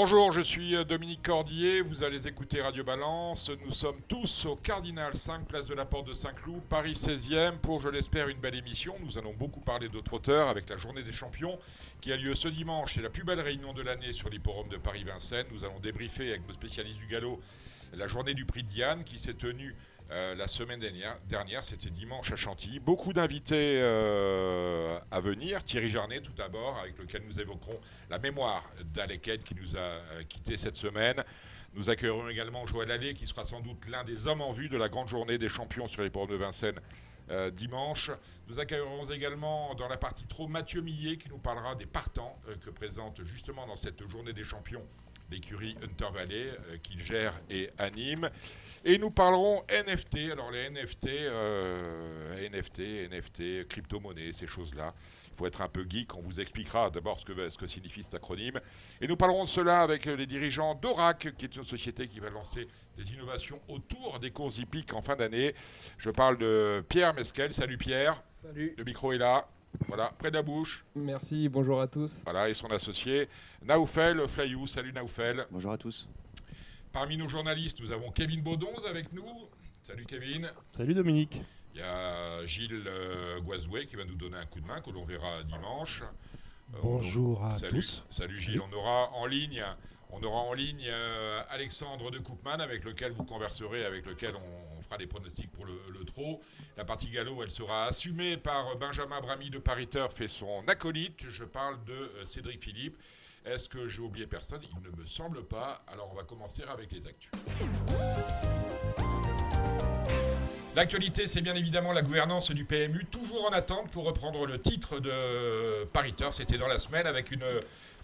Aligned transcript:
Bonjour, 0.00 0.30
je 0.30 0.42
suis 0.42 0.76
euh, 0.76 0.84
Dominique 0.84 1.24
Cordier, 1.24 1.80
vous 1.80 2.04
allez 2.04 2.28
écouter 2.28 2.62
Radio 2.62 2.84
Balance. 2.84 3.50
Nous 3.66 3.72
sommes 3.72 4.00
tous 4.06 4.46
au 4.46 4.54
Cardinal 4.54 5.16
5, 5.16 5.44
place 5.48 5.66
de 5.66 5.74
la 5.74 5.86
Porte 5.86 6.06
de 6.06 6.12
Saint-Cloud, 6.12 6.62
Paris 6.68 6.92
16e, 6.92 7.56
pour, 7.56 7.80
je 7.80 7.88
l'espère, 7.88 8.28
une 8.28 8.38
belle 8.38 8.54
émission. 8.54 8.94
Nous 9.04 9.18
allons 9.18 9.34
beaucoup 9.34 9.58
parler 9.58 9.88
d'autres 9.88 10.14
auteurs 10.14 10.50
avec 10.50 10.70
la 10.70 10.76
journée 10.76 11.02
des 11.02 11.10
champions 11.10 11.58
qui 12.00 12.12
a 12.12 12.16
lieu 12.16 12.36
ce 12.36 12.46
dimanche. 12.46 12.94
C'est 12.94 13.02
la 13.02 13.10
plus 13.10 13.24
belle 13.24 13.40
réunion 13.40 13.72
de 13.72 13.82
l'année 13.82 14.12
sur 14.12 14.28
l'hipporome 14.28 14.68
de 14.68 14.76
Paris-Vincennes. 14.76 15.48
Nous 15.50 15.64
allons 15.64 15.80
débriefer 15.80 16.28
avec 16.28 16.46
nos 16.46 16.54
spécialistes 16.54 16.98
du 16.98 17.08
galop 17.08 17.40
la 17.92 18.06
journée 18.06 18.34
du 18.34 18.44
prix 18.44 18.62
de 18.62 18.68
Diane 18.68 19.02
qui 19.02 19.18
s'est 19.18 19.34
tenue 19.34 19.74
euh, 20.10 20.34
la 20.34 20.48
semaine 20.48 20.80
dernière, 20.80 21.64
c'était 21.64 21.90
dimanche 21.90 22.32
à 22.32 22.36
Chantilly. 22.36 22.78
Beaucoup 22.78 23.12
d'invités 23.12 23.78
euh, 23.82 24.98
à 25.10 25.20
venir. 25.20 25.62
Thierry 25.64 25.90
Jarnet, 25.90 26.22
tout 26.22 26.32
d'abord, 26.32 26.78
avec 26.78 26.98
lequel 26.98 27.24
nous 27.28 27.38
évoquerons 27.38 27.74
la 28.08 28.18
mémoire 28.18 28.64
d'Aleked 28.94 29.42
qui 29.42 29.54
nous 29.54 29.76
a 29.76 29.80
euh, 29.80 30.22
quittés 30.26 30.56
cette 30.56 30.76
semaine. 30.76 31.22
Nous 31.74 31.90
accueillerons 31.90 32.30
également 32.30 32.66
Joël 32.66 32.90
Allais, 32.90 33.12
qui 33.12 33.26
sera 33.26 33.44
sans 33.44 33.60
doute 33.60 33.86
l'un 33.86 34.02
des 34.02 34.26
hommes 34.26 34.40
en 34.40 34.52
vue 34.52 34.70
de 34.70 34.78
la 34.78 34.88
grande 34.88 35.08
journée 35.08 35.36
des 35.36 35.50
champions 35.50 35.88
sur 35.88 36.02
les 36.02 36.10
ports 36.10 36.26
de 36.26 36.36
Vincennes 36.36 36.80
dimanche. 37.52 38.10
Nous 38.46 38.58
accueillerons 38.58 39.04
également 39.10 39.74
dans 39.74 39.86
la 39.86 39.98
partie 39.98 40.26
trop 40.26 40.48
Mathieu 40.48 40.80
Millet, 40.80 41.18
qui 41.18 41.28
nous 41.28 41.36
parlera 41.36 41.74
des 41.74 41.84
partants 41.84 42.40
que 42.62 42.70
présente 42.70 43.22
justement 43.24 43.66
dans 43.66 43.76
cette 43.76 44.08
journée 44.08 44.32
des 44.32 44.44
champions 44.44 44.82
l'écurie 45.30 45.76
Hunter 45.82 46.12
Valley 46.12 46.50
qu'il 46.82 47.00
gère 47.00 47.34
et 47.50 47.70
anime. 47.78 48.30
Et 48.84 48.98
nous 48.98 49.10
parlerons 49.10 49.62
NFT. 49.70 50.30
Alors 50.32 50.50
les 50.50 50.70
NFT, 50.70 51.08
euh, 51.08 52.48
NFT, 52.48 53.10
NFT, 53.10 53.68
crypto-monnaie, 53.68 54.32
ces 54.32 54.46
choses-là. 54.46 54.94
Il 55.32 55.36
faut 55.36 55.46
être 55.46 55.62
un 55.62 55.68
peu 55.68 55.86
geek. 55.88 56.16
On 56.16 56.22
vous 56.22 56.40
expliquera 56.40 56.90
d'abord 56.90 57.20
ce 57.20 57.24
que, 57.24 57.48
ce 57.48 57.58
que 57.58 57.66
signifie 57.66 58.02
cet 58.02 58.14
acronyme. 58.14 58.60
Et 59.00 59.06
nous 59.06 59.16
parlerons 59.16 59.44
de 59.44 59.48
cela 59.48 59.82
avec 59.82 60.06
les 60.06 60.26
dirigeants 60.26 60.74
d'Orac, 60.74 61.28
qui 61.36 61.44
est 61.44 61.56
une 61.56 61.64
société 61.64 62.08
qui 62.08 62.18
va 62.18 62.30
lancer 62.30 62.66
des 62.96 63.12
innovations 63.12 63.60
autour 63.68 64.18
des 64.20 64.30
courses 64.30 64.58
hippiques 64.58 64.94
en 64.94 65.02
fin 65.02 65.16
d'année. 65.16 65.54
Je 65.98 66.10
parle 66.10 66.38
de 66.38 66.84
Pierre 66.88 67.14
Mesquel. 67.14 67.54
Salut 67.54 67.78
Pierre. 67.78 68.22
Salut. 68.42 68.74
Le 68.76 68.84
micro 68.84 69.12
est 69.12 69.18
là. 69.18 69.48
Voilà, 69.86 70.12
près 70.18 70.30
de 70.30 70.36
la 70.36 70.42
bouche. 70.42 70.84
Merci, 70.94 71.48
bonjour 71.48 71.80
à 71.80 71.88
tous. 71.88 72.20
Voilà, 72.24 72.48
et 72.48 72.54
son 72.54 72.68
associé, 72.68 73.28
Naoufel 73.62 74.26
Flayou. 74.28 74.66
Salut 74.66 74.92
Naoufel. 74.92 75.46
Bonjour 75.50 75.72
à 75.72 75.78
tous. 75.78 76.08
Parmi 76.92 77.16
nos 77.16 77.28
journalistes, 77.28 77.80
nous 77.80 77.92
avons 77.92 78.10
Kevin 78.10 78.42
Baudonze 78.42 78.84
avec 78.88 79.12
nous. 79.12 79.26
Salut 79.82 80.06
Kevin. 80.06 80.50
Salut 80.72 80.94
Dominique. 80.94 81.40
Il 81.74 81.80
y 81.80 81.82
a 81.82 82.44
Gilles 82.46 82.82
euh, 82.86 83.40
Guazoué 83.40 83.86
qui 83.86 83.96
va 83.96 84.04
nous 84.04 84.16
donner 84.16 84.36
un 84.36 84.46
coup 84.46 84.60
de 84.60 84.66
main 84.66 84.80
que 84.80 84.90
l'on 84.90 85.04
verra 85.04 85.42
dimanche. 85.44 86.02
Euh, 86.74 86.78
Bonjour 86.82 87.44
à 87.44 87.58
tous. 87.60 88.04
Salut 88.10 88.40
Gilles. 88.40 88.60
On 88.60 88.74
aura 88.76 89.10
en 89.12 89.26
ligne, 89.26 89.62
on 90.10 90.22
aura 90.22 90.40
en 90.40 90.52
ligne 90.52 90.86
euh, 90.86 91.42
Alexandre 91.50 92.10
de 92.10 92.18
Koopman 92.18 92.60
avec 92.60 92.84
lequel 92.84 93.12
vous 93.12 93.24
converserez, 93.24 93.84
avec 93.84 94.06
lequel 94.06 94.34
on, 94.36 94.82
fera 94.82 94.96
des 94.96 95.06
pronostics 95.06 95.50
pour 95.52 95.66
le, 95.66 96.04
trot. 96.04 96.40
La 96.76 96.84
partie 96.84 97.10
galop, 97.10 97.42
elle 97.42 97.50
sera 97.50 97.86
assumée 97.86 98.36
par 98.38 98.76
Benjamin 98.76 99.20
Bramy 99.20 99.50
de 99.50 99.58
Paris 99.58 99.86
Turf 99.86 100.18
et 100.20 100.28
son 100.28 100.66
acolyte. 100.66 101.28
Je 101.28 101.44
parle 101.44 101.84
de 101.84 102.24
Cédric 102.24 102.62
Philippe. 102.62 102.96
Est-ce 103.44 103.68
que 103.68 103.88
j'ai 103.88 104.00
oublié 104.00 104.26
personne? 104.26 104.62
Il 104.62 104.90
ne 104.90 104.96
me 104.96 105.04
semble 105.04 105.44
pas. 105.44 105.82
Alors 105.88 106.08
on 106.10 106.16
va 106.16 106.22
commencer 106.22 106.62
avec 106.62 106.90
les 106.92 107.06
actus. 107.06 107.30
L'actualité, 110.74 111.26
c'est 111.26 111.40
bien 111.40 111.56
évidemment 111.56 111.92
la 111.92 112.02
gouvernance 112.02 112.52
du 112.52 112.64
PMU, 112.64 113.04
toujours 113.06 113.46
en 113.46 113.52
attente 113.52 113.90
pour 113.90 114.04
reprendre 114.04 114.46
le 114.46 114.60
titre 114.60 115.00
de 115.00 115.84
pariteur. 115.86 116.32
C'était 116.32 116.56
dans 116.56 116.68
la 116.68 116.78
semaine 116.78 117.06
avec 117.06 117.32
une 117.32 117.42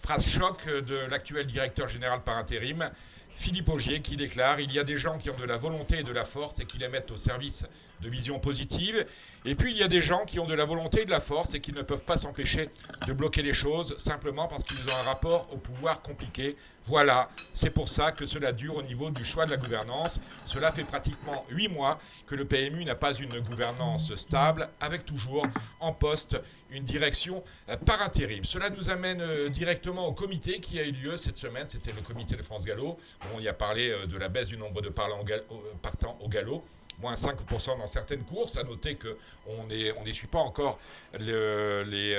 phrase 0.01 0.27
choc 0.27 0.67
de 0.67 0.95
l'actuel 1.09 1.47
directeur 1.47 1.89
général 1.89 2.23
par 2.23 2.37
intérim. 2.37 2.89
Philippe 3.35 3.67
Augier 3.69 4.01
qui 4.01 4.15
déclare 4.15 4.59
Il 4.61 4.71
y 4.71 4.79
a 4.79 4.83
des 4.83 4.97
gens 4.97 5.17
qui 5.17 5.29
ont 5.29 5.37
de 5.37 5.43
la 5.43 5.57
volonté 5.57 5.99
et 5.99 6.03
de 6.03 6.11
la 6.11 6.23
force 6.23 6.59
et 6.59 6.65
qui 6.65 6.77
les 6.77 6.87
mettent 6.87 7.11
au 7.11 7.17
service 7.17 7.65
de 8.01 8.09
vision 8.09 8.39
positive. 8.39 9.05
Et 9.43 9.55
puis 9.55 9.71
il 9.71 9.77
y 9.77 9.83
a 9.83 9.87
des 9.87 10.01
gens 10.01 10.25
qui 10.25 10.39
ont 10.39 10.45
de 10.45 10.53
la 10.53 10.65
volonté 10.65 11.01
et 11.01 11.05
de 11.05 11.11
la 11.11 11.19
force 11.19 11.53
et 11.53 11.59
qui 11.59 11.73
ne 11.73 11.81
peuvent 11.81 12.03
pas 12.03 12.17
s'empêcher 12.17 12.69
de 13.05 13.13
bloquer 13.13 13.41
les 13.41 13.53
choses 13.53 13.97
simplement 13.97 14.47
parce 14.47 14.63
qu'ils 14.63 14.79
ont 14.79 14.95
un 15.01 15.03
rapport 15.03 15.47
au 15.53 15.57
pouvoir 15.57 16.01
compliqué. 16.01 16.55
Voilà, 16.87 17.29
c'est 17.53 17.69
pour 17.69 17.89
ça 17.89 18.11
que 18.11 18.25
cela 18.25 18.51
dure 18.51 18.77
au 18.77 18.83
niveau 18.83 19.11
du 19.11 19.25
choix 19.25 19.45
de 19.45 19.51
la 19.51 19.57
gouvernance. 19.57 20.19
Cela 20.45 20.71
fait 20.71 20.83
pratiquement 20.83 21.45
huit 21.49 21.67
mois 21.67 21.99
que 22.27 22.35
le 22.35 22.45
PMU 22.45 22.85
n'a 22.85 22.95
pas 22.95 23.13
une 23.13 23.39
gouvernance 23.41 24.15
stable, 24.15 24.69
avec 24.79 25.05
toujours 25.05 25.45
en 25.79 25.91
poste 25.91 26.39
une 26.75 26.83
direction 26.85 27.43
euh, 27.69 27.77
par 27.77 28.01
intérim. 28.01 28.43
Cela 28.43 28.69
nous 28.69 28.89
amène 28.89 29.21
euh, 29.21 29.49
directement 29.49 30.07
au 30.07 30.13
comité 30.13 30.59
qui 30.59 30.79
a 30.79 30.83
eu 30.83 30.91
lieu 30.91 31.17
cette 31.17 31.37
semaine. 31.37 31.65
C'était 31.67 31.91
le 31.91 32.01
comité 32.01 32.35
de 32.35 32.43
France 32.43 32.65
Gallo. 32.65 32.97
On 33.33 33.39
y 33.39 33.47
a 33.47 33.53
parlé 33.53 33.89
euh, 33.89 34.05
de 34.05 34.17
la 34.17 34.29
baisse 34.29 34.47
du 34.47 34.57
nombre 34.57 34.81
de 34.81 34.89
partants 34.89 36.17
au 36.21 36.27
galop 36.29 36.63
moins 36.99 37.15
5% 37.15 37.77
dans 37.77 37.87
certaines 37.87 38.23
courses. 38.23 38.55
À 38.57 38.63
noter 38.63 38.95
qu'on 38.97 39.65
n'essuie 40.05 40.27
pas 40.27 40.39
encore 40.39 40.79
les, 41.19 42.15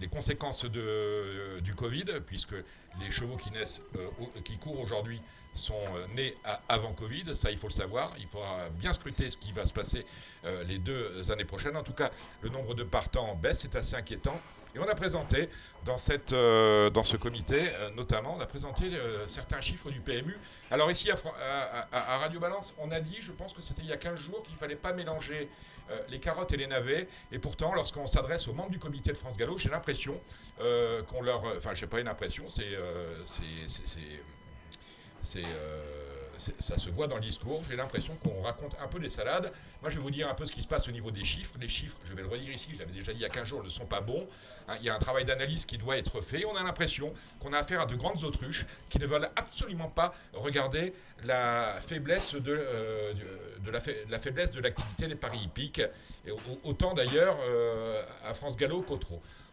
les, 0.00 0.08
conséquences 0.08 0.64
de, 0.64 1.60
du 1.60 1.74
Covid, 1.74 2.04
puisque 2.26 2.54
les 3.00 3.10
chevaux 3.10 3.36
qui, 3.36 3.50
naissent, 3.50 3.82
qui 4.44 4.56
courent 4.58 4.80
aujourd'hui 4.80 5.20
sont 5.54 5.74
euh, 5.74 6.06
nés 6.14 6.36
avant 6.68 6.92
Covid, 6.92 7.36
ça 7.36 7.50
il 7.50 7.58
faut 7.58 7.68
le 7.68 7.72
savoir. 7.72 8.12
Il 8.18 8.26
faudra 8.26 8.68
bien 8.70 8.92
scruter 8.92 9.30
ce 9.30 9.36
qui 9.36 9.52
va 9.52 9.66
se 9.66 9.72
passer 9.72 10.06
euh, 10.44 10.62
les 10.64 10.78
deux 10.78 11.30
années 11.30 11.44
prochaines. 11.44 11.76
En 11.76 11.82
tout 11.82 11.92
cas, 11.92 12.10
le 12.42 12.48
nombre 12.48 12.74
de 12.74 12.84
partants 12.84 13.34
baisse, 13.36 13.60
c'est 13.60 13.76
assez 13.76 13.96
inquiétant. 13.96 14.40
Et 14.74 14.78
on 14.78 14.88
a 14.88 14.94
présenté 14.94 15.48
dans, 15.84 15.96
euh, 16.32 16.90
ce 17.04 17.16
comité, 17.16 17.60
notamment, 17.96 18.36
on 18.36 18.40
a 18.40 18.46
présenté 18.46 18.90
certains 19.26 19.60
chiffres 19.60 19.90
du 19.90 20.00
PMU. 20.00 20.38
Alors 20.70 20.90
ici, 20.90 21.10
à, 21.10 22.18
Radio 22.18 22.40
Balance, 22.40 22.74
on 22.78 22.90
a 22.90 23.00
dit, 23.00 23.16
je 23.20 23.32
pense 23.32 23.52
que 23.52 23.62
c'était 23.62 23.82
il 23.82 23.88
y 23.88 23.92
a 23.92 23.96
15 23.96 24.20
jours, 24.20 24.42
qu'il 24.42 24.54
ne 24.54 24.58
fallait 24.58 24.76
pas 24.76 24.92
mélanger 24.92 25.48
les 26.08 26.20
carottes 26.20 26.52
et 26.52 26.56
les 26.56 26.68
navets. 26.68 27.08
Et 27.32 27.40
pourtant, 27.40 27.74
lorsqu'on 27.74 28.06
s'adresse 28.06 28.46
aux 28.46 28.52
membres 28.52 28.70
du 28.70 28.78
comité 28.78 29.10
de 29.10 29.16
France 29.16 29.36
Gallo, 29.36 29.58
j'ai 29.58 29.70
l'impression 29.70 30.20
qu'on 30.58 31.22
leur... 31.22 31.42
Enfin, 31.56 31.74
je 31.74 31.84
n'ai 31.84 31.90
pas 31.90 32.00
une 32.00 32.08
impression, 32.08 32.48
c'est 32.48 32.74
euh, 32.74 33.22
c'est, 35.22 35.44
ça 36.40 36.78
se 36.78 36.90
voit 36.90 37.06
dans 37.06 37.16
le 37.16 37.22
discours. 37.22 37.62
J'ai 37.68 37.76
l'impression 37.76 38.16
qu'on 38.16 38.42
raconte 38.42 38.74
un 38.82 38.88
peu 38.88 38.98
des 38.98 39.10
salades. 39.10 39.52
Moi, 39.82 39.90
je 39.90 39.96
vais 39.96 40.02
vous 40.02 40.10
dire 40.10 40.28
un 40.28 40.34
peu 40.34 40.46
ce 40.46 40.52
qui 40.52 40.62
se 40.62 40.68
passe 40.68 40.88
au 40.88 40.90
niveau 40.90 41.10
des 41.10 41.24
chiffres. 41.24 41.54
Les 41.60 41.68
chiffres, 41.68 41.98
je 42.04 42.14
vais 42.14 42.22
le 42.22 42.28
redire 42.28 42.52
ici, 42.52 42.70
je 42.72 42.78
l'avais 42.78 42.92
déjà 42.92 43.12
dit 43.12 43.18
il 43.18 43.22
y 43.22 43.26
a 43.26 43.28
15 43.28 43.46
jours, 43.46 43.62
ne 43.62 43.68
sont 43.68 43.86
pas 43.86 44.00
bons. 44.00 44.26
Hein, 44.68 44.76
il 44.80 44.86
y 44.86 44.90
a 44.90 44.94
un 44.94 44.98
travail 44.98 45.24
d'analyse 45.24 45.66
qui 45.66 45.78
doit 45.78 45.96
être 45.96 46.20
fait. 46.20 46.44
On 46.46 46.56
a 46.56 46.62
l'impression 46.62 47.12
qu'on 47.38 47.52
a 47.52 47.58
affaire 47.58 47.80
à 47.82 47.86
de 47.86 47.94
grandes 47.94 48.24
autruches 48.24 48.66
qui 48.88 48.98
ne 48.98 49.06
veulent 49.06 49.30
absolument 49.36 49.88
pas 49.88 50.14
regarder 50.32 50.92
la 51.24 51.80
faiblesse 51.80 52.34
de, 52.34 52.42
euh, 52.48 53.12
de, 53.64 53.70
la, 53.70 54.18
faiblesse 54.18 54.52
de 54.52 54.60
l'activité 54.60 55.06
des 55.06 55.14
paris 55.14 55.40
hippiques. 55.44 55.82
Autant 56.64 56.94
d'ailleurs 56.94 57.36
euh, 57.42 58.02
à 58.24 58.34
France 58.34 58.56
Gallo 58.56 58.82
qu'au 58.82 58.98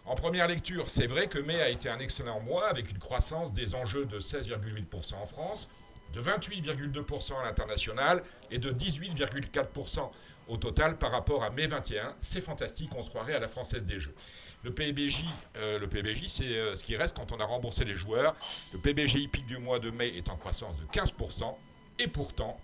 En 0.05 0.15
première 0.15 0.47
lecture, 0.47 0.89
c'est 0.89 1.07
vrai 1.07 1.27
que 1.27 1.39
mai 1.39 1.61
a 1.61 1.69
été 1.69 1.89
un 1.89 1.99
excellent 1.99 2.39
mois 2.39 2.67
avec 2.67 2.91
une 2.91 2.99
croissance 2.99 3.51
des 3.51 3.75
enjeux 3.75 4.05
de 4.05 4.19
16,8% 4.19 5.15
en 5.15 5.25
France, 5.25 5.67
de 6.17 6.21
28,2% 6.21 7.39
à 7.39 7.43
l'international 7.43 8.23
et 8.49 8.57
de 8.57 8.71
18,4% 8.71 10.09
au 10.47 10.57
total 10.57 10.97
par 10.97 11.11
rapport 11.11 11.43
à 11.43 11.49
mai 11.51 11.67
21. 11.67 12.15
C'est 12.19 12.41
fantastique, 12.41 12.89
on 12.95 13.03
se 13.03 13.09
croirait 13.09 13.35
à 13.35 13.39
la 13.39 13.47
française 13.47 13.83
des 13.83 13.99
jeux. 13.99 14.15
Le 14.63 14.73
PBJ, 14.73 15.23
euh, 15.57 15.85
PBJ 15.87 16.27
c'est 16.27 16.45
euh, 16.45 16.75
ce 16.75 16.83
qui 16.83 16.95
reste 16.95 17.15
quand 17.15 17.31
on 17.31 17.39
a 17.39 17.45
remboursé 17.45 17.85
les 17.85 17.95
joueurs. 17.95 18.35
Le 18.73 18.79
PBJ 18.79 19.15
hippique 19.15 19.45
du 19.45 19.57
mois 19.57 19.79
de 19.79 19.91
mai 19.91 20.07
est 20.17 20.29
en 20.29 20.37
croissance 20.37 20.75
de 20.77 20.85
15%. 20.85 21.55
Et 21.99 22.07
pourtant, 22.07 22.59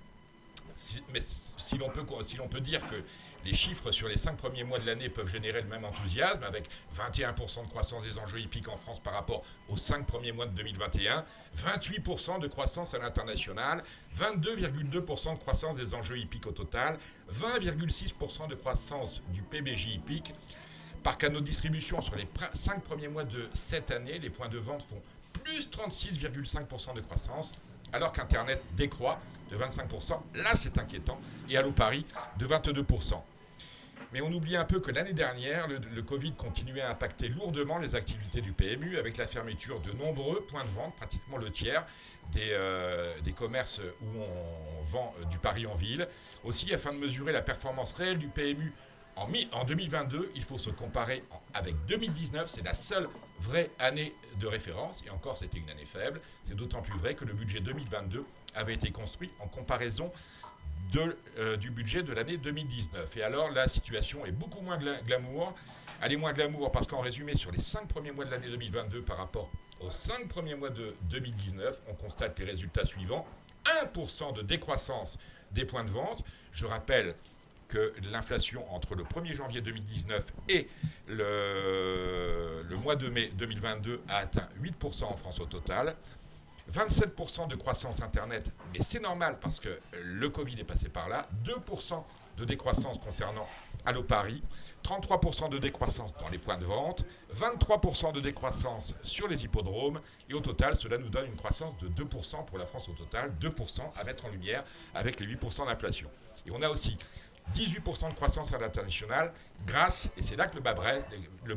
mais 1.14 1.22
si 1.22 1.78
l'on 1.78 1.92
si 2.24 2.38
peut 2.50 2.62
dire 2.62 2.82
que 2.88 2.96
les 3.46 3.54
chiffres 3.54 3.92
sur 3.92 4.08
les 4.08 4.18
cinq 4.18 4.38
premiers 4.38 4.64
mois 4.64 4.80
de 4.80 4.86
l'année 4.86 5.10
peuvent 5.10 5.28
générer 5.28 5.62
le 5.62 5.68
même 5.68 5.86
enthousiasme, 5.86 6.44
avec 6.44 6.70
21% 6.96 7.64
de 7.64 7.68
croissance 7.68 8.04
des 8.04 8.18
enjeux 8.18 8.40
hippiques 8.40 8.70
en 8.70 8.78
France 8.78 9.00
par 9.00 9.14
rapport 9.14 9.44
aux 9.70 9.78
cinq 9.78 10.06
premiers 10.06 10.32
mois 10.32 10.46
de 10.46 10.52
2021, 10.52 11.26
28% 11.58 12.40
de 12.40 12.48
croissance 12.48 12.94
à 12.94 13.00
l'international, 13.00 13.84
22,2% 14.18 15.34
de 15.34 15.40
croissance 15.40 15.76
des 15.76 15.94
enjeux 15.94 16.18
hippiques 16.18 16.48
au 16.48 16.52
total, 16.52 16.98
20,6% 17.32 18.48
de 18.48 18.56
croissance 18.56 19.22
du 19.30 19.42
PBJ 19.42 19.88
hippique. 19.88 20.34
Par 21.04 21.18
canaux 21.18 21.42
de 21.42 21.46
distribution, 21.46 22.00
sur 22.00 22.16
les 22.16 22.28
cinq 22.54 22.82
premiers 22.84 23.10
mois 23.10 23.26
de 23.26 23.50
cette 23.54 23.92
année, 23.92 24.20
les 24.20 24.30
points 24.30 24.48
de 24.48 24.58
vente 24.58 24.84
font 24.84 25.02
plus 25.34 25.68
36,5% 25.68 26.94
de 26.94 27.02
croissance 27.02 27.52
alors 27.92 28.12
qu'Internet 28.12 28.62
décroît 28.76 29.20
de 29.52 29.58
25%. 29.58 30.20
Là, 30.36 30.56
c'est 30.56 30.78
inquiétant. 30.78 31.20
Et 31.50 31.58
Allo 31.58 31.72
Paris 31.72 32.06
de 32.38 32.48
22%. 32.48 33.22
Mais 34.14 34.22
on 34.22 34.32
oublie 34.32 34.56
un 34.56 34.64
peu 34.64 34.80
que 34.80 34.92
l'année 34.92 35.14
dernière, 35.14 35.68
le, 35.68 36.02
Covid 36.04 36.34
continuait 36.34 36.82
à 36.82 36.92
impacter 36.92 37.30
lourdement 37.30 37.80
les 37.80 37.96
activités 37.96 38.42
du 38.42 38.52
PMU 38.52 38.98
avec 38.98 39.18
la 39.18 39.26
fermeture 39.26 39.80
de 39.82 39.92
nombreux 39.92 40.46
points 40.46 40.64
de 40.64 40.70
vente, 40.70 40.96
pratiquement 40.96 41.38
le 41.38 41.50
tiers 41.50 41.84
des, 42.32 42.52
euh, 42.52 43.20
des 43.22 43.34
commerces 43.34 43.82
où 44.02 44.20
on 44.20 44.84
vend 44.84 45.16
euh, 45.20 45.26
du 45.26 45.40
Paris 45.40 45.66
en 45.66 45.74
ville. 45.74 46.08
Aussi, 46.44 46.72
afin 46.76 46.94
de 46.94 47.00
mesurer 47.00 47.32
la 47.32 47.42
performance 47.42 47.94
réelle 47.94 48.20
du 48.20 48.28
PMU 48.28 48.72
en, 49.16 49.28
en 49.52 49.64
2022, 49.64 50.32
il 50.36 50.44
faut 50.44 50.60
se 50.60 50.70
comparer 50.70 51.24
avec 51.56 51.76
2019. 51.88 52.48
C'est 52.48 52.64
la 52.64 52.76
seule 52.76 53.10
vraie 53.40 53.72
année 53.80 54.14
de 54.40 54.46
référence. 54.46 55.04
Et 55.08 55.10
encore, 55.10 55.38
c'était 55.38 55.58
une 55.58 55.70
année 55.72 55.86
faible. 55.86 56.22
C'est 56.44 56.56
d'autant 56.56 56.84
plus 56.84 56.98
vrai 57.00 57.16
que 57.16 57.26
le 57.26 57.34
budget 57.34 57.62
2022 57.62 58.24
avait 58.54 58.76
été 58.76 58.92
construit 58.92 59.32
en 59.40 59.48
comparaison 59.48 60.12
euh, 60.96 61.58
du 61.58 61.72
budget 61.72 62.04
de 62.04 62.14
l'année 62.14 62.38
2019. 62.38 63.18
Et 63.18 63.24
alors, 63.24 63.52
la 63.52 63.68
situation 63.68 64.26
est 64.26 64.32
beaucoup 64.32 64.62
moins 64.62 64.78
glamour. 65.08 65.54
Elle 66.02 66.14
est 66.14 66.18
moins 66.18 66.34
glamour 66.34 66.72
parce 66.72 66.88
qu'en 66.88 67.02
résumé, 67.02 67.36
sur 67.36 67.52
les 67.52 67.62
cinq 67.62 67.88
premiers 67.88 68.12
mois 68.12 68.26
de 68.26 68.32
l'année 68.32 68.50
2022 68.50 69.02
par 69.02 69.18
rapport 69.18 69.50
aux 69.80 69.90
cinq 69.90 70.28
premiers 70.28 70.56
mois 70.56 70.70
de 70.70 70.94
2019, 71.10 71.82
on 71.90 71.94
constate 71.96 72.38
les 72.40 72.46
résultats 72.46 72.86
suivants. 72.86 73.26
1% 73.86 74.34
de 74.34 74.42
décroissance 74.42 75.18
des 75.52 75.66
points 75.66 75.84
de 75.84 75.90
vente. 75.90 76.24
Je 76.52 76.66
rappelle 76.66 77.16
que 77.70 77.94
l'inflation 78.12 78.72
entre 78.74 78.94
le 78.96 79.04
1er 79.04 79.34
janvier 79.34 79.62
2019 79.62 80.34
et 80.50 80.68
le, 81.08 82.64
le, 82.68 82.78
mois 82.78 82.96
de 82.96 83.08
mai 83.10 83.32
2022 83.36 84.02
a 84.10 84.18
atteint 84.18 84.48
8% 84.62 85.06
en 85.06 85.16
France 85.16 85.40
au 85.40 85.46
total. 85.46 85.96
27% 86.72 87.48
de 87.48 87.56
croissance 87.56 88.02
Internet, 88.02 88.52
mais 88.72 88.82
c'est 88.82 89.02
normal 89.02 89.38
parce 89.42 89.60
que 89.60 89.80
le 90.02 90.30
Covid 90.30 90.60
est 90.60 90.64
passé 90.64 90.90
par 90.90 91.10
là. 91.10 91.28
2% 91.44 92.04
de 92.38 92.46
décroissance 92.46 93.00
concernant 93.00 93.48
Allo 93.86 94.04
Paris. 94.04 94.42
33% 94.84 95.50
de 95.50 95.60
décroissance 95.60 96.14
dans 96.18 96.28
les 96.28 96.38
points 96.38 96.58
de 96.58 96.66
vente, 96.66 97.06
23% 97.36 98.12
de 98.12 98.20
décroissance 98.20 98.94
sur 99.02 99.28
les 99.28 99.46
hippodromes, 99.46 100.02
et 100.30 100.34
au 100.34 100.42
total, 100.42 100.76
cela 100.76 100.98
nous 100.98 101.10
donne 101.10 101.28
une 101.28 101.36
croissance 101.36 101.78
de 101.78 101.88
2% 101.88 102.46
pour 102.46 102.58
la 102.58 102.66
France 102.66 102.90
au 102.90 102.94
total, 102.94 103.32
2% 103.40 103.80
à 103.96 104.04
mettre 104.04 104.26
en 104.26 104.30
lumière 104.30 104.64
avec 104.94 105.20
les 105.20 105.26
8% 105.26 105.68
d'inflation. 105.68 106.10
Et 106.46 106.52
on 106.52 106.62
a 106.62 106.70
aussi 106.70 106.98
18% 107.54 108.10
de 108.10 108.16
croissance 108.16 108.54
à 108.54 108.58
l'international 108.58 109.34
grâce, 109.66 110.10
et 110.18 110.22
c'est 110.22 110.36
là 110.36 110.48
que 110.48 110.56
le 110.56 110.62
bas, 110.62 110.76
le 111.46 111.56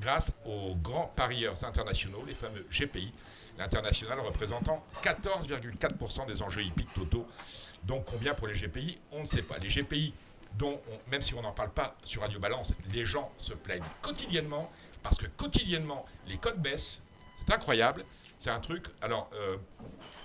grâce 0.00 0.32
aux 0.44 0.74
grands 0.76 1.10
parieurs 1.16 1.64
internationaux, 1.64 2.24
les 2.26 2.34
fameux 2.34 2.66
GPI, 2.70 3.12
l'international 3.58 4.20
représentant 4.20 4.84
14,4% 5.02 6.26
des 6.26 6.42
enjeux 6.42 6.62
hippiques 6.62 6.92
totaux. 6.94 7.26
Donc 7.84 8.06
combien 8.06 8.34
pour 8.34 8.46
les 8.46 8.54
GPI 8.54 8.98
On 9.12 9.20
ne 9.20 9.24
sait 9.26 9.42
pas. 9.42 9.58
Les 9.58 9.68
GPI, 9.68 10.14
dont 10.56 10.80
même 11.10 11.22
si 11.22 11.34
on 11.34 11.42
n'en 11.42 11.52
parle 11.52 11.70
pas 11.70 11.96
sur 12.04 12.22
Radio 12.22 12.38
Balance, 12.38 12.72
les 12.92 13.04
gens 13.04 13.30
se 13.36 13.52
plaignent 13.52 13.84
quotidiennement, 14.00 14.70
parce 15.02 15.18
que 15.18 15.26
quotidiennement, 15.26 16.04
les 16.26 16.38
codes 16.38 16.60
baissent. 16.60 17.02
C'est 17.36 17.52
incroyable. 17.52 18.04
C'est 18.36 18.50
un 18.50 18.60
truc. 18.60 18.86
Alors, 19.00 19.28
euh, 19.34 19.56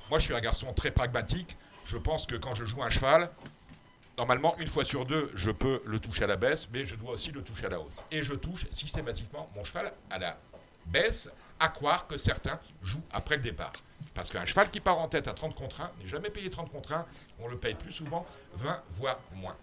moi, 0.10 0.20
je 0.20 0.26
suis 0.26 0.36
un 0.36 0.42
garçon 0.42 0.72
très 0.74 0.92
pragmatique. 0.92 1.58
Je 1.86 1.98
pense 1.98 2.26
que 2.26 2.36
quand 2.36 2.54
je 2.54 2.66
joue 2.66 2.84
un 2.84 2.90
cheval, 2.90 3.30
normalement, 4.18 4.56
une 4.60 4.68
fois 4.68 4.86
sur 4.86 5.06
deux, 5.06 5.32
je 5.36 5.52
peux 5.52 5.82
le 5.86 6.00
toucher 6.00 6.24
à 6.24 6.28
la 6.28 6.36
baisse, 6.38 6.68
mais 6.72 6.86
je 6.86 6.96
dois 6.96 7.12
aussi 7.12 7.32
le 7.32 7.44
toucher 7.44 7.66
à 7.66 7.70
la 7.70 7.80
hausse. 7.80 8.04
Et 8.12 8.22
je 8.22 8.34
touche 8.34 8.68
systématiquement 8.70 9.50
mon 9.56 9.64
cheval 9.64 9.92
à 10.12 10.20
la 10.20 10.38
baisse, 10.88 11.30
à 11.64 11.70
croire 11.70 12.08
que 12.08 12.18
certains 12.18 12.60
jouent 12.82 13.02
après 13.10 13.38
le 13.38 13.42
départ. 13.42 13.72
Parce 14.14 14.30
qu'un 14.30 14.46
cheval 14.46 14.70
qui 14.70 14.82
part 14.82 15.00
en 15.00 15.08
tête 15.08 15.30
à 15.30 15.34
30 15.34 15.56
contre 15.56 15.80
1 15.80 15.92
n'est 16.00 16.08
jamais 16.08 16.30
payé 16.30 16.50
30 16.50 16.70
contre 16.70 16.92
1, 16.92 17.06
on 17.40 17.48
le 17.48 17.58
paye 17.58 17.74
plus 17.74 17.94
souvent 17.94 18.26
20 18.56 18.84
voire 18.92 19.18
moins. 19.36 19.56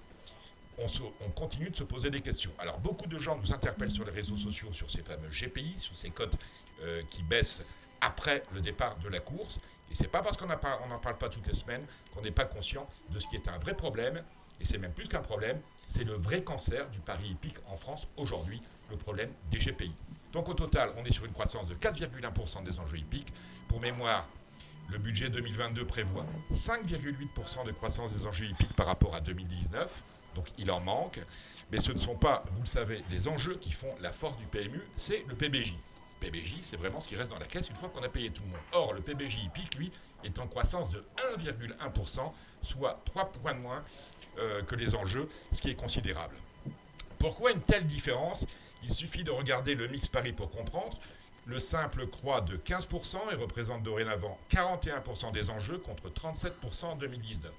On, 0.79 1.31
continue 1.33 1.69
de 1.69 1.77
se 1.77 1.85
poser 1.85 2.09
des 2.09 2.23
questions. 2.23 2.53
Alors 2.59 2.79
beaucoup 2.79 3.07
de 3.07 3.19
gens 3.19 3.37
nous 3.37 3.53
interpellent 3.53 3.91
sur 3.91 4.07
les 4.07 4.13
réseaux 4.13 4.39
sociaux 4.39 4.73
sur 4.73 4.91
ces 4.91 5.03
fameux 5.03 5.29
GPI, 5.29 5.75
sur 5.77 5.95
ces 5.95 6.09
cotes 6.09 6.39
euh, 6.81 7.03
qui 7.11 7.23
baissent 7.23 7.63
après 8.01 8.45
le 8.55 8.63
départ 8.63 8.97
de 8.97 9.11
la 9.11 9.21
course. 9.21 9.61
Et 9.91 9.95
c'est 9.95 10.09
pas 10.09 10.23
parce 10.23 10.39
qu'on 10.39 10.47
n'en 10.47 10.99
parle 10.99 11.19
pas 11.19 11.29
toutes 11.29 11.49
les 11.49 11.55
semaines 11.55 11.85
qu'on 12.15 12.23
n'est 12.23 12.31
pas 12.31 12.47
conscient 12.47 12.89
de 13.11 13.19
ce 13.19 13.27
qui 13.27 13.37
est 13.37 13.47
un 13.47 13.59
vrai 13.59 13.75
problème. 13.75 14.25
Et 14.59 14.65
c'est 14.65 14.79
même 14.79 14.95
plus 14.95 15.07
qu'un 15.07 15.21
problème, 15.21 15.61
c'est 15.87 16.05
le 16.05 16.15
vrai 16.15 16.43
cancer 16.43 16.89
du 16.89 17.01
pari 17.01 17.29
hippique 17.29 17.59
en 17.67 17.77
France 17.77 18.09
aujourd'hui, 18.17 18.63
le 18.89 18.97
problème 18.97 19.31
des 19.51 19.59
GPI. 19.59 19.93
Donc 20.33 20.49
au 20.49 20.55
total, 20.55 20.93
on 20.97 21.05
est 21.05 21.13
sur 21.13 21.25
une 21.25 21.33
croissance 21.33 21.67
de 21.67 21.75
4,1% 21.75 22.65
des 22.65 22.79
enjeux 22.79 22.99
hippiques. 22.99 23.33
Pour 23.69 23.81
mémoire, 23.81 24.27
le 24.89 24.99
budget 24.99 25.29
2022 25.29 25.85
prévoit 25.85 26.27
5,8% 26.53 27.67
de 27.67 27.73
croissance 27.73 28.15
des 28.15 28.27
enjeux 28.27 28.47
hippiques 28.47 28.75
par 28.75 28.87
rapport 28.87 29.15
à 29.15 29.21
2019. 29.21 30.03
Donc 30.35 30.47
il 30.59 30.71
en 30.71 30.81
manque. 30.81 31.21
Mais 31.73 31.81
ce 31.81 31.93
ne 31.93 31.99
sont 31.99 32.17
pas, 32.17 32.45
vous 32.53 32.61
le 32.61 32.67
savez, 32.67 33.03
les 33.11 33.29
enjeux 33.29 33.57
qui 33.57 33.73
font 33.73 33.95
la 34.01 34.13
force 34.13 34.37
du 34.37 34.47
PMU, 34.47 34.81
c'est 34.97 35.25
le 35.29 35.35
PBJ. 35.35 35.75
PBJ, 36.21 36.59
c'est 36.63 36.77
vraiment 36.77 37.01
ce 37.01 37.09
qui 37.09 37.17
reste 37.17 37.31
dans 37.31 37.39
la 37.39 37.47
caisse 37.47 37.69
une 37.69 37.77
fois 37.77 37.89
qu'on 37.89 38.03
a 38.03 38.09
payé 38.09 38.31
tout 38.31 38.43
le 38.43 38.51
monde. 38.51 38.61
Or, 38.73 38.93
le 38.93 39.01
PBJ 39.01 39.45
hippique, 39.45 39.75
lui, 39.77 39.91
est 40.23 40.39
en 40.39 40.47
croissance 40.47 40.91
de 40.91 41.05
1,1%, 41.37 42.33
soit 42.63 43.01
3 43.07 43.33
points 43.33 43.55
de 43.55 43.61
moins 43.61 43.83
euh, 44.39 44.63
que 44.63 44.75
les 44.75 44.95
enjeux, 44.95 45.29
ce 45.51 45.63
qui 45.63 45.71
est 45.71 45.75
considérable. 45.75 46.37
Pourquoi 47.19 47.53
une 47.53 47.63
telle 47.63 47.87
différence? 47.87 48.47
Il 48.83 48.93
suffit 48.93 49.25
de 49.25 49.31
regarder 49.31 49.75
le 49.75 49.87
mix 49.89 50.09
Paris 50.09 50.33
pour 50.33 50.51
comprendre. 50.51 50.99
Le 51.47 51.59
simple 51.59 52.07
croît 52.07 52.43
de 52.43 52.57
15% 52.57 53.33
et 53.33 53.35
représente 53.35 53.83
dorénavant 53.83 54.39
41% 54.51 55.33
des 55.33 55.51
enjeux 55.51 55.79
contre 55.79 56.09
37% 56.11 56.85
en 56.85 56.97
2019. 56.97 57.51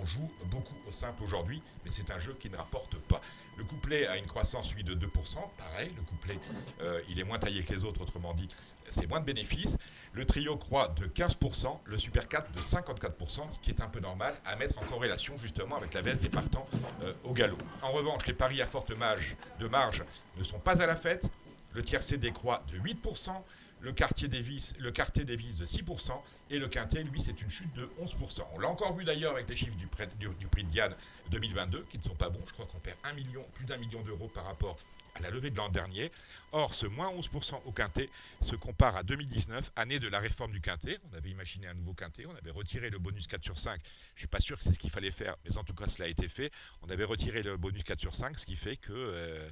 On 0.00 0.04
joue 0.04 0.30
beaucoup 0.50 0.76
au 0.86 0.92
simple 0.92 1.22
aujourd'hui, 1.24 1.62
mais 1.84 1.90
c'est 1.90 2.10
un 2.10 2.18
jeu 2.18 2.36
qui 2.38 2.50
ne 2.50 2.56
rapporte 2.56 2.96
pas. 2.96 3.20
Le 3.56 3.64
couplet 3.64 4.06
a 4.06 4.16
une 4.16 4.26
croissance, 4.26 4.72
lui, 4.74 4.84
de 4.84 4.94
2%. 4.94 5.36
Pareil, 5.56 5.92
le 5.96 6.02
couplet, 6.02 6.38
euh, 6.80 7.00
il 7.08 7.18
est 7.18 7.24
moins 7.24 7.38
taillé 7.38 7.62
que 7.62 7.72
les 7.72 7.84
autres, 7.84 8.00
autrement 8.02 8.34
dit, 8.34 8.48
c'est 8.90 9.08
moins 9.08 9.20
de 9.20 9.24
bénéfices. 9.24 9.76
Le 10.12 10.24
trio 10.24 10.56
croît 10.56 10.88
de 10.88 11.06
15%, 11.06 11.78
le 11.84 11.98
Super 11.98 12.28
4 12.28 12.52
de 12.52 12.60
54%, 12.60 13.50
ce 13.50 13.58
qui 13.58 13.70
est 13.70 13.80
un 13.80 13.88
peu 13.88 14.00
normal 14.00 14.34
à 14.44 14.56
mettre 14.56 14.78
en 14.78 14.84
corrélation 14.84 15.36
justement 15.38 15.76
avec 15.76 15.94
la 15.94 16.02
baisse 16.02 16.20
des 16.20 16.28
partants 16.28 16.66
euh, 17.02 17.12
au 17.24 17.32
galop. 17.32 17.58
En 17.82 17.90
revanche, 17.92 18.26
les 18.26 18.34
paris 18.34 18.62
à 18.62 18.66
forte 18.66 18.90
marge, 18.92 19.36
de 19.58 19.66
marge 19.66 20.04
ne 20.36 20.44
sont 20.44 20.58
pas 20.60 20.80
à 20.82 20.86
la 20.86 20.96
fête. 20.96 21.28
Le 21.72 21.82
tiercé 21.82 22.16
décroît 22.16 22.62
de 22.72 22.78
8%, 22.78 23.30
le 23.80 23.92
quartier 23.92 24.28
Davis, 24.28 24.74
le 24.78 24.90
quartier 24.90 25.24
de 25.24 25.36
6%, 25.36 26.22
et 26.50 26.58
le 26.58 26.68
quintet, 26.68 27.02
lui, 27.02 27.20
c'est 27.20 27.40
une 27.40 27.50
chute 27.50 27.72
de 27.74 27.88
11%. 28.00 28.42
On 28.54 28.58
l'a 28.58 28.68
encore 28.68 28.96
vu 28.96 29.04
d'ailleurs 29.04 29.32
avec 29.32 29.48
les 29.48 29.56
chiffres 29.56 29.76
du, 29.76 29.86
prix, 29.86 30.06
de 30.06 30.68
Diane 30.68 30.94
2022, 31.30 31.86
qui 31.88 31.98
ne 31.98 32.02
sont 32.02 32.14
pas 32.14 32.30
bons. 32.30 32.40
Je 32.46 32.52
crois 32.52 32.66
qu'on 32.66 32.78
perd 32.78 32.96
un 33.04 33.12
million, 33.12 33.44
plus 33.54 33.64
d'un 33.64 33.76
million 33.76 34.02
d'euros 34.02 34.28
par 34.28 34.44
rapport 34.44 34.76
à 35.14 35.20
la 35.20 35.30
levée 35.30 35.50
de 35.50 35.56
l'an 35.56 35.68
dernier. 35.68 36.10
Or, 36.52 36.74
ce 36.74 36.86
moins 36.86 37.10
11% 37.12 37.62
au 37.64 37.72
quintet 37.72 38.08
se 38.40 38.56
compare 38.56 38.96
à 38.96 39.02
2019, 39.02 39.72
année 39.76 39.98
de 39.98 40.08
la 40.08 40.18
réforme 40.18 40.52
du 40.52 40.60
quintet. 40.60 40.98
On 41.10 41.16
avait 41.16 41.30
imaginé 41.30 41.66
un 41.66 41.74
nouveau 41.74 41.92
quintet, 41.92 42.26
on 42.26 42.34
avait 42.34 42.50
retiré 42.50 42.90
le 42.90 42.98
bonus 42.98 43.26
4 43.26 43.42
sur 43.42 43.58
5. 43.58 43.80
Je 43.80 44.14
ne 44.14 44.18
suis 44.18 44.26
pas 44.28 44.40
sûr 44.40 44.56
que 44.56 44.64
c'est 44.64 44.72
ce 44.72 44.78
qu'il 44.78 44.90
fallait 44.90 45.10
faire, 45.10 45.36
mais 45.44 45.56
en 45.56 45.64
tout 45.64 45.74
cas, 45.74 45.86
cela 45.88 46.06
a 46.06 46.08
été 46.08 46.28
fait. 46.28 46.50
On 46.82 46.90
avait 46.90 47.04
retiré 47.04 47.42
le 47.42 47.56
bonus 47.56 47.82
4 47.84 48.00
sur 48.00 48.14
5, 48.14 48.38
ce 48.38 48.46
qui 48.46 48.56
fait 48.56 48.76
que... 48.76 48.92
Euh, 48.92 49.50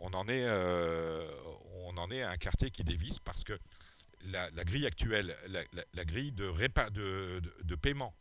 on 0.00 0.12
en, 0.12 0.28
est, 0.28 0.44
euh, 0.44 1.28
on 1.84 1.96
en 1.96 2.10
est 2.10 2.22
à 2.22 2.30
un 2.30 2.36
quartier 2.36 2.70
qui 2.70 2.84
dévisse 2.84 3.18
parce 3.20 3.44
que 3.44 3.58
la, 4.26 4.48
grille 4.64 4.86
actuelle, 4.86 5.36
la, 5.48 6.04
grille 6.04 6.32
de, 6.32 7.74
paiement 7.76 8.14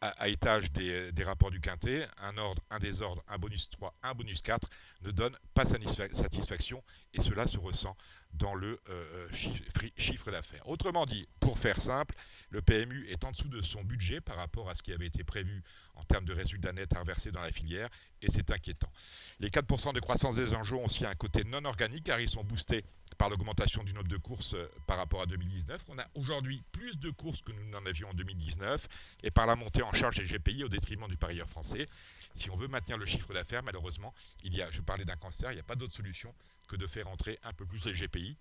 à, 0.00 0.28
étage 0.28 0.70
des, 0.72 1.24
rapports 1.24 1.50
du 1.50 1.60
quintet, 1.60 2.06
un 2.18 2.36
ordre, 2.38 2.62
un 2.70 2.78
désordre, 2.78 3.22
un 3.28 3.38
bonus 3.38 3.68
3, 3.70 3.94
un 4.02 4.14
bonus 4.14 4.42
4, 4.42 4.68
ne 5.02 5.10
donne 5.10 5.36
pas 5.54 5.64
satisfaction 5.66 6.82
et 7.14 7.22
cela 7.22 7.46
se 7.46 7.58
ressent 7.58 7.96
dans 8.34 8.54
le 8.54 8.80
euh, 8.88 9.28
euh, 9.30 9.88
chiffre, 9.96 10.30
d'affaires. 10.30 10.68
Autrement 10.68 11.06
dit, 11.06 11.28
pour 11.38 11.58
faire 11.58 11.80
simple, 11.80 12.16
le 12.50 12.62
PMU 12.62 13.06
est 13.08 13.24
en 13.24 13.30
dessous 13.30 13.48
de 13.48 13.62
son 13.62 13.84
budget 13.84 14.20
par 14.20 14.36
rapport 14.36 14.68
à 14.68 14.74
ce 14.74 14.82
qui 14.82 14.92
avait 14.92 15.06
été 15.06 15.22
prévu 15.22 15.62
en 15.94 16.02
termes 16.02 16.24
de 16.24 16.32
résultats 16.32 16.72
nets 16.72 16.92
à 16.96 17.00
reverser 17.00 17.30
dans 17.30 17.42
la 17.42 17.52
filière, 17.52 17.88
et 18.20 18.30
c'est 18.30 18.50
inquiétant. 18.50 18.90
Les 19.38 19.50
4% 19.50 19.92
de 19.92 20.00
croissance 20.00 20.34
des 20.36 20.52
enjeux 20.54 20.76
ont 20.76 20.86
aussi 20.86 21.06
un 21.06 21.14
côté 21.14 21.44
non 21.44 21.64
organique, 21.64 22.04
car 22.04 22.18
ils 22.18 22.28
sont 22.28 22.42
boostés 22.42 22.84
par 23.18 23.30
l'augmentation 23.30 23.84
du 23.84 23.94
nombre 23.94 24.08
de 24.08 24.16
courses 24.16 24.54
euh, 24.54 24.66
par 24.88 24.96
rapport 24.96 25.22
à 25.22 25.26
2019. 25.26 25.84
On 25.88 25.98
a 25.98 26.06
aujourd'hui 26.14 26.62
plus 26.72 26.98
de 26.98 27.10
courses 27.10 27.42
que 27.42 27.52
nous 27.52 27.64
n'en 27.70 27.86
avions 27.86 28.08
en 28.08 28.14
2019, 28.14 28.88
et 29.22 29.30
par 29.30 29.46
la 29.46 29.54
montée 29.54 29.82
en 29.82 29.92
charge 29.92 30.16
des 30.16 30.24
GPI 30.24 30.64
au 30.64 30.68
détriment 30.68 31.06
du 31.06 31.16
parieur 31.16 31.48
français. 31.48 31.86
Si 32.34 32.50
on 32.50 32.56
veut 32.56 32.68
maintenir 32.68 32.98
le 32.98 33.06
chiffre 33.06 33.32
d'affaires, 33.32 33.62
malheureusement, 33.62 34.12
il 34.42 34.56
y 34.56 34.62
a, 34.62 34.70
je 34.72 34.80
parlais 34.80 35.04
d'un 35.04 35.16
cancer, 35.16 35.52
il 35.52 35.54
n'y 35.54 35.60
a 35.60 35.64
pas 35.64 35.76
d'autre 35.76 35.94
solution 35.94 36.34
que 36.68 36.76
de 36.76 36.86
faire 36.86 37.08
entrer 37.08 37.38
un 37.42 37.52
peu 37.52 37.66
plus 37.66 37.84
les 37.84 37.92
GPI. 37.92 38.36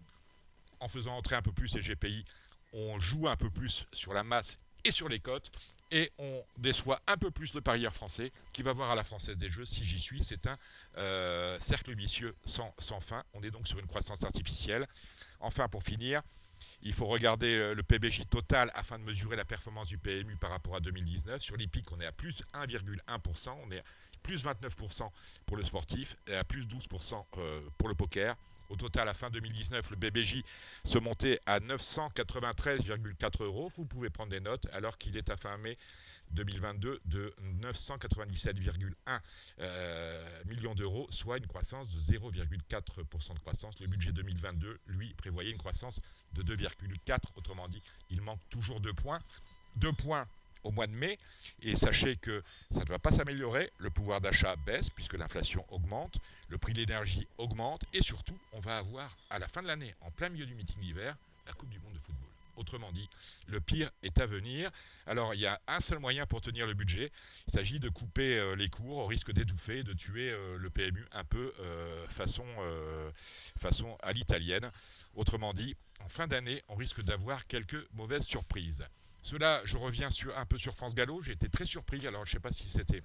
En 0.80 0.88
faisant 0.88 1.16
entrer 1.16 1.36
un 1.36 1.42
peu 1.42 1.52
plus 1.52 1.74
les 1.76 1.82
GPI, 1.82 2.26
on 2.74 3.00
joue 3.00 3.28
un 3.28 3.38
peu 3.38 3.50
plus 3.50 3.86
sur 3.94 4.14
la 4.14 4.24
masse 4.24 4.58
et 4.84 4.92
sur 4.92 5.08
les 5.08 5.20
cotes 5.20 5.52
et 5.92 6.12
on 6.18 6.44
déçoit 6.58 7.02
un 7.08 7.18
peu 7.18 7.30
plus 7.32 7.54
le 7.54 7.62
parieur 7.62 7.94
français 7.94 8.32
qui 8.52 8.64
va 8.64 8.74
voir 8.74 8.90
à 8.90 8.96
la 8.96 9.04
française 9.04 9.38
des 9.38 9.50
jeux 9.50 9.64
si 9.64 9.86
j'y 9.86 10.00
suis. 10.00 10.24
C'est 10.24 10.48
un 10.48 10.58
euh, 10.98 11.58
cercle 11.60 11.94
vicieux 11.96 12.36
sans, 12.46 12.74
sans 12.80 13.00
fin. 13.00 13.24
On 13.34 13.44
est 13.44 13.52
donc 13.52 13.68
sur 13.68 13.80
une 13.80 13.86
croissance 13.86 14.24
artificielle. 14.24 14.88
Enfin, 15.40 15.70
pour 15.70 15.84
finir, 15.84 16.22
Il 16.82 16.94
faut 16.94 17.06
regarder 17.06 17.74
le 17.74 17.84
PBJ 17.84 18.26
total 18.30 18.70
afin 18.74 19.00
de 19.00 19.04
mesurer 19.04 19.38
la 19.38 19.46
performance 19.46 19.88
du 19.88 19.98
PMU 19.98 20.36
par 20.36 20.50
rapport 20.50 20.76
à 20.76 20.80
2019. 20.82 21.42
Sur 21.42 21.56
l'IPIC, 21.56 21.92
on 21.92 22.00
est 22.02 22.06
à 22.06 22.12
plus 22.12 22.44
1,1%. 22.54 23.56
On 23.66 23.72
est 23.72 23.84
plus 24.24 24.44
29% 24.44 25.10
pour 25.46 25.58
le 25.58 25.64
sportif 25.64 26.16
et 26.28 26.36
à 26.36 26.44
plus 26.44 26.66
12% 26.66 27.24
euh, 27.38 27.62
pour 27.78 27.90
le 27.90 27.96
poker. 27.96 28.36
Au 28.70 28.76
total, 28.76 29.08
à 29.08 29.14
fin 29.14 29.30
2019, 29.30 29.92
le 29.92 29.96
BBJ 29.98 30.42
se 30.86 30.98
montait 30.98 31.40
à 31.46 31.60
993,4 31.60 33.44
euros. 33.44 33.72
Vous 33.76 33.86
pouvez 33.86 34.10
prendre 34.10 34.32
des 34.32 34.40
notes, 34.40 34.66
alors 34.72 34.98
qu'il 34.98 35.16
est 35.18 35.30
à 35.30 35.38
fin 35.38 35.58
mai 35.58 35.78
2022 36.32 37.02
de 37.06 37.34
997,1 37.62 39.20
euh, 39.60 40.44
millions 40.46 40.74
d'euros, 40.74 41.08
soit 41.12 41.38
une 41.38 41.46
croissance 41.46 41.90
de 41.90 42.00
0,4% 42.00 43.34
de 43.34 43.40
croissance. 43.40 43.80
Le 43.80 43.88
budget 43.88 44.12
2022, 44.12 44.80
lui, 44.88 45.14
prévoyait 45.14 45.52
une 45.52 45.58
croissance 45.58 46.00
de 46.34 46.42
2,4. 46.42 47.20
Autrement 47.36 47.68
dit, 47.68 47.84
il 48.10 48.22
manque 48.22 48.42
toujours 48.50 48.80
deux 48.80 48.94
points. 48.94 49.20
Deux 49.76 49.94
points 49.94 50.26
au 50.64 50.72
mois 50.72 50.88
de 50.88 50.94
mai. 50.94 51.18
Et 51.62 51.76
sachez 51.76 52.16
que 52.18 52.44
ça 52.72 52.82
ne 52.82 52.90
va 52.90 53.00
pas 53.00 53.12
s'améliorer. 53.12 53.72
Le 53.78 53.90
pouvoir 53.90 54.22
d'achat 54.22 54.56
baisse 54.66 54.90
puisque 54.90 55.14
l'inflation 55.14 55.66
augmente, 55.70 56.18
le 56.50 56.58
prix 56.58 56.74
de 56.74 56.80
l'énergie 56.80 57.28
augmente 57.38 57.84
et 57.94 58.02
surtout, 58.02 58.38
on 58.54 58.60
va 58.60 58.78
avoir 58.78 59.16
à 59.30 59.40
la 59.40 59.48
fin 59.48 59.62
de 59.62 59.68
l'année, 59.68 59.96
en 60.02 60.12
plein 60.12 60.30
milieu 60.30 60.46
du 60.46 60.56
meeting 60.56 60.80
d'hiver, 60.80 61.16
la 61.46 61.54
Coupe 61.54 61.70
du 61.70 61.80
Monde 61.80 61.94
de 61.94 62.00
football. 62.00 62.30
Autrement 62.56 62.92
dit, 62.92 63.10
le 63.48 63.60
pire 63.60 63.90
est 64.04 64.20
à 64.20 64.28
venir. 64.28 64.70
Alors, 65.08 65.34
il 65.34 65.40
y 65.40 65.48
a 65.48 65.60
un 65.68 65.80
seul 65.80 65.98
moyen 65.98 66.28
pour 66.28 66.40
tenir 66.42 66.68
le 66.68 66.76
budget. 66.76 67.12
Il 67.48 67.54
s'agit 67.54 67.80
de 67.80 67.90
couper 67.90 68.38
euh, 68.38 68.56
les 68.56 68.70
cours 68.70 68.98
au 68.98 69.08
risque 69.08 69.32
d'étouffer, 69.32 69.84
de 69.84 69.94
tuer 69.94 70.30
euh, 70.30 70.58
le 70.58 70.70
PMU 70.70 71.04
un 71.14 71.24
peu 71.24 71.52
euh, 71.60 72.08
façon, 72.08 72.46
façon 73.60 73.98
à 74.04 74.14
l'italienne. 74.14 74.70
Autrement 75.16 75.54
dit, 75.54 75.76
en 76.00 76.10
fin 76.10 76.28
d'année, 76.28 76.62
on 76.70 76.76
risque 76.76 77.02
d'avoir 77.02 77.48
quelques 77.48 77.88
mauvaises 77.94 78.26
surprises. 78.26 78.86
Cela, 79.24 79.62
je 79.64 79.78
reviens 79.78 80.10
un 80.36 80.46
peu 80.46 80.58
sur 80.58 80.74
France 80.74 80.94
Gallo. 80.94 81.22
J'ai 81.24 81.32
été 81.32 81.48
très 81.48 81.66
surpris. 81.66 82.06
Alors, 82.06 82.26
je 82.26 82.32
ne 82.32 82.34
sais 82.34 82.42
pas 82.42 82.52
si 82.52 82.68
c'était 82.68 83.02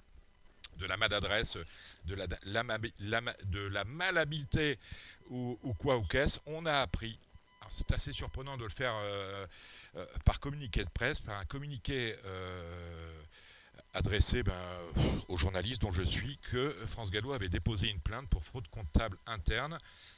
de 0.77 0.85
la 0.85 0.97
maladresse, 0.97 1.57
de 2.05 2.13
la, 2.13 2.27
de 2.27 3.59
la 3.59 3.83
malhabileté 3.85 4.77
ou, 5.29 5.57
quoi 5.79 5.97
ou 5.97 6.03
qu'est-ce. 6.03 6.39
On 6.45 6.65
a 6.65 6.73
appris. 6.73 7.17
C'est 7.69 7.91
assez 7.93 8.13
surprenant 8.13 8.57
de 8.57 8.63
le 8.63 8.69
faire 8.69 8.93
euh, 8.95 9.45
euh, 9.95 10.05
par 10.25 10.39
communiqué 10.39 10.83
de 10.83 10.89
presse, 10.89 11.19
par 11.19 11.37
un 11.37 11.45
communiqué 11.45 12.15
euh, 12.25 13.21
adressé 13.93 14.43
ben, 14.43 14.53
aux 15.27 15.37
journalistes 15.37 15.81
dont 15.81 15.91
je 15.91 16.01
suis, 16.01 16.37
que 16.51 16.75
France 16.87 17.11
Gallo 17.11 17.31
avait 17.31 17.49
déposé 17.49 17.89
une 17.89 17.99
plainte 17.99 18.27
pour 18.29 18.43
fraude 18.43 18.67
comptable 18.69 19.17
interne 19.27 19.77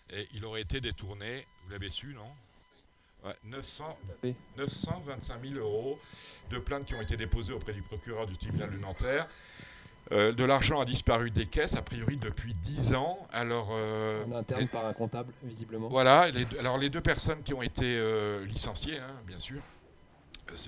et 0.09 0.27
il 0.33 0.45
aurait 0.45 0.61
été 0.61 0.81
détourné. 0.81 1.45
Vous 1.63 1.71
l'avez 1.71 1.89
su, 1.89 2.13
non? 2.13 2.31
900, 3.43 3.97
925 4.57 5.41
000 5.43 5.55
euros 5.55 5.99
de 6.49 6.57
plaintes 6.57 6.85
qui 6.85 6.95
ont 6.95 7.01
été 7.01 7.17
déposées 7.17 7.53
auprès 7.53 7.73
du 7.73 7.81
procureur 7.81 8.25
du 8.25 8.37
tribunal 8.37 8.71
de 8.71 8.77
Nanterre. 8.77 9.27
Euh, 10.11 10.33
de 10.33 10.43
l'argent 10.43 10.81
a 10.81 10.85
disparu 10.85 11.31
des 11.31 11.45
caisses, 11.45 11.75
a 11.75 11.81
priori 11.81 12.17
depuis 12.17 12.53
10 12.53 12.95
ans. 12.95 13.19
Alors, 13.31 13.69
euh, 13.71 14.25
en 14.25 14.33
interne 14.33 14.67
par 14.67 14.85
un 14.85 14.93
comptable, 14.93 15.31
visiblement. 15.43 15.87
Voilà. 15.87 16.27
alors 16.59 16.77
les 16.77 16.89
deux 16.89 17.01
personnes 17.01 17.43
qui 17.43 17.53
ont 17.53 17.61
été 17.61 17.85
euh, 17.85 18.45
licenciées, 18.45 18.97
hein, 18.97 19.21
bien 19.25 19.39
sûr. 19.39 19.61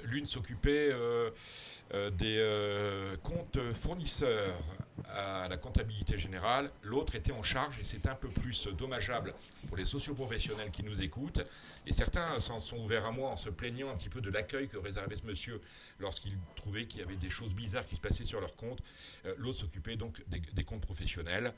L'une 0.05 0.25
s'occupait 0.25 0.91
des 1.93 2.37
euh, 2.39 3.15
comptes 3.17 3.59
fournisseurs 3.75 4.55
à 5.09 5.47
la 5.47 5.57
comptabilité 5.57 6.17
générale, 6.17 6.71
l'autre 6.81 7.15
était 7.15 7.31
en 7.31 7.43
charge, 7.43 7.77
et 7.79 7.85
c'est 7.85 8.07
un 8.07 8.15
peu 8.15 8.29
plus 8.29 8.67
dommageable 8.67 9.35
pour 9.67 9.77
les 9.77 9.85
socioprofessionnels 9.85 10.71
qui 10.71 10.81
nous 10.81 11.01
écoutent, 11.03 11.41
et 11.85 11.93
certains 11.93 12.39
s'en 12.39 12.59
sont 12.59 12.77
ouverts 12.77 13.05
à 13.05 13.11
moi 13.11 13.29
en 13.29 13.37
se 13.37 13.49
plaignant 13.49 13.89
un 13.89 13.95
petit 13.95 14.09
peu 14.09 14.21
de 14.21 14.31
l'accueil 14.31 14.67
que 14.67 14.77
réservait 14.77 15.17
ce 15.17 15.25
monsieur 15.25 15.61
lorsqu'il 15.99 16.35
trouvait 16.55 16.85
qu'il 16.85 17.01
y 17.01 17.03
avait 17.03 17.15
des 17.15 17.29
choses 17.29 17.53
bizarres 17.53 17.85
qui 17.85 17.95
se 17.95 18.01
passaient 18.01 18.25
sur 18.25 18.41
leur 18.41 18.55
compte. 18.55 18.79
Euh, 19.25 19.35
l'autre 19.37 19.59
s'occupait 19.59 19.95
donc 19.95 20.23
des 20.27 20.63
comptes 20.63 20.81
professionnels. 20.81 21.53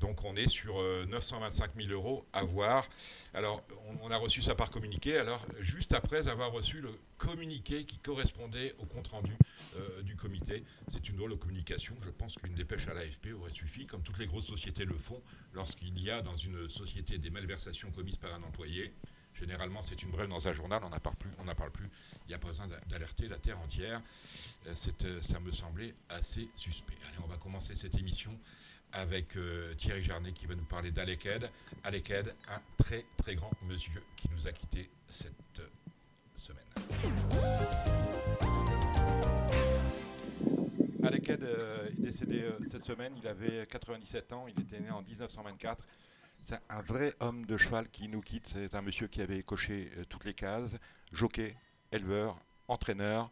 Donc 0.00 0.24
on 0.24 0.36
est 0.36 0.48
sur 0.48 0.82
925 1.08 1.70
euh, 1.70 1.82
000 1.86 1.92
euros 1.92 2.26
à 2.32 2.44
voir. 2.44 2.86
Alors 3.32 3.62
on, 4.02 4.10
a 4.10 4.16
reçu 4.16 4.42
ça 4.42 4.54
par 4.54 4.70
communiqué. 4.70 5.16
Alors 5.16 5.44
juste 5.60 5.94
après 5.94 6.28
avoir 6.28 6.52
reçu 6.52 6.80
le 6.80 6.90
communiqué 7.16 7.84
qui 7.84 7.98
correspondait 7.98 8.74
au 8.78 8.84
compte 8.84 9.08
rendu 9.08 9.32
euh, 9.76 10.02
du 10.02 10.16
comité, 10.16 10.64
c'est 10.88 11.08
une 11.08 11.16
drôle 11.16 11.30
de 11.30 11.36
communication. 11.36 11.94
Je 12.02 12.10
pense 12.10 12.36
qu'une 12.36 12.54
dépêche 12.54 12.88
à 12.88 12.94
l'AFP 12.94 13.28
aurait 13.38 13.50
suffi, 13.50 13.86
comme 13.86 14.02
toutes 14.02 14.18
les 14.18 14.26
grosses 14.26 14.46
sociétés 14.46 14.84
le 14.84 14.98
font, 14.98 15.22
lorsqu'il 15.54 15.98
y 15.98 16.10
a 16.10 16.22
dans 16.22 16.36
une 16.36 16.68
société 16.68 17.18
des 17.18 17.30
malversations 17.30 17.90
commises 17.90 18.18
par 18.18 18.34
un 18.34 18.42
employé. 18.42 18.92
Généralement, 19.34 19.82
c'est 19.82 20.02
une 20.02 20.10
brève 20.10 20.28
dans 20.28 20.48
un 20.48 20.52
journal, 20.54 20.82
on 20.84 20.88
n'en 20.88 20.98
parle 20.98 21.16
plus. 21.16 21.30
Parle 21.56 21.70
plus. 21.70 21.88
Il 22.26 22.28
n'y 22.28 22.34
a 22.34 22.38
pas 22.38 22.48
besoin 22.48 22.68
d'alerter 22.88 23.28
la 23.28 23.36
terre 23.36 23.58
entière. 23.60 24.02
Euh, 24.66 24.74
ça 24.74 25.40
me 25.40 25.52
semblait 25.52 25.94
assez 26.08 26.48
suspect. 26.54 26.96
Allez, 27.08 27.18
on 27.24 27.28
va 27.28 27.36
commencer 27.36 27.74
cette 27.74 27.96
émission 27.98 28.38
avec 28.92 29.36
euh, 29.36 29.74
Thierry 29.74 30.02
Jarnet 30.02 30.32
qui 30.32 30.46
va 30.46 30.54
nous 30.54 30.64
parler 30.64 30.90
d'Aleked. 30.90 31.50
Aleked, 31.84 32.34
un 32.48 32.60
très 32.76 33.04
très 33.16 33.34
grand 33.34 33.52
monsieur 33.62 34.02
qui 34.16 34.28
nous 34.30 34.46
a 34.46 34.52
quitté 34.52 34.88
cette 35.08 35.60
euh, 35.60 35.68
semaine. 36.34 36.64
Aleked 41.06 41.42
euh, 41.42 41.88
est 41.88 42.00
décédé 42.00 42.44
cette 42.68 42.84
semaine, 42.84 43.12
il 43.16 43.26
avait 43.28 43.66
97 43.66 44.32
ans, 44.32 44.46
il 44.48 44.60
était 44.60 44.80
né 44.80 44.90
en 44.90 45.02
1924. 45.02 45.86
C'est 46.42 46.58
un 46.68 46.82
vrai 46.82 47.14
homme 47.20 47.46
de 47.46 47.56
cheval 47.56 47.88
qui 47.88 48.08
nous 48.08 48.20
quitte, 48.20 48.46
c'est 48.48 48.74
un 48.74 48.82
monsieur 48.82 49.06
qui 49.06 49.22
avait 49.22 49.42
coché 49.42 49.90
toutes 50.08 50.24
les 50.24 50.34
cases, 50.34 50.76
jockey, 51.12 51.56
éleveur, 51.92 52.38
entraîneur, 52.68 53.30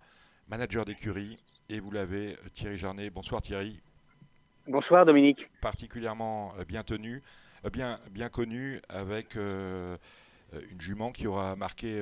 manager 0.48 0.84
d'écurie, 0.84 1.38
et 1.68 1.80
vous 1.80 1.90
l'avez, 1.90 2.36
Thierry 2.54 2.78
Jarnet. 2.78 3.10
Bonsoir 3.10 3.42
Thierry. 3.42 3.80
Bonsoir 4.66 5.04
Dominique. 5.04 5.48
Particulièrement 5.60 6.54
euh, 6.58 6.64
bien 6.64 6.82
tenu, 6.82 7.22
euh, 7.64 7.70
bien, 7.70 8.00
bien 8.10 8.28
connu 8.28 8.80
avec 8.88 9.36
euh, 9.36 9.96
une 10.70 10.80
jument 10.80 11.12
qui 11.12 11.26
aura 11.26 11.56
marqué 11.56 12.00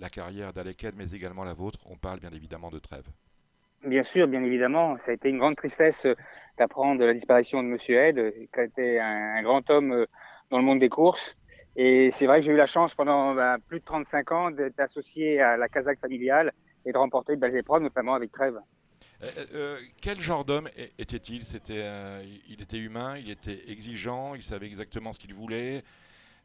la 0.00 0.10
carrière 0.10 0.52
d'Aleked, 0.52 0.96
mais 0.96 1.10
également 1.12 1.44
la 1.44 1.54
vôtre. 1.54 1.78
On 1.86 1.96
parle 1.96 2.18
bien 2.18 2.32
évidemment 2.32 2.68
de 2.68 2.80
Trèves. 2.80 3.08
Bien 3.84 4.02
sûr, 4.02 4.28
bien 4.28 4.42
évidemment. 4.42 4.98
Ça 4.98 5.10
a 5.10 5.14
été 5.14 5.28
une 5.30 5.38
grande 5.38 5.56
tristesse 5.56 6.06
d'apprendre 6.58 7.04
la 7.04 7.14
disparition 7.14 7.62
de 7.62 7.68
Monsieur 7.68 7.96
Ed, 7.96 8.34
qui 8.52 8.60
a 8.60 8.64
été 8.64 9.00
un, 9.00 9.42
grand 9.42 9.68
homme 9.70 10.06
dans 10.50 10.58
le 10.58 10.64
monde 10.64 10.80
des 10.80 10.88
courses. 10.88 11.36
Et 11.76 12.10
c'est 12.12 12.26
vrai 12.26 12.40
que 12.40 12.46
j'ai 12.46 12.52
eu 12.52 12.56
la 12.56 12.66
chance 12.66 12.94
pendant 12.94 13.34
ben, 13.34 13.56
plus 13.68 13.80
de 13.80 13.84
35 13.84 14.32
ans 14.32 14.50
d'être 14.50 14.78
associé 14.80 15.40
à 15.40 15.56
la 15.56 15.68
Kazakh 15.68 16.00
familiale 16.00 16.52
et 16.84 16.92
de 16.92 16.98
remporter 16.98 17.36
de 17.36 17.40
belles 17.40 17.56
épreuves, 17.56 17.82
notamment 17.82 18.14
avec 18.14 18.32
Trèves. 18.32 18.60
Euh, 19.22 19.30
euh, 19.54 19.78
quel 20.00 20.20
genre 20.20 20.44
d'homme 20.44 20.68
était-il? 20.98 21.44
C'était, 21.44 21.74
euh, 21.76 22.22
il 22.48 22.62
était 22.62 22.78
humain, 22.78 23.16
il 23.18 23.30
était 23.30 23.70
exigeant, 23.70 24.34
il 24.34 24.42
savait 24.42 24.66
exactement 24.66 25.12
ce 25.12 25.18
qu'il 25.18 25.34
voulait. 25.34 25.82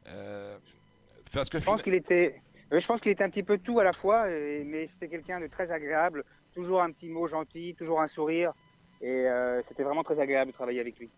je 0.06 1.64
pense 1.64 1.82
qu'il 1.82 1.94
était, 1.94 2.40
je 2.70 2.86
pense 2.86 3.00
qu'il 3.00 3.12
était 3.12 3.24
un 3.24 3.30
petit 3.30 3.42
peu 3.42 3.58
tout 3.58 3.80
à 3.80 3.84
la 3.84 3.92
fois, 3.92 4.26
mais 4.26 4.88
c'était 4.88 5.08
quelqu'un 5.08 5.40
de 5.40 5.46
très 5.46 5.70
agréable, 5.70 6.24
toujours 6.56 6.82
un 6.82 6.90
petit 6.90 7.08
mot 7.08 7.28
gentil, 7.28 7.76
toujours 7.78 8.00
un 8.00 8.08
sourire, 8.08 8.52
et 9.00 9.26
c'était 9.62 9.82
vraiment 9.82 10.02
très 10.02 10.18
agréable 10.18 10.50
de 10.50 10.56
travailler 10.56 10.80
avec 10.80 10.98
lui. 10.98 11.10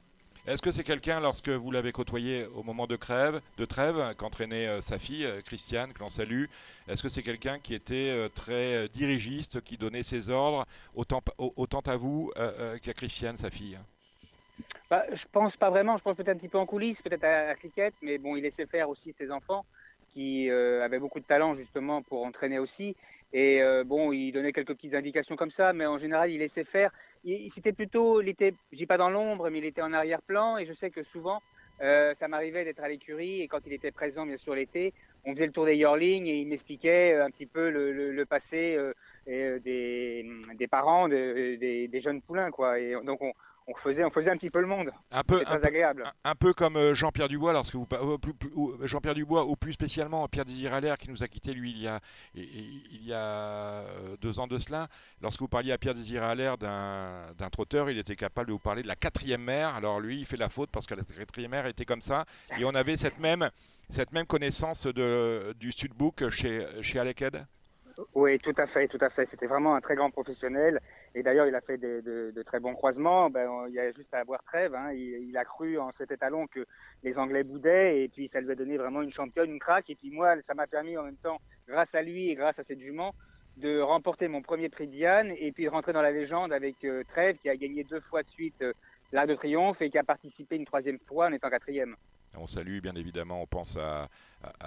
Est-ce 0.48 0.62
que 0.62 0.72
c'est 0.72 0.82
quelqu'un, 0.82 1.20
lorsque 1.20 1.50
vous 1.50 1.70
l'avez 1.70 1.92
côtoyé 1.92 2.46
au 2.54 2.62
moment 2.62 2.86
de, 2.86 2.96
crève, 2.96 3.42
de 3.58 3.66
trêve, 3.66 4.14
qu'entraînait 4.16 4.66
euh, 4.66 4.80
sa 4.80 4.98
fille, 4.98 5.26
euh, 5.26 5.40
Christiane, 5.44 5.92
que 5.92 5.98
l'on 5.98 6.08
salue, 6.08 6.44
est-ce 6.88 7.02
que 7.02 7.10
c'est 7.10 7.22
quelqu'un 7.22 7.58
qui 7.58 7.74
était 7.74 8.08
euh, 8.08 8.30
très 8.30 8.88
dirigiste, 8.88 9.60
qui 9.60 9.76
donnait 9.76 10.02
ses 10.02 10.30
ordres 10.30 10.64
autant, 10.94 11.22
autant 11.36 11.80
à 11.80 11.96
vous 11.96 12.32
qu'à 12.80 12.94
Christiane, 12.94 13.36
sa 13.36 13.50
fille? 13.50 13.78
Bah, 14.88 15.04
Je 15.12 15.26
pense 15.30 15.54
pas 15.58 15.68
vraiment, 15.68 15.98
je 15.98 16.02
pense 16.02 16.16
peut-être 16.16 16.30
un 16.30 16.38
petit 16.38 16.48
peu 16.48 16.56
en 16.56 16.64
coulisses, 16.64 17.02
peut-être 17.02 17.24
à, 17.24 17.48
la 17.48 17.54
cricket, 17.54 17.92
mais 18.00 18.16
bon, 18.16 18.34
il 18.34 18.42
laissait 18.42 18.64
faire 18.64 18.88
aussi 18.88 19.12
ses 19.18 19.30
enfants 19.30 19.66
qui 20.14 20.50
avaient 20.50 20.98
beaucoup 20.98 21.20
de 21.20 21.26
talent 21.26 21.54
justement 21.54 22.00
pour 22.00 22.24
entraîner 22.24 22.58
aussi. 22.58 22.96
Et 23.32 23.60
bon, 23.84 24.12
il 24.12 24.32
donnait 24.32 24.52
quelques 24.52 24.74
petites 24.74 24.94
indications 24.94 25.36
comme 25.36 25.50
ça, 25.50 25.72
mais 25.72 25.84
en 25.84 25.98
général, 25.98 26.30
il 26.30 26.38
laissait 26.38 26.64
faire 26.64 26.90
il, 27.24 27.50
c'était 27.52 27.72
plutôt, 27.72 28.20
il 28.20 28.28
était, 28.28 28.54
j'ai 28.72 28.86
pas 28.86 28.96
dans 28.96 29.10
l'ombre, 29.10 29.50
mais 29.50 29.58
il 29.58 29.64
était 29.64 29.82
en 29.82 29.92
arrière-plan. 29.92 30.58
Et 30.58 30.66
je 30.66 30.72
sais 30.72 30.90
que 30.90 31.02
souvent, 31.02 31.42
euh, 31.80 32.14
ça 32.14 32.28
m'arrivait 32.28 32.64
d'être 32.64 32.82
à 32.82 32.88
l'écurie 32.88 33.42
et 33.42 33.48
quand 33.48 33.60
il 33.66 33.72
était 33.72 33.90
présent, 33.90 34.26
bien 34.26 34.36
sûr 34.36 34.54
l'été, 34.54 34.92
on 35.24 35.34
faisait 35.34 35.46
le 35.46 35.52
tour 35.52 35.66
des 35.66 35.76
yearlings 35.76 36.26
et 36.26 36.40
il 36.40 36.48
m'expliquait 36.48 37.14
euh, 37.14 37.24
un 37.24 37.30
petit 37.30 37.46
peu 37.46 37.70
le, 37.70 38.24
passé 38.24 38.76
euh, 38.76 39.58
des, 39.60 40.26
des, 40.54 40.66
parents 40.66 41.08
des, 41.08 41.88
des, 41.88 42.00
jeunes 42.00 42.22
poulains, 42.22 42.50
quoi. 42.50 42.78
Et 42.80 42.94
donc 43.04 43.22
on, 43.22 43.32
on 43.68 43.74
faisait, 43.74 44.02
on 44.02 44.10
faisait 44.10 44.30
un 44.30 44.36
petit 44.36 44.50
peu 44.50 44.60
le 44.60 44.66
monde. 44.66 44.90
Un 45.10 45.22
peu, 45.22 45.42
un, 45.46 45.62
agréable. 45.62 46.10
Un, 46.24 46.34
peu 46.34 46.52
comme 46.54 46.76
euh, 46.76 46.94
Jean-Pierre 46.94 47.28
Dubois, 47.28 47.52
lorsque 47.52 47.74
vous 47.74 47.86
Jean-Pierre 48.82 49.14
Dubois, 49.14 49.44
ou 49.44 49.56
plus 49.56 49.74
spécialement 49.74 50.26
Pierre 50.26 50.46
Désir 50.46 50.72
Allaire, 50.72 50.96
qui 50.96 51.10
nous 51.10 51.22
a 51.22 51.28
quitté 51.28 51.52
lui 51.52 51.70
il 51.72 51.82
y 51.82 51.86
a, 51.86 52.00
il 52.34 53.04
y 53.04 53.12
a 53.12 53.84
deux 54.20 54.38
ans 54.40 54.46
de 54.46 54.58
cela. 54.58 54.88
Lorsque 55.20 55.40
vous 55.40 55.48
parliez 55.48 55.72
à 55.72 55.78
Pierre 55.78 55.94
Désir 55.94 56.22
Allaire 56.22 56.56
d'un 56.56 57.50
trotteur, 57.52 57.90
il 57.90 57.98
était 57.98 58.16
capable 58.16 58.48
de 58.48 58.52
vous 58.52 58.58
parler 58.58 58.82
de 58.82 58.88
la 58.88 58.96
quatrième 58.96 59.42
mer. 59.42 59.74
Alors 59.74 60.00
lui, 60.00 60.20
il 60.20 60.26
fait 60.26 60.38
la 60.38 60.48
faute 60.48 60.70
parce 60.70 60.86
que 60.86 60.94
la 60.94 61.02
quatrième 61.02 61.50
mer 61.50 61.66
était 61.66 61.84
comme 61.84 62.00
ça. 62.00 62.24
Et 62.58 62.64
on 62.64 62.74
avait 62.74 62.96
cette 62.96 63.18
même, 63.18 63.50
cette 63.90 64.12
même 64.12 64.26
connaissance 64.26 64.86
de, 64.86 65.54
du 65.60 65.72
Sudbook 65.72 66.30
chez, 66.30 66.66
chez 66.80 66.98
Aleked 66.98 67.46
oui, 68.14 68.38
tout 68.38 68.54
à 68.56 68.66
fait, 68.66 68.86
tout 68.86 68.98
à 69.00 69.10
fait. 69.10 69.28
C'était 69.30 69.46
vraiment 69.46 69.74
un 69.74 69.80
très 69.80 69.96
grand 69.96 70.10
professionnel. 70.10 70.80
Et 71.14 71.22
d'ailleurs, 71.22 71.46
il 71.46 71.54
a 71.54 71.60
fait 71.60 71.78
de, 71.78 72.42
très 72.46 72.60
bons 72.60 72.74
croisements. 72.74 73.28
Ben, 73.28 73.48
il 73.68 73.74
y 73.74 73.80
a 73.80 73.92
juste 73.92 74.12
à 74.14 74.18
avoir 74.18 74.42
trêve. 74.44 74.74
Hein. 74.74 74.92
Il, 74.92 75.36
a 75.36 75.44
cru 75.44 75.78
en 75.78 75.90
cet 75.98 76.12
étalon 76.12 76.46
que 76.46 76.64
les 77.02 77.18
Anglais 77.18 77.42
boudaient. 77.42 78.02
Et 78.04 78.08
puis, 78.08 78.30
ça 78.32 78.40
lui 78.40 78.52
a 78.52 78.54
donné 78.54 78.76
vraiment 78.76 79.02
une 79.02 79.12
championne, 79.12 79.50
une 79.50 79.58
craque. 79.58 79.90
Et 79.90 79.96
puis, 79.96 80.10
moi, 80.10 80.34
ça 80.46 80.54
m'a 80.54 80.66
permis 80.66 80.96
en 80.96 81.02
même 81.02 81.16
temps, 81.16 81.40
grâce 81.66 81.92
à 81.94 82.02
lui 82.02 82.30
et 82.30 82.36
grâce 82.36 82.58
à 82.58 82.64
cette 82.64 82.80
jument, 82.80 83.14
de 83.56 83.80
remporter 83.80 84.28
mon 84.28 84.42
premier 84.42 84.68
prix 84.68 84.86
Diane 84.86 85.32
et 85.36 85.50
puis 85.50 85.64
de 85.64 85.70
rentrer 85.70 85.92
dans 85.92 86.02
la 86.02 86.12
légende 86.12 86.52
avec 86.52 86.76
euh, 86.84 87.02
Trèves, 87.08 87.38
qui 87.38 87.50
a 87.50 87.56
gagné 87.56 87.82
deux 87.82 88.00
fois 88.00 88.22
de 88.22 88.30
suite 88.30 88.62
euh, 88.62 88.72
l'Arc 89.12 89.28
de 89.28 89.34
Triomphe 89.34 89.80
et 89.80 89.90
qui 89.90 89.98
a 89.98 90.04
participé 90.04 90.56
une 90.56 90.64
troisième 90.64 90.98
fois 91.06 91.26
en 91.26 91.32
étant 91.32 91.50
quatrième. 91.50 91.96
On 92.36 92.46
salue 92.46 92.80
bien 92.80 92.94
évidemment, 92.94 93.42
on 93.42 93.46
pense 93.46 93.76
à, 93.76 94.08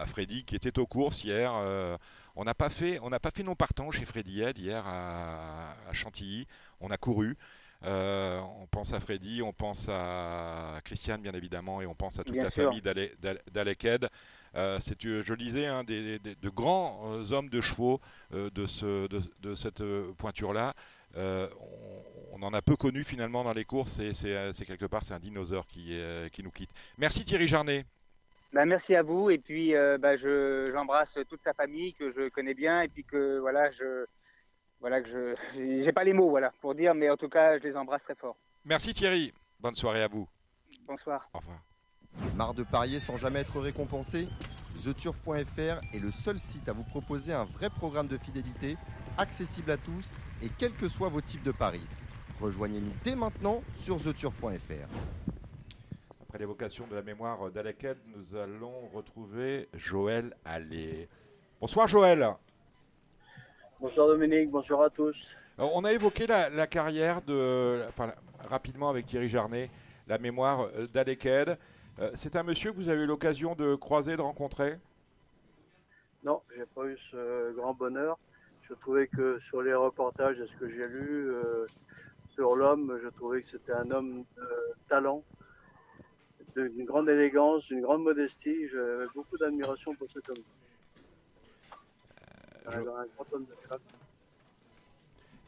Freddy 0.07 0.43
qui 0.43 0.55
était 0.55 0.79
aux 0.79 0.87
courses 0.87 1.23
hier. 1.23 1.53
Euh, 1.53 1.97
on 2.35 2.43
n'a 2.43 2.53
pas 2.53 2.69
fait, 2.69 2.99
on 3.01 3.09
n'a 3.09 3.19
pas 3.19 3.31
fait 3.31 3.43
non 3.43 3.55
partant 3.55 3.91
chez 3.91 4.05
Freddy 4.05 4.41
Head 4.41 4.57
hier 4.57 4.83
à, 4.85 5.75
Chantilly. 5.91 6.47
On 6.79 6.89
a 6.89 6.97
couru. 6.97 7.37
Euh, 7.83 8.39
on 8.59 8.67
pense 8.67 8.93
à 8.93 8.99
Freddy, 8.99 9.41
on 9.41 9.53
pense 9.53 9.87
à 9.89 10.77
Christiane 10.83 11.21
bien 11.21 11.33
évidemment 11.33 11.81
et 11.81 11.87
on 11.87 11.95
pense 11.95 12.19
à 12.19 12.23
toute 12.23 12.35
la 12.35 12.51
famille 12.51 12.81
d'Alec 12.81 13.85
Head. 13.85 14.07
Euh, 14.55 14.79
c'est, 14.81 15.01
je 15.01 15.31
le 15.31 15.37
disais, 15.37 15.65
un 15.65 15.83
des, 15.83 16.19
de 16.19 16.49
grands 16.49 17.31
hommes 17.31 17.49
de 17.49 17.61
chevaux 17.61 17.99
de, 18.31 18.65
ce, 18.65 19.07
de, 19.07 19.55
cette 19.55 19.83
pointure-là. 20.17 20.73
on, 21.15 22.10
en 22.41 22.53
a 22.53 22.61
peu 22.61 22.75
connu 22.75 23.03
finalement 23.03 23.43
dans 23.43 23.53
les 23.53 23.65
courses 23.65 23.99
et 23.99 24.13
c'est, 24.13 24.65
quelque 24.65 24.85
part 24.85 25.03
c'est 25.03 25.13
un 25.13 25.19
dinosaure 25.19 25.67
qui, 25.67 25.99
qui 26.31 26.43
nous 26.43 26.51
quitte. 26.51 26.71
Merci 26.97 27.23
Thierry 27.23 27.47
Jarnet. 27.47 27.85
Bah, 28.53 28.65
merci 28.65 28.95
à 28.95 29.01
vous 29.01 29.29
et 29.29 29.37
puis 29.37 29.75
euh, 29.75 29.97
bah, 29.97 30.17
je, 30.17 30.69
j'embrasse 30.73 31.17
toute 31.29 31.41
sa 31.41 31.53
famille 31.53 31.93
que 31.93 32.11
je 32.11 32.27
connais 32.29 32.53
bien 32.53 32.81
et 32.81 32.89
puis 32.89 33.05
que 33.05 33.39
voilà 33.39 33.71
je 33.71 34.05
voilà 34.81 35.01
que 35.01 35.07
je 35.53 35.83
j'ai 35.83 35.91
pas 35.93 36.03
les 36.03 36.11
mots 36.11 36.29
voilà 36.29 36.51
pour 36.59 36.75
dire 36.75 36.93
mais 36.93 37.09
en 37.09 37.15
tout 37.15 37.29
cas 37.29 37.57
je 37.59 37.63
les 37.63 37.77
embrasse 37.77 38.03
très 38.03 38.15
fort. 38.15 38.35
Merci 38.65 38.93
Thierry, 38.93 39.33
bonne 39.59 39.75
soirée 39.75 40.03
à 40.03 40.09
vous. 40.09 40.27
Bonsoir. 40.85 41.29
Au 41.33 41.37
revoir. 41.37 41.59
Marre 42.35 42.53
de 42.53 42.63
parier 42.63 42.99
sans 42.99 43.15
jamais 43.15 43.39
être 43.39 43.59
récompensé? 43.59 44.27
TheTurf.fr 44.83 45.79
est 45.93 45.99
le 45.99 46.11
seul 46.11 46.37
site 46.37 46.67
à 46.67 46.73
vous 46.73 46.83
proposer 46.83 47.31
un 47.33 47.45
vrai 47.45 47.69
programme 47.69 48.07
de 48.07 48.17
fidélité, 48.17 48.75
accessible 49.17 49.71
à 49.71 49.77
tous 49.77 50.11
et 50.41 50.49
quels 50.57 50.73
que 50.73 50.89
soient 50.89 51.09
vos 51.09 51.21
types 51.21 51.43
de 51.43 51.51
paris. 51.51 51.85
Rejoignez-nous 52.41 52.93
dès 53.03 53.13
maintenant 53.13 53.61
sur 53.75 53.97
TheTurf.fr. 53.97 54.87
Après 56.23 56.39
l'évocation 56.39 56.87
de 56.87 56.95
la 56.95 57.03
mémoire 57.03 57.51
d'Aleked, 57.51 57.97
nous 58.15 58.35
allons 58.35 58.87
retrouver 58.95 59.69
Joël 59.75 60.35
Allais. 60.43 61.07
Bonsoir 61.59 61.87
Joël. 61.87 62.27
Bonsoir 63.79 64.07
Dominique, 64.07 64.49
bonsoir 64.49 64.81
à 64.81 64.89
tous. 64.89 65.15
on 65.59 65.85
a 65.85 65.93
évoqué 65.93 66.25
la, 66.25 66.65
carrière 66.65 67.21
de, 67.21 67.83
enfin, 67.89 68.11
rapidement 68.49 68.89
avec 68.89 69.05
Thierry 69.05 69.29
Jarnet, 69.29 69.69
la 70.07 70.17
mémoire 70.17 70.67
d'Aleked. 70.91 71.59
Euh, 71.99 72.09
c'est 72.15 72.35
un 72.35 72.41
monsieur 72.41 72.71
que 72.71 72.77
vous 72.77 72.89
avez 72.89 73.03
eu 73.03 73.07
l'occasion 73.07 73.53
de 73.53 73.75
croiser, 73.75 74.15
de 74.17 74.21
rencontrer? 74.21 74.79
Non, 76.23 76.41
j'ai 76.57 76.65
pas 76.73 76.85
eu 76.85 76.97
ce 77.11 77.53
grand 77.53 77.75
bonheur. 77.75 78.17
Je 78.67 78.73
trouvais 78.73 79.05
que 79.05 79.39
sur 79.49 79.61
les 79.61 79.75
reportages 79.75 80.39
et 80.39 80.47
ce 80.47 80.59
que 80.59 80.69
j'ai 80.69 80.87
lu 80.87 81.29
euh, 81.29 81.67
sur 82.41 82.55
l'homme, 82.55 82.99
je 83.03 83.09
trouvais 83.09 83.43
que 83.43 83.49
c'était 83.51 83.73
un 83.73 83.91
homme 83.91 84.23
de 84.35 84.47
talent, 84.89 85.23
d'une 86.55 86.85
grande 86.85 87.07
élégance, 87.07 87.63
d'une 87.67 87.81
grande 87.81 88.01
modestie. 88.01 88.67
J'avais 88.69 89.05
beaucoup 89.13 89.37
d'admiration 89.37 89.93
pour 89.93 90.07
cet 90.11 90.27
homme. 90.27 90.43
Euh, 92.65 93.05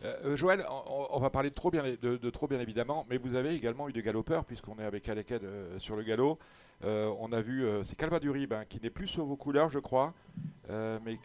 euh, 0.03 0.12
euh, 0.23 0.35
Joël, 0.35 0.63
on, 0.69 1.19
va 1.19 1.31
parler 1.31 1.50
de 1.50 1.55
trop, 1.55 1.71
bien, 1.71 1.83
de, 2.00 2.29
trop 2.29 2.47
bien 2.47 2.59
évidemment, 2.59 3.07
mais 3.09 3.17
vous 3.17 3.33
avez 3.33 3.55
également 3.55 3.89
eu 3.89 3.93
des 3.93 4.03
galopeurs, 4.03 4.45
puisqu'on 4.45 4.77
est 4.77 4.85
avec 4.85 5.09
Aleked 5.09 5.41
sur 5.79 5.95
le 5.95 6.03
galop. 6.03 6.38
on 6.83 7.31
a 7.31 7.41
vu, 7.41 7.65
c'est 7.85 7.95
Calva 7.95 8.20
Durib, 8.20 8.53
hein, 8.53 8.65
qui 8.70 8.79
n'est 8.79 8.91
plus 8.91 9.07
sur 9.07 9.25
vos 9.25 9.35
couleurs, 9.35 9.72
je 9.72 9.79
crois, 9.79 10.13
mais 10.70 11.18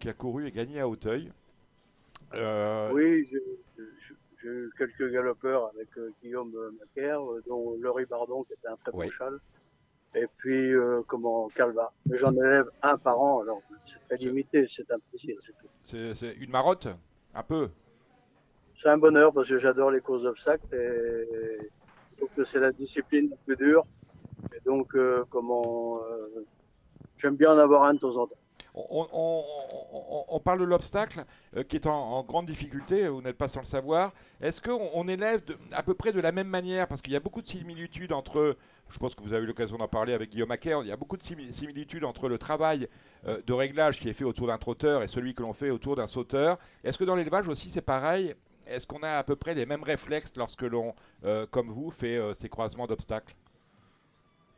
qui 0.00 0.08
a 0.08 0.14
couru 0.14 0.48
et 0.48 0.50
gagné 0.50 0.80
à 0.80 0.88
Hauteuil. 0.88 1.30
Oui, 2.32 3.28
je, 3.30 3.38
quelques 4.80 5.12
galopeurs 5.12 5.70
avec 5.74 5.88
euh, 5.98 6.10
Guillaume 6.22 6.54
Macaire, 6.78 7.20
euh, 7.20 7.42
dont 7.46 7.76
Laurie 7.80 8.06
Bardon, 8.06 8.44
qui 8.44 8.54
était 8.54 8.68
un 8.68 8.76
très 8.76 8.92
bon 8.92 9.10
cheval. 9.10 9.38
Et 10.14 10.26
puis, 10.38 10.72
euh, 10.74 11.02
comment, 11.06 11.48
Calva. 11.54 11.92
Mais 12.06 12.16
j'en 12.16 12.32
élève 12.34 12.70
un 12.82 12.96
par 12.96 13.20
an, 13.20 13.42
alors 13.42 13.60
c'est 13.86 14.00
très 14.08 14.16
limité, 14.16 14.66
c'est 14.74 14.90
un 14.90 14.98
plaisir, 15.10 15.36
c'est 15.84 16.34
une 16.36 16.50
marotte 16.50 16.88
Un 17.34 17.42
peu 17.42 17.68
C'est 18.82 18.88
un 18.88 18.98
bonheur 18.98 19.32
parce 19.32 19.48
que 19.48 19.58
j'adore 19.58 19.90
les 19.90 20.00
courses 20.00 20.22
d'obstacles 20.22 20.74
et 20.74 21.68
je 22.12 22.16
trouve 22.16 22.30
que 22.34 22.44
c'est 22.44 22.58
la 22.58 22.72
discipline 22.72 23.28
la 23.30 23.36
plus 23.36 23.56
dure. 23.56 23.84
Et 24.56 24.60
donc, 24.64 24.96
comment, 25.28 26.00
j'aime 27.18 27.36
bien 27.36 27.52
en 27.52 27.58
avoir 27.58 27.84
un 27.84 27.94
de 27.94 27.98
temps 27.98 28.16
en 28.16 28.26
temps. 28.26 28.39
On, 28.74 30.40
parle 30.44 30.60
de 30.60 30.64
l'obstacle 30.64 31.24
euh, 31.56 31.62
qui 31.62 31.76
est 31.76 31.86
en, 31.86 32.22
grande 32.22 32.46
difficulté, 32.46 33.08
vous 33.08 33.22
n'êtes 33.22 33.36
pas 33.36 33.48
sans 33.48 33.60
le 33.60 33.66
savoir. 33.66 34.12
Est-ce 34.40 34.60
qu'on 34.60 35.08
élève 35.08 35.42
à 35.72 35.82
peu 35.82 35.94
près 35.94 36.12
de 36.12 36.20
la 36.20 36.32
même 36.32 36.48
manière 36.48 36.86
Parce 36.86 37.02
qu'il 37.02 37.12
y 37.12 37.16
a 37.16 37.20
beaucoup 37.20 37.42
de 37.42 37.48
similitudes 37.48 38.12
entre, 38.12 38.56
je 38.88 38.98
pense 38.98 39.14
que 39.14 39.22
vous 39.22 39.32
avez 39.32 39.44
eu 39.44 39.46
l'occasion 39.46 39.76
d'en 39.76 39.88
parler 39.88 40.12
avec 40.12 40.30
Guillaume 40.30 40.50
Acker, 40.50 40.78
il 40.82 40.88
y 40.88 40.92
a 40.92 40.96
beaucoup 40.96 41.16
de 41.16 41.22
similitudes 41.22 42.04
entre 42.04 42.28
le 42.28 42.38
travail 42.38 42.88
euh, 43.26 43.40
de 43.46 43.52
réglage 43.52 44.00
qui 44.00 44.08
est 44.08 44.14
fait 44.14 44.24
autour 44.24 44.46
d'un 44.46 44.58
trotteur 44.58 45.02
et 45.02 45.08
celui 45.08 45.34
que 45.34 45.42
l'on 45.42 45.52
fait 45.52 45.70
autour 45.70 45.96
d'un 45.96 46.06
sauteur. 46.06 46.58
Est-ce 46.84 46.98
que 46.98 47.04
dans 47.04 47.16
l'élevage 47.16 47.48
aussi 47.48 47.70
c'est 47.70 47.80
pareil? 47.80 48.34
Est-ce 48.66 48.86
qu'on 48.86 49.02
a 49.02 49.18
à 49.18 49.24
peu 49.24 49.34
près 49.34 49.54
les 49.54 49.66
mêmes 49.66 49.82
réflexes 49.82 50.32
lorsque 50.36 50.62
l'on, 50.62 50.94
euh, 51.24 51.46
comme 51.50 51.70
vous, 51.70 51.90
fait 51.90 52.20
ces 52.34 52.48
croisements 52.48 52.86
d'obstacles? 52.86 53.34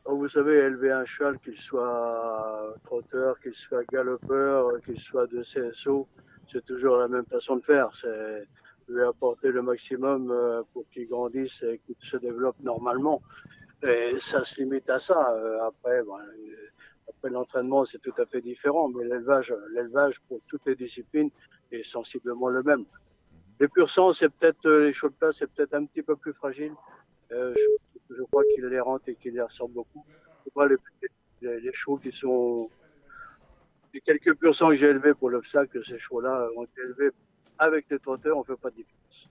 Oh, 0.04 0.16
vous 0.16 0.28
savez, 0.28 0.56
élever 0.56 0.90
un 0.90 1.04
cheval, 1.04 1.38
qu'il 1.38 1.56
soit 1.56 2.74
trotteur, 2.84 3.38
qu'il 3.40 3.54
soit 3.54 3.84
galopeur, 3.84 4.80
qu'il 4.84 4.98
soit 4.98 5.28
de 5.28 5.42
CSO, 5.42 6.08
c'est 6.50 6.64
toujours 6.66 6.96
la 6.96 7.06
même 7.06 7.24
façon 7.26 7.56
de 7.56 7.62
faire. 7.62 7.88
C'est 8.00 8.48
lui 8.88 9.02
apporter 9.02 9.52
le 9.52 9.62
maximum 9.62 10.30
euh, 10.30 10.62
pour 10.72 10.88
qu'il 10.90 11.08
grandisse 11.08 11.62
et 11.62 11.80
qu'il 11.86 11.94
se 12.00 12.16
développe 12.16 12.56
normalement. 12.60 13.22
Et 13.82 14.16
ça 14.20 14.44
se 14.44 14.60
limite 14.60 14.90
à 14.90 14.98
ça. 14.98 15.34
Euh, 15.34 15.66
après, 15.68 16.02
ben, 16.02 16.18
après 17.08 17.30
l'entraînement, 17.30 17.84
c'est 17.84 17.98
tout 17.98 18.14
à 18.18 18.26
fait 18.26 18.40
différent. 18.40 18.88
Mais 18.88 19.04
l'élevage, 19.04 19.54
l'élevage 19.72 20.20
pour 20.28 20.40
toutes 20.48 20.66
les 20.66 20.74
disciplines 20.74 21.30
est 21.70 21.84
sensiblement 21.84 22.48
le 22.48 22.64
même. 22.64 22.84
Les 23.60 23.68
pur 23.68 23.88
sang, 23.88 24.12
c'est 24.12 24.28
peut-être 24.28 24.68
les 24.68 24.92
place, 25.18 25.36
c'est 25.38 25.50
peut-être 25.52 25.74
un 25.74 25.84
petit 25.84 26.02
peu 26.02 26.16
plus 26.16 26.32
fragile. 26.32 26.72
Euh, 27.30 27.54
crois 28.22 28.42
qu'il 28.54 28.64
les 28.66 28.80
rentre 28.80 29.08
et 29.08 29.14
qu'il 29.14 29.34
les 29.34 29.42
ressort 29.42 29.68
beaucoup. 29.68 30.04
les, 30.56 31.60
les, 31.60 31.72
chevaux 31.72 31.98
qui 31.98 32.12
sont 32.12 32.70
les 33.94 34.00
quelques 34.00 34.34
pur 34.34 34.56
que 34.56 34.76
j'ai 34.76 34.88
élevés 34.88 35.14
pour 35.14 35.30
l'obstacle, 35.30 35.82
ces 35.84 35.98
chevaux-là 35.98 36.48
ont 36.56 36.64
été 36.64 36.80
élevés 36.80 37.10
avec 37.58 37.86
les 37.90 37.98
trotteurs, 37.98 38.36
on 38.36 38.40
ne 38.40 38.44
fait 38.44 38.56
pas 38.56 38.70
de 38.70 38.76
différence. 38.76 39.28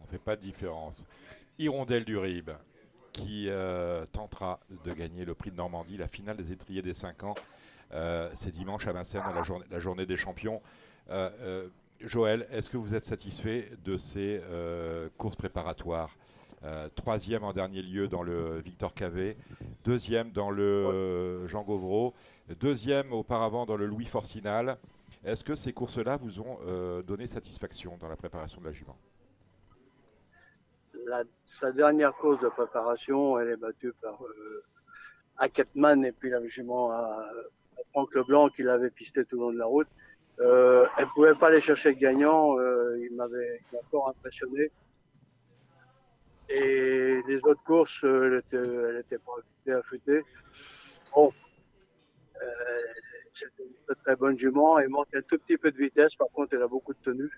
On 0.00 0.04
ne 0.04 0.08
fait 0.08 0.18
pas 0.18 0.36
de 0.36 0.42
différence. 0.42 1.06
Hirondelle 1.58 2.04
du 2.04 2.16
Rib, 2.16 2.50
qui 3.12 3.46
euh, 3.48 4.04
tentera 4.06 4.60
de 4.84 4.92
gagner 4.92 5.24
le 5.24 5.34
prix 5.34 5.50
de 5.50 5.56
Normandie, 5.56 5.96
la 5.96 6.08
finale 6.08 6.36
des 6.36 6.52
étriers 6.52 6.82
des 6.82 6.94
5 6.94 7.24
ans. 7.24 7.34
Euh, 7.92 8.30
c'est 8.34 8.52
dimanche 8.52 8.86
à 8.86 8.92
Vincennes, 8.92 9.22
la, 9.34 9.42
journée, 9.42 9.66
la 9.70 9.80
journée 9.80 10.06
des 10.06 10.16
champions. 10.16 10.62
Euh, 11.10 11.68
Joël, 12.00 12.46
est-ce 12.50 12.70
que 12.70 12.76
vous 12.76 12.94
êtes 12.94 13.04
satisfait 13.04 13.70
de 13.84 13.96
ces 13.96 14.40
courses 15.18 15.36
préparatoires 15.36 16.16
euh, 16.64 16.88
troisième 16.94 17.42
en 17.42 17.52
dernier 17.52 17.82
lieu 17.82 18.06
dans 18.06 18.22
le 18.22 18.60
Victor 18.60 18.94
Cavé, 18.94 19.36
deuxième 19.84 20.30
dans 20.30 20.52
le 20.52 20.62
euh, 20.62 21.48
Jean 21.48 21.64
Gauvreau, 21.64 22.14
deuxième 22.60 23.12
auparavant 23.12 23.66
dans 23.66 23.76
le 23.76 23.86
Louis 23.86 24.04
Forcinal. 24.04 24.78
Est-ce 25.24 25.42
que 25.42 25.56
ces 25.56 25.72
courses-là 25.72 26.18
vous 26.18 26.40
ont 26.40 26.58
euh, 26.64 27.02
donné 27.02 27.26
satisfaction 27.26 27.96
dans 28.00 28.08
la 28.08 28.14
préparation 28.14 28.60
de 28.60 28.66
la 28.66 28.72
jument? 28.72 28.96
Sa 31.60 31.72
dernière 31.72 32.14
course 32.14 32.40
de 32.40 32.48
préparation, 32.48 33.40
elle 33.40 33.48
est 33.48 33.56
battue 33.56 33.92
par 34.00 34.20
Aketman 35.38 36.04
et 36.04 36.12
puis 36.12 36.30
la 36.30 36.46
jument 36.46 36.92
à, 36.92 37.28
Franck 37.90 38.14
Leblanc 38.14 38.50
qui 38.50 38.62
l'avait 38.62 38.90
pisté 38.90 39.24
tout 39.24 39.36
le 39.36 39.42
long 39.42 39.52
de 39.52 39.58
la 39.58 39.66
route. 39.66 39.88
elle 40.38 40.44
ne 40.44 41.12
pouvait 41.12 41.34
pas 41.34 41.48
aller 41.48 41.60
chercher 41.60 41.88
le 41.88 41.96
gagnant, 41.96 42.56
il 42.98 43.10
m'avait 43.16 43.60
fort 43.90 44.10
impressionné. 44.10 44.70
Et 46.54 47.22
les 47.26 47.38
autres 47.44 47.62
courses, 47.64 47.98
elle 48.02 48.42
était, 48.46 48.56
elle 48.56 49.00
était 49.04 49.18
pas 49.18 49.78
affûtée. 49.78 50.22
Bon, 51.14 51.32
euh, 52.42 52.46
c'était 53.34 53.62
une 53.64 53.94
très, 54.04 54.16
bonne 54.16 54.38
jument. 54.38 54.78
Elle 54.78 54.90
manque 54.90 55.14
un 55.14 55.22
tout 55.22 55.38
petit 55.38 55.56
peu 55.56 55.70
de 55.70 55.78
vitesse, 55.78 56.14
par 56.16 56.28
contre, 56.28 56.54
elle 56.54 56.62
a 56.62 56.68
beaucoup 56.68 56.92
de 56.92 56.98
tenue. 57.02 57.30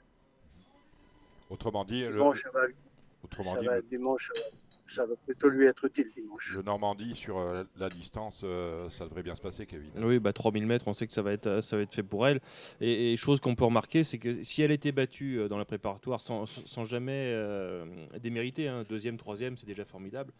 Autrement 1.50 1.84
dit, 1.84 2.02
Dimanche, 2.08 2.42
le, 2.44 2.50
ça 2.50 2.58
va, 2.58 2.66
autrement 3.22 3.54
ça 3.54 3.60
dit, 3.60 3.66
va- 3.66 3.76
le- 3.76 3.82
dimanche, 3.82 4.32
euh, 4.36 4.40
ça 4.94 5.06
va 5.06 5.14
plutôt 5.26 5.48
lui 5.48 5.66
être 5.66 5.84
utile 5.84 6.10
dimanche. 6.14 6.52
le 6.54 6.62
Normandie 6.62 7.14
sur 7.14 7.38
euh, 7.38 7.64
la 7.78 7.88
distance, 7.88 8.42
euh, 8.44 8.88
ça 8.90 9.04
devrait 9.04 9.22
bien 9.22 9.34
se 9.34 9.40
passer, 9.40 9.66
Kevin. 9.66 9.90
Oui, 9.96 10.18
bah 10.18 10.32
3000 10.32 10.66
mètres, 10.66 10.88
on 10.88 10.92
sait 10.92 11.06
que 11.06 11.12
ça 11.12 11.22
va 11.22 11.32
être, 11.32 11.46
euh, 11.46 11.60
ça 11.62 11.76
va 11.76 11.82
être 11.82 11.94
fait 11.94 12.02
pour 12.02 12.26
elle. 12.26 12.40
Et, 12.80 13.12
et 13.12 13.16
chose 13.16 13.40
qu'on 13.40 13.54
peut 13.54 13.64
remarquer, 13.64 14.04
c'est 14.04 14.18
que 14.18 14.42
si 14.42 14.62
elle 14.62 14.70
était 14.70 14.92
battue 14.92 15.48
dans 15.48 15.58
la 15.58 15.64
préparatoire 15.64 16.20
sans, 16.20 16.46
sans 16.46 16.84
jamais 16.84 17.30
euh, 17.32 17.84
démériter, 18.20 18.68
hein, 18.68 18.84
deuxième, 18.88 19.16
troisième, 19.16 19.56
c'est 19.56 19.66
déjà 19.66 19.84
formidable, 19.84 20.32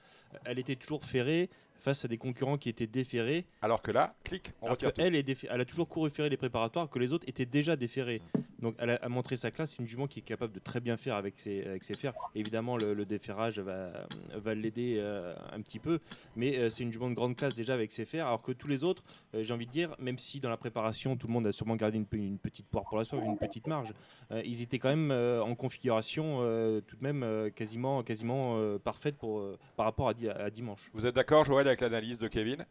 elle 0.44 0.58
était 0.58 0.76
toujours 0.76 1.04
ferrée 1.04 1.48
face 1.80 2.04
à 2.04 2.08
des 2.08 2.16
concurrents 2.16 2.56
qui 2.56 2.70
étaient 2.70 2.86
déférés. 2.86 3.44
Alors 3.60 3.82
que 3.82 3.90
là, 3.90 4.14
clic, 4.24 4.52
on 4.62 4.66
Alors 4.66 4.76
retire 4.76 4.90
que 4.90 4.94
tout. 4.94 5.00
elle, 5.02 5.14
est 5.14 5.46
elle 5.50 5.60
a 5.60 5.64
toujours 5.66 5.88
couru 5.88 6.10
ferré 6.10 6.30
les 6.30 6.36
préparatoires, 6.38 6.88
que 6.88 6.98
les 6.98 7.12
autres 7.12 7.28
étaient 7.28 7.44
déjà 7.44 7.76
déférés. 7.76 8.22
Donc 8.64 8.74
elle 8.78 8.90
a, 8.90 8.94
a 8.96 9.08
montré 9.10 9.36
sa 9.36 9.50
classe. 9.50 9.72
C'est 9.72 9.82
une 9.82 9.86
jument 9.86 10.06
qui 10.06 10.20
est 10.20 10.22
capable 10.22 10.52
de 10.52 10.58
très 10.58 10.80
bien 10.80 10.96
faire 10.96 11.16
avec 11.16 11.38
ses, 11.38 11.62
avec 11.64 11.84
ses 11.84 11.96
fers. 11.96 12.14
Évidemment, 12.34 12.78
le, 12.78 12.94
le 12.94 13.04
déferrage 13.04 13.58
va, 13.60 14.08
va 14.34 14.54
l'aider 14.54 14.96
euh, 14.98 15.34
un 15.52 15.60
petit 15.60 15.78
peu, 15.78 15.98
mais 16.34 16.58
euh, 16.58 16.70
c'est 16.70 16.82
une 16.82 16.90
jument 16.90 17.10
de 17.10 17.14
grande 17.14 17.36
classe 17.36 17.54
déjà 17.54 17.74
avec 17.74 17.92
ses 17.92 18.06
fers. 18.06 18.26
Alors 18.26 18.40
que 18.40 18.52
tous 18.52 18.66
les 18.66 18.82
autres, 18.82 19.04
euh, 19.34 19.42
j'ai 19.42 19.52
envie 19.52 19.66
de 19.66 19.70
dire, 19.70 19.94
même 19.98 20.18
si 20.18 20.40
dans 20.40 20.48
la 20.48 20.56
préparation, 20.56 21.14
tout 21.14 21.26
le 21.26 21.32
monde 21.34 21.46
a 21.46 21.52
sûrement 21.52 21.76
gardé 21.76 21.98
une, 21.98 22.06
pe- 22.06 22.16
une 22.16 22.38
petite 22.38 22.66
poire 22.66 22.84
pour 22.84 22.96
la 22.96 23.04
soif, 23.04 23.22
une 23.22 23.36
petite 23.36 23.66
marge, 23.66 23.92
euh, 24.32 24.40
ils 24.46 24.62
étaient 24.62 24.78
quand 24.78 24.88
même 24.88 25.10
euh, 25.10 25.42
en 25.42 25.54
configuration 25.54 26.38
euh, 26.40 26.80
tout 26.80 26.96
de 26.96 27.02
même 27.02 27.22
euh, 27.22 27.50
quasiment, 27.50 28.02
quasiment 28.02 28.56
euh, 28.56 28.78
parfaite 28.78 29.16
pour, 29.18 29.40
euh, 29.40 29.58
par 29.76 29.84
rapport 29.84 30.08
à, 30.08 30.14
di- 30.14 30.28
à 30.30 30.48
dimanche. 30.48 30.90
Vous 30.94 31.04
êtes 31.04 31.14
d'accord, 31.14 31.44
Joël, 31.44 31.66
avec 31.68 31.82
l'analyse 31.82 32.18
de 32.18 32.28
Kevin? 32.28 32.64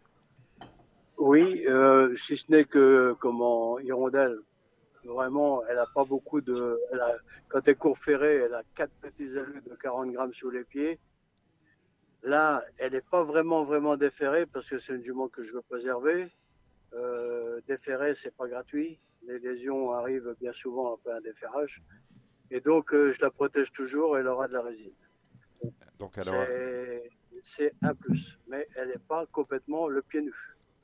Oui, 1.20 1.64
euh, 1.68 2.16
si 2.16 2.36
ce 2.36 2.52
n'est 2.52 2.66
que 2.66 3.16
comment 3.20 3.78
Hirondelle, 3.80 4.40
vraiment, 5.06 5.64
elle 5.68 5.78
a 5.80 5.86
pas 5.94 6.04
beaucoup 6.06 6.42
de. 6.42 6.80
Elle 6.92 7.00
a, 7.00 7.18
quand 7.50 7.68
elle 7.68 7.76
court 7.78 7.98
ferrée, 8.00 8.38
elle 8.46 8.54
a 8.54 8.64
quatre 8.76 8.94
petits 9.02 9.30
allus 9.38 9.62
de 9.62 9.76
40 9.76 10.12
grammes 10.12 10.34
sous 10.34 10.50
les 10.50 10.64
pieds. 10.64 11.00
Là, 12.24 12.64
elle 12.78 12.94
n'est 12.94 13.02
pas 13.02 13.24
vraiment 13.24 13.64
vraiment 13.66 13.98
déferrée 13.98 14.46
parce 14.46 14.68
que 14.70 14.80
c'est 14.80 14.94
une 14.94 15.04
jument 15.04 15.28
que 15.28 15.44
je 15.44 15.52
veux 15.52 15.62
préserver. 15.62 16.30
Euh, 16.94 17.60
déferrée, 17.68 18.16
c'est 18.24 18.36
pas 18.36 18.48
gratuit. 18.48 18.98
Les 19.28 19.40
lésions 19.40 19.92
arrivent 19.92 20.34
bien 20.40 20.54
souvent 20.54 20.94
après 20.96 21.12
un 21.14 21.22
déferrage. 21.22 21.82
Et 22.52 22.62
donc, 22.62 22.94
euh, 22.94 23.12
je 23.14 23.22
la 23.22 23.30
protège 23.32 23.72
toujours 23.74 24.18
et 24.18 24.22
elle 24.22 24.28
aura 24.28 24.48
de 24.48 24.54
la 24.54 24.62
résine. 24.62 24.94
Donc 26.00 26.18
alors, 26.18 26.36
C'est- 26.36 27.10
C'est 27.58 27.74
un 27.82 27.94
plus, 27.94 28.40
mais 28.48 28.68
elle 28.76 28.88
n'est 28.88 29.06
pas 29.08 29.26
complètement 29.26 29.88
le 29.90 30.02
pied 30.02 30.22
nu. 30.22 30.34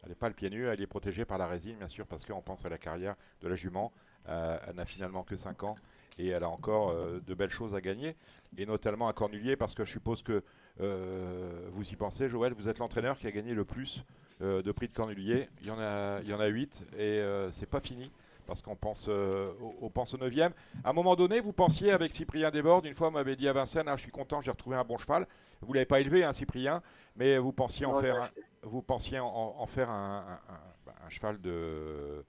elle 0.04 0.10
n'est 0.10 0.16
pas 0.16 0.28
le 0.28 0.34
pied 0.36 0.50
nu, 0.50 0.66
elle 0.68 0.82
est 0.82 0.88
protégée 0.88 1.24
par 1.24 1.38
la 1.38 1.48
résine, 1.48 1.78
bien 1.78 1.88
sûr, 1.88 2.06
parce 2.06 2.26
qu'on 2.26 2.42
pense 2.42 2.66
à 2.66 2.70
la 2.70 2.78
carrière 2.78 3.16
de 3.42 3.48
la 3.48 3.56
jument. 3.56 3.94
Euh, 4.28 4.58
elle 4.68 4.76
n'a 4.76 4.86
finalement 4.86 5.24
que 5.24 5.36
5 5.38 5.64
ans 5.64 5.76
et 6.18 6.28
elle 6.28 6.44
a 6.44 6.50
encore 6.50 6.90
euh, 6.90 7.20
de 7.26 7.34
belles 7.34 7.50
choses 7.50 7.74
à 7.74 7.82
gagner, 7.82 8.16
et 8.58 8.66
notamment 8.66 9.08
à 9.08 9.14
Cornulier, 9.14 9.56
parce 9.56 9.74
que 9.74 9.86
je 9.86 9.92
suppose 9.92 10.22
que 10.22 10.44
euh, 10.82 11.68
vous 11.72 11.90
y 11.90 11.96
pensez, 11.96 12.28
Joël, 12.28 12.54
vous 12.54 12.68
êtes 12.68 12.80
l'entraîneur 12.80 13.18
qui 13.18 13.26
a 13.28 13.32
gagné 13.32 13.54
le 13.54 13.64
plus 13.66 14.04
de 14.42 14.72
prix 14.72 14.88
de 14.88 14.94
Cornulier. 14.96 15.50
Il 15.62 15.68
y 15.68 15.72
en 15.72 15.80
a, 15.80 16.20
il 16.22 16.30
y 16.30 16.34
en 16.34 16.40
a 16.40 16.48
8 16.48 16.84
et 16.98 17.22
c'est 17.52 17.70
pas 17.70 17.80
fini. 17.82 18.10
Parce 18.48 18.62
qu'on 18.64 18.76
pense, 18.76 19.06
euh, 19.10 19.52
au, 19.62 19.76
on 19.82 19.90
pense 19.92 20.14
au 20.16 20.18
9e. 20.18 20.52
À 20.84 20.90
un 20.90 20.94
moment 20.94 21.16
donné, 21.16 21.40
vous 21.40 21.54
pensiez 21.54 21.92
avec 21.92 22.10
Cyprien 22.12 22.50
Desbordes, 22.50 22.86
une 22.88 22.96
fois, 22.96 23.10
vous 23.10 23.14
m'avez 23.14 23.36
dit 23.36 23.48
à 23.48 23.54
Vincennes, 23.54 23.88
Ah, 23.88 23.96
je 23.96 24.02
suis 24.02 24.12
content, 24.12 24.42
j'ai 24.42 24.50
retrouvé 24.50 24.76
un 24.76 24.84
bon 24.84 24.98
cheval. 24.98 25.28
Vous 25.62 25.72
l'avez 25.74 25.86
pas 25.86 26.00
élevé, 26.00 26.24
hein, 26.24 26.34
Cyprien, 26.34 26.82
mais 27.16 27.38
vous 27.38 27.52
pensiez 27.52 27.86
en 27.86 27.92
Non, 27.94 28.02
faire 28.02 28.16
un, 28.20 28.24
acheté. 28.26 28.42
vous 28.64 28.82
pensiez 28.82 29.20
en, 29.20 29.28
en 29.28 29.66
faire 29.68 29.90
un, 29.92 30.40
un- 30.50 30.54
un- 30.54 31.06
un 31.06 31.10
cheval 31.10 31.40
de 31.42 32.26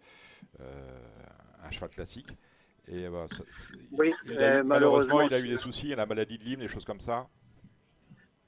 euh, 0.61 0.99
un 1.65 1.71
cheval 1.71 1.91
classique. 1.91 2.29
Et 2.89 3.09
bah, 3.09 3.27
ça- 3.29 3.45
c'est- 3.51 3.77
Oui, 3.93 4.13
il 4.25 4.33
euh, 4.33 4.61
a 4.61 4.63
malheureusement, 4.63 5.23
il 5.23 5.35
a 5.35 5.41
eu 5.41 5.49
des 5.49 5.59
soucis, 5.59 5.95
la 5.95 6.07
maladie 6.07 6.39
de 6.39 6.45
Lyme, 6.45 6.61
des 6.61 6.69
choses 6.69 6.85
comme 6.85 7.01
ça. 7.01 7.29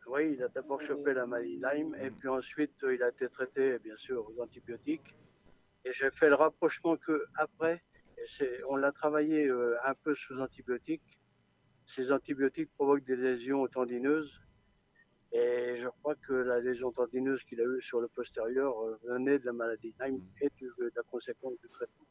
Oui, 0.07 0.35
il 0.35 0.43
a 0.43 0.49
d'abord 0.49 0.81
chopé 0.83 1.15
la 1.15 1.27
maladie 1.27 1.59
de 1.59 1.67
Lyme 1.67 1.97
et 2.03 2.11
puis 2.11 2.29
ensuite 2.29 2.73
euh, 2.83 2.95
il 2.95 3.03
a 3.03 3.09
été 3.09 3.29
traité 3.29 3.79
bien 3.79 3.97
sûr 3.97 4.27
aux 4.29 4.43
antibiotiques. 4.43 5.15
Et 5.85 5.93
j'ai 5.95 6.11
fait 6.11 6.29
le 6.29 6.35
rapprochement 6.35 6.97
que 6.97 7.25
après, 7.35 7.83
et 8.41 8.65
on 8.69 8.77
l'a 8.77 8.93
travaillé 8.93 9.47
euh, 9.47 9.77
un 9.85 9.95
peu 9.95 10.15
sous 10.15 10.39
antibiotiques. 10.41 11.19
Ces 11.87 12.13
antibiotiques 12.13 12.71
provoquent 12.75 13.05
des 13.05 13.17
lésions 13.17 13.67
tendineuses. 13.69 14.33
Et 15.33 15.79
je 15.81 15.89
crois 16.01 16.15
que 16.15 16.35
la 16.35 16.61
lésion 16.61 16.93
tendineuse 16.93 17.43
qu'il 17.45 17.61
a 17.61 17.65
eue 17.65 17.81
sur 17.83 18.01
le 18.01 18.09
postérieur 18.09 18.79
euh, 18.81 18.99
venait 19.05 19.39
de 19.39 19.47
la 19.47 19.53
maladie 19.53 19.95
de 19.99 20.05
Lyme 20.05 20.21
et 20.41 20.51
de, 20.61 20.67
de 20.79 20.93
la 20.95 21.03
conséquence 21.05 21.55
du 21.63 21.69
traitement. 21.71 22.07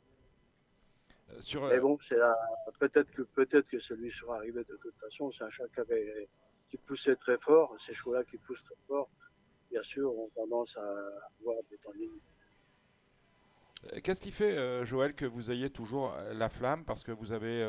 Euh, 1.32 1.42
Sur, 1.42 1.68
Mais 1.68 1.76
euh, 1.78 1.82
bon, 1.82 1.98
c'est 2.08 2.18
la... 2.18 2.36
peut-être 2.80 3.12
que 3.12 3.22
peut-être 3.22 3.68
que 3.68 3.80
celui 3.80 4.12
sera 4.12 4.38
arrivé 4.38 4.64
de 4.64 4.76
toute 4.78 4.96
façon. 5.00 5.32
C'est 5.32 5.44
un 5.44 5.50
chat 5.50 5.68
qui, 5.74 5.80
avait... 5.80 6.28
qui 6.70 6.78
poussait 6.78 7.16
très 7.16 7.38
fort. 7.40 7.76
Ces 7.86 7.94
chevaux-là 7.94 8.24
qui 8.26 8.38
poussent 8.38 8.64
très 8.64 8.76
fort, 8.88 9.10
bien 9.70 9.84
sûr, 9.84 10.14
ont 10.18 10.30
tendance 10.36 10.76
à 10.78 10.82
avoir 11.40 11.58
des 11.70 11.78
tendinites. 11.78 12.22
Euh, 13.94 14.00
Qu'est-ce 14.04 14.22
qui 14.22 14.32
fait, 14.32 14.58
euh, 14.58 14.86
Joël, 14.86 15.14
que 15.16 15.26
vous 15.26 15.52
ayez 15.52 15.70
toujours 15.70 16.16
la 16.34 16.50
flamme? 16.50 16.86
Parce 16.86 17.04
que 17.04 17.12
vous 17.12 17.32
avez 17.32 17.64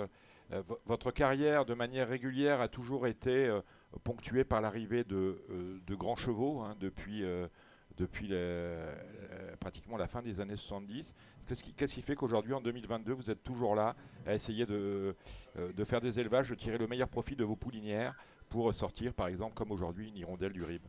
euh, 0.52 0.62
vo- 0.62 0.78
votre 0.84 1.10
carrière 1.10 1.64
de 1.64 1.74
manière 1.74 2.08
régulière 2.08 2.60
a 2.60 2.68
toujours 2.68 3.06
été 3.06 3.46
euh, 3.48 3.60
ponctuée 4.04 4.44
par 4.44 4.60
l'arrivée 4.60 5.04
de, 5.04 5.42
de 5.86 5.94
grands 5.94 6.16
chevaux 6.16 6.60
hein, 6.60 6.76
depuis, 6.80 7.22
depuis 7.96 8.26
le- 8.28 8.86
pratiquement 9.60 9.96
la 9.96 10.06
fin 10.06 10.22
des 10.22 10.40
années 10.40 10.56
70. 10.56 11.14
Qu'est-ce 11.46 11.94
qui, 11.94 12.02
fait 12.02 12.14
qu'aujourd'hui, 12.14 12.52
en 12.52 12.60
2022, 12.60 13.12
vous 13.12 13.30
êtes 13.30 13.42
toujours 13.42 13.74
là 13.74 13.94
à 14.26 14.34
essayer 14.34 14.66
de, 14.66 15.14
euh, 15.56 15.72
de 15.72 15.84
faire 15.84 16.00
des 16.00 16.20
élevages, 16.20 16.50
de 16.50 16.54
tirer 16.54 16.78
le 16.78 16.86
meilleur 16.86 17.08
profit 17.08 17.36
de 17.36 17.44
vos 17.44 17.56
poulinières 17.56 18.14
pour 18.48 18.74
sortir, 18.74 19.14
par 19.14 19.28
exemple, 19.28 19.54
comme 19.54 19.70
aujourd'hui, 19.70 20.08
une 20.08 20.16
hirondelle 20.16 20.52
du 20.52 20.62
RIB? 20.62 20.82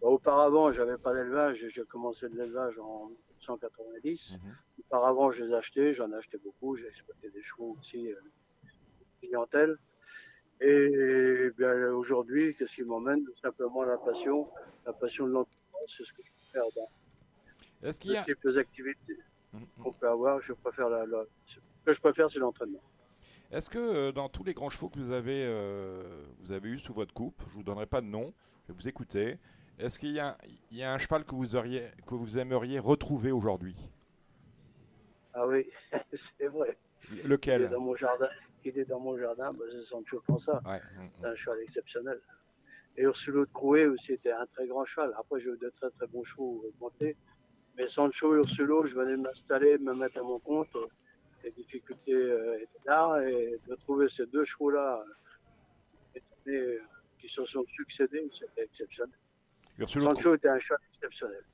Bon, 0.00 0.14
auparavant, 0.14 0.72
j'avais 0.72 0.98
pas 0.98 1.14
d'élevage. 1.14 1.58
J'ai 1.74 1.84
commencé 1.84 2.28
de 2.28 2.36
l'élevage 2.36 2.78
en 2.78 3.08
1990. 3.08 4.38
Auparavant, 4.80 5.30
je 5.30 5.44
les 5.44 5.54
achetais. 5.54 5.94
J'en 5.94 6.10
ai 6.10 6.16
acheté 6.16 6.38
beaucoup. 6.38 6.76
J'ai 6.76 6.88
exploité 6.88 7.30
des 7.30 7.42
chevaux 7.42 7.76
aussi, 7.78 8.10
euh, 8.10 8.16
clientèle. 9.20 9.76
Et 10.64 11.50
bien 11.58 11.90
aujourd'hui, 11.92 12.54
qu'est-ce 12.56 12.74
qui 12.74 12.82
m'emmène? 12.82 13.24
Tout 13.24 13.36
simplement 13.42 13.82
la 13.82 13.98
passion, 13.98 14.48
la 14.86 14.92
passion 14.92 15.26
de 15.26 15.32
l'entraînement. 15.32 15.78
C'est 15.96 16.04
ce 16.04 16.12
que 16.12 16.22
je 16.24 16.52
faire 16.52 16.62
dans 16.76 16.88
Est-ce 17.88 17.98
qu'il 17.98 18.12
y 18.12 18.16
a... 18.16 18.20
multiples 18.24 18.58
activités 18.58 19.18
qu'on 19.82 19.92
peut 19.92 20.08
avoir. 20.08 20.40
Je 20.42 20.52
préfère 20.52 20.88
la, 20.88 21.04
la- 21.06 21.24
ce 21.46 21.58
que 21.84 21.92
je 21.94 22.00
préfère, 22.00 22.30
c'est 22.30 22.38
l'entraînement. 22.38 22.82
Est-ce 23.50 23.68
que 23.68 23.78
euh, 23.78 24.12
dans 24.12 24.28
tous 24.28 24.44
les 24.44 24.54
grands 24.54 24.70
chevaux 24.70 24.88
que 24.88 24.98
vous 24.98 25.10
avez, 25.12 25.44
euh, 25.44 26.24
vous 26.40 26.52
avez 26.52 26.68
eu 26.70 26.78
sous 26.78 26.94
votre 26.94 27.12
coupe, 27.12 27.42
je 27.48 27.54
vous 27.54 27.62
donnerai 27.64 27.86
pas 27.86 28.00
de 28.00 28.06
nom, 28.06 28.32
je 28.68 28.72
vais 28.72 28.78
vous 28.78 28.88
écouter. 28.88 29.38
Est-ce 29.78 29.98
qu'il 29.98 30.12
y, 30.12 30.20
a- 30.20 30.38
il 30.70 30.76
y 30.78 30.82
a 30.84 30.92
un 30.92 30.98
cheval 30.98 31.24
que 31.24 31.34
vous, 31.34 31.56
auriez, 31.56 31.88
que 32.06 32.14
vous 32.14 32.38
aimeriez 32.38 32.78
retrouver 32.78 33.32
aujourd'hui? 33.32 33.76
Ah 35.34 35.46
oui, 35.46 35.68
c'est 36.38 36.46
vrai. 36.46 36.78
Lequel? 37.24 37.62
Il 37.62 37.64
est 37.66 37.68
dans 37.70 37.80
mon 37.80 37.96
jardin. 37.96 38.28
Il 38.64 38.78
est 38.78 38.84
dans 38.84 39.00
mon 39.00 39.18
jardin. 39.18 39.52
Bah, 39.52 39.64
c'est 39.70 39.84
Sancho 39.84 40.22
Panza. 40.26 40.60
Ouais. 40.64 40.80
C'est 41.20 41.26
un 41.26 41.34
cheval 41.34 41.60
exceptionnel. 41.60 42.20
Et 42.96 43.02
Ursulo 43.02 43.46
de 43.46 43.50
Crouet 43.52 43.86
aussi 43.86 44.12
était 44.12 44.32
un 44.32 44.46
très 44.46 44.66
grand 44.66 44.84
cheval. 44.84 45.14
Après, 45.18 45.40
j'ai 45.40 45.48
eu 45.48 45.58
de 45.58 45.72
très 45.80 45.90
très 45.90 46.06
bons 46.06 46.24
chevaux 46.24 46.64
montés. 46.80 47.16
Mais 47.76 47.88
Sancho 47.88 48.34
et 48.34 48.38
Ursulo, 48.38 48.86
je 48.86 48.94
venais 48.94 49.12
de 49.12 49.22
m'installer, 49.22 49.78
me 49.78 49.94
mettre 49.94 50.18
à 50.18 50.22
mon 50.22 50.38
compte. 50.38 50.68
Les 51.42 51.50
difficultés 51.52 52.12
euh, 52.12 52.56
étaient 52.56 52.86
là. 52.86 53.20
Et 53.26 53.58
de 53.66 53.74
trouver 53.76 54.08
ces 54.14 54.26
deux 54.26 54.44
chevaux-là 54.44 55.04
euh, 56.16 56.20
euh, 56.48 56.78
qui 57.18 57.28
se 57.28 57.44
sont 57.46 57.64
succédés, 57.74 58.30
c'était 58.38 58.64
exceptionnel. 58.64 59.16
Ursulo 59.78 60.14
Sancho 60.14 60.34
était 60.34 60.48
un 60.48 60.60
cheval 60.60 60.80
exceptionnel. 60.94 61.44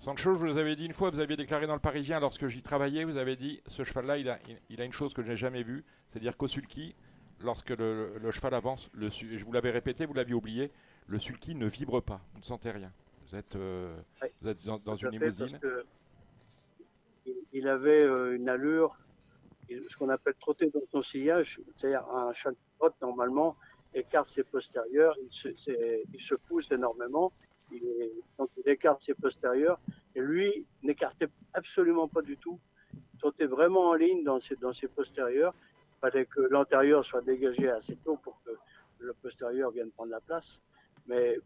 Sancho, 0.00 0.34
je 0.34 0.46
vous 0.46 0.56
avais 0.58 0.76
dit 0.76 0.86
une 0.86 0.94
fois, 0.94 1.10
vous 1.10 1.20
aviez 1.20 1.36
déclaré 1.36 1.66
dans 1.66 1.74
le 1.74 1.80
Parisien, 1.80 2.20
lorsque 2.20 2.46
j'y 2.48 2.62
travaillais, 2.62 3.04
vous 3.04 3.18
avez 3.18 3.36
dit 3.36 3.60
ce 3.66 3.84
cheval-là, 3.84 4.16
il 4.16 4.30
a, 4.30 4.38
il, 4.48 4.56
il 4.70 4.80
a 4.80 4.84
une 4.86 4.92
chose 4.92 5.12
que 5.12 5.22
je 5.22 5.28
n'ai 5.28 5.36
jamais 5.36 5.62
vue, 5.62 5.84
c'est-à-dire 6.08 6.36
qu'au 6.38 6.48
sulky, 6.48 6.94
lorsque 7.40 7.68
le, 7.70 8.16
le 8.18 8.30
cheval 8.30 8.54
avance, 8.54 8.88
le, 8.94 9.10
je 9.10 9.44
vous 9.44 9.52
l'avais 9.52 9.70
répété, 9.70 10.06
vous 10.06 10.14
l'aviez 10.14 10.34
oublié, 10.34 10.70
le 11.06 11.18
sulky 11.18 11.54
ne 11.54 11.66
vibre 11.66 12.00
pas, 12.02 12.20
vous 12.32 12.38
ne 12.40 12.44
sentez 12.44 12.70
rien. 12.70 12.90
Vous 13.28 13.36
êtes, 13.36 13.56
euh, 13.56 13.94
vous 14.40 14.48
êtes 14.48 14.64
dans, 14.64 14.78
une 14.78 14.82
parce 14.86 15.12
limousine. 15.12 15.58
que 15.58 15.84
il- 17.26 17.34
il 17.52 17.68
avait 17.68 18.02
euh, 18.02 18.34
une 18.36 18.48
allure, 18.48 18.96
ce 19.68 19.96
qu'on 19.98 20.08
appelle 20.08 20.34
trotter 20.40 20.70
dans 20.70 20.80
son 20.90 21.02
sillage, 21.02 21.60
c'est-à-dire 21.78 22.08
un 22.08 22.32
chat 22.32 22.50
de 22.50 22.56
trotte 22.78 22.94
normalement 23.02 23.54
écarte 23.92 24.30
ses 24.30 24.44
postérieurs, 24.44 25.14
il 25.22 25.30
se, 25.30 25.48
il 25.48 26.20
se 26.22 26.34
pousse 26.48 26.70
énormément, 26.72 27.32
il 27.72 28.10
il 28.56 28.70
écarte 28.70 29.02
ses 29.02 29.14
postérieurs, 29.14 29.78
et 30.14 30.20
lui 30.20 30.66
n'écartait 30.82 31.28
absolument 31.54 32.08
pas 32.08 32.22
du 32.22 32.36
tout, 32.36 32.58
il 32.92 33.18
trottait 33.18 33.46
vraiment 33.46 33.90
en 33.90 33.94
ligne 33.94 34.24
dans 34.24 34.40
ses, 34.40 34.88
postérieurs, 34.88 35.54
il 35.72 36.00
fallait 36.00 36.26
que 36.26 36.40
l'antérieur 36.40 37.04
soit 37.04 37.22
dégagé 37.22 37.68
assez 37.70 37.96
tôt 37.96 38.16
pour 38.22 38.40
que 38.44 38.50
le 38.98 39.12
postérieur 39.14 39.70
vienne 39.70 39.90
prendre 39.90 40.10
la 40.10 40.20
place. 40.20 40.60
Mais 41.06 41.38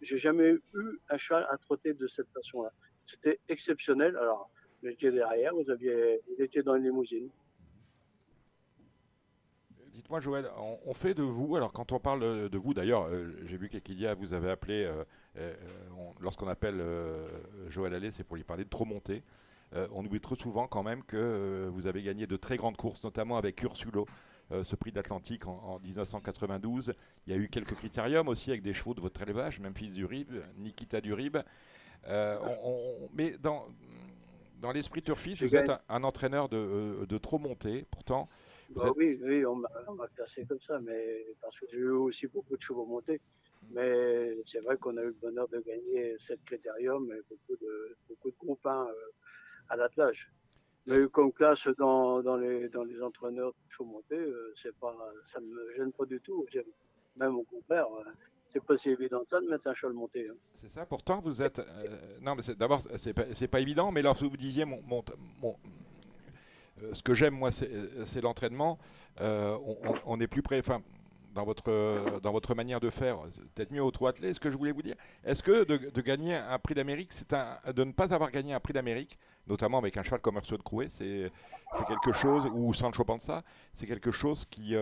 j'ai 0.00 0.18
jamais 0.18 0.56
eu 0.74 0.98
un 1.08 1.16
cheval 1.16 1.46
à 1.50 1.56
trotter 1.58 1.94
de 1.94 2.06
cette 2.08 2.28
façon-là. 2.30 2.72
C'était 3.06 3.38
exceptionnel. 3.48 4.16
Alors, 4.16 4.50
vous 4.82 4.88
étiez 4.88 5.10
derrière, 5.10 5.54
vous 5.54 5.70
aviez, 5.70 6.20
vous 6.28 6.42
étiez 6.42 6.62
dans 6.62 6.76
une 6.76 6.84
limousine. 6.84 7.28
Dites-moi, 9.92 10.20
Joël, 10.20 10.50
on, 10.84 10.92
fait 10.92 11.14
de 11.14 11.22
vous, 11.22 11.56
alors 11.56 11.72
quand 11.72 11.92
on 11.92 11.98
parle 11.98 12.50
de 12.50 12.58
vous, 12.58 12.74
d'ailleurs, 12.74 13.06
euh, 13.06 13.32
j'ai 13.44 13.56
vu 13.56 13.70
qu'Equilia 13.70 14.12
vous 14.12 14.34
avez 14.34 14.50
appelé, 14.50 14.84
euh, 14.84 15.04
lorsqu'on 16.20 16.48
appelle 16.48 16.82
Joël 17.68 17.94
Allais, 17.94 18.10
c'est 18.10 18.24
pour 18.24 18.36
lui 18.36 18.44
parler 18.44 18.64
de 18.64 18.68
trop 18.68 18.84
monter. 18.84 19.22
on 19.72 20.04
oublie 20.04 20.20
trop 20.20 20.36
souvent 20.36 20.66
quand 20.66 20.82
même 20.82 21.02
que 21.04 21.68
vous 21.72 21.86
avez 21.86 22.02
gagné 22.02 22.26
de 22.26 22.36
très 22.36 22.56
grandes 22.56 22.76
courses, 22.76 23.02
notamment 23.04 23.36
avec 23.36 23.62
Ursulo, 23.62 24.06
ce 24.50 24.76
prix 24.76 24.92
d'Atlantique 24.92 25.46
en, 25.46 25.80
1992. 25.80 26.94
Il 27.26 27.32
y 27.32 27.36
a 27.36 27.38
eu 27.38 27.48
quelques 27.48 27.74
critériums 27.74 28.28
aussi 28.28 28.50
avec 28.50 28.62
des 28.62 28.74
chevaux 28.74 28.94
de 28.94 29.00
votre 29.00 29.20
élevage, 29.22 29.60
Memphis 29.60 29.90
Durib, 29.90 30.32
Nikita 30.58 31.00
Durib. 31.00 31.38
mais 33.14 33.36
dans, 33.38 33.66
dans 34.60 34.72
l'esprit 34.72 35.02
turfiste, 35.02 35.42
vous 35.42 35.56
êtes 35.56 35.70
un, 35.88 36.04
entraîneur 36.04 36.48
de, 36.48 37.04
de, 37.06 37.18
trop 37.18 37.38
monter. 37.38 37.86
Pourtant, 37.90 38.26
bah 38.70 38.92
oui, 38.96 39.18
oui, 39.22 39.44
on 39.46 39.56
m'a 39.56 40.08
classé 40.14 40.44
comme 40.44 40.60
ça, 40.60 40.78
mais 40.80 41.26
parce 41.40 41.58
que 41.58 41.66
j'ai 41.70 41.78
eu 41.78 41.90
aussi 41.90 42.26
beaucoup 42.26 42.56
de 42.56 42.62
chevaux 42.62 42.86
montés. 42.86 43.20
Mais 43.70 44.36
c'est 44.50 44.60
vrai 44.60 44.76
qu'on 44.76 44.96
a 44.96 45.02
eu 45.02 45.06
le 45.06 45.16
bonheur 45.20 45.48
de 45.48 45.58
gagner 45.60 46.16
cette 46.26 46.44
critérium 46.44 47.10
et 47.12 47.20
beaucoup 47.28 47.60
de, 47.60 47.96
beaucoup 48.08 48.30
de 48.30 48.36
groupins 48.38 48.86
euh, 48.86 49.10
à 49.68 49.76
l'attelage. 49.76 50.30
Mais 50.86 51.06
comme 51.08 51.32
classe 51.32 51.66
dans, 51.78 52.22
dans, 52.22 52.36
les, 52.36 52.68
dans 52.68 52.84
les 52.84 53.02
entraîneurs 53.02 53.50
de 53.50 53.72
chevaux 53.72 53.90
montés, 53.90 54.14
euh, 54.14 54.54
c'est 54.62 54.74
pas, 54.76 54.94
ça 55.32 55.40
ne 55.40 55.46
me 55.46 55.74
gêne 55.76 55.92
pas 55.92 56.04
du 56.04 56.20
tout. 56.20 56.46
Même 57.16 57.36
au 57.36 57.42
contraire, 57.42 57.86
euh, 57.98 58.10
c'est 58.52 58.64
pas 58.64 58.76
si 58.76 58.90
évident 58.90 59.22
ça 59.28 59.40
de 59.40 59.48
mettre 59.48 59.66
un 59.66 59.74
cheval 59.74 59.94
monté. 59.94 60.28
Hein. 60.28 60.36
C'est 60.54 60.70
ça, 60.70 60.86
pourtant 60.86 61.20
vous 61.20 61.42
êtes. 61.42 61.60
non, 62.22 62.36
mais 62.36 62.54
d'abord, 62.54 62.82
c'est 62.98 63.14
pas, 63.14 63.24
pas 63.50 63.60
évident, 63.60 63.90
mais 63.90 64.02
lorsque 64.02 64.22
vous 64.22 64.36
disiez 64.36 64.64
mon, 64.64 64.80
mon, 64.82 65.04
mon 65.42 65.56
euh, 66.82 66.94
ce 66.94 67.02
que 67.02 67.14
j'aime, 67.14 67.34
moi, 67.34 67.50
c'est 67.50 67.70
euh, 67.72 68.20
l'entraînement. 68.22 68.78
Euh, 69.20 69.56
on, 70.04 70.20
est 70.20 70.26
plus 70.26 70.42
près. 70.42 70.58
Enfin, 70.58 70.82
dans 71.36 71.44
votre, 71.44 72.20
dans 72.20 72.32
votre 72.32 72.54
manière 72.54 72.80
de 72.80 72.90
faire, 72.90 73.20
peut-être 73.54 73.70
mieux 73.70 73.82
au 73.82 73.90
trot 73.90 74.06
attelé, 74.06 74.32
ce 74.32 74.40
que 74.40 74.50
je 74.50 74.56
voulais 74.56 74.72
vous 74.72 74.82
dire. 74.82 74.96
Est-ce 75.22 75.42
que 75.42 75.64
de, 75.64 76.00
gagner 76.00 76.34
un 76.34 76.58
prix 76.58 76.74
d'Amérique, 76.74 77.12
c'est 77.12 77.30
de 77.30 77.84
ne 77.84 77.92
pas 77.92 78.12
avoir 78.14 78.30
gagné 78.30 78.54
un 78.54 78.60
prix 78.60 78.72
d'Amérique, 78.72 79.18
notamment 79.46 79.78
avec 79.78 79.96
un 79.98 80.02
cheval 80.02 80.20
comme 80.20 80.36
Urso 80.36 80.56
de 80.56 80.62
Crouet, 80.62 80.88
c'est 80.88 81.30
quelque 81.86 82.12
chose, 82.12 82.48
ou 82.52 82.72
Sancho 82.72 83.04
Panza, 83.04 83.44
c'est 83.74 83.86
quelque 83.86 84.10
chose 84.10 84.46
qui, 84.46 84.74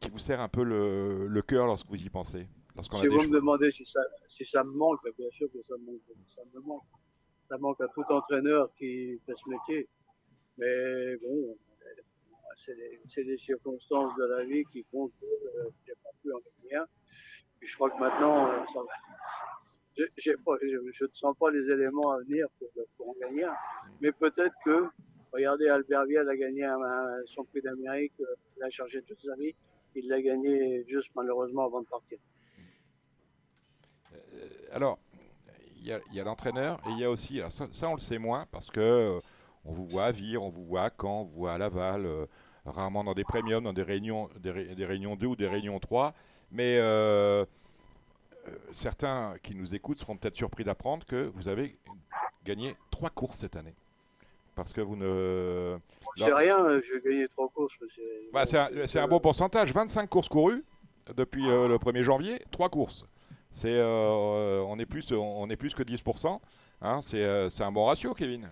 qui, 0.00 0.10
vous 0.10 0.18
sert 0.18 0.40
un 0.40 0.48
peu 0.48 0.62
le, 0.62 1.26
le 1.26 1.42
cœur 1.42 1.66
lorsque 1.66 1.88
vous 1.88 2.00
y 2.00 2.08
pensez 2.08 2.46
Si 2.80 3.06
vous 3.08 3.22
me 3.22 3.32
demandez 3.32 3.72
si 3.72 3.84
ça, 3.84 4.00
si 4.28 4.46
ça 4.46 4.62
me 4.62 4.70
manque, 4.70 5.00
bien 5.18 5.30
sûr 5.32 5.48
que 5.52 5.60
ça 5.62 5.74
ça 5.74 6.42
me 6.54 6.60
manque 6.60 6.84
ça 7.48 7.58
manque 7.58 7.80
à 7.80 7.88
tout 7.88 8.04
entraîneur 8.10 8.68
qui 8.78 9.18
fait 9.24 9.34
ce 9.34 9.48
métier. 9.48 9.88
Mais 10.58 11.16
bon, 11.16 11.56
c'est 12.64 13.22
les, 13.22 13.38
circonstances 13.38 14.14
de 14.16 14.24
la 14.24 14.44
vie 14.44 14.64
qui 14.72 14.84
font 14.90 15.08
que 15.08 15.24
euh, 15.24 15.70
j'ai 15.86 15.94
pas 16.02 16.10
pu 16.22 16.32
en 16.32 16.38
gagner 16.38 16.84
je 17.60 17.74
crois 17.74 17.90
que 17.90 17.98
maintenant, 17.98 18.50
euh. 18.50 18.64
Je, 19.96 20.30
ne 20.30 21.08
sens 21.12 21.36
pas 21.38 21.50
les 21.50 21.72
éléments 21.72 22.12
à 22.12 22.18
venir 22.18 22.46
pour, 22.96 23.08
en 23.08 23.14
gagner. 23.20 23.48
Mais 24.00 24.12
peut-être 24.12 24.54
que, 24.64 24.86
regardez, 25.32 25.68
Albert 25.68 26.04
Vial 26.04 26.28
a 26.28 26.36
gagné 26.36 26.68
son 27.34 27.44
prix 27.44 27.60
d'Amérique, 27.62 28.12
euh, 28.20 28.34
il 28.56 28.62
a 28.62 28.70
chargé 28.70 29.02
toute 29.02 29.20
sa 29.20 29.34
vie, 29.34 29.56
il 29.96 30.06
l'a 30.08 30.22
gagné 30.22 30.84
juste 30.86 31.08
malheureusement 31.16 31.64
avant 31.64 31.80
de 31.80 31.86
partir. 31.88 32.18
alors, 34.70 35.00
il 35.80 35.86
y 35.86 36.20
a, 36.20 36.24
l'entraîneur 36.24 36.80
et 36.86 36.90
il 36.90 36.98
y 36.98 37.04
a 37.04 37.10
aussi, 37.10 37.40
ça, 37.50 37.88
on 37.88 37.94
le 37.94 38.00
sait 38.00 38.18
moins 38.18 38.46
parce 38.52 38.70
que 38.70 38.80
euh, 38.80 39.20
on 39.64 39.72
vous 39.72 39.86
voit 39.86 40.06
à 40.06 40.12
Vire, 40.12 40.42
on 40.42 40.50
vous 40.50 40.64
voit 40.64 40.84
à 40.84 40.90
Caen, 40.90 41.22
on 41.22 41.24
vous 41.24 41.40
voit 41.40 41.52
à 41.52 41.58
Laval, 41.58 42.06
euh, 42.06 42.26
rarement 42.64 43.04
dans 43.04 43.14
des 43.14 43.24
premiums, 43.24 43.64
dans 43.64 43.72
des 43.72 43.82
réunions, 43.82 44.28
des, 44.38 44.50
réunions 44.84 45.16
2 45.16 45.26
ou 45.26 45.36
des 45.36 45.48
réunions 45.48 45.78
3. 45.78 46.14
Mais 46.50 46.78
euh, 46.78 47.44
certains 48.72 49.34
qui 49.42 49.54
nous 49.54 49.74
écoutent 49.74 49.98
seront 49.98 50.16
peut-être 50.16 50.36
surpris 50.36 50.64
d'apprendre 50.64 51.04
que 51.06 51.30
vous 51.34 51.48
avez 51.48 51.76
gagné 52.44 52.76
trois 52.90 53.10
courses 53.10 53.38
cette 53.38 53.56
année. 53.56 53.74
Parce 54.54 54.72
que 54.72 54.80
vous 54.80 54.96
ne. 54.96 55.76
C'est 56.16 56.32
rien, 56.32 56.80
j'ai 56.80 57.00
gagné 57.08 57.28
trois 57.28 57.48
courses. 57.48 57.72
Bah, 58.32 58.44
c'est 58.46 58.98
un, 58.98 59.06
bon 59.06 59.20
pourcentage. 59.20 59.72
25 59.72 60.08
courses 60.08 60.28
courues 60.28 60.64
depuis 61.14 61.44
le 61.44 61.76
1er 61.76 62.02
janvier, 62.02 62.42
trois 62.50 62.68
courses. 62.68 63.04
C'est, 63.52 63.76
euh, 63.76 64.62
on, 64.66 64.78
est 64.78 64.86
plus, 64.86 65.10
on 65.12 65.48
est 65.50 65.56
plus 65.56 65.74
que 65.74 65.82
10%. 65.82 66.40
Hein, 66.80 67.00
euh, 67.14 67.50
c'est 67.50 67.64
un 67.64 67.72
bon 67.72 67.86
ratio, 67.86 68.14
Kevin. 68.14 68.48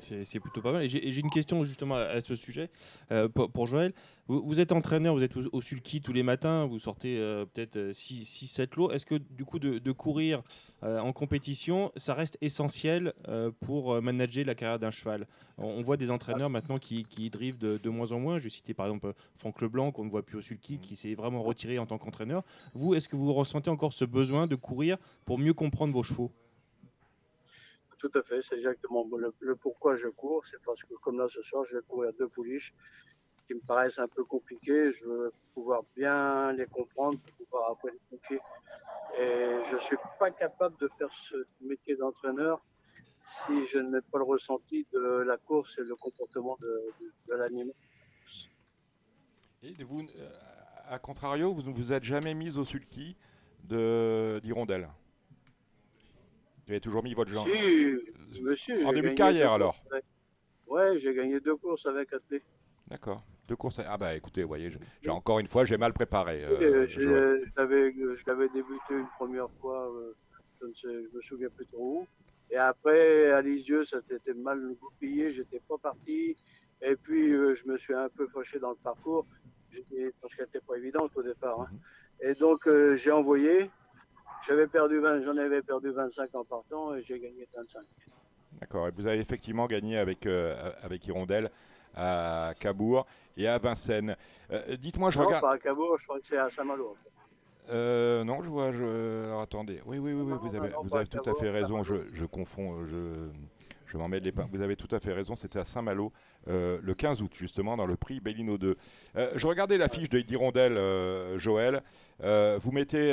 C'est 0.00 0.40
plutôt 0.40 0.60
pas 0.60 0.72
mal. 0.72 0.88
J'ai 0.88 1.18
une 1.18 1.30
question 1.30 1.64
justement 1.64 1.96
à, 1.96 2.20
ce 2.20 2.34
sujet 2.34 2.70
euh, 3.10 3.28
pour, 3.28 3.66
Joël. 3.66 3.92
Vous, 4.28 4.58
êtes 4.58 4.72
entraîneur, 4.72 5.14
vous 5.14 5.22
êtes 5.22 5.36
au, 5.36 5.60
sulky 5.60 6.00
tous 6.00 6.12
les 6.12 6.24
matins, 6.24 6.66
vous 6.66 6.80
sortez 6.80 7.16
peut-être 7.54 7.78
6-7 7.92 8.76
lots. 8.76 8.90
Est-ce 8.90 9.06
que 9.06 9.14
du 9.14 9.44
coup 9.44 9.58
de, 9.58 9.92
courir 9.92 10.42
en 10.82 11.12
compétition, 11.12 11.92
ça 11.96 12.14
reste 12.14 12.36
essentiel 12.40 13.12
pour 13.60 14.02
manager 14.02 14.44
la 14.44 14.54
carrière 14.54 14.80
d'un 14.80 14.90
cheval? 14.90 15.26
On, 15.58 15.80
voit 15.82 15.96
des 15.96 16.10
entraîneurs 16.10 16.50
maintenant 16.50 16.78
qui, 16.78 17.04
qui 17.04 17.30
drivent 17.30 17.58
de, 17.58 17.88
moins 17.88 18.12
en 18.12 18.18
moins. 18.18 18.38
Je 18.38 18.44
vais 18.44 18.50
citer 18.50 18.74
par 18.74 18.86
exemple 18.86 19.14
Franck 19.36 19.60
Leblanc, 19.62 19.92
qu'on 19.92 20.04
ne 20.04 20.10
voit 20.10 20.24
plus 20.24 20.38
au 20.38 20.42
sulky, 20.42 20.78
qui 20.78 20.96
s'est 20.96 21.14
vraiment 21.14 21.42
retiré 21.42 21.78
en 21.78 21.86
tant 21.86 21.98
qu'entraîneur. 21.98 22.42
Vous, 22.74 22.94
est-ce 22.94 23.08
que 23.08 23.16
vous 23.16 23.32
ressentez 23.32 23.70
encore 23.70 23.92
ce 23.92 24.04
besoin 24.04 24.46
de 24.46 24.56
courir 24.56 24.98
pour 25.24 25.38
mieux 25.38 25.54
comprendre 25.54 25.92
vos 25.92 26.02
chevaux? 26.02 26.32
Tout 27.98 28.10
à 28.14 28.22
fait, 28.22 28.40
c'est 28.48 28.56
exactement 28.56 29.06
le, 29.40 29.56
pourquoi 29.56 29.96
je 29.96 30.08
cours. 30.08 30.44
C'est 30.50 30.62
parce 30.64 30.80
que, 30.82 30.94
comme 31.02 31.18
là 31.18 31.26
ce 31.32 31.42
soir, 31.42 31.64
je 31.70 31.76
vais 31.76 31.82
courir 31.88 32.12
deux 32.18 32.28
pouliches 32.28 32.72
qui 33.46 33.54
me 33.54 33.60
paraissent 33.60 33.98
un 33.98 34.08
peu 34.08 34.24
compliquées. 34.24 34.92
Je 35.00 35.04
veux 35.04 35.32
pouvoir 35.54 35.82
bien 35.96 36.52
les 36.52 36.66
comprendre 36.66 37.18
pouvoir 37.38 37.72
après 37.72 37.92
les 37.92 38.00
confier. 38.10 38.40
Et 39.18 39.58
je 39.72 39.78
suis 39.84 39.96
pas 40.18 40.30
capable 40.30 40.76
de 40.78 40.88
faire 40.98 41.08
ce 41.30 41.46
métier 41.60 41.96
d'entraîneur 41.96 42.60
si 43.46 43.66
je 43.72 43.78
n'ai 43.78 44.00
pas 44.12 44.18
le 44.18 44.24
ressenti 44.24 44.86
de 44.92 45.24
la 45.26 45.36
course 45.36 45.70
et 45.78 45.82
le 45.82 45.96
comportement 45.96 46.56
de, 46.60 47.34
l'animal. 47.34 47.74
Et 49.62 49.74
euh, 49.80 50.28
à 50.88 50.98
contrario, 50.98 51.52
vous 51.52 51.62
ne 51.62 51.74
vous 51.74 51.92
êtes 51.92 52.04
jamais 52.04 52.34
mis 52.34 52.56
au 52.56 52.64
sulky 52.64 53.16
d'Hirondelle? 53.64 54.88
Vous 56.66 56.72
avez 56.72 56.80
toujours 56.80 57.04
mis 57.04 57.14
votre 57.14 57.30
jambe 57.30 57.48
Si, 58.32 58.42
monsieur. 58.42 58.84
En 58.86 58.92
début 58.92 59.10
de 59.10 59.14
carrière 59.14 59.52
alors 59.52 59.76
Ouais, 60.66 60.98
j'ai 61.00 61.14
gagné 61.14 61.38
deux 61.38 61.54
courses 61.56 61.86
avec 61.86 62.12
Athlé. 62.12 62.42
D'accord. 62.88 63.22
Deux 63.46 63.54
courses. 63.54 63.80
Ah 63.86 63.96
bah 63.96 64.14
écoutez, 64.16 64.42
vous 64.42 64.48
voyez, 64.48 64.72
j'ai 65.00 65.10
encore 65.10 65.38
une 65.38 65.46
fois, 65.46 65.64
j'ai 65.64 65.76
mal 65.76 65.92
préparé. 65.92 66.44
Euh, 66.44 66.86
je 66.88 67.44
l'avais 67.56 68.48
débuté 68.48 68.90
une 68.90 69.06
première 69.16 69.48
fois, 69.60 69.88
euh, 69.92 70.16
je 70.60 70.66
ne 70.66 70.72
sais, 70.72 71.08
je 71.12 71.16
me 71.16 71.22
souviens 71.22 71.48
plus 71.56 71.66
trop 71.66 72.00
où. 72.00 72.06
Et 72.50 72.56
après, 72.56 73.30
à 73.30 73.40
Lisieux, 73.42 73.84
ça 73.86 73.98
s'était 74.08 74.34
mal 74.34 74.60
goupillé, 74.80 75.32
j'étais 75.34 75.60
pas 75.68 75.78
parti. 75.78 76.36
Et 76.82 76.96
puis, 76.96 77.32
euh, 77.32 77.54
je 77.54 77.70
me 77.70 77.78
suis 77.78 77.94
un 77.94 78.08
peu 78.08 78.26
fâché 78.34 78.58
dans 78.58 78.70
le 78.70 78.76
parcours, 78.76 79.26
parce 80.20 80.34
qu'elle 80.34 80.46
n'était 80.46 80.66
pas 80.66 80.76
évidente 80.76 81.12
au 81.14 81.22
départ. 81.22 81.60
Hein. 81.60 81.68
Mhm. 81.70 82.30
Et 82.30 82.34
donc, 82.34 82.68
j'ai 82.96 83.12
envoyé, 83.12 83.70
j'avais 84.46 84.66
perdu 84.66 84.98
20, 85.00 85.24
j'en 85.24 85.36
avais 85.36 85.62
perdu 85.62 85.90
25 85.90 86.34
en 86.34 86.44
partant 86.44 86.94
et 86.94 87.02
j'ai 87.02 87.18
gagné 87.18 87.46
25. 87.56 87.82
D'accord. 88.60 88.88
Et 88.88 88.90
vous 88.90 89.06
avez 89.06 89.18
effectivement 89.18 89.66
gagné 89.66 89.98
avec, 89.98 90.26
euh, 90.26 90.72
avec 90.82 91.06
Hirondelle 91.06 91.50
à 91.94 92.52
Cabourg 92.58 93.06
et 93.36 93.48
à 93.48 93.58
Vincennes. 93.58 94.16
Euh, 94.50 94.76
dites-moi, 94.76 95.10
je 95.10 95.18
non, 95.18 95.26
regarde. 95.26 95.42
pas 95.42 95.54
à 95.54 95.58
Cabourg, 95.58 95.96
je 95.98 96.04
crois 96.04 96.20
que 96.20 96.26
c'est 96.28 96.38
à 96.38 96.50
Saint-Malo. 96.50 96.96
Euh, 97.68 98.22
non, 98.24 98.42
je 98.42 98.48
vois. 98.48 98.70
Je... 98.72 99.24
Alors 99.24 99.42
attendez. 99.42 99.80
Oui, 99.86 99.98
oui, 99.98 100.12
oui, 100.12 100.22
oui 100.22 100.38
vous 100.40 100.54
avez, 100.54 100.70
vous 100.82 100.94
avez 100.94 101.06
tout 101.06 101.28
à 101.28 101.34
fait 101.34 101.50
raison. 101.50 101.82
Je, 101.82 101.96
je 102.12 102.24
confonds. 102.24 102.86
Je, 102.86 103.28
je 103.86 103.96
m'en 103.98 104.08
mets 104.08 104.20
les 104.20 104.30
Vous 104.30 104.60
avez 104.60 104.76
tout 104.76 104.94
à 104.94 105.00
fait 105.00 105.12
raison. 105.12 105.34
C'était 105.34 105.58
à 105.58 105.64
Saint-Malo 105.64 106.12
le 106.46 106.94
15 106.94 107.22
août, 107.22 107.32
justement, 107.34 107.76
dans 107.76 107.86
le 107.86 107.96
prix 107.96 108.20
Bellino 108.20 108.58
2. 108.58 108.76
je 109.34 109.46
regardais 109.46 109.78
l'affiche 109.78 110.08
de 110.08 110.20
d'Hirondelle, 110.20 111.38
Joël. 111.38 111.82
vous 112.20 112.72
mettez. 112.72 113.12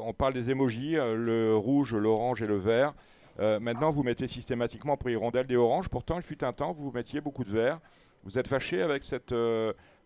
on 0.00 0.12
parle 0.12 0.34
des 0.34 0.50
émojis 0.50 0.92
le 0.94 1.56
rouge, 1.56 1.94
l'orange 1.94 2.42
et 2.42 2.46
le 2.46 2.56
vert. 2.56 2.94
maintenant, 3.38 3.90
vous 3.90 4.02
mettez 4.02 4.28
systématiquement 4.28 4.96
pour 4.96 5.10
Hirondelle 5.10 5.46
des 5.46 5.56
oranges. 5.56 5.88
Pourtant, 5.88 6.16
il 6.16 6.22
fut 6.22 6.42
un 6.44 6.52
temps, 6.52 6.72
vous 6.72 6.90
mettiez 6.92 7.20
beaucoup 7.20 7.44
de 7.44 7.50
vert. 7.50 7.80
Vous 8.24 8.38
êtes 8.38 8.48
fâché 8.48 8.82
avec 8.82 9.04
cette, 9.04 9.34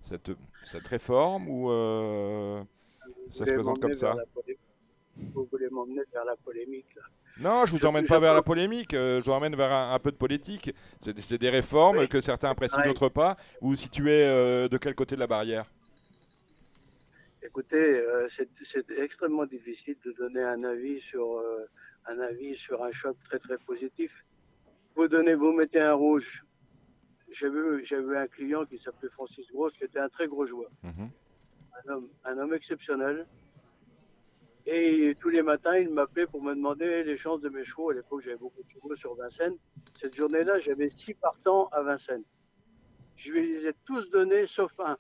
cette, 0.03 0.31
cette 0.65 0.87
réforme 0.87 1.49
ou 1.49 1.71
ça 3.31 3.45
se 3.45 3.53
présente 3.53 3.81
comme 3.81 3.95
ça 3.95 4.17
Vous 5.17 5.49
voulez 5.51 5.69
m'emmener 5.71 6.03
vers 6.13 6.25
la 6.25 6.37
polémique 6.37 6.95
là. 6.97 7.03
Non, 7.41 7.65
je 7.65 7.73
vous 7.73 7.85
emmène 7.87 8.07
pas 8.07 8.21
vers 8.21 8.35
la 8.35 8.43
polémique, 8.43 8.93
euh, 8.93 9.21
je 9.21 9.25
vous 9.25 9.33
emmène 9.33 9.57
vers 9.57 9.73
un, 9.73 9.99
peu 9.99 10.11
de 10.11 10.17
politique. 10.17 10.75
C'est 11.01 11.39
des 11.39 11.51
réformes 11.51 12.07
que 12.07 12.21
certains 12.21 12.51
apprécient, 12.51 12.83
d'autres 12.85 13.09
pas. 13.09 13.37
Vous 13.61 13.71
vous 13.71 13.77
situez 13.77 14.25
euh, 14.25 14.69
de 14.69 14.77
quel 14.77 14.95
côté 14.95 15.15
de 15.15 15.21
la 15.21 15.27
barrière? 15.27 15.65
Écoutez, 17.43 18.05
c'est 18.29 18.91
extrêmement 18.99 19.47
difficile 19.47 19.97
de 20.05 20.13
donner 20.13 20.43
un 20.43 20.63
avis 20.65 21.01
sur 21.01 21.43
un 22.07 22.21
avis 22.21 22.57
sur 22.57 22.83
un 22.83 22.93
choc 22.93 23.17
très 23.25 23.39
très 23.39 23.59
positif. 23.59 24.13
Vous 24.95 25.09
donnez, 25.09 25.35
vous 25.35 25.53
mettez 25.53 25.81
un 25.81 25.95
rouge. 25.95 26.45
J'ai 27.33 27.49
vu, 27.49 27.85
j'ai 27.87 28.01
vu 28.01 28.17
un 28.17 28.27
client 28.27 28.65
qui 28.67 28.79
s'appelait 28.79 29.09
Francis 29.11 29.47
Gross, 29.53 29.73
qui 29.79 29.85
était 29.85 30.01
un 30.01 30.09
très 30.09 30.27
gros 30.27 30.47
joueur, 30.47 30.71
Mhm. 30.83 31.11
un 31.79 31.93
homme, 31.93 32.09
un 32.25 32.39
homme 32.39 32.55
exceptionnel. 32.55 33.27
Et 34.67 35.17
tous 35.21 35.31
les 35.31 35.43
matins, 35.43 35.77
il 35.77 35.89
m'appelait 35.91 36.27
pour 36.27 36.43
me 36.43 36.55
demander 36.55 37.03
les 37.05 37.17
chances 37.17 37.41
de 37.41 37.49
mes 37.49 37.65
chevaux. 37.65 37.91
À 37.91 37.95
l'époque, 37.95 38.23
j'avais 38.25 38.37
beaucoup 38.37 38.63
de 38.63 38.69
chevaux 38.69 38.95
sur 38.97 39.15
Vincennes. 39.15 39.57
Cette 40.01 40.15
journée-là, 40.17 40.61
j'avais 40.61 40.91
six 40.91 41.15
partants 41.15 41.69
à 41.73 41.83
Vincennes. 41.83 42.25
Je 43.17 43.31
lui 43.31 43.55
les 43.55 43.69
ai 43.69 43.75
tous 43.85 44.09
donnés, 44.11 44.47
sauf 44.47 44.73
un. 44.79 44.97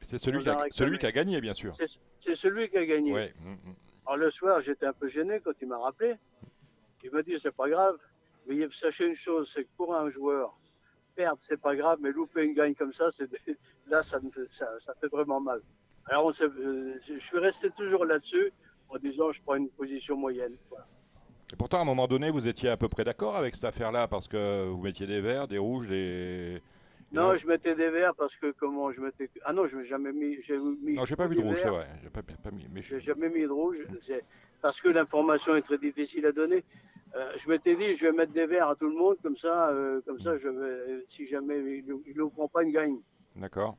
C'est 0.00 0.18
celui, 0.18 0.42
qui 0.42 0.48
a, 0.48 0.52
a 0.52 0.66
celui 0.70 0.92
réclamé. 0.92 0.98
qui 0.98 1.06
a 1.06 1.12
gagné, 1.12 1.40
bien 1.40 1.54
sûr. 1.54 1.76
C'est 2.22 2.36
celui 2.36 2.68
qui 2.68 2.76
a 2.76 2.84
gagné. 2.84 3.12
Ouais. 3.12 3.34
mm, 3.40 3.52
mm. 3.52 3.74
Alors 4.06 4.16
le 4.16 4.30
soir, 4.30 4.60
j'étais 4.62 4.86
un 4.86 4.92
peu 4.92 5.08
gêné 5.08 5.40
quand 5.40 5.52
il 5.60 5.68
m'a 5.68 5.78
rappelé. 5.78 6.16
Il 7.02 7.10
m'a 7.10 7.22
dit 7.22 7.36
c'est 7.40 7.54
pas 7.54 7.68
grave, 7.68 7.96
mais 8.46 8.66
sachez 8.80 9.06
une 9.06 9.16
chose, 9.16 9.50
c'est 9.54 9.64
que 9.64 9.68
pour 9.76 9.94
un 9.94 10.10
joueur, 10.10 10.58
perdre 11.14 11.38
c'est 11.46 11.60
pas 11.60 11.76
grave, 11.76 11.98
mais 12.02 12.10
louper 12.10 12.44
une 12.44 12.54
gagne 12.54 12.74
comme 12.74 12.92
ça, 12.92 13.10
là 13.86 14.02
ça, 14.02 14.20
me 14.20 14.30
fait, 14.30 14.48
ça, 14.58 14.68
ça 14.84 14.94
fait 15.00 15.08
vraiment 15.08 15.40
mal. 15.40 15.60
Alors 16.06 16.26
on 16.26 16.44
euh, 16.44 16.94
je 17.06 17.18
suis 17.20 17.38
resté 17.38 17.70
toujours 17.70 18.04
là-dessus 18.04 18.52
en 18.90 18.98
disant 18.98 19.32
je 19.32 19.40
prends 19.42 19.54
une 19.56 19.68
position 19.70 20.16
moyenne. 20.16 20.56
Voilà. 20.68 20.86
Et 21.52 21.56
pourtant, 21.56 21.78
à 21.78 21.82
un 21.82 21.84
moment 21.84 22.06
donné, 22.06 22.30
vous 22.30 22.46
étiez 22.46 22.68
à 22.68 22.76
peu 22.76 22.88
près 22.88 23.02
d'accord 23.04 23.36
avec 23.36 23.56
cette 23.56 23.64
affaire-là, 23.64 24.06
parce 24.06 24.28
que 24.28 24.68
vous 24.68 24.80
mettiez 24.82 25.06
des 25.06 25.20
verts, 25.20 25.48
des 25.48 25.58
rouges, 25.58 25.88
des... 25.88 26.62
Non, 27.12 27.36
je 27.36 27.44
mettais 27.48 27.74
des 27.74 27.90
verts 27.90 28.14
parce 28.14 28.34
que 28.36 28.52
comment 28.52 28.92
je 28.92 29.00
mettais 29.00 29.28
ah 29.44 29.52
non 29.52 29.66
je 29.66 29.76
n'ai 29.76 29.86
jamais 29.86 30.12
mis 30.12 30.40
j'ai 30.46 30.56
mis 30.56 30.94
Non, 30.94 31.04
j'ai 31.04 31.16
pas 31.16 31.26
vu 31.26 31.34
de 31.34 31.40
rouge, 31.40 31.56
c'est 31.56 31.64
verts. 31.64 31.72
vrai. 31.72 31.88
J'ai 32.04 32.08
pas, 32.10 32.22
pas 32.22 32.52
mis. 32.52 32.64
Mais 32.72 32.82
J'ai 32.82 33.00
jamais 33.00 33.28
mis 33.28 33.42
de 33.42 33.48
rouge, 33.48 33.78
parce 34.62 34.80
que 34.80 34.88
l'information 34.90 35.56
est 35.56 35.62
très 35.62 35.78
difficile 35.78 36.24
à 36.26 36.32
donner. 36.32 36.62
Euh, 37.16 37.32
je 37.42 37.50
m'étais 37.50 37.74
dit, 37.74 37.96
je 37.96 38.04
vais 38.06 38.12
mettre 38.12 38.32
des 38.32 38.46
verres 38.46 38.68
à 38.68 38.76
tout 38.76 38.88
le 38.88 38.94
monde, 38.96 39.16
comme 39.24 39.36
ça, 39.38 39.70
euh, 39.70 40.00
comme 40.06 40.20
ça, 40.20 40.38
je 40.38 40.46
vais, 40.46 41.04
si 41.10 41.26
jamais 41.26 41.58
il 41.84 42.16
ne 42.16 42.28
prend 42.28 42.46
pas 42.46 42.62
une 42.62 42.70
gagne. 42.70 42.98
D'accord. 43.34 43.76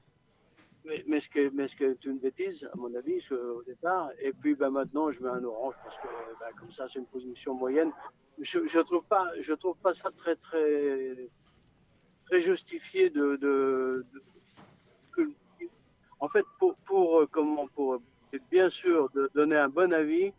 Mais, 0.86 1.04
mais 1.08 1.20
ce 1.20 1.30
que, 1.30 1.50
mais 1.54 1.68
ce 1.68 1.76
qui 1.76 1.84
est 1.84 2.06
une 2.06 2.18
bêtise, 2.18 2.68
à 2.74 2.76
mon 2.76 2.94
avis, 2.96 3.22
au 3.32 3.62
départ. 3.64 4.10
Et 4.20 4.34
puis, 4.34 4.56
ben, 4.56 4.72
maintenant, 4.72 5.12
je 5.12 5.22
mets 5.22 5.30
un 5.30 5.44
orange 5.44 5.76
parce 5.84 5.96
que, 5.98 6.08
ben, 6.40 6.48
comme 6.60 6.72
ça, 6.72 6.88
c'est 6.92 7.00
une 7.00 7.06
position 7.06 7.54
moyenne. 7.54 7.92
Je, 8.40 8.68
je 8.68 8.80
trouve 8.80 9.04
pas, 9.04 9.28
je 9.40 9.54
trouve 9.54 9.78
pas 9.78 9.94
ça 9.94 10.10
très, 10.18 10.36
très, 10.36 11.30
très 12.26 12.42
justifié 12.42 13.10
de, 13.10 14.06
en 16.20 16.30
fait, 16.30 16.46
pour, 16.60 16.76
pour, 16.86 17.26
comment, 17.32 17.68
pour 17.68 18.02
bien 18.50 18.70
sûr 18.70 19.10
de 19.14 19.30
donner 19.36 19.58
un 19.58 19.70
bon 19.70 19.92
avis, 19.92 20.32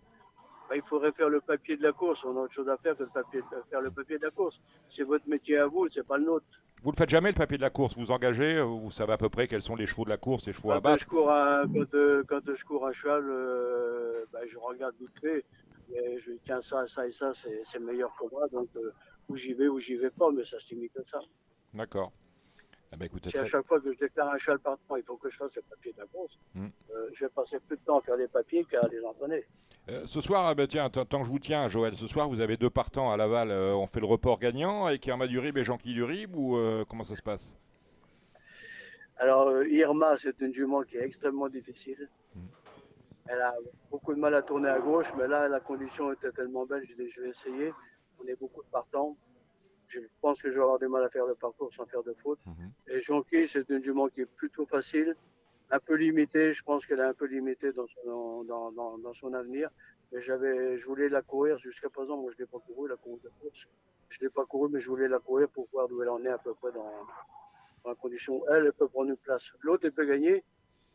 ben, 0.72 0.80
il 0.82 0.88
faudrait 0.88 1.12
faire 1.12 1.28
le 1.28 1.40
papier 1.40 1.76
de 1.76 1.82
la 1.82 1.92
course. 1.92 2.24
On 2.24 2.34
a 2.36 2.40
autre 2.40 2.54
chose 2.54 2.68
à 2.68 2.76
faire 2.78 2.96
que 2.96 3.02
le 3.02 3.08
papier, 3.10 3.40
de- 3.42 3.62
faire 3.70 3.80
le 3.82 3.90
papier 3.90 4.18
de 4.18 4.24
la 4.24 4.30
course. 4.30 4.58
C'est 4.96 5.02
votre 5.02 5.28
métier 5.28 5.58
à 5.58 5.66
vous, 5.66 5.86
c'est 5.90 6.06
pas 6.06 6.16
le 6.16 6.24
nôtre. 6.24 6.46
Vous 6.82 6.90
ne 6.92 6.96
faites 6.96 7.10
jamais 7.10 7.30
le 7.30 7.36
papier 7.36 7.58
de 7.58 7.62
la 7.62 7.70
course, 7.70 7.94
vous 7.96 8.10
engagez, 8.10 8.56
euh, 8.56 8.62
vous 8.64 8.90
savez 8.90 9.12
à 9.12 9.18
peu 9.18 9.28
près 9.28 9.46
quels 9.46 9.62
sont 9.62 9.76
les 9.76 9.86
chevaux 9.86 10.04
de 10.04 10.08
la 10.08 10.16
course, 10.16 10.46
les 10.46 10.52
chevaux 10.52 10.72
à 10.72 10.80
Quand, 10.80 10.88
euh, 10.88 10.92
battre? 10.92 11.02
je 11.02 11.08
cours 11.08 11.26
quand, 11.26 11.94
euh, 11.94 12.24
quand 12.26 12.40
je 12.56 12.64
cours 12.64 12.86
un 12.86 12.92
cheval, 12.92 13.22
euh, 13.28 14.24
ben, 14.32 14.40
je 14.50 14.56
regarde 14.58 14.94
vite 14.98 15.10
fait. 15.20 15.44
Et 15.94 16.18
je 16.20 16.32
tiens, 16.46 16.62
ça, 16.62 16.86
ça 16.88 17.06
et 17.06 17.12
ça, 17.12 17.32
c'est 17.34 17.62
c'est 17.70 17.78
meilleur 17.78 18.10
que 18.18 18.24
moi. 18.32 18.48
Donc, 18.48 18.68
euh, 18.76 18.92
où 19.28 19.36
j'y 19.36 19.52
vais, 19.52 19.68
où 19.68 19.78
j'y 19.78 19.96
vais 19.96 20.10
pas, 20.10 20.30
mais 20.32 20.44
ça 20.44 20.58
se 20.58 20.74
limite 20.74 20.96
à 20.96 21.02
ça. 21.04 21.20
D'accord. 21.74 22.12
Ben, 22.98 23.06
écoutez, 23.06 23.30
Si 23.30 23.38
à 23.38 23.46
chaque 23.46 23.66
fois 23.66 23.80
que 23.80 23.92
je 23.92 23.98
déclare 23.98 24.32
un 24.32 24.38
cheval 24.38 24.58
partant, 24.58 24.96
il 24.96 25.02
faut 25.02 25.16
que 25.16 25.30
je 25.30 25.36
fasse 25.36 25.54
le 25.56 25.62
papier 25.62 25.92
de 25.92 25.98
la 26.00 26.06
course, 26.06 26.38
Hmm. 26.54 26.66
euh, 26.94 27.08
je 27.14 27.24
vais 27.24 27.30
passer 27.30 27.58
plus 27.66 27.76
de 27.76 27.82
temps 27.82 27.98
à 27.98 28.02
faire 28.02 28.16
les 28.16 28.28
papiers 28.28 28.64
qu'à 28.64 28.86
les 28.88 29.02
entraîner. 29.04 29.44
Euh, 29.88 30.02
ce 30.04 30.20
soir, 30.20 30.44
ah 30.46 30.54
ben, 30.54 30.66
tiens, 30.66 30.88
tant 30.90 31.04
que 31.04 31.24
je 31.24 31.30
vous 31.30 31.38
tiens, 31.38 31.68
Joël, 31.68 31.94
ce 31.96 32.06
soir, 32.06 32.28
vous 32.28 32.40
avez 32.40 32.56
deux 32.56 32.70
partants 32.70 33.10
à 33.10 33.16
Laval. 33.16 33.50
euh, 33.50 33.74
on 33.74 33.86
fait 33.86 33.98
le 34.00 34.06
report 34.06 34.38
gagnant 34.38 34.86
avec 34.86 35.04
Irma 35.06 35.26
Durib 35.26 35.56
et 35.56 35.64
Jean-Guy 35.64 35.94
Durib 35.94 36.36
ou 36.36 36.56
comment 36.88 37.04
ça 37.04 37.16
se 37.16 37.22
passe? 37.22 37.56
Alors, 39.18 39.62
Irma, 39.64 40.16
c'est 40.20 40.38
une 40.40 40.52
jument 40.54 40.82
qui 40.82 40.96
est 40.96 41.04
extrêmement 41.04 41.48
difficile. 41.48 42.08
Hmm. 42.34 42.40
Elle 43.28 43.40
a 43.40 43.54
beaucoup 43.90 44.14
de 44.14 44.18
mal 44.18 44.34
à 44.34 44.42
tourner 44.42 44.68
à 44.68 44.78
gauche, 44.80 45.06
mais 45.16 45.28
là, 45.28 45.48
la 45.48 45.60
condition 45.60 46.12
était 46.12 46.32
tellement 46.32 46.66
belle, 46.66 46.84
je 46.88 46.94
dis, 46.94 47.10
je 47.10 47.20
vais 47.20 47.30
essayer. 47.30 47.72
On 48.22 48.26
est 48.26 48.38
beaucoup 48.38 48.62
de 48.62 48.68
partants. 48.70 49.16
Je 49.92 50.00
pense 50.20 50.40
que 50.40 50.48
je 50.50 50.54
vais 50.54 50.62
avoir 50.62 50.78
du 50.78 50.88
mal 50.88 51.04
à 51.04 51.10
faire 51.10 51.26
le 51.26 51.34
parcours 51.34 51.70
sans 51.74 51.86
faire 51.86 52.02
de 52.02 52.14
faute. 52.22 52.38
Mhm. 52.46 52.70
Et 52.88 53.02
Jonky, 53.02 53.48
c'est 53.52 53.68
une 53.68 53.82
jument 53.84 54.08
qui 54.08 54.22
est 54.22 54.26
plutôt 54.36 54.66
facile, 54.66 55.14
un 55.70 55.78
peu 55.78 55.94
limitée. 55.94 56.54
Je 56.54 56.62
pense 56.62 56.84
qu'elle 56.86 57.00
est 57.00 57.04
un 57.04 57.14
peu 57.14 57.26
limitée 57.26 57.72
dans 57.72 57.86
son, 57.88 58.44
dans, 58.44 58.72
dans, 58.72 58.98
dans 58.98 59.14
son 59.14 59.34
avenir. 59.34 59.68
Mais 60.12 60.22
j'avais, 60.22 60.78
je 60.78 60.86
voulais 60.86 61.08
la 61.08 61.22
courir 61.22 61.58
jusqu'à 61.58 61.88
présent. 61.90 62.16
Moi, 62.16 62.32
je 62.32 62.38
l'ai 62.38 62.46
pas 62.46 62.58
couru, 62.58 62.88
la 62.88 62.96
course 62.96 63.22
de 63.22 63.30
course. 63.40 63.66
Je 64.10 64.20
l'ai 64.20 64.28
pas 64.30 64.44
couru, 64.44 64.68
mais 64.70 64.80
je 64.80 64.88
voulais 64.88 65.08
la 65.08 65.18
courir 65.18 65.48
pour 65.48 65.68
voir 65.72 65.88
d'où 65.88 66.02
elle 66.02 66.10
en 66.10 66.22
est 66.24 66.28
à 66.28 66.38
peu 66.38 66.54
près 66.54 66.72
dans, 66.72 66.92
dans 67.84 67.90
la 67.90 67.94
condition. 67.94 68.42
Elle, 68.48 68.66
elle 68.66 68.72
peut 68.72 68.88
prendre 68.88 69.10
une 69.10 69.16
place. 69.16 69.42
L'autre, 69.62 69.86
elle 69.86 69.92
peut 69.92 70.04
gagner, 70.04 70.44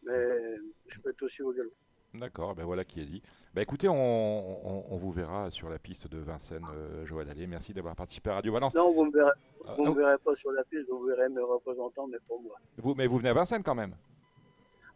mais 0.04 0.58
je 0.88 1.00
peux 1.00 1.10
être 1.10 1.24
aussi 1.24 1.42
au 1.42 1.52
galop. 1.52 1.72
D'accord, 2.14 2.56
ben 2.56 2.64
voilà 2.64 2.84
qui 2.84 3.02
est 3.02 3.06
dit. 3.06 3.22
Ben 3.54 3.62
écoutez, 3.62 3.88
on, 3.90 3.94
on- 3.96 4.86
on 4.90 4.98
vous 4.98 5.12
verra 5.12 5.52
sur 5.52 5.70
la 5.70 5.78
piste 5.78 6.08
de 6.08 6.18
Vincennes, 6.20 6.66
euh, 6.74 7.06
Joël 7.06 7.30
Allais. 7.30 7.48
Merci 7.48 7.74
d'avoir 7.74 7.96
participé 7.96 8.30
à 8.30 8.36
Radio 8.36 8.54
Balance. 8.54 8.74
Non, 8.76 8.92
vous 8.94 9.06
ne 9.06 9.10
me 9.12 9.14
verrez, 9.18 9.32
Ah, 9.68 9.74
vous 9.78 9.84
non, 9.84 9.92
me 9.94 9.98
verrez 10.02 10.18
pas 10.20 10.36
sur 10.36 10.52
la 10.52 10.64
piste, 10.64 10.90
vous 10.90 11.04
verrez 11.06 11.30
mes 11.30 11.42
représentants, 11.42 12.08
mais 12.08 12.18
pour 12.28 12.42
moi. 12.42 12.56
vous- 12.78 12.96
mais 12.96 13.08
vous 13.08 13.18
venez 13.18 13.30
à 13.30 13.34
Vincennes 13.34 13.64
quand 13.64 13.76
même? 13.76 13.94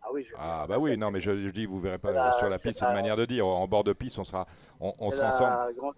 Ah 0.03 0.07
oui, 0.11 0.25
je 0.27 0.33
Ah 0.37 0.65
bah 0.67 0.79
oui, 0.79 0.97
non 0.97 1.11
mais 1.11 1.19
je, 1.21 1.45
je 1.45 1.49
dis 1.51 1.65
vous 1.67 1.79
verrez 1.79 1.99
pas 1.99 2.11
la- 2.11 2.31
sur 2.39 2.49
la 2.49 2.57
piste, 2.57 2.79
c'est 2.79 2.85
une 2.85 2.93
manière 2.93 3.17
de 3.17 3.25
dire. 3.25 3.45
En 3.45 3.67
bord 3.67 3.83
de 3.83 3.93
piste, 3.93 4.17
on 4.17 4.23
sera, 4.23 4.47
on, 4.79 4.93
on 4.97 5.11
grande, 5.77 5.93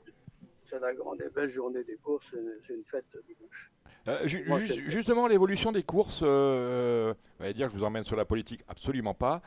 c'est 0.73 0.79
la 0.79 0.93
grande 0.93 1.21
et 1.21 1.29
belle 1.29 1.51
journée 1.51 1.83
des 1.83 1.97
courses, 1.97 2.25
c'est 2.67 2.73
une 2.73 2.83
fête 2.89 3.05
dimanche. 3.27 3.71
Euh, 4.07 4.27
ju- 4.27 4.43
Moi, 4.47 4.59
ju- 4.59 4.67
c'est- 4.67 4.89
justement, 4.89 5.27
l'évolution 5.27 5.71
des 5.71 5.83
courses, 5.83 6.21
euh, 6.23 7.13
vous 7.37 7.45
allez 7.45 7.53
dire 7.53 7.67
que 7.67 7.73
je 7.73 7.77
vous 7.77 7.83
emmène 7.85 8.03
sur 8.03 8.15
la 8.15 8.25
politique, 8.25 8.61
absolument 8.67 9.13
pas. 9.13 9.41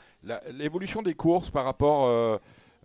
L'évolution 0.50 1.02
des 1.02 1.14
courses 1.14 1.50
par 1.50 1.64
rapport 1.64 2.06
euh, 2.06 2.38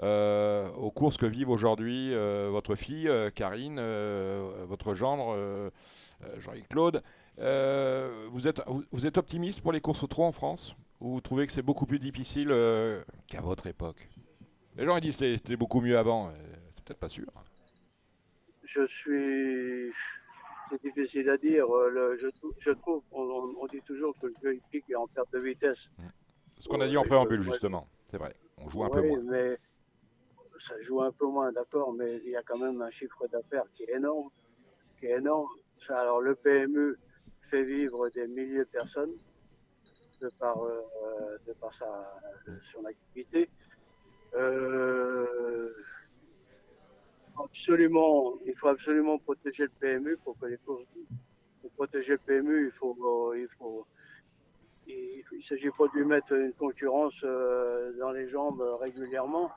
euh, 0.03 0.69
aux 0.71 0.91
courses 0.91 1.17
que 1.17 1.25
vivent 1.25 1.49
aujourd'hui 1.49 2.13
euh, 2.13 2.49
votre 2.51 2.75
fille, 2.75 3.07
euh, 3.07 3.29
Karine, 3.29 3.77
euh, 3.79 4.65
votre 4.67 4.95
gendre, 4.95 5.33
euh, 5.35 5.69
euh, 6.23 6.39
Jean-Yves 6.41 6.67
Claude, 6.67 7.01
euh, 7.39 8.27
vous, 8.31 8.47
êtes, 8.47 8.61
vous, 8.67 8.83
vous 8.91 9.05
êtes 9.05 9.17
optimiste 9.17 9.61
pour 9.61 9.71
les 9.71 9.81
courses 9.81 10.03
au 10.03 10.07
trot 10.07 10.23
en 10.23 10.31
France? 10.31 10.75
Ou 10.99 11.13
vous 11.13 11.21
trouvez 11.21 11.47
que 11.47 11.53
c'est 11.53 11.61
beaucoup 11.63 11.85
plus 11.85 11.99
difficile 11.99 12.49
euh, 12.51 13.01
qu'à 13.27 13.41
votre 13.41 13.65
époque? 13.67 14.07
Les 14.77 14.85
gens 14.85 14.97
ils 14.97 15.01
disent 15.01 15.17
que 15.17 15.35
c'était 15.37 15.55
beaucoup 15.55 15.81
mieux 15.81 15.97
avant, 15.97 16.27
euh, 16.27 16.31
c'est 16.71 16.83
peut-être 16.83 16.99
pas 16.99 17.09
sûr. 17.09 17.25
Je 18.73 18.87
suis. 18.87 19.93
C'est 20.69 20.81
difficile 20.83 21.29
à 21.29 21.37
dire. 21.37 21.65
euh, 21.75 21.89
le- 21.89 22.17
je, 22.17 22.27
trou- 22.27 22.53
je 22.59 22.71
trouve, 22.71 23.03
on, 23.11 23.67
dit 23.67 23.81
toujours 23.81 24.15
que 24.21 24.27
le 24.27 24.33
jeu 24.41 24.55
hippique 24.55 24.89
est 24.89 24.95
en 24.95 25.07
perte 25.07 25.31
de 25.33 25.39
vitesse. 25.39 25.77
Ce 26.59 26.69
qu'on 26.69 26.79
a 26.79 26.87
dit 26.87 26.95
en 26.97 27.03
préambule, 27.03 27.41
justement, 27.41 27.87
c'est 28.09 28.17
vrai. 28.17 28.33
On 28.57 28.69
joue 28.69 28.83
un 28.83 28.89
peu 28.89 29.01
moins. 29.01 29.19
mais 29.23 29.57
ça 30.67 30.79
joue 30.83 31.01
un 31.01 31.11
peu 31.11 31.25
moins, 31.25 31.51
d'accord, 31.51 31.91
mais 31.91 32.17
il 32.23 32.29
y 32.29 32.35
a 32.37 32.43
quand 32.43 32.57
même 32.59 32.81
un 32.81 32.91
chiffre 32.91 33.27
d'affaires 33.27 33.65
qui 33.75 33.83
est 33.83 33.95
énorme. 33.95 34.29
Qui 34.99 35.07
est 35.07 35.17
énorme. 35.17 35.47
Alors, 35.89 36.21
le 36.21 36.35
PMU 36.35 36.95
fait 37.49 37.63
vivre 37.63 38.07
des 38.09 38.27
milliers 38.27 38.59
de 38.59 38.63
personnes 38.65 39.11
de 40.21 40.29
par, 40.39 40.63
euh, 40.63 40.81
de 41.47 41.53
par 41.53 41.73
sa, 41.73 42.21
son 42.71 42.85
activité. 42.85 43.49
Euh, 44.35 45.73
absolument, 47.37 48.33
il 48.45 48.55
faut 48.55 48.67
absolument 48.69 49.17
protéger 49.19 49.63
le 49.63 49.71
PMU 49.79 50.17
pour 50.23 50.37
que 50.39 50.45
les 50.47 50.57
courses. 50.57 50.83
Pour 51.61 51.71
protéger 51.71 52.13
le 52.13 52.17
PMU, 52.19 52.65
il 52.67 52.71
faut, 52.71 52.97
euh, 53.31 53.39
il 53.39 53.47
faut, 53.57 53.85
il 54.87 55.43
s'agit 55.47 55.69
pas 55.71 55.87
de 55.87 55.99
lui 55.99 56.05
mettre 56.05 56.33
une 56.33 56.53
concurrence 56.53 57.13
euh, 57.23 57.93
dans 57.99 58.11
les 58.11 58.29
jambes 58.29 58.61
euh, 58.61 58.75
régulièrement. 58.75 59.51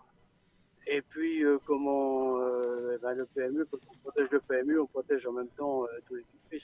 Et 0.87 1.01
puis, 1.01 1.43
euh, 1.45 1.59
comment 1.67 2.39
euh, 2.41 2.99
ben, 3.03 3.15
le 3.15 3.25
PMU, 3.27 3.65
quand 3.71 3.79
on 3.91 3.97
protège 4.03 4.29
le 4.31 4.41
PMU, 4.41 4.79
on 4.79 4.87
protège 4.87 5.27
en 5.27 5.33
même 5.33 5.49
temps 5.57 5.85
euh, 5.85 5.89
tous 6.07 6.17
les 6.17 6.25
fils. 6.51 6.63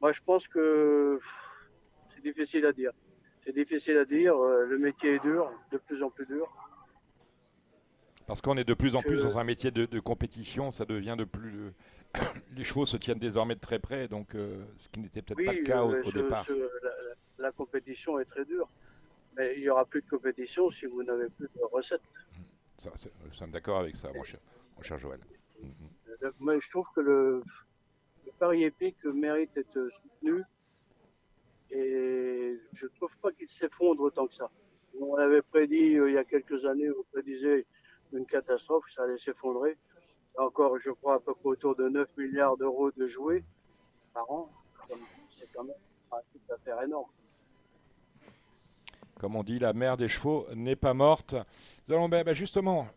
Moi, 0.00 0.12
je 0.12 0.20
pense 0.24 0.48
que 0.48 1.20
c'est 2.14 2.22
difficile 2.22 2.64
à 2.66 2.72
dire. 2.72 2.92
C'est 3.44 3.52
difficile 3.54 3.98
à 3.98 4.04
dire. 4.04 4.34
euh, 4.36 4.64
le 4.64 4.78
métier 4.78 5.16
est 5.16 5.18
dur, 5.22 5.52
de 5.70 5.78
plus 5.78 6.02
en 6.02 6.10
plus 6.10 6.26
dur. 6.26 6.48
Parce 8.32 8.40
qu'on 8.40 8.56
est 8.56 8.64
de 8.64 8.72
plus 8.72 8.96
en 8.96 9.02
plus 9.02 9.22
dans 9.22 9.36
un 9.36 9.44
métier 9.44 9.70
de, 9.70 9.84
de 9.84 10.00
compétition, 10.00 10.70
ça 10.70 10.86
devient 10.86 11.16
de 11.18 11.24
plus. 11.24 11.70
Les 12.56 12.64
chevaux 12.64 12.86
se 12.86 12.96
tiennent 12.96 13.18
désormais 13.18 13.56
de 13.56 13.60
très 13.60 13.78
près, 13.78 14.08
donc 14.08 14.34
euh, 14.34 14.64
ce 14.78 14.88
qui 14.88 15.00
n'était 15.00 15.20
peut-être 15.20 15.44
pas 15.44 15.52
le 15.52 15.62
cas 15.62 15.82
au, 15.82 15.92
euh, 15.92 16.02
au 16.02 16.10
ce- 16.10 16.14
départ. 16.18 16.46
ce- 16.46 16.70
la, 17.38 17.52
compétition 17.52 18.18
est 18.18 18.24
très 18.24 18.46
dure. 18.46 18.66
Mais 19.36 19.52
il 19.56 19.60
n'y 19.60 19.68
aura 19.68 19.84
plus 19.84 20.00
de 20.00 20.08
compétition 20.08 20.70
si 20.70 20.86
vous 20.86 21.02
n'avez 21.02 21.28
plus 21.28 21.46
de 21.54 21.60
recettes. 21.70 22.00
Ça, 22.78 22.90
nous 23.26 23.34
sommes 23.34 23.50
d'accord 23.50 23.80
avec 23.80 23.96
ça, 23.96 24.08
mon 24.14 24.24
cher, 24.24 24.40
mon 24.78 24.82
cher 24.82 24.98
Joël. 24.98 25.20
Mhm. 25.62 25.68
Euh, 26.22 26.30
Mais 26.40 26.58
je 26.58 26.70
trouve 26.70 26.86
que 26.96 27.02
le, 27.02 27.42
le 28.24 28.32
pari 28.38 28.64
épique 28.64 29.04
mérite 29.04 29.50
d'être 29.54 29.90
soutenu 30.00 30.42
et 31.70 32.58
je 32.72 32.86
trouve 32.96 33.14
pas 33.20 33.30
qu'il 33.32 33.50
s'effondre 33.50 34.00
autant 34.02 34.26
que 34.26 34.34
ça. 34.34 34.50
On 34.98 35.16
avait 35.16 35.42
prédit 35.42 35.76
il 36.06 36.12
y 36.14 36.16
a 36.16 36.24
quelques 36.24 36.64
années, 36.64 36.88
on 36.90 37.02
prédisait 37.12 37.66
une 38.12 38.26
catastrophe, 38.26 38.84
ça 38.94 39.04
allait 39.04 39.18
s'effondrer. 39.18 39.76
Encore, 40.38 40.78
je 40.84 40.90
crois, 40.90 41.16
à 41.16 41.20
peu 41.20 41.34
près 41.34 41.50
autour 41.50 41.76
de 41.76 41.88
9 41.88 42.08
milliards 42.16 42.56
d'euros 42.56 42.90
de 42.92 43.06
jouets 43.06 43.44
par 44.14 44.30
an. 44.30 44.50
C'est 45.38 45.48
quand 45.54 45.64
même 45.64 45.76
un 46.10 46.16
chiffre 46.32 46.44
d'affaires 46.48 46.82
énorme. 46.82 47.10
Comme 49.20 49.36
on 49.36 49.42
dit, 49.42 49.58
la 49.58 49.72
mère 49.72 49.96
des 49.96 50.08
chevaux 50.08 50.46
n'est 50.54 50.76
pas 50.76 50.94
morte. 50.94 51.36
Ben, 51.86 52.08
ben, 52.08 52.34
justement, 52.34 52.88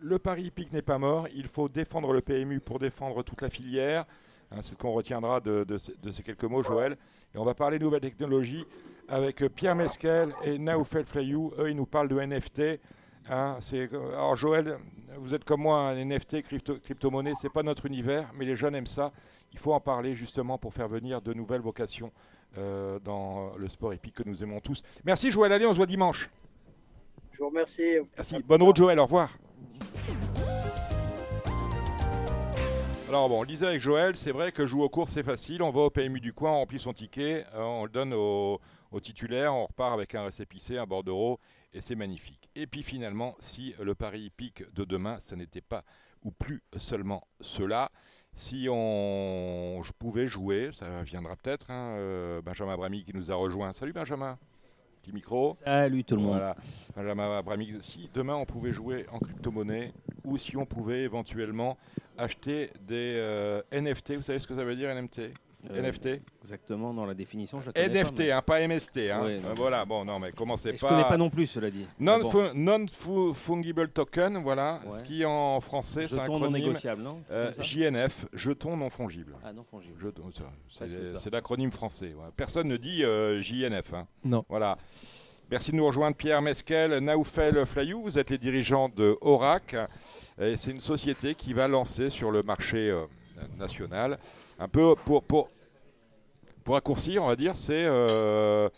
le 0.00 0.18
pari 0.18 0.44
hippique 0.44 0.72
n'est 0.72 0.82
pas 0.82 0.98
mort. 0.98 1.28
Il 1.34 1.48
faut 1.48 1.68
défendre 1.68 2.12
le 2.12 2.20
PMU 2.20 2.60
pour 2.60 2.78
défendre 2.78 3.22
toute 3.22 3.42
la 3.42 3.50
filière. 3.50 4.06
Hein, 4.50 4.60
c'est 4.62 4.70
ce 4.70 4.76
qu'on 4.76 4.92
retiendra 4.92 5.40
de, 5.40 5.66
ces 5.78 6.22
quelques 6.22 6.44
mots, 6.44 6.62
Joël. 6.62 6.96
Et 7.34 7.38
on 7.38 7.44
va 7.44 7.54
parler 7.54 7.78
nouvelles 7.78 8.00
technologies 8.00 8.64
avec 9.08 9.44
Pierre 9.54 9.74
Mesquel 9.74 10.32
et 10.44 10.58
Naoufel 10.58 11.04
Flayou. 11.04 11.52
Eux, 11.58 11.70
ils 11.70 11.76
nous 11.76 11.86
parlent 11.86 12.08
de 12.08 12.18
NFT. 12.18 12.80
Hein, 13.28 13.58
alors 14.12 14.36
Joël, 14.36 14.78
vous 15.18 15.34
êtes 15.34 15.44
comme 15.44 15.62
moi, 15.62 15.78
un 15.78 16.04
NFT, 16.04 16.42
crypto, 16.42 16.76
crypto-monnaie, 16.76 17.32
c'est 17.40 17.52
pas 17.52 17.64
notre 17.64 17.86
univers, 17.86 18.30
mais 18.34 18.44
les 18.44 18.54
jeunes 18.54 18.74
aiment 18.76 18.86
ça. 18.86 19.12
Il 19.52 19.58
faut 19.58 19.72
en 19.72 19.80
parler 19.80 20.14
justement 20.14 20.58
pour 20.58 20.72
faire 20.72 20.86
venir 20.86 21.20
de 21.20 21.32
nouvelles 21.32 21.60
vocations 21.60 22.12
euh, 22.56 23.00
dans 23.00 23.56
le 23.56 23.68
sport 23.68 23.92
épique 23.92 24.14
que 24.14 24.22
nous 24.24 24.42
aimons 24.42 24.60
tous. 24.60 24.82
Merci 25.04 25.30
Joël, 25.30 25.52
allez, 25.52 25.66
on 25.66 25.72
se 25.72 25.76
voit 25.76 25.86
dimanche. 25.86 26.30
Je 27.32 27.38
vous 27.38 27.48
remercie. 27.48 27.98
Merci, 28.16 28.36
bonne 28.44 28.62
route 28.62 28.76
Joël, 28.76 28.98
au 29.00 29.04
revoir. 29.04 29.36
Alors 33.08 33.28
bon, 33.28 33.38
on 33.38 33.42
le 33.42 33.46
disait 33.46 33.66
avec 33.66 33.80
Joël, 33.80 34.16
c'est 34.16 34.32
vrai 34.32 34.50
que 34.52 34.66
jouer 34.66 34.82
aux 34.82 34.88
courses 34.88 35.12
c'est 35.12 35.22
facile, 35.22 35.62
on 35.62 35.70
va 35.70 35.82
au 35.82 35.90
PMU 35.90 36.20
du 36.20 36.32
coin, 36.32 36.50
on 36.50 36.58
remplit 36.58 36.80
son 36.80 36.92
ticket, 36.92 37.44
euh, 37.54 37.62
on 37.62 37.84
le 37.84 37.90
donne 37.90 38.12
au, 38.12 38.60
titulaire, 39.00 39.54
on 39.54 39.66
repart 39.66 39.92
avec 39.92 40.14
un 40.14 40.24
récépissé, 40.24 40.76
un 40.76 40.86
bordereau, 40.86 41.38
et 41.72 41.80
c'est 41.80 41.94
magnifique. 41.94 42.45
Et 42.58 42.66
puis 42.66 42.82
finalement, 42.82 43.36
si 43.38 43.74
le 43.78 43.94
pari 43.94 44.22
hippique 44.22 44.64
de 44.74 44.84
demain, 44.84 45.18
ce 45.20 45.34
n'était 45.34 45.60
pas 45.60 45.84
ou 46.24 46.30
plus 46.30 46.62
seulement 46.78 47.26
cela, 47.42 47.92
si 48.34 48.66
on 48.70 49.82
je 49.84 49.92
pouvais 49.92 50.26
jouer, 50.26 50.70
ça 50.72 51.02
viendra 51.02 51.36
peut-être, 51.36 51.70
hein, 51.70 51.96
euh, 51.98 52.40
Benjamin 52.40 52.72
Abrami 52.72 53.04
qui 53.04 53.14
nous 53.14 53.30
a 53.30 53.34
rejoint. 53.34 53.74
Salut 53.74 53.92
Benjamin 53.92 54.38
Petit 55.02 55.12
micro. 55.12 55.54
Salut 55.66 56.02
tout 56.02 56.16
le 56.16 56.22
monde. 56.22 56.32
Voilà. 56.32 56.56
Benjamin 56.96 57.38
Abrami, 57.38 57.74
si 57.82 58.08
demain 58.14 58.36
on 58.36 58.46
pouvait 58.46 58.72
jouer 58.72 59.04
en 59.12 59.18
crypto-monnaie 59.18 59.92
ou 60.24 60.38
si 60.38 60.56
on 60.56 60.64
pouvait 60.64 61.02
éventuellement 61.02 61.76
acheter 62.16 62.70
des 62.80 63.16
euh, 63.16 63.60
NFT, 63.70 64.12
vous 64.12 64.22
savez 64.22 64.40
ce 64.40 64.46
que 64.46 64.56
ça 64.56 64.64
veut 64.64 64.76
dire 64.76 64.88
NFT 64.94 65.30
NFT 65.70 66.20
Exactement, 66.42 66.94
dans 66.94 67.04
la 67.04 67.14
définition, 67.14 67.60
je 67.60 67.70
NFT, 67.70 68.28
pas, 68.28 68.36
hein, 68.36 68.42
pas 68.42 68.68
MST. 68.68 68.98
Hein. 69.10 69.22
Euh, 69.24 69.40
voilà, 69.56 69.84
bon, 69.84 70.04
non, 70.04 70.20
mais 70.20 70.30
commencez 70.30 70.70
pas. 70.72 70.76
Je 70.76 70.86
connais 70.86 71.02
pas 71.02 71.16
non 71.16 71.28
plus, 71.28 71.46
cela 71.46 71.70
dit. 71.70 71.86
Non-fungible 71.98 73.88
token, 73.88 74.38
voilà, 74.38 74.80
ce 74.92 75.02
qui 75.02 75.24
en 75.24 75.60
français, 75.60 76.06
c'est 76.06 76.18
un 76.18 76.26
non 76.26 76.50
négociable, 76.50 77.02
non 77.02 77.20
euh, 77.30 77.52
JNF, 77.60 78.26
jeton 78.32 78.76
non 78.76 78.90
fongible. 78.90 79.34
Ah, 79.44 79.52
non 79.52 79.64
fongible. 79.64 80.12
C'est 81.18 81.32
l'acronyme 81.32 81.72
français. 81.72 82.14
Personne 82.36 82.68
ne 82.68 82.76
dit 82.76 83.02
JNF. 83.40 83.94
Hein. 83.94 84.06
Non. 84.24 84.44
Voilà. 84.48 84.78
Merci 85.50 85.70
de 85.70 85.76
nous 85.76 85.86
rejoindre, 85.86 86.16
Pierre 86.16 86.42
Mesquel, 86.42 86.98
Naoufel 86.98 87.64
Flayou. 87.66 88.02
Vous 88.02 88.18
êtes 88.18 88.30
les 88.30 88.38
dirigeants 88.38 88.88
de 88.88 89.16
Orac. 89.20 89.76
C'est 90.38 90.70
une 90.70 90.80
société 90.80 91.34
qui 91.34 91.52
va 91.54 91.68
lancer 91.68 92.10
sur 92.10 92.30
le 92.30 92.42
marché 92.42 92.92
national 93.58 94.18
un 94.58 94.68
peu 94.68 94.94
pour, 95.04 95.22
pour, 95.22 95.48
pour 96.66 96.74
raccourcir, 96.74 97.22
on 97.22 97.28
va 97.28 97.36
dire, 97.36 97.56
c'est 97.56 97.84
euh, 97.84 98.68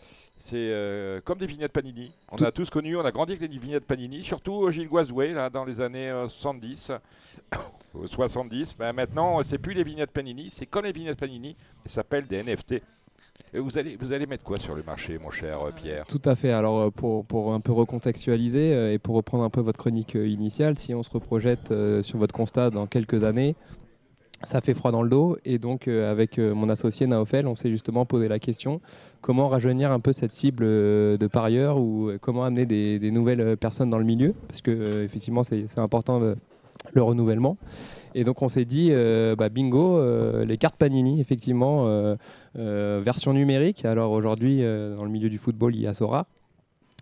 euh, 0.53 1.21
comme 1.25 1.39
des 1.39 1.47
vignettes 1.47 1.71
Panini. 1.71 2.11
On 2.31 2.37
a 2.45 2.51
tous 2.51 2.69
connu, 2.69 2.95
on 2.95 3.03
a 3.03 3.11
grandi 3.11 3.33
avec 3.33 3.51
les 3.51 3.57
vignettes 3.57 3.85
Panini, 3.85 4.23
surtout 4.23 4.69
Gilles 4.69 4.87
Guazoué, 4.87 5.33
là, 5.33 5.49
dans 5.49 5.65
les 5.65 5.81
années 5.81 6.13
70, 6.29 6.91
euh, 6.91 8.05
70. 8.05 8.75
Ben, 8.79 8.93
maintenant, 8.93 9.41
c'est 9.41 9.57
plus 9.57 9.73
les 9.73 9.83
vignettes 9.83 10.11
Panini, 10.11 10.49
c'est 10.53 10.67
comme 10.67 10.85
les 10.85 10.91
vignettes 10.91 11.17
Panini, 11.17 11.55
ça 11.83 11.95
s'appelle 11.95 12.27
des 12.27 12.43
NFT. 12.43 12.73
Et 13.53 13.59
vous 13.59 13.75
allez, 13.79 13.95
vous 13.95 14.13
allez 14.13 14.27
mettre 14.27 14.43
quoi 14.43 14.57
sur 14.57 14.75
le 14.75 14.83
marché, 14.83 15.17
mon 15.17 15.31
cher 15.31 15.57
Pierre? 15.75 16.05
Tout 16.05 16.21
à 16.25 16.35
fait. 16.35 16.51
Alors, 16.51 16.91
pour, 16.91 17.25
pour, 17.25 17.53
un 17.53 17.59
peu 17.59 17.71
recontextualiser 17.71 18.93
et 18.93 18.99
pour 18.99 19.15
reprendre 19.15 19.43
un 19.43 19.49
peu 19.49 19.61
votre 19.61 19.79
chronique 19.79 20.13
initiale, 20.13 20.77
si 20.77 20.93
on 20.93 21.01
se 21.01 21.09
reprojette 21.09 21.73
sur 22.03 22.19
votre 22.19 22.35
constat 22.35 22.69
dans 22.69 22.85
quelques 22.85 23.23
années, 23.23 23.55
ça 24.43 24.61
fait 24.61 24.73
froid 24.73 24.91
dans 24.91 25.01
le 25.01 25.09
dos. 25.09 25.37
Et 25.45 25.57
donc, 25.57 25.87
euh, 25.87 26.11
avec 26.11 26.39
euh, 26.39 26.53
mon 26.53 26.69
associé 26.69 27.07
Naofel, 27.07 27.47
on 27.47 27.55
s'est 27.55 27.69
justement 27.69 28.05
posé 28.05 28.27
la 28.27 28.39
question 28.39 28.81
comment 29.21 29.49
rajeunir 29.49 29.91
un 29.91 29.99
peu 29.99 30.13
cette 30.13 30.31
cible 30.31 30.63
euh, 30.65 31.17
de 31.17 31.27
parieurs 31.27 31.77
ou 31.77 32.11
comment 32.21 32.45
amener 32.45 32.65
des, 32.65 33.11
nouvelles 33.11 33.57
personnes 33.57 33.89
dans 33.89 33.97
le 33.97 34.05
milieu? 34.05 34.33
Parce 34.47 34.61
que, 34.61 35.03
effectivement, 35.03 35.43
c'est 35.43 35.65
important 35.77 36.21
le 36.93 37.03
renouvellement. 37.03 37.57
Et 38.15 38.23
donc, 38.23 38.41
on 38.41 38.47
s'est 38.47 38.63
dit 38.63 38.91
bah, 39.37 39.49
bingo, 39.49 40.01
les 40.45 40.57
cartes 40.57 40.77
Panini, 40.77 41.19
effectivement, 41.19 42.15
version 42.55 43.33
numérique. 43.33 43.83
Alors, 43.83 44.13
aujourd'hui, 44.13 44.61
dans 44.61 45.03
le 45.03 45.09
milieu 45.09 45.29
du 45.29 45.37
football, 45.37 45.75
il 45.75 45.81
y 45.81 45.87
a 45.87 45.93
Sora 45.93 46.25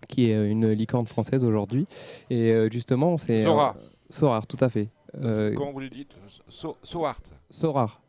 qui 0.07 0.29
est 0.29 0.49
une 0.49 0.71
licorne 0.71 1.05
française 1.05 1.43
aujourd'hui. 1.43 1.85
Et 2.31 2.67
justement, 2.71 3.17
c'est. 3.17 3.43
Sora. 3.43 3.75
Sora, 4.09 4.41
tout 4.47 4.57
à 4.59 4.69
fait. 4.69 4.89
Comment 5.22 5.72
vous 5.72 5.80
le 5.80 5.89
dites 5.89 6.15
So, 6.49 6.78
Soart. 6.84 7.22
Sorar. 7.49 8.01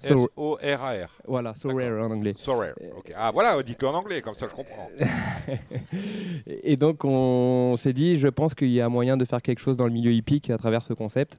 S-O-R-A-R. 0.00 1.10
Voilà, 1.26 1.54
so 1.54 1.68
rare 1.74 2.00
en 2.00 2.10
anglais. 2.10 2.34
So 2.38 2.56
rare. 2.56 2.74
Ah 3.16 3.30
voilà, 3.32 3.60
dites-le 3.62 3.88
en 3.88 3.94
anglais, 3.94 4.22
comme 4.22 4.34
ça 4.34 4.46
je 4.48 4.54
comprends. 4.54 4.88
et 6.46 6.76
donc 6.76 7.04
on 7.04 7.74
s'est 7.76 7.92
dit, 7.92 8.18
je 8.18 8.28
pense 8.28 8.54
qu'il 8.54 8.70
y 8.70 8.80
a 8.80 8.88
moyen 8.88 9.16
de 9.16 9.24
faire 9.24 9.42
quelque 9.42 9.58
chose 9.58 9.76
dans 9.76 9.86
le 9.86 9.92
milieu 9.92 10.12
hippique 10.12 10.50
à 10.50 10.58
travers 10.58 10.82
ce 10.82 10.92
concept. 10.92 11.38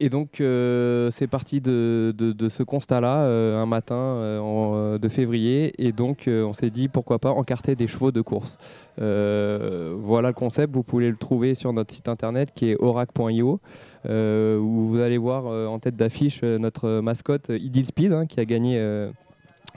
Et 0.00 0.08
donc, 0.08 0.40
euh, 0.40 1.10
c'est 1.12 1.28
parti 1.28 1.60
de, 1.60 2.12
ce 2.48 2.62
constat-là, 2.62 3.24
euh, 3.24 3.62
un 3.62 3.66
matin 3.66 3.94
euh, 3.94 4.98
de 4.98 5.08
février. 5.08 5.72
Et 5.78 5.92
donc, 5.92 6.28
on 6.28 6.52
s'est 6.52 6.70
dit, 6.70 6.88
pourquoi 6.88 7.18
pas 7.18 7.30
encarter 7.30 7.76
des 7.76 7.86
chevaux 7.86 8.10
de 8.10 8.20
course. 8.20 8.58
voilà 8.98 10.28
le 10.28 10.34
concept. 10.34 10.74
Vous 10.74 10.82
pouvez 10.82 11.10
le 11.10 11.16
trouver 11.16 11.54
sur 11.54 11.72
notre 11.72 11.94
site 11.94 12.08
internet 12.08 12.50
qui 12.54 12.70
est 12.70 12.76
orac.io, 12.78 13.60
où 14.04 14.86
vous 14.88 14.98
allez 14.98 15.18
voir 15.18 15.46
en 15.46 15.78
tête 15.78 15.96
d'affiche 15.96 16.42
notre 16.42 17.00
mascotte 17.00 17.50
Idil 17.50 17.86
Speed, 17.86 18.12
hein, 18.12 18.26
qui 18.26 18.40
a 18.40 18.44
gagné 18.44 18.78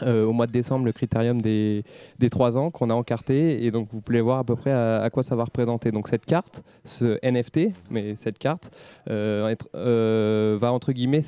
euh, 0.04 0.26
au 0.26 0.34
mois 0.34 0.48
de 0.48 0.52
décembre 0.52 0.86
le 0.86 0.92
critérium 0.92 1.42
des, 1.42 1.84
des 2.20 2.30
3 2.30 2.58
ans 2.58 2.72
qu'on 2.72 2.90
a 2.90 2.94
encarté 2.94 3.64
et 3.64 3.72
donc 3.72 3.90
vous 3.92 4.02
pouvez 4.02 4.22
voir 4.22 4.40
à 4.40 4.44
peu 4.44 4.56
près 4.56 4.72
à, 4.72 5.10
quoi 5.12 5.24
ça 5.24 5.36
va 5.36 5.44
représenter. 5.44 5.92
Donc 5.92 6.08
cette 6.08 6.26
carte, 6.26 6.64
ce 6.86 7.18
NFT, 7.24 7.72
mais 7.90 8.16
cette 8.16 8.38
carte 8.38 8.72
euh, 9.10 9.56
euh, 9.76 10.58
va 10.60 10.72
entre 10.72 10.92
guillemets, 10.92 11.22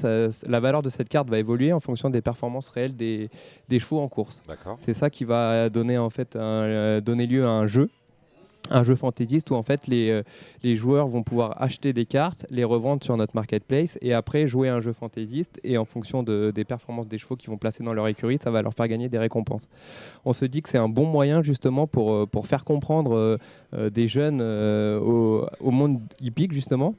la 0.47 0.59
valeur 0.59 0.81
de 0.81 0.89
cette 0.89 1.09
carte 1.09 1.29
va 1.29 1.39
évoluer 1.39 1.73
en 1.73 1.79
fonction 1.79 2.09
des 2.09 2.21
performances 2.21 2.69
réelles 2.69 2.95
des, 2.95 3.29
des 3.69 3.79
chevaux 3.79 3.99
en 3.99 4.07
course. 4.07 4.41
C'est 4.81 4.93
ça 4.93 5.09
qui 5.09 5.23
va 5.23 5.69
donner 5.69 5.97
en 5.97 6.09
fait 6.09 6.35
donner 6.35 7.27
lieu 7.27 7.45
à 7.45 7.49
un 7.49 7.67
jeu 7.67 7.89
un 8.69 8.83
jeu 8.83 8.95
fantaisiste 8.95 9.51
où 9.51 9.55
en 9.55 9.63
fait 9.63 9.87
les, 9.87 10.09
euh, 10.09 10.23
les, 10.63 10.75
joueurs 10.75 11.07
vont 11.07 11.23
pouvoir 11.23 11.61
acheter 11.61 11.93
des 11.93 12.05
cartes, 12.05 12.45
les 12.49 12.63
revendre 12.63 13.03
sur 13.03 13.17
notre 13.17 13.35
marketplace 13.35 13.97
et 14.01 14.13
après 14.13 14.47
jouer 14.47 14.69
un 14.69 14.79
jeu 14.81 14.93
fantaisiste 14.93 15.59
et 15.63 15.77
en 15.77 15.85
fonction 15.85 16.23
de, 16.23 16.51
des 16.53 16.65
performances 16.65 17.07
des 17.07 17.17
chevaux 17.17 17.35
qu'ils 17.35 17.49
vont 17.49 17.57
placer 17.57 17.83
dans 17.83 17.93
leur 17.93 18.07
écurie, 18.07 18.37
ça 18.37 18.51
va 18.51 18.61
leur 18.61 18.73
faire 18.73 18.87
gagner 18.87 19.09
des 19.09 19.17
récompenses. 19.17 19.67
On 20.25 20.33
se 20.33 20.45
dit 20.45 20.61
que 20.61 20.69
c'est 20.69 20.77
un 20.77 20.89
bon 20.89 21.05
moyen 21.05 21.41
justement 21.41 21.87
pour, 21.87 22.13
euh, 22.13 22.25
faire 22.43 22.63
comprendre 22.63 23.37
euh, 23.73 23.89
des 23.89 24.07
jeunes 24.07 24.41
au, 24.41 25.45
au, 25.59 25.71
monde 25.71 25.99
hippique 26.21 26.53
justement 26.53 26.95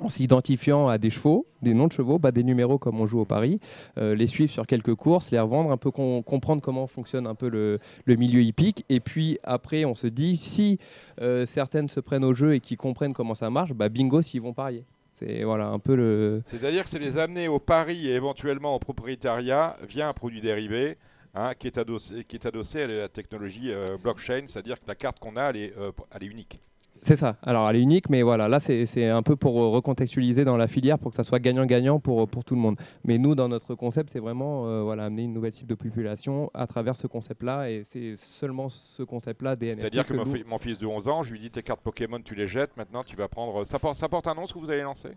en 0.00 0.08
s'identifiant 0.08 0.88
à 0.88 0.98
des 0.98 1.10
chevaux, 1.10 1.46
des 1.62 1.74
noms 1.74 1.86
de 1.86 1.92
chevaux, 1.92 2.18
pas 2.18 2.32
des 2.32 2.42
numéros 2.42 2.78
comme 2.78 3.00
on 3.00 3.06
joue 3.06 3.20
au 3.20 3.24
Paris, 3.24 3.60
euh, 3.98 4.14
les 4.14 4.26
suivre 4.26 4.50
sur 4.50 4.66
quelques 4.66 4.94
courses, 4.94 5.30
les 5.30 5.40
revendre, 5.40 5.70
un 5.70 5.76
peu 5.76 5.90
comprendre 5.90 6.62
comment 6.62 6.86
fonctionne 6.86 7.26
un 7.26 7.34
peu 7.34 7.48
le, 7.48 7.78
milieu 8.06 8.42
hippique. 8.42 8.84
Et 8.88 9.00
puis 9.00 9.38
après, 9.42 9.84
on 9.84 9.94
se 9.94 10.06
dit, 10.06 10.36
si 10.36 10.78
euh, 11.20 11.46
certaines 11.46 11.88
se 11.88 12.00
prennent 12.00 12.24
au 12.24 12.34
jeu 12.34 12.54
et 12.54 12.60
qui 12.60 12.76
comprennent 12.76 13.14
comment 13.14 13.34
ça 13.34 13.50
marche, 13.50 13.72
bah 13.72 13.88
bingo 13.88 14.22
s'ils 14.22 14.40
vont 14.40 14.52
parier. 14.52 14.84
C'est 15.12 15.44
voilà, 15.44 15.68
un 15.68 15.78
peu. 15.78 16.42
C'est-à-dire 16.48 16.84
que 16.84 16.90
c'est 16.90 16.98
les 16.98 17.18
amener 17.18 17.46
au 17.46 17.60
pari 17.60 18.08
et 18.08 18.14
éventuellement 18.14 18.74
au 18.74 18.80
propriétariat 18.80 19.76
via 19.88 20.08
un 20.08 20.12
produit 20.12 20.40
dérivé. 20.40 20.96
Hein, 21.36 21.54
qui, 21.58 21.66
est 21.66 21.78
adossé, 21.78 22.82
à 22.82 22.86
la 22.86 23.08
technologie 23.08 23.72
euh, 23.72 23.98
blockchain, 24.00 24.44
c'est-à-dire 24.46 24.78
que 24.78 24.86
la 24.86 24.94
carte 24.94 25.18
qu'on 25.18 25.34
a, 25.36 25.50
elle 25.50 25.56
est 25.56 26.26
unique. 26.26 26.60
C'est 27.04 27.16
ça. 27.16 27.36
Alors, 27.42 27.68
elle 27.68 27.76
est 27.76 27.82
unique, 27.82 28.08
mais 28.08 28.22
voilà, 28.22 28.48
là, 28.48 28.60
c'est 28.60 29.08
un 29.10 29.22
peu 29.22 29.36
pour 29.36 29.56
recontextualiser 29.56 30.46
dans 30.46 30.56
la 30.56 30.66
filière 30.66 30.98
pour 30.98 31.10
que 31.10 31.16
ça 31.16 31.22
soit 31.22 31.38
gagnant-gagnant 31.38 32.00
pour, 32.00 32.26
pour 32.26 32.44
tout 32.44 32.54
le 32.54 32.62
monde. 32.62 32.76
Mais 33.04 33.18
nous, 33.18 33.34
dans 33.34 33.46
notre 33.46 33.74
concept, 33.74 34.08
c'est 34.08 34.20
vraiment 34.20 34.66
euh, 34.66 34.80
voilà, 34.80 35.04
amener 35.04 35.24
une 35.24 35.34
nouvelle 35.34 35.52
cible 35.52 35.68
de 35.68 35.74
population 35.74 36.50
à 36.54 36.66
travers 36.66 36.96
ce 36.96 37.06
concept-là. 37.06 37.70
Et 37.70 37.84
c'est 37.84 38.16
seulement 38.16 38.70
ce 38.70 39.02
concept-là 39.02 39.54
des 39.54 39.72
C'est-à-dire 39.72 40.06
que, 40.06 40.14
mon, 40.14 40.58
fils 40.58 40.78
de 40.78 40.86
11 40.86 41.08
ans, 41.08 41.22
je 41.22 41.32
lui 41.32 41.40
dis 41.40 41.50
tes 41.50 41.62
cartes 41.62 41.82
Pokémon, 41.82 42.22
tu 42.22 42.34
les 42.34 42.46
jettes. 42.46 42.74
Maintenant, 42.78 43.04
tu 43.04 43.16
vas 43.16 43.28
prendre. 43.28 43.66
Ça 43.66 43.78
porte, 43.78 43.96
ça 43.96 44.08
porte 44.08 44.26
un 44.26 44.34
nom 44.34 44.46
ce 44.46 44.54
que 44.54 44.58
vous 44.58 44.70
allez 44.70 44.80
lancer 44.80 45.10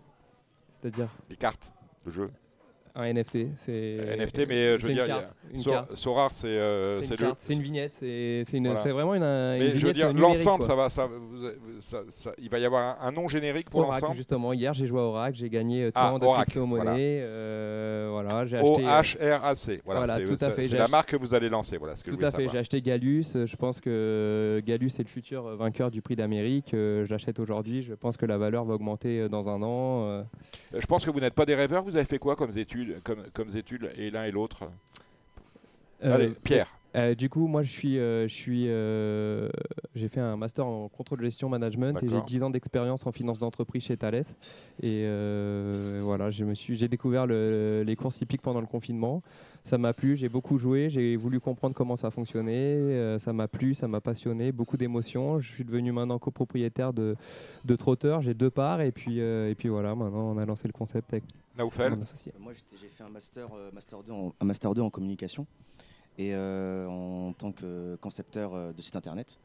C'est-à-dire? 0.82 1.08
Les 1.30 1.36
cartes 1.36 1.72
de 2.04 2.10
jeu. 2.10 2.30
Un 3.00 3.12
NFT, 3.14 3.38
c'est. 3.58 3.96
NFT, 4.18 4.38
mais 4.48 4.54
euh, 4.56 4.78
je 4.78 4.82
veux 4.84 4.90
une 4.90 4.96
dire, 4.96 5.06
carte, 5.06 5.32
une 5.54 5.60
So- 5.60 5.70
carte. 5.70 5.94
Sorar, 5.94 6.34
c'est 6.34 6.48
euh, 6.48 7.00
C'est 7.02 7.54
une 7.54 7.62
vignette, 7.62 7.94
c'est 7.94 8.42
c'est 8.44 8.56
une- 8.56 8.66
Voilà. 8.66 8.80
c'est 8.82 8.90
vraiment 8.90 9.14
une, 9.14 9.22
une 9.22 9.58
Mais 9.60 9.78
je 9.78 9.86
veux 9.86 9.92
dire, 9.92 10.12
l'ensemble, 10.12 10.64
ça 10.64 10.74
va, 10.74 10.90
ça, 10.90 11.08
ça- 11.80 12.02
ça- 12.10 12.32
il 12.38 12.50
va 12.50 12.58
y 12.58 12.64
avoir 12.64 13.00
un, 13.00 13.06
un 13.06 13.12
nom 13.12 13.28
générique 13.28 13.70
pour 13.70 13.82
l'ensemble. 13.82 14.16
justement. 14.16 14.52
Hier, 14.52 14.74
j'ai 14.74 14.88
joué 14.88 14.98
à 14.98 15.04
Oracle, 15.04 15.36
j'ai 15.38 15.48
gagné 15.48 15.84
euh, 15.84 15.90
Ah, 15.94 16.08
tant 16.10 16.18
de 16.18 16.26
crypto-monnaies. 16.42 16.82
voilà. 16.82 16.98
euh, 16.98 18.08
voilà, 18.10 18.46
j'ai 18.46 18.58
O 18.58 18.72
acheté. 18.88 19.22
euh, 19.22 19.28
H 19.30 19.38
R 19.40 19.44
A 19.44 19.54
C. 19.54 19.80
Voilà, 19.84 20.00
Voilà, 20.00 20.16
c'est- 20.16 20.24
tout 20.24 20.32
à 20.44 20.48
c'est- 20.48 20.50
fait. 20.56 20.62
C'est 20.64 20.68
J'ai 20.72 20.78
la 20.78 20.88
marque 20.88 21.10
que 21.10 21.16
vous 21.16 21.34
allez 21.34 21.48
lancer. 21.48 21.76
Voilà 21.76 21.94
ce 21.94 22.02
que 22.02 22.10
je 22.10 22.16
Tout 22.16 22.24
à 22.24 22.32
fait, 22.32 22.48
j'ai 22.48 22.58
acheté 22.58 22.82
Galus. 22.82 23.24
Je 23.32 23.56
pense 23.56 23.80
que 23.80 24.60
Galus 24.66 24.88
est 24.98 25.02
le 25.04 25.08
futur 25.08 25.44
vainqueur 25.56 25.92
du 25.92 26.02
prix 26.02 26.16
d'Amérique. 26.16 26.74
Euh, 26.74 27.06
J'achète 27.06 27.38
aujourd'hui. 27.38 27.82
Je 27.84 27.94
pense 27.94 28.16
que 28.16 28.26
la 28.26 28.38
valeur 28.38 28.64
va 28.64 28.74
augmenter 28.74 29.28
dans 29.28 29.48
un 29.48 29.62
an. 29.62 30.24
Je 30.76 30.86
pense 30.86 31.04
que 31.04 31.10
vous 31.12 31.20
n'êtes 31.20 31.34
pas 31.34 31.46
des 31.46 31.54
rêveurs. 31.54 31.84
Vous 31.84 31.94
avez 31.94 32.04
fait 32.04 32.18
quoi 32.18 32.34
comme 32.34 32.48
études, 32.58 32.87
comme, 33.04 33.22
comme 33.32 33.56
études 33.56 33.90
et 33.96 34.10
l'un 34.10 34.24
et 34.24 34.30
l'autre 34.30 34.64
Euh, 36.04 36.14
Allez, 36.14 36.28
Pierre. 36.44 36.72
euh, 36.94 37.14
du 37.16 37.28
coup, 37.28 37.48
moi, 37.48 37.64
je 37.64 37.70
suis, 37.70 37.98
euh, 37.98 38.28
je 38.28 38.32
suis, 38.34 38.66
euh, 38.68 39.48
j'ai 39.96 40.06
fait 40.08 40.20
un 40.20 40.36
master 40.36 40.64
en 40.64 40.88
contrôle 40.88 41.18
de 41.18 41.24
gestion 41.24 41.48
management 41.48 41.96
et 42.02 42.06
j'ai 42.06 42.12
D'accord. 42.12 42.24
10 42.26 42.42
ans 42.44 42.50
d'expérience 42.50 43.04
en 43.04 43.10
finance 43.10 43.40
d'entreprise 43.40 43.82
chez 43.82 43.96
Thales. 43.96 44.22
Et 44.80 45.04
voilà, 46.00 46.30
je 46.30 46.44
me 46.44 46.54
suis, 46.54 46.76
j'ai 46.76 46.86
découvert 46.86 47.26
le- 47.26 47.82
les 47.84 47.96
courses 47.96 48.20
hippiques 48.20 48.42
pendant 48.42 48.60
le 48.60 48.68
confinement. 48.68 49.22
Ça 49.64 49.76
m'a 49.76 49.92
plu, 49.92 50.16
j'ai 50.16 50.28
beaucoup 50.28 50.56
joué, 50.56 50.88
j'ai 50.88 51.16
voulu 51.16 51.40
comprendre 51.40 51.74
comment 51.74 51.96
ça 51.96 52.10
fonctionnait. 52.12 53.18
ça 53.18 53.32
m'a 53.32 53.48
plu, 53.48 53.74
ça 53.74 53.88
m'a 53.88 54.00
passionné, 54.00 54.52
beaucoup 54.52 54.76
d'émotions. 54.76 55.40
Je 55.40 55.48
suis 55.50 55.64
devenu 55.64 55.90
maintenant 55.90 56.20
copropriétaire 56.20 56.92
de, 56.92 57.16
de 57.64 57.76
Trotter. 57.76 58.18
J'ai 58.20 58.34
deux 58.34 58.50
parts 58.50 58.80
et 58.82 58.92
puis, 58.92 59.18
et 59.18 59.54
puis 59.58 59.68
voilà, 59.68 59.96
maintenant 59.96 60.32
on 60.32 60.38
a 60.38 60.46
lancé 60.46 60.68
le 60.68 60.72
concept 60.72 61.12
avec 61.12 61.24
Naoufel. 61.58 61.96
Moi, 62.38 62.52
j'ai 62.80 62.88
fait 62.88 63.02
un 63.02 63.08
master, 63.08 63.48
euh, 63.52 63.70
master 63.72 64.02
2 64.04 64.12
en, 64.12 64.32
un 64.40 64.44
master 64.44 64.74
2 64.74 64.80
en 64.80 64.90
communication 64.90 65.44
et 66.16 66.32
euh, 66.32 66.86
en 66.86 67.32
tant 67.32 67.50
que 67.50 67.96
concepteur 68.00 68.54
euh, 68.54 68.72
de 68.72 68.80
site 68.80 68.94
internet. 68.94 69.38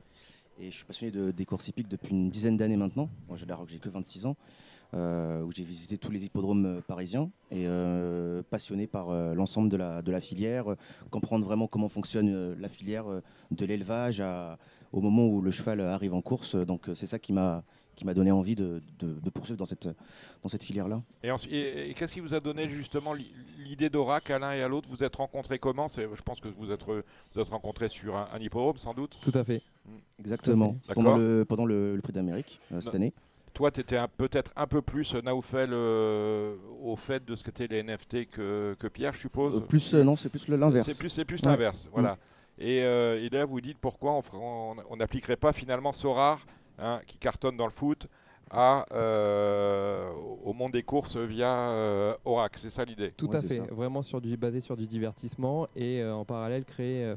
Et 0.60 0.70
je 0.70 0.76
suis 0.76 0.86
passionné 0.86 1.12
de, 1.12 1.32
des 1.32 1.46
courses 1.46 1.68
hippiques 1.68 1.88
depuis 1.88 2.12
une 2.12 2.30
dizaine 2.30 2.56
d'années 2.56 2.78
maintenant. 2.78 3.10
Moi, 3.28 3.36
je 3.36 3.46
j'ai 3.68 3.80
que 3.80 3.90
26 3.90 4.28
ans, 4.28 4.36
euh, 4.94 5.42
où 5.42 5.52
j'ai 5.52 5.64
visité 5.64 5.98
tous 5.98 6.12
les 6.12 6.26
hippodromes 6.26 6.66
euh, 6.68 6.82
parisiens 6.82 7.32
et 7.50 7.66
euh, 7.66 8.44
passionné 8.52 8.86
par 8.86 9.10
euh, 9.10 9.34
l'ensemble 9.34 9.70
de 9.70 9.78
la, 9.78 10.04
de 10.04 10.12
la 10.12 10.22
filière, 10.22 10.72
euh, 10.72 10.78
comprendre 11.10 11.44
vraiment 11.46 11.66
comment 11.66 11.90
fonctionne 11.90 12.30
euh, 12.30 12.56
la 12.60 12.70
filière 12.70 13.08
euh, 13.12 13.22
de 13.50 13.66
l'élevage 13.66 14.22
à- 14.22 14.60
au 14.92 15.02
moment 15.02 15.26
où 15.26 15.42
le 15.42 15.50
cheval 15.50 15.82
arrive 15.82 16.14
en 16.14 16.22
course. 16.22 16.56
Donc, 16.56 16.88
euh, 16.90 16.94
c'est 16.94 17.08
ça 17.08 17.18
qui 17.18 17.34
m'a 17.34 17.64
qui 17.96 18.06
m'a 18.06 18.14
donné 18.14 18.32
envie 18.32 18.56
de, 18.56 18.82
de- 19.00 19.20
de 19.20 19.30
poursuivre 19.30 19.58
dans 19.60 19.66
cette, 19.66 19.88
dans 20.42 20.50
cette 20.50 20.64
filière-là. 20.64 21.02
Et, 21.24 21.32
ensuite- 21.32 21.52
et- 21.54 21.90
et 21.90 21.94
qu'est-ce 21.94 22.14
qui 22.14 22.20
vous 22.20 22.34
a 22.34 22.40
donné 22.40 22.68
justement 22.70 23.14
li- 23.14 23.32
l'idée 23.60 23.90
d'Oracle 23.90 24.34
à 24.34 24.40
l'un 24.40 24.52
et 24.54 24.62
à 24.64 24.68
l'autre? 24.68 24.90
Vous 24.90 25.04
êtes 25.04 25.16
rencontrés 25.16 25.60
comment? 25.60 25.88
C'est- 25.88 26.08
Je 26.16 26.22
pense 26.22 26.40
que 26.40 26.48
vous 26.48 26.72
êtes, 26.72 26.84
vous 26.84 27.42
êtes 27.42 27.50
rencontrés 27.50 27.90
sur 27.90 28.16
un, 28.16 28.28
un 28.34 28.40
hippodrome 28.40 28.78
sans 28.78 28.94
doute 28.94 29.18
Tout 29.22 29.38
à 29.38 29.44
fait. 29.44 29.62
Exactement. 30.20 30.76
D'accord. 30.88 31.04
Pendant 31.04 31.18
le, 31.18 31.46
pendant 31.48 31.66
le, 31.66 31.96
le 31.96 32.02
prix 32.02 32.14
d'Amérique 32.14 32.60
euh, 32.72 32.82
cette 32.82 32.94
Non. 32.94 33.00
année. 33.00 33.14
Toi, 33.54 33.70
tu 33.70 33.82
étais 33.82 34.00
peut-être 34.18 34.52
un 34.56 34.66
peu 34.66 34.82
plus, 34.82 35.14
euh, 35.14 35.22
Naoufel, 35.22 35.70
euh, 35.74 36.56
au 36.82 36.96
fait 36.96 37.24
de 37.24 37.36
ce 37.36 37.44
qu'étaient 37.44 37.68
les 37.68 37.84
NFT 37.84 38.26
que, 38.28 38.76
que 38.80 38.88
Pierre, 38.88 39.14
je 39.14 39.20
suppose? 39.20 39.58
Euh, 39.58 39.60
plus, 39.60 39.94
euh, 39.94 40.04
non, 40.04 40.16
c'est 40.16 40.30
plus 40.30 40.48
l'inverse. 40.48 40.88
C'est 40.88 40.98
plus, 40.98 41.10
c'est 41.10 41.26
plus 41.26 41.36
Ouais. 41.36 41.52
l'inverse, 41.52 41.88
voilà. 41.94 42.14
Mm. 42.14 42.18
Et, 42.62 42.84
euh, 42.84 43.22
et 43.24 43.30
là, 43.30 43.46
vous 43.46 43.62
dites 43.62 43.78
pourquoi 43.80 44.22
on 44.34 44.96
n'appliquerait 44.98 45.36
pas 45.36 45.54
finalement 45.54 45.92
Sorar, 45.92 46.44
hein, 46.80 47.02
qui 47.08 47.18
cartonne 47.18 47.58
dans 47.58 47.66
le 47.66 47.72
foot, 47.72 48.08
à, 48.50 48.86
euh, 48.94 50.12
au 50.44 50.54
monde 50.54 50.74
des 50.74 50.84
courses 50.84 51.16
via 51.18 51.70
euh, 51.72 52.16
Oracle. 52.24 52.60
C'est 52.62 52.70
ça 52.70 52.86
l'idée 52.86 53.12
Tout 53.18 53.30
à 53.34 53.42
fait, 53.42 53.60
vraiment 53.72 54.04
sur 54.04 54.22
du, 54.22 54.38
basé 54.38 54.60
sur 54.60 54.78
du 54.78 54.86
divertissement 54.86 55.68
et 55.76 56.02
euh, 56.02 56.14
en 56.14 56.24
parallèle 56.24 56.64
créer 56.64 57.04
euh, 57.04 57.16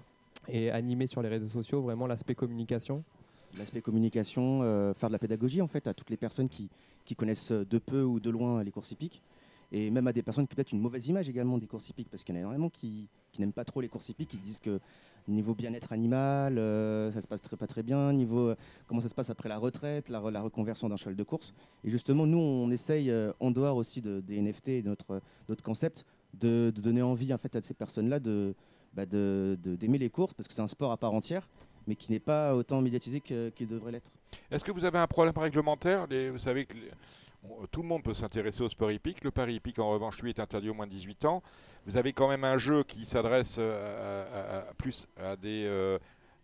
et 0.48 0.70
animer 0.70 1.06
sur 1.06 1.22
les 1.22 1.28
réseaux 1.28 1.48
sociaux 1.48 1.82
vraiment 1.82 2.06
l'aspect 2.06 2.34
communication. 2.34 3.04
L'aspect 3.58 3.80
communication, 3.80 4.60
euh, 4.62 4.92
faire 4.94 5.08
de 5.08 5.12
la 5.12 5.18
pédagogie 5.18 5.62
en 5.62 5.68
fait 5.68 5.86
à 5.86 5.94
toutes 5.94 6.10
les 6.10 6.16
personnes 6.16 6.48
qui, 6.48 6.68
qui 7.04 7.14
connaissent 7.16 7.52
de 7.52 7.78
peu 7.78 8.02
ou 8.02 8.20
de 8.20 8.30
loin 8.30 8.62
les 8.62 8.70
courses 8.70 8.92
hippiques. 8.92 9.22
Et 9.72 9.90
même 9.90 10.06
à 10.06 10.12
des 10.12 10.22
personnes 10.22 10.46
qui 10.46 10.52
ont 10.52 10.56
peut-être 10.56 10.72
une 10.72 10.80
mauvaise 10.80 11.08
image 11.08 11.28
également 11.28 11.58
des 11.58 11.66
courses 11.66 11.88
hippiques, 11.88 12.08
parce 12.10 12.22
qu'il 12.24 12.34
y 12.34 12.38
en 12.38 12.40
a 12.40 12.42
énormément 12.42 12.70
qui, 12.70 13.08
n'aiment 13.38 13.52
pas 13.52 13.64
trop 13.64 13.80
les 13.80 13.88
courses 13.88 14.08
hippiques, 14.08 14.30
qui 14.30 14.36
disent 14.38 14.60
que 14.60 14.80
niveau 15.28 15.54
bien-être 15.54 15.92
animal, 15.92 16.56
euh, 16.56 17.10
ça 17.12 17.20
se 17.20 17.26
passe 17.26 17.42
très, 17.42 17.56
pas 17.56 17.66
très 17.66 17.82
bien, 17.82 18.12
niveau 18.12 18.50
euh, 18.50 18.56
comment 18.86 19.00
ça 19.00 19.08
se 19.08 19.14
passe 19.14 19.28
après 19.28 19.48
la 19.48 19.58
retraite, 19.58 20.08
la, 20.08 20.20
la 20.30 20.40
reconversion 20.40 20.88
d'un 20.88 20.96
cheval 20.96 21.16
de 21.16 21.22
course. 21.24 21.52
Et 21.84 21.90
justement, 21.90 22.26
nous, 22.26 22.38
on 22.38 22.70
essaye, 22.70 23.10
euh, 23.10 23.32
en 23.40 23.50
dehors 23.50 23.76
aussi 23.76 24.00
de, 24.00 24.20
des 24.20 24.40
NFT 24.40 24.68
et 24.68 24.82
notre, 24.82 25.20
notre 25.48 25.62
concept, 25.64 26.06
de, 26.34 26.72
de 26.74 26.80
donner 26.80 27.02
envie 27.02 27.32
en 27.34 27.38
fait, 27.38 27.56
à 27.56 27.60
ces 27.62 27.74
personnes-là 27.74 28.20
bah, 28.94 29.04
de- 29.04 29.56
d'aimer 29.78 29.98
les 29.98 30.10
courses, 30.10 30.32
parce 30.32 30.46
que 30.48 30.54
c'est 30.54 30.62
un 30.62 30.66
sport 30.66 30.92
à 30.92 30.96
part 30.96 31.12
entière, 31.12 31.48
mais 31.86 31.96
qui 31.96 32.10
n'est 32.12 32.20
pas 32.20 32.54
autant 32.54 32.80
médiatisé 32.80 33.20
qu'il 33.20 33.68
devrait 33.68 33.92
l'être. 33.92 34.10
Est-ce 34.50 34.64
que 34.64 34.72
vous 34.72 34.84
avez 34.84 34.98
un 34.98 35.06
problème 35.06 35.36
réglementaire? 35.36 36.06
Vous 36.32 36.38
savez 36.38 36.66
que 36.66 36.76
tout 37.70 37.82
le 37.82 37.88
monde 37.88 38.02
peut 38.02 38.14
s'intéresser 38.14 38.62
au 38.62 38.68
sport 38.68 38.90
hippique. 38.92 39.22
Le 39.24 39.30
pari 39.30 39.54
hippique, 39.54 39.78
en 39.78 39.90
revanche, 39.90 40.20
lui, 40.20 40.30
est 40.30 40.40
interdit 40.40 40.70
au 40.70 40.74
moins 40.74 40.86
de 40.86 40.92
18 40.92 41.24
ans. 41.24 41.42
Vous 41.86 41.96
avez 41.96 42.12
quand 42.12 42.28
même 42.28 42.44
un 42.44 42.58
jeu 42.58 42.82
qui 42.84 43.04
s'adresse 43.06 43.56
euh, 43.58 44.62
plus 44.78 45.06
à 45.16 45.36
des, 45.36 45.64
euh, 45.66 45.98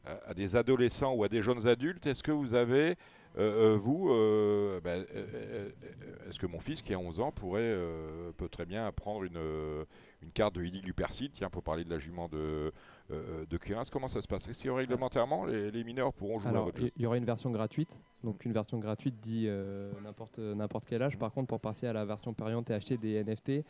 à- 0.05 0.35
des 0.35 0.57
adolescents 0.57 1.13
ou 1.15 1.25
à 1.25 1.29
des 1.29 1.43
jeunes 1.43 1.67
adultes. 1.67 2.07
Est-ce 2.07 2.23
que 2.23 2.31
vous 2.33 2.55
avez, 2.55 2.97
euh, 3.39 3.75
euh, 3.75 3.77
vous, 3.77 4.11
euh, 4.11 4.81
ben, 4.83 5.01
euh, 5.01 5.05
euh, 5.15 5.71
euh, 5.85 6.29
est-ce 6.29 6.39
que 6.39 6.47
mon 6.47 6.61
fils 6.61 6.83
qui 6.83 6.95
a 6.95 6.99
11 6.99 7.21
ans 7.21 7.33
pourrait, 7.33 7.61
euh, 7.63 8.31
peut 8.37 8.49
très 8.49 8.67
bien 8.67 8.87
apprendre 8.87 9.25
une, 9.25 9.37
euh, 9.37 9.85
une 10.23 10.31
carte 10.31 10.55
de 10.55 10.62
Hilly 10.62 10.81
Lupercil, 10.81 11.31
tiens, 11.31 11.51
pour 11.51 11.62
parler 11.62 11.85
de 11.85 11.91
la 11.91 11.99
jument 11.99 12.29
de, 12.29 12.73
euh, 13.11 13.45
de 13.49 13.59
comment 13.91 14.09
ça 14.09 14.20
se 14.23 14.29
passe? 14.29 14.49
Est-ce 14.49 14.62
que 14.62 14.68
réglementairement, 14.68 15.45
les, 15.45 15.70
les 15.70 15.85
mineurs 15.85 16.12
pourront 16.12 16.39
jouer 16.39 16.51
à 16.51 16.61
votre 16.61 16.81
jeu? 16.81 16.91
il 16.97 17.03
y 17.03 17.07
aura 17.07 17.16
une 17.16 17.25
version 17.25 17.51
gratuite. 17.51 17.99
Donc, 18.23 18.45
une 18.45 18.53
version 18.53 18.79
gratuite 18.79 19.18
dit 19.20 19.47
euh, 19.49 19.91
n'importe 20.05 20.39
n'importe 20.39 20.85
quel 20.89 21.03
âge. 21.03 21.18
Par 21.18 21.33
contre, 21.33 21.49
pour 21.49 21.61
passer 21.61 21.87
à 21.87 21.93
la 21.93 22.05
version 22.05 22.35
payante 22.35 22.70
et 22.70 22.75
acheter 22.75 22.97
des 22.97 23.23
NFT, 23.25 23.64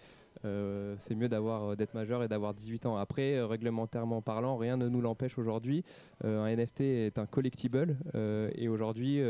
euh, 0.44 0.94
c'est 0.98 1.14
mieux 1.14 1.28
d'avoir 1.28 1.70
euh, 1.70 1.76
d'être 1.76 1.94
majeur 1.94 2.22
et 2.22 2.28
d'avoir 2.28 2.52
18 2.52 2.86
ans. 2.86 2.96
Après, 2.96 3.40
réglementairement 3.42 4.20
parlant, 4.20 4.56
rien 4.56 4.76
ne 4.76 4.88
nous 4.88 5.00
l'empêche 5.00 5.38
aujourd'hui. 5.38 5.84
Un 6.24 6.54
NFT 6.54 6.80
est 6.80 7.18
un 7.18 7.26
collectible 7.26 7.96
et 8.54 8.68
aujourd'hui. 8.68 9.20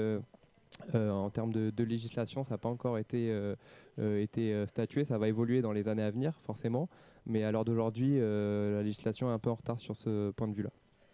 euh, 0.94 1.10
en 1.10 1.30
termes 1.30 1.52
de, 1.52 1.70
de 1.70 1.84
législation, 1.84 2.44
ça 2.44 2.54
n'a 2.54 2.58
pas 2.58 2.68
encore 2.68 2.98
été, 2.98 3.30
euh, 3.30 3.54
euh, 3.98 4.20
été 4.22 4.52
euh, 4.52 4.66
statué. 4.66 5.04
Ça 5.04 5.18
va 5.18 5.28
évoluer 5.28 5.62
dans 5.62 5.72
les 5.72 5.88
années 5.88 6.02
à 6.02 6.10
venir, 6.10 6.34
forcément. 6.44 6.88
Mais 7.26 7.44
à 7.44 7.52
l'heure 7.52 7.64
d'aujourd'hui, 7.64 8.16
euh, 8.18 8.76
la 8.76 8.82
législation 8.82 9.30
est 9.30 9.34
un 9.34 9.38
peu 9.38 9.50
en 9.50 9.54
retard 9.54 9.78
sur 9.78 9.96
ce 9.96 10.30
point 10.32 10.48
de 10.48 10.54
vue-là. 10.54 10.70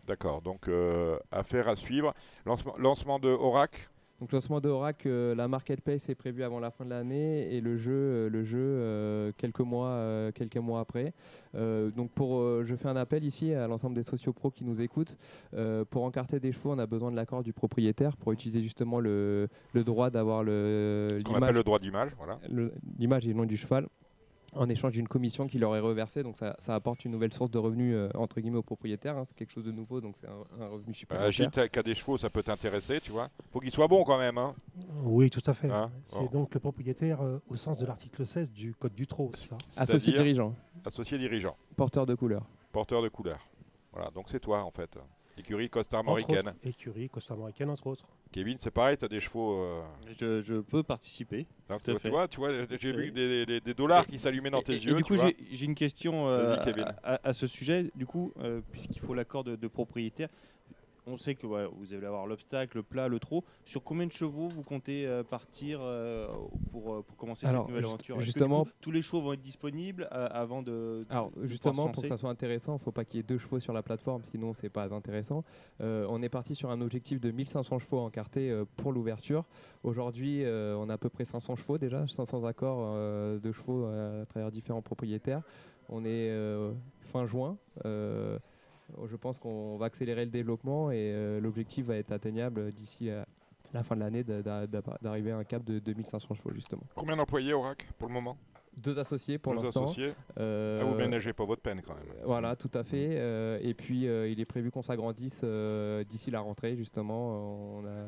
D'accord, 0.06 0.40
donc 0.40 0.68
euh, 0.68 1.18
affaire 1.30 1.68
à 1.68 1.76
suivre. 1.76 2.14
Lancement, 2.46 2.74
lancement 2.78 3.18
de 3.18 3.28
Oracle. 3.28 3.90
Donc 4.20 4.32
lancement 4.32 4.60
de 4.60 4.68
Oracle, 4.68 5.06
euh, 5.06 5.34
la 5.36 5.46
marketplace 5.46 6.08
est 6.08 6.16
prévue 6.16 6.42
avant 6.42 6.58
la 6.58 6.72
fin 6.72 6.84
de 6.84 6.90
l'année 6.90 7.54
et 7.54 7.60
le 7.60 7.76
jeu, 7.76 7.92
euh, 7.92 8.28
le 8.28 8.42
jeu 8.42 8.58
euh, 8.58 9.30
quelques 9.36 9.60
mois, 9.60 10.32
quelques 10.34 10.56
mois 10.56 10.80
après. 10.80 11.12
Donc 11.54 12.10
pour, 12.12 12.64
je 12.64 12.74
fais 12.74 12.88
un 12.88 12.96
appel 12.96 13.24
ici 13.24 13.52
à 13.52 13.68
l'ensemble 13.68 13.94
des 13.94 14.02
sociopros 14.02 14.50
qui 14.50 14.64
nous 14.64 14.80
écoutent. 14.80 15.16
Pour 15.90 16.04
encarter 16.04 16.40
des 16.40 16.52
chevaux, 16.52 16.72
on 16.72 16.78
a 16.78 16.86
besoin 16.86 17.10
de 17.10 17.16
l'accord 17.16 17.42
du 17.42 17.52
propriétaire 17.52 18.16
pour 18.16 18.32
utiliser 18.32 18.62
justement 18.62 19.00
le, 19.00 19.48
le 19.72 19.84
droit 19.84 20.10
d'avoir 20.10 20.42
le 20.42 21.20
qu'on 21.24 21.34
appelle 21.34 21.54
le 21.54 21.62
droit 21.62 21.78
d'image, 21.78 22.10
voilà. 22.16 22.38
l'image 22.98 23.26
et 23.26 23.28
le 23.28 23.34
nom 23.34 23.44
du 23.44 23.56
cheval 23.56 23.86
en 24.54 24.68
échange 24.68 24.92
d'une 24.92 25.08
commission 25.08 25.46
qui 25.46 25.58
leur 25.58 25.76
est 25.76 25.80
reversée. 25.80 26.22
Donc 26.22 26.36
ça, 26.36 26.56
ça 26.58 26.74
apporte 26.74 27.04
une 27.04 27.12
nouvelle 27.12 27.32
source 27.32 27.50
de 27.50 27.58
revenus 27.58 27.94
euh, 27.94 28.08
entre 28.14 28.40
guillemets 28.40 28.58
aux 28.58 28.62
propriétaires. 28.62 29.16
hein. 29.16 29.24
C'est 29.26 29.36
quelque 29.36 29.52
chose 29.52 29.64
de 29.64 29.72
nouveau, 29.72 30.00
donc 30.00 30.16
c'est 30.20 30.26
un, 30.26 30.62
un 30.64 30.68
revenu 30.68 30.90
Euh, 30.90 30.94
supplémentaire. 30.94 31.32
Gilles, 31.32 31.50
t'as- 31.52 31.68
qui 31.68 31.78
a 31.78 31.82
des 31.82 31.94
chevaux, 31.94 32.18
ça 32.18 32.30
peut 32.30 32.42
t'intéresser, 32.42 33.00
tu 33.00 33.10
vois. 33.12 33.28
faut 33.52 33.60
qu'ils 33.60 33.72
soient 33.72 33.88
bons 33.88 34.04
quand 34.04 34.18
même. 34.18 34.38
Hein. 34.38 34.54
Oui, 35.04 35.30
tout 35.30 35.42
à 35.44 35.54
fait. 35.54 35.70
Hein 35.70 35.90
c'est 36.04 36.18
Bon. 36.18 36.26
donc 36.26 36.54
le 36.54 36.60
propriétaire 36.60 37.20
euh, 37.22 37.38
au 37.48 37.56
sens 37.56 37.78
de 37.78 37.86
l'article 37.86 38.24
16 38.26 38.50
du 38.50 38.74
Code 38.74 38.94
du 38.94 39.06
Trot, 39.06 39.30
c'est 39.36 39.48
ça 39.48 39.58
Associé 39.76 40.12
dirigeant. 40.12 40.54
Associé 40.84 41.18
dirigeant. 41.18 41.56
Porteur 41.76 42.06
de 42.06 42.14
couleur. 42.14 42.46
Porteur 42.72 43.02
de 43.02 43.08
couleur. 43.08 43.38
Voilà, 43.92 44.10
donc 44.10 44.26
c'est 44.28 44.40
toi 44.40 44.62
en 44.62 44.70
fait. 44.70 44.98
Écurie 45.38 45.68
autres, 45.68 46.54
Écurie, 46.64 47.08
costarmoricaine, 47.08 47.70
entre 47.70 47.86
autres. 47.86 48.04
Kevin, 48.32 48.56
c'est 48.58 48.70
pareil, 48.70 48.96
tu 48.96 49.04
as 49.04 49.08
des 49.08 49.20
chevaux. 49.20 49.58
euh, 49.58 49.82
Je, 50.20 50.42
je 50.42 50.56
peux 50.60 50.82
participer. 50.82 51.46
donc, 51.68 51.82
tout 51.82 51.90
à 51.92 51.94
tu 51.94 52.00
fait. 52.00 52.10
vois, 52.10 52.28
tu 52.28 52.36
vois, 52.38 52.50
j'ai 52.78 52.92
vu 52.92 53.10
des, 53.10 53.46
des- 53.46 53.60
des 53.60 53.74
dollars 53.74 54.06
qui 54.06 54.18
s'allumaient 54.18 54.50
dans 54.50 54.60
Et- 54.60 54.64
tes 54.64 54.74
et, 54.74 54.78
yeux. 54.80 54.94
du 54.94 55.02
tu 55.02 55.14
coup, 55.14 55.16
j'ai 55.50 55.64
une 55.64 55.74
question 55.74 56.28
euh, 56.28 56.56
à 57.02 57.32
ce 57.34 57.46
sujet. 57.46 57.90
Du 57.94 58.04
coup, 58.06 58.32
euh, 58.40 58.60
puisqu'il 58.72 59.00
faut 59.00 59.14
l'accord 59.14 59.44
de, 59.44 59.56
de 59.56 59.68
propriétaire, 59.68 60.28
on 61.08 61.18
sait 61.18 61.34
que 61.34 61.46
ouais, 61.46 61.66
vous 61.76 61.92
allez 61.94 62.06
avoir 62.06 62.26
l'obstacle, 62.26 62.76
le 62.78 62.82
plat, 62.82 63.08
le 63.08 63.18
trot. 63.18 63.44
Sur 63.64 63.82
combien 63.82 64.06
de 64.06 64.12
chevaux 64.12 64.48
vous 64.48 64.62
comptez 64.62 65.06
euh, 65.06 65.22
partir 65.22 65.80
euh, 65.82 66.28
pour, 66.70 66.94
euh, 66.94 67.02
pour 67.02 67.16
commencer 67.16 67.46
Alors, 67.46 67.62
cette 67.62 67.68
nouvelle 67.68 67.84
juste- 67.84 67.94
aventure? 67.94 68.20
Justement- 68.20 68.64
coup, 68.64 68.70
tous 68.80 68.90
les 68.90 69.02
chevaux 69.02 69.22
vont 69.22 69.32
être 69.32 69.42
disponibles 69.42 70.08
euh, 70.12 70.28
avant 70.30 70.62
de. 70.62 71.06
Alors 71.10 71.30
de 71.32 71.46
justement, 71.46 71.88
pour 71.88 72.02
que 72.02 72.08
ça 72.08 72.16
soit 72.16 72.30
intéressant, 72.30 72.72
il 72.72 72.78
ne 72.78 72.82
faut 72.84 72.92
pas 72.92 73.04
qu'il 73.04 73.16
y 73.16 73.20
ait 73.20 73.24
deux 73.24 73.38
chevaux 73.38 73.58
sur 73.60 73.72
la 73.72 73.82
plateforme, 73.82 74.22
sinon 74.24 74.52
c'est 74.54 74.68
pas 74.68 74.92
intéressant. 74.92 75.44
On 75.80 76.22
est 76.22 76.28
parti 76.28 76.54
sur 76.54 76.70
un 76.70 76.80
objectif 76.80 77.20
de 77.20 77.30
1500 77.30 77.78
chevaux 77.78 77.98
encartés 78.00 78.62
pour 78.76 78.92
l'ouverture. 78.92 79.44
Aujourd'hui, 79.82 80.44
on 80.46 80.88
a 80.88 80.94
à 80.94 80.98
peu 80.98 81.08
près 81.08 81.24
500 81.24 81.56
chevaux 81.56 81.78
déjà, 81.78 82.06
500 82.06 82.44
accords 82.44 82.94
de 82.94 83.52
chevaux 83.52 83.86
à 83.86 84.26
travers 84.26 84.50
différents 84.50 84.82
propriétaires. 84.82 85.42
On 85.88 86.04
est 86.04 86.30
fin 87.00 87.26
juin. 87.26 87.56
Euh, 88.96 89.06
je 89.06 89.16
pense 89.16 89.38
qu'on 89.38 89.76
va 89.76 89.86
accélérer 89.86 90.24
le 90.24 90.30
développement 90.30 90.90
et 90.90 90.96
euh, 91.12 91.40
l'objectif 91.40 91.86
va 91.86 91.96
être 91.96 92.12
atteignable 92.12 92.72
d'ici 92.72 93.10
à 93.10 93.26
la 93.72 93.82
fin 93.82 93.94
de 93.96 94.00
l'année 94.00 94.24
d'a- 94.24 94.42
d'a- 94.42 94.66
d'arriver 95.02 95.30
à 95.30 95.36
un 95.38 95.44
cap 95.44 95.62
de 95.64 95.78
2500 95.78 96.34
chevaux 96.34 96.52
justement. 96.54 96.82
Combien 96.94 97.16
d'employés 97.16 97.52
au 97.52 97.60
RAC 97.60 97.86
pour 97.98 98.08
le 98.08 98.14
moment? 98.14 98.36
Deux 98.76 98.98
associés 98.98 99.38
pour 99.38 99.54
l'instant. 99.54 99.92
Euh, 100.38 100.80
Ah, 100.80 100.84
vous 100.84 100.94
ménagez 100.94 101.32
pas 101.32 101.44
votre 101.44 101.62
peine 101.62 101.82
quand 101.82 101.94
même. 101.96 102.04
Voilà, 102.24 102.54
tout 102.54 102.70
à 102.74 102.84
fait. 102.84 103.08
Euh, 103.18 103.58
et 103.60 103.74
puis, 103.74 104.06
euh, 104.06 104.28
il 104.28 104.38
est 104.38 104.44
prévu 104.44 104.70
qu'on 104.70 104.82
s'agrandisse 104.82 105.40
euh, 105.42 106.04
d'ici 106.04 106.30
la 106.30 106.38
rentrée, 106.40 106.76
justement. 106.76 107.78
On 107.80 107.84
a 107.86 108.06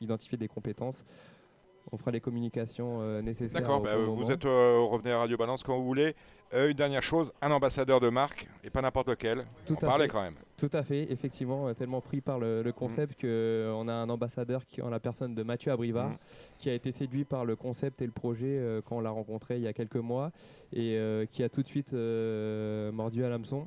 identifié 0.00 0.36
des 0.36 0.48
compétences. 0.48 1.06
On 1.90 1.98
fera 1.98 2.10
les 2.10 2.20
communications 2.20 3.00
euh, 3.00 3.20
nécessaires. 3.22 3.60
D'accord, 3.60 3.80
bah, 3.80 3.96
bon 3.96 4.14
vous 4.14 4.30
êtes 4.30 4.44
euh, 4.46 4.78
revenez 4.80 5.10
à 5.12 5.18
Radio 5.18 5.36
Balance 5.36 5.62
quand 5.62 5.76
vous 5.76 5.84
voulez. 5.84 6.14
Euh, 6.54 6.68
une 6.68 6.76
dernière 6.76 7.02
chose, 7.02 7.32
un 7.40 7.50
ambassadeur 7.50 7.98
de 7.98 8.10
marque 8.10 8.46
et 8.62 8.68
pas 8.70 8.82
n'importe 8.82 9.08
lequel. 9.08 9.46
Tout 9.64 9.72
On 9.80 9.86
à 9.86 9.88
parlait 9.88 10.04
fait. 10.04 10.10
quand 10.10 10.22
même. 10.22 10.34
Tout 10.58 10.68
à 10.74 10.82
fait, 10.82 11.10
effectivement, 11.10 11.66
euh, 11.68 11.72
tellement 11.74 12.02
pris 12.02 12.20
par 12.20 12.38
le, 12.38 12.62
le 12.62 12.72
concept 12.72 13.18
qu'on 13.20 13.88
a 13.88 13.92
un 13.92 14.08
ambassadeur 14.10 14.66
qui, 14.66 14.82
en 14.82 14.90
la 14.90 15.00
personne 15.00 15.34
de 15.34 15.42
Mathieu 15.42 15.72
Abrivard, 15.72 16.10
Mhm. 16.10 16.16
qui 16.58 16.68
a 16.70 16.74
été 16.74 16.92
séduit 16.92 17.24
par 17.24 17.44
le 17.46 17.56
concept 17.56 18.02
et 18.02 18.06
le 18.06 18.12
projet 18.12 18.58
euh, 18.58 18.82
quand 18.84 18.96
on 18.98 19.00
l'a 19.00 19.10
rencontré 19.10 19.56
il 19.56 19.62
y 19.62 19.66
a 19.66 19.72
quelques 19.72 19.96
mois 19.96 20.30
et 20.74 20.96
euh, 20.98 21.24
qui 21.24 21.42
a 21.42 21.48
tout 21.48 21.62
de 21.62 21.66
suite 21.68 21.94
euh, 21.94 22.92
mordu 22.92 23.24
à 23.24 23.30
l'hameçon 23.30 23.66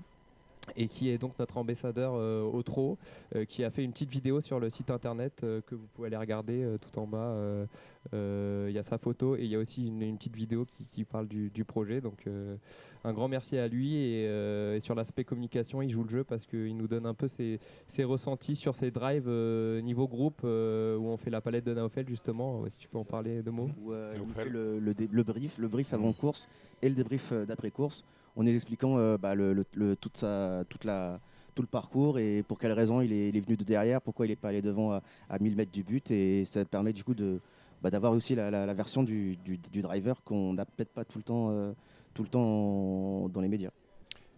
et 0.76 0.88
qui 0.88 1.10
est 1.10 1.18
donc 1.18 1.38
notre 1.40 1.58
ambassadeur 1.58 2.14
euh, 2.16 2.42
au 2.44 2.64
trot, 2.64 2.98
euh, 3.36 3.46
qui 3.46 3.64
a 3.64 3.70
fait 3.72 3.84
une 3.84 3.92
petite 3.92 4.10
vidéo 4.10 4.42
sur 4.42 4.60
le 4.60 4.70
site 4.70 4.90
internet 4.92 5.42
euh, 5.44 5.62
que 5.66 5.76
vous 5.76 5.88
pouvez 5.94 6.08
aller 6.08 6.18
regarder 6.18 6.64
euh, 6.64 6.78
tout 6.78 6.98
en 7.00 7.08
bas. 7.08 7.18
euh, 7.18 7.66
euh, 8.14 8.68
Il 8.70 8.76
y 8.76 8.80
a 8.80 8.84
sa 8.84 8.98
photo 8.98 9.36
et 9.36 9.42
il 9.44 9.48
y 9.48 9.56
a 9.56 9.60
aussi 9.60 9.88
une, 9.88 10.02
une 10.02 10.18
petite 10.18 10.36
vidéo 10.36 10.66
qui, 10.66 10.86
qui 10.92 11.04
parle 11.06 11.28
du, 11.28 11.50
du 11.50 11.64
projet. 11.66 12.02
Donc 12.02 12.28
euh, 12.28 12.56
un 13.04 13.14
grand 13.14 13.28
merci 13.28 13.58
à 13.58 13.68
lui 13.68 13.96
et, 13.96 14.26
euh, 14.28 14.76
et 14.76 14.80
sur 14.80 14.96
l'aspect 14.96 15.24
communication, 15.24 15.82
il 15.82 15.90
joue 15.90 16.04
le 16.04 16.10
jeu 16.10 16.24
parce 16.24 16.46
qu'il 16.46 16.76
nous 16.78 16.88
donne 16.88 17.06
un 17.06 17.14
peu 17.14 17.28
ses, 17.28 17.60
ses 17.88 18.04
ressentis 18.04 18.56
sur 18.56 18.76
ses 18.76 18.92
drives 18.92 19.26
euh, 19.28 19.82
niveau 19.82 20.08
groupe 20.08 20.42
euh, 20.44 20.98
où 20.98 21.08
on 21.08 21.18
fait 21.18 21.30
la 21.32 21.42
palette 21.42 21.66
de 21.66 21.74
Naofel 21.74 22.08
justement. 22.08 22.62
Ouais, 22.62 22.70
si 22.70 22.78
tu 22.78 22.88
peux 22.88 22.98
en 23.00 23.06
parler 23.06 23.42
deux 23.42 23.52
mots. 23.52 23.70
où 23.82 23.92
euh, 23.94 24.14
il 24.16 24.22
nous 24.22 24.34
fait 24.34 24.46
le, 24.50 24.80
le 24.80 24.94
dé- 24.94 25.10
le 25.12 25.24
brief, 25.24 25.58
le 25.58 25.68
brief 25.68 25.94
avant 25.94 26.14
course 26.14 26.48
et 26.82 26.90
le 26.90 26.96
débrief 26.96 27.34
d'après 27.48 27.72
course, 27.72 28.06
en 28.36 28.44
nous 28.44 28.54
expliquant 28.54 28.98
euh, 28.98 29.18
bah, 29.18 29.36
le, 29.36 29.54
le- 29.54 29.66
le- 29.74 29.96
toute 29.96 30.18
sa, 30.18 30.64
toute 30.70 30.84
la, 30.84 31.20
tout 31.54 31.62
le 31.62 31.68
parcours 31.68 32.20
et 32.20 32.44
pour 32.44 32.60
quelles 32.60 32.74
raisons 32.74 33.02
il 33.02 33.14
est, 33.14 33.30
il 33.30 33.38
est 33.38 33.42
venu 33.42 33.56
de 33.58 33.64
derrière, 33.64 34.02
pourquoi 34.02 34.26
il 34.26 34.30
n'est 34.30 34.36
pas 34.36 34.50
allé 34.50 34.62
devant 34.62 34.92
à, 34.92 35.02
à 35.30 35.40
1000 35.40 35.56
mètres 35.56 35.72
du 35.72 35.84
but 35.84 36.12
et 36.12 36.44
ça 36.46 36.66
permet 36.66 36.94
du 36.94 37.04
coup 37.04 37.14
de 37.14 37.40
bah, 37.82 37.90
d'avoir 37.90 38.14
aussi 38.14 38.36
la, 38.36 38.50
la- 38.52 38.66
la 38.66 38.74
version 38.74 39.04
du, 39.04 39.36
du- 39.38 39.58
du 39.58 39.82
driver 39.82 40.22
qu'on 40.24 40.54
n'a 40.54 40.66
peut-être 40.66 40.92
pas 40.94 41.06
tout 41.06 41.18
le 41.18 41.24
temps, 41.24 41.48
euh, 41.52 41.72
tout 42.14 42.24
le 42.24 42.30
temps 42.30 43.30
dans 43.30 43.42
les 43.42 43.48
médias. 43.50 43.72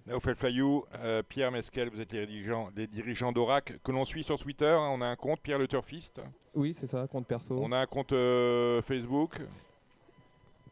Naofel 0.05 0.35
Fayou, 0.35 0.85
euh, 0.99 1.21
Pierre 1.27 1.51
Mesquel, 1.51 1.89
vous 1.89 1.99
êtes 1.99 2.13
les 2.13 2.25
dirigeants, 2.25 2.69
les 2.77 2.87
dirigeants 2.87 3.31
d'Orac 3.33 3.79
que 3.83 3.91
l'on 3.91 4.05
suit 4.05 4.23
sur 4.23 4.39
Twitter. 4.39 4.65
hein. 4.67 4.89
on 4.93 5.01
a 5.01 5.05
un 5.05 5.15
compte, 5.17 5.41
Pierre 5.41 5.59
le 5.59 5.67
Turfiste? 5.67 6.21
Oui, 6.55 6.73
c'est 6.79 6.87
ça, 6.87 7.05
compte 7.07 7.27
perso. 7.27 7.59
On 7.61 7.71
a 7.73 7.77
un 7.79 7.85
compte 7.85 8.13
euh, 8.13 8.81
Facebook? 8.83 9.41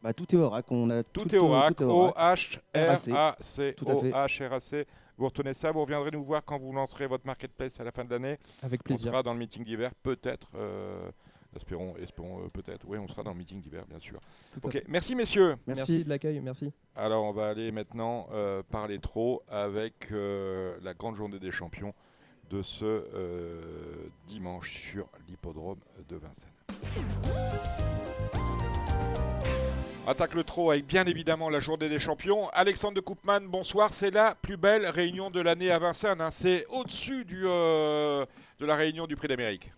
Bah, 0.06 0.14
tout 0.14 0.36
est 0.36 0.38
Orac, 0.38 0.72
on 0.72 0.88
a 0.91 1.01
Tout, 1.01 1.22
tout, 1.22 1.34
est 1.34 1.39
Orac. 1.39 1.78
tout 1.78 1.84
est 1.84 1.88
Orac. 1.88 2.14
O-H-R-A-C. 2.16 3.74
Tout 3.76 3.86
à 3.89 3.95
fait. 3.95 4.14
O-H-R-A-C. 4.14 4.86
Vous 5.18 5.26
retenez 5.26 5.56
ça, 5.56 5.72
vous 5.72 5.82
reviendrez 5.82 6.12
nous 6.12 6.24
voir 6.24 6.45
quand 6.45 6.60
vous 6.60 6.72
lancerez 6.74 7.08
votre 7.08 7.26
marketplace 7.26 7.80
à 7.80 7.84
la 7.84 7.91
fin 7.91 8.06
de 8.06 8.12
l'année. 8.12 8.38
Avec 8.62 8.82
On 8.82 8.84
plaisir. 8.84 9.10
sera 9.12 9.24
dans 9.24 9.34
le 9.34 9.39
meeting 9.39 9.64
d'hiver, 9.66 9.95
peut-être. 10.03 10.47
euh, 10.53 11.10
espérons, 11.56 11.95
espérons 11.97 12.43
euh, 12.43 12.49
peut-être. 12.49 12.86
Oui, 12.88 12.99
on 12.99 13.08
sera 13.08 13.24
dans 13.24 13.32
le 13.32 13.38
meeting 13.38 13.60
d'hiver, 13.64 13.84
bien 13.89 13.99
sûr. 13.99 14.20
Tout 14.53 14.70
merci 14.88 15.16
messieurs. 15.16 15.56
Merci 15.66 16.03
de 16.03 16.10
l'accueil, 16.10 16.39
merci. 16.39 16.72
Alors, 16.95 17.24
on 17.24 17.32
va 17.32 17.47
aller 17.47 17.72
maintenant 17.72 18.28
euh, 18.32 18.62
parler 18.62 18.99
trop 18.99 19.41
avec 19.49 20.12
euh, 20.12 20.78
la 20.84 20.93
grande 20.93 21.16
journée 21.16 21.39
des 21.39 21.51
champions 21.51 21.95
de 22.51 22.62
ce 22.62 22.86
euh, 22.86 24.08
dimanche 24.28 24.91
sur 24.91 25.08
l'hippodrome 25.28 25.80
de 26.08 26.18
Vincennes. 26.18 26.51
Attaque 30.08 30.36
le 30.36 30.43
trot 30.43 30.70
avec 30.70 30.86
bien 30.86 31.06
évidemment 31.06 31.49
la 31.49 31.60
journée 31.60 31.89
des 31.89 31.99
champions. 31.99 32.47
Alexandre 32.49 32.93
de 32.93 33.01
Koopman, 33.01 33.41
bonsoir. 33.47 33.91
C'est 33.91 34.12
la 34.12 34.36
plus 34.36 34.56
belle 34.56 34.86
réunion 34.86 35.32
de 35.32 35.41
l'année 35.41 35.72
à 35.72 35.80
Vincennes. 35.80 36.22
hein. 36.22 36.30
C'est 36.30 36.68
au-dessus 36.70 37.26
du, 37.26 37.41
euh, 37.45 38.24
de 38.60 38.66
la 38.68 38.76
réunion 38.76 39.08
du 39.08 39.16
Prix 39.16 39.28
d'Amérique. 39.28 39.72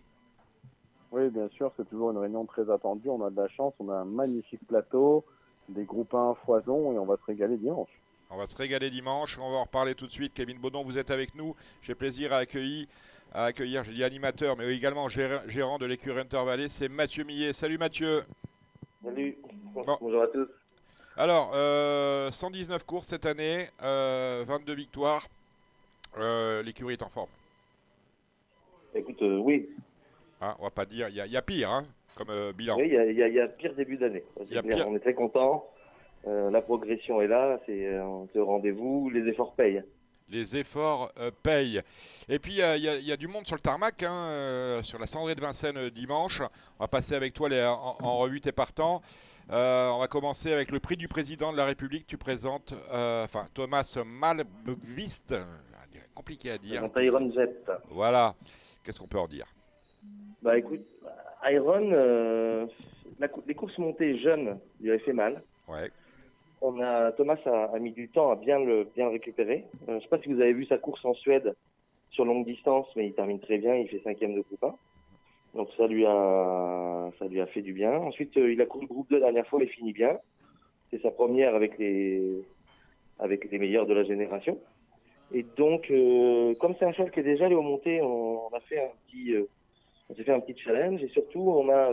Oui, 1.12 1.30
bien 1.30 1.48
sûr, 1.56 1.72
c'est 1.78 1.88
toujours 1.88 2.10
une 2.10 2.18
réunion 2.18 2.44
très 2.44 2.70
attendue. 2.70 3.08
On 3.08 3.24
a 3.24 3.30
de 3.30 3.36
la 3.36 3.48
chance, 3.48 3.72
on 3.78 3.88
a 3.88 3.94
un 3.94 4.04
magnifique 4.04 4.60
plateau, 4.68 5.24
des 5.70 5.84
groupes 5.84 6.12
1 6.12 6.34
foison 6.44 6.92
et 6.92 6.98
on 6.98 7.06
va 7.06 7.16
se 7.16 7.24
régaler 7.24 7.56
dimanche. 7.56 7.88
On 8.30 8.36
va 8.36 8.46
se 8.46 8.56
régaler 8.56 8.90
dimanche. 8.90 9.38
On 9.40 9.50
va 9.50 9.56
en 9.56 9.64
reparler 9.64 9.94
tout 9.94 10.06
de 10.06 10.12
suite. 10.12 10.34
Kevin 10.34 10.58
Baudon, 10.58 10.84
vous 10.84 10.98
êtes 10.98 11.10
avec 11.10 11.34
nous. 11.34 11.56
J'ai 11.80 11.94
plaisir 11.94 12.34
à 12.34 12.38
accueillir, 12.38 12.86
à 13.32 13.46
accueillir 13.46 13.82
j'ai 13.84 13.94
dit 13.94 14.04
animateur, 14.04 14.58
mais 14.58 14.66
également 14.76 15.08
gérant, 15.08 15.78
de 15.78 15.86
l'écurie 15.86 16.20
Hunter 16.20 16.42
Valley. 16.44 16.68
C'est 16.68 16.90
Mathieu 16.90 17.24
Millet. 17.24 17.54
Salut 17.54 17.78
Mathieu. 17.78 18.24
Salut, 19.04 19.36
Bon. 19.74 19.96
bonjour 20.00 20.22
à 20.22 20.26
tous. 20.28 20.48
Alors, 21.16 21.52
euh, 21.54 22.30
119 22.30 22.84
courses 22.84 23.08
cette 23.08 23.26
année, 23.26 23.66
euh, 23.82 24.44
22 24.46 24.74
victoires. 24.74 25.26
Euh, 26.16 26.62
l'écurie 26.62 26.94
est 26.94 27.02
en 27.02 27.08
forme. 27.08 27.28
Écoute, 28.94 29.20
euh, 29.22 29.38
oui, 29.38 29.68
Hein, 30.40 30.54
on 30.60 30.64
va 30.64 30.70
pas 30.70 30.84
dire, 30.86 31.08
il 31.08 31.16
y, 31.16 31.20
a- 31.20 31.26
il 31.26 31.32
y 31.32 31.36
a 31.36 31.42
pire 31.42 31.70
hein, 31.70 31.84
comme 32.16 32.30
euh, 32.30 32.52
bilan. 32.52 32.76
oui, 32.76 32.84
il 32.86 32.92
y, 33.12 33.14
y 33.16 33.22
a- 33.22 33.28
il 33.28 33.34
y 33.34 33.40
a 33.40 33.48
pire 33.48 33.74
début 33.74 33.96
d'année. 33.96 34.22
On 34.36 34.94
est 34.94 35.00
très 35.00 35.14
content. 35.14 35.64
la 36.24 36.60
progression 36.62 37.20
est 37.22 37.26
là, 37.26 37.58
c'est 37.66 37.86
euh, 37.86 38.04
au 38.34 38.44
rendez-vous, 38.44 39.10
les 39.10 39.28
efforts 39.28 39.54
payent. 39.54 39.82
Les 40.30 40.56
efforts 40.56 41.10
euh, 41.18 41.30
payent. 41.42 41.80
Et 42.28 42.38
puis, 42.38 42.52
il 42.52 42.58
y, 42.58 42.62
a- 42.62 42.76
il 42.76 42.82
y 42.82 42.88
a- 42.88 42.96
il 42.98 43.06
y 43.06 43.12
a 43.12 43.16
du 43.16 43.28
monde 43.28 43.46
sur 43.46 43.56
le 43.56 43.60
tarmac, 43.62 44.02
hein, 44.02 44.12
euh, 44.12 44.82
sur 44.82 44.98
la 44.98 45.06
cendrée 45.06 45.34
de 45.34 45.40
Vincennes 45.40 45.78
euh, 45.78 45.90
dimanche. 45.90 46.42
On 46.78 46.84
va 46.84 46.88
passer 46.88 47.14
avec 47.14 47.32
toi 47.32 47.48
les, 47.48 47.62
en, 47.62 47.96
en 48.00 48.18
revue 48.18 48.40
tes 48.40 48.52
partants. 48.52 49.00
Euh, 49.50 49.88
on 49.88 49.98
va 49.98 50.08
commencer 50.08 50.52
avec 50.52 50.70
le 50.70 50.80
prix 50.80 50.96
du 50.98 51.08
président 51.08 51.50
de 51.52 51.56
la 51.56 51.64
République. 51.64 52.06
Tu 52.06 52.18
présentes 52.18 52.74
euh, 52.92 53.24
enfin, 53.24 53.48
Thomas 53.54 53.98
Malmqvist. 54.04 55.32
Ah, 55.34 55.44
Compliqué 56.14 56.50
à 56.50 56.58
dire. 56.58 56.82
Iron 56.98 57.32
Jet. 57.32 57.64
Voilà. 57.90 58.34
Qu'est-ce 58.84 58.98
qu'on 58.98 59.06
peut 59.06 59.18
en 59.20 59.28
dire? 59.28 59.46
Bah 60.42 60.58
écoute, 60.58 60.84
Iron, 61.50 61.90
euh, 61.92 62.66
la 63.18 63.28
cou- 63.28 63.42
les 63.46 63.54
courses 63.54 63.78
montées 63.78 64.18
jeunes 64.18 64.58
lui 64.80 64.90
avaient 64.90 64.98
fait 64.98 65.12
mal. 65.12 65.42
Ouais. 65.68 65.90
On 66.60 66.80
a, 66.80 67.12
Thomas 67.12 67.38
a, 67.46 67.78
mis 67.78 67.92
du 67.92 68.08
temps 68.08 68.30
à 68.30 68.36
bien 68.36 68.58
le, 68.58 68.88
bien 68.96 69.08
récupérer. 69.08 69.64
Euh, 69.82 69.86
je 69.86 69.92
ne 69.92 70.00
sais 70.00 70.08
pas 70.08 70.18
si 70.18 70.32
vous 70.32 70.40
avez 70.40 70.52
vu 70.52 70.66
sa 70.66 70.78
course 70.78 71.04
en 71.04 71.14
Suède 71.14 71.54
sur 72.10 72.24
longue 72.24 72.44
distance, 72.44 72.86
mais 72.96 73.06
il 73.06 73.14
termine 73.14 73.38
très 73.38 73.58
bien, 73.58 73.76
il 73.76 73.88
fait 73.88 74.00
cinquième 74.02 74.34
de 74.34 74.40
groupe 74.40 74.64
1. 74.64 74.74
Donc 75.54 75.68
ça 75.76 75.86
lui 75.86 76.04
a, 76.04 77.10
ça 77.18 77.26
lui 77.26 77.40
a 77.40 77.46
fait 77.46 77.62
du 77.62 77.72
bien. 77.72 77.92
Ensuite, 77.92 78.36
euh, 78.36 78.52
il 78.52 78.60
a 78.60 78.66
couru 78.66 78.86
le 78.88 78.92
groupe 78.92 79.08
2 79.10 79.18
la 79.18 79.26
dernière 79.26 79.46
fois, 79.46 79.62
il 79.62 79.68
finit 79.68 79.92
bien. 79.92 80.18
C'est 80.90 81.00
sa 81.02 81.10
première 81.10 81.54
avec 81.54 81.78
les, 81.78 82.42
avec 83.18 83.50
les 83.50 83.58
meilleurs 83.58 83.86
de 83.86 83.94
la 83.94 84.04
génération. 84.04 84.58
Et 85.32 85.44
donc, 85.56 85.90
euh, 85.90 86.54
comme 86.54 86.74
c'est 86.78 86.86
un 86.86 86.92
cheval 86.92 87.12
qui 87.12 87.20
est 87.20 87.24
déjà 87.24 87.46
allé 87.46 87.54
au 87.54 87.62
montées, 87.62 88.00
on, 88.02 88.46
on 88.46 88.56
a 88.56 88.60
fait 88.60 88.80
un 88.80 88.88
petit, 89.06 89.34
on 90.08 90.14
s'est 90.14 90.24
fait 90.24 90.32
un 90.32 90.40
petit 90.40 90.58
challenge. 90.58 91.02
Et 91.02 91.08
surtout, 91.08 91.40
on 91.40 91.68
a, 91.68 91.92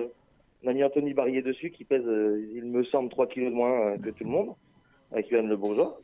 on 0.66 0.70
a 0.70 0.74
mis 0.74 0.84
Anthony 0.84 1.14
Barrier 1.14 1.42
dessus, 1.42 1.70
qui 1.72 1.84
pèse, 1.86 2.06
euh, 2.06 2.44
il 2.56 2.66
me 2.66 2.84
semble, 2.86 3.10
3 3.10 3.28
kilos 3.28 3.52
de 3.52 3.56
moins 3.56 3.92
euh, 3.94 3.98
que 3.98 4.10
tout 4.10 4.24
le 4.24 4.30
monde, 4.30 4.56
avec 5.12 5.30
Yoann 5.30 5.48
Le 5.48 5.56
Bourgeois. 5.58 6.00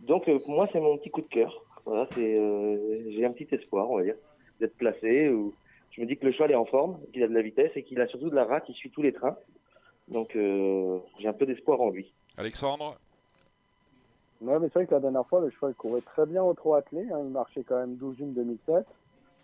Donc, 0.00 0.28
euh, 0.28 0.38
pour 0.38 0.50
moi, 0.50 0.68
c'est 0.72 0.80
mon 0.80 0.96
petit 0.96 1.10
coup 1.10 1.20
de 1.20 1.28
cœur. 1.28 1.62
Voilà, 1.84 2.06
c'est, 2.14 2.38
euh, 2.38 3.10
j'ai 3.10 3.24
un 3.24 3.32
petit 3.32 3.54
espoir, 3.54 3.90
on 3.90 3.98
va 3.98 4.04
dire, 4.04 4.16
d'être 4.58 4.76
placé. 4.76 5.28
Ou 5.28 5.52
je 5.90 6.00
me 6.00 6.06
dis 6.06 6.16
que 6.16 6.24
le 6.26 6.32
cheval 6.32 6.50
est 6.52 6.56
en 6.56 6.64
forme, 6.64 6.98
qu'il 7.12 7.22
a 7.22 7.28
de 7.28 7.34
la 7.34 7.42
vitesse 7.42 7.72
et 7.76 7.82
qu'il 7.82 8.00
a 8.00 8.06
surtout 8.06 8.30
de 8.30 8.34
la 8.34 8.44
rate, 8.44 8.64
il 8.68 8.74
suit 8.74 8.90
tous 8.90 9.02
les 9.02 9.12
trains. 9.12 9.36
Donc, 10.08 10.34
euh, 10.34 10.98
j'ai 11.18 11.28
un 11.28 11.32
peu 11.34 11.44
d'espoir 11.46 11.80
en 11.80 11.90
lui. 11.90 12.10
Alexandre? 12.38 12.96
Ouais, 14.40 14.58
mais 14.58 14.68
c'est 14.68 14.74
vrai 14.74 14.86
que 14.86 14.94
la 14.94 15.00
dernière 15.00 15.26
fois, 15.26 15.40
le 15.42 15.50
cheval 15.50 15.74
courait 15.74 16.00
très 16.00 16.24
bien 16.24 16.42
au 16.42 16.54
trot 16.54 16.74
attelé. 16.74 17.02
hein. 17.12 17.20
il 17.22 17.30
marchait 17.30 17.62
quand 17.62 17.78
même 17.78 17.96
12 17.96 18.20
une 18.20 18.32
2007. 18.32 18.86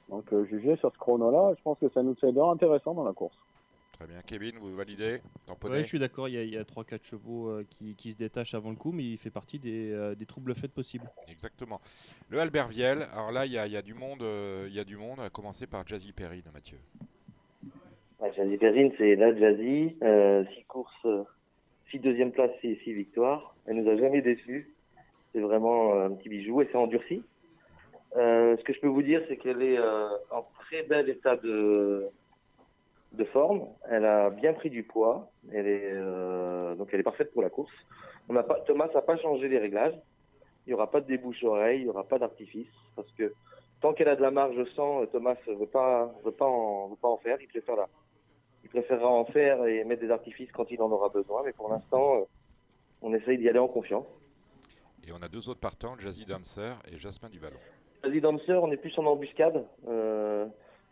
Donc, 0.08 0.32
euh, 0.32 0.44
jugé 0.46 0.76
sur 0.76 0.90
ce 0.92 0.98
chrono-là, 0.98 1.52
je 1.58 1.62
pense 1.62 1.78
que 1.78 1.88
ça 1.90 2.02
nous 2.02 2.16
aidera 2.22 2.50
intéressant 2.50 2.94
dans 2.94 3.04
la 3.04 3.12
course. 3.12 3.36
Très 3.98 4.06
bien. 4.06 4.20
Kevin, 4.26 4.58
vous 4.58 4.74
validez 4.76 5.20
Ouais, 5.64 5.78
je 5.82 5.84
suis 5.84 5.98
d'accord, 5.98 6.28
il 6.28 6.34
y 6.50 6.56
a- 6.56 6.60
a 6.60 6.64
3-4 6.64 7.04
chevaux 7.04 7.48
euh, 7.48 7.64
qui, 7.70 7.94
qui 7.94 8.12
se 8.12 8.16
détachent 8.16 8.52
avant 8.54 8.68
le 8.70 8.76
coup, 8.76 8.92
mais 8.92 9.04
il 9.04 9.16
fait 9.16 9.30
partie 9.30 9.58
des, 9.58 9.90
euh, 9.90 10.14
des 10.14 10.26
troubles 10.26 10.54
faits 10.54 10.70
possibles. 10.72 11.06
Exactement. 11.28 11.80
Le 12.28 12.38
Albert 12.38 12.68
Viel, 12.68 13.06
alors 13.12 13.32
là, 13.32 13.46
il 13.46 13.52
y 13.52 13.58
a, 13.58 13.66
il 13.66 13.72
y 13.72 13.76
a 13.76 13.82
du 13.82 13.94
monde, 13.94 14.20
euh, 14.22 14.66
il 14.68 14.74
y 14.74 14.80
a 14.80 14.84
du 14.84 14.96
monde, 14.98 15.18
à 15.20 15.30
commencer 15.30 15.66
par 15.66 15.86
Jazzy 15.86 16.12
Perry, 16.12 16.42
de 16.42 16.50
Mathieu. 16.50 16.76
Ouais, 18.20 18.32
Jazzy 18.34 18.58
Perrine, 18.58 18.92
c'est 18.98 19.16
la 19.16 19.34
Jazzy. 19.34 19.96
Euh, 20.02 20.44
six 20.54 20.64
courses, 20.64 20.92
euh, 21.06 21.22
six 21.90 21.98
deuxième 21.98 22.32
place, 22.32 22.50
six, 22.60 22.76
six 22.84 22.92
victoires. 22.92 23.56
Elle 23.66 23.76
nous 23.82 23.90
a 23.90 23.96
jamais 23.96 24.20
déçus. 24.20 24.74
C'est 25.32 25.40
vraiment 25.40 25.98
un 25.98 26.10
petit 26.12 26.28
bijou 26.28 26.60
et 26.60 26.68
c'est 26.70 26.76
endurci. 26.78 27.22
Euh, 28.16 28.56
ce 28.58 28.62
que 28.62 28.72
je 28.74 28.80
peux 28.80 28.88
vous 28.88 29.02
dire, 29.02 29.22
c'est 29.28 29.36
qu'elle 29.38 29.62
est 29.62 29.78
euh, 29.78 30.08
en 30.30 30.46
très 30.60 30.82
bel 30.82 31.08
état 31.08 31.36
de, 31.36 32.06
de 33.16 33.24
forme. 33.24 33.66
Elle 33.88 34.04
a 34.04 34.30
bien 34.30 34.52
pris 34.52 34.70
du 34.70 34.82
poids. 34.82 35.30
Elle 35.52 35.66
est, 35.66 35.90
euh, 35.92 36.74
donc 36.74 36.88
elle 36.92 37.00
est 37.00 37.04
parfaite 37.04 37.32
pour 37.32 37.42
la 37.42 37.50
course. 37.50 37.72
On 38.28 38.32
n'a 38.32 38.42
pas, 38.42 38.60
Thomas 38.66 38.88
n'a 38.94 39.02
pas 39.02 39.16
changé 39.16 39.48
les 39.48 39.58
réglages. 39.58 39.98
Il 40.66 40.70
n'y 40.70 40.74
aura 40.74 40.90
pas 40.90 41.00
de 41.00 41.06
débouche-oreille, 41.06 41.80
il 41.80 41.84
n'y 41.84 41.88
aura 41.88 42.04
pas 42.04 42.18
d'artifice. 42.18 42.68
Parce 42.96 43.10
que 43.12 43.32
tant 43.80 43.92
qu'elle 43.92 44.08
a 44.08 44.16
de 44.16 44.22
la 44.22 44.30
marge 44.30 44.62
sang, 44.74 45.02
euh, 45.02 45.06
Thomas 45.06 45.36
ne 45.46 45.54
veut 45.54 45.66
pas, 45.66 46.12
veut 46.24 46.32
pas, 46.32 46.46
en, 46.46 46.88
veut 46.88 46.96
pas 46.96 47.08
en 47.08 47.18
faire. 47.18 47.38
Il 47.40 47.48
préfère 47.48 47.76
la, 47.76 47.88
il 48.64 48.70
préférera 48.70 49.08
en 49.08 49.24
faire 49.26 49.64
et 49.66 49.84
mettre 49.84 50.02
des 50.02 50.10
artifices 50.10 50.50
quand 50.52 50.70
il 50.70 50.82
en 50.82 50.90
aura 50.90 51.08
besoin. 51.08 51.42
Mais 51.44 51.52
pour 51.52 51.70
l'instant, 51.70 52.16
euh, 52.16 52.24
on 53.02 53.14
essaye 53.14 53.38
d'y 53.38 53.48
aller 53.48 53.58
en 53.58 53.68
confiance. 53.68 54.06
Et 55.06 55.12
on 55.12 55.22
a 55.22 55.28
deux 55.28 55.48
autres 55.48 55.60
partants, 55.60 55.96
Jazzy 55.98 56.24
Dancer 56.24 56.72
et 56.90 56.98
Jasmin 56.98 57.28
Duvallon. 57.28 57.58
Vas-y, 58.02 58.20
Dancer, 58.20 58.60
on 58.60 58.70
est 58.72 58.76
plus 58.76 58.96
en 58.98 59.06
embuscade. 59.06 59.64
Euh, 59.86 60.46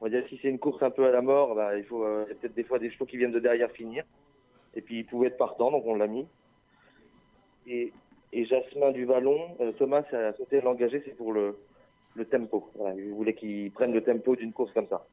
on 0.05 0.09
va 0.11 0.21
dire 0.21 0.29
si 0.29 0.39
c'est 0.43 0.49
une 0.51 0.59
course 0.59 0.83
un 0.83 0.91
peu 0.91 1.07
à 1.07 1.11
la 1.11 1.23
mort, 1.23 1.55
bah, 1.55 1.79
il 1.79 1.85
faut 1.85 2.05
euh, 2.05 2.27
peut-être 2.27 2.53
des 2.53 2.65
fois 2.65 2.79
des 2.79 2.91
chevaux 2.91 3.07
qui 3.07 3.17
viennent 3.17 3.33
de 3.33 3.41
derrière 3.41 3.71
finir. 3.71 4.05
Et 4.75 4.83
puis 4.83 4.99
il 4.99 5.07
pouvait 5.07 5.29
être 5.29 5.39
partant, 5.39 5.71
donc 5.71 5.87
on 5.87 5.95
l'a 5.95 6.07
mis. 6.07 6.27
Et, 7.67 7.91
et 8.31 8.45
Jasmin 8.45 8.91
du 8.91 9.07
Vallon, 9.07 9.57
euh, 9.61 9.73
Thomas 9.73 10.05
a 10.13 10.35
souhaité 10.35 10.61
l'engager, 10.61 11.01
c'est 11.07 11.17
pour 11.17 11.33
le, 11.33 11.59
le 12.17 12.27
tempo. 12.27 12.71
Voilà, 12.75 12.95
il 13.01 13.15
voulait 13.15 13.33
qu'il 13.33 13.71
prenne 13.73 13.95
le 13.95 14.05
tempo 14.05 14.37
d'une 14.37 14.53
course 14.53 14.73
comme 14.75 14.89
ça. 14.89 15.07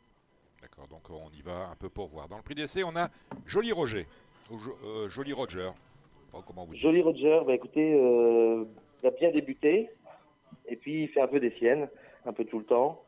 D'accord, 0.61 0.87
donc 0.89 1.09
on 1.09 1.29
y 1.37 1.41
va 1.41 1.69
un 1.71 1.75
peu 1.77 1.87
pour 1.87 2.07
voir. 2.07 2.27
Dans 2.27 2.35
le 2.35 2.43
prix 2.43 2.55
d'essai, 2.55 2.83
on 2.83 2.93
a 2.97 3.07
Joli 3.45 3.71
Roger. 3.71 4.07
Ou 4.51 4.57
Jo- 4.59 4.77
euh, 4.83 5.07
Joli 5.07 5.31
Roger. 5.31 5.69
Pas 6.33 6.39
comment 6.45 6.65
vous 6.65 6.73
dites. 6.73 6.81
Joli 6.81 7.01
Roger, 7.01 7.39
bah 7.47 7.53
écoutez, 7.55 7.91
il 7.91 9.07
a 9.07 9.11
bien 9.11 9.31
débuté. 9.31 9.89
Et 10.67 10.75
puis 10.75 11.03
il 11.03 11.07
fait 11.07 11.21
un 11.21 11.27
peu 11.27 11.39
des 11.39 11.51
siennes, 11.51 11.87
un 12.25 12.33
peu 12.33 12.43
tout 12.43 12.59
le 12.59 12.65
temps. 12.65 13.05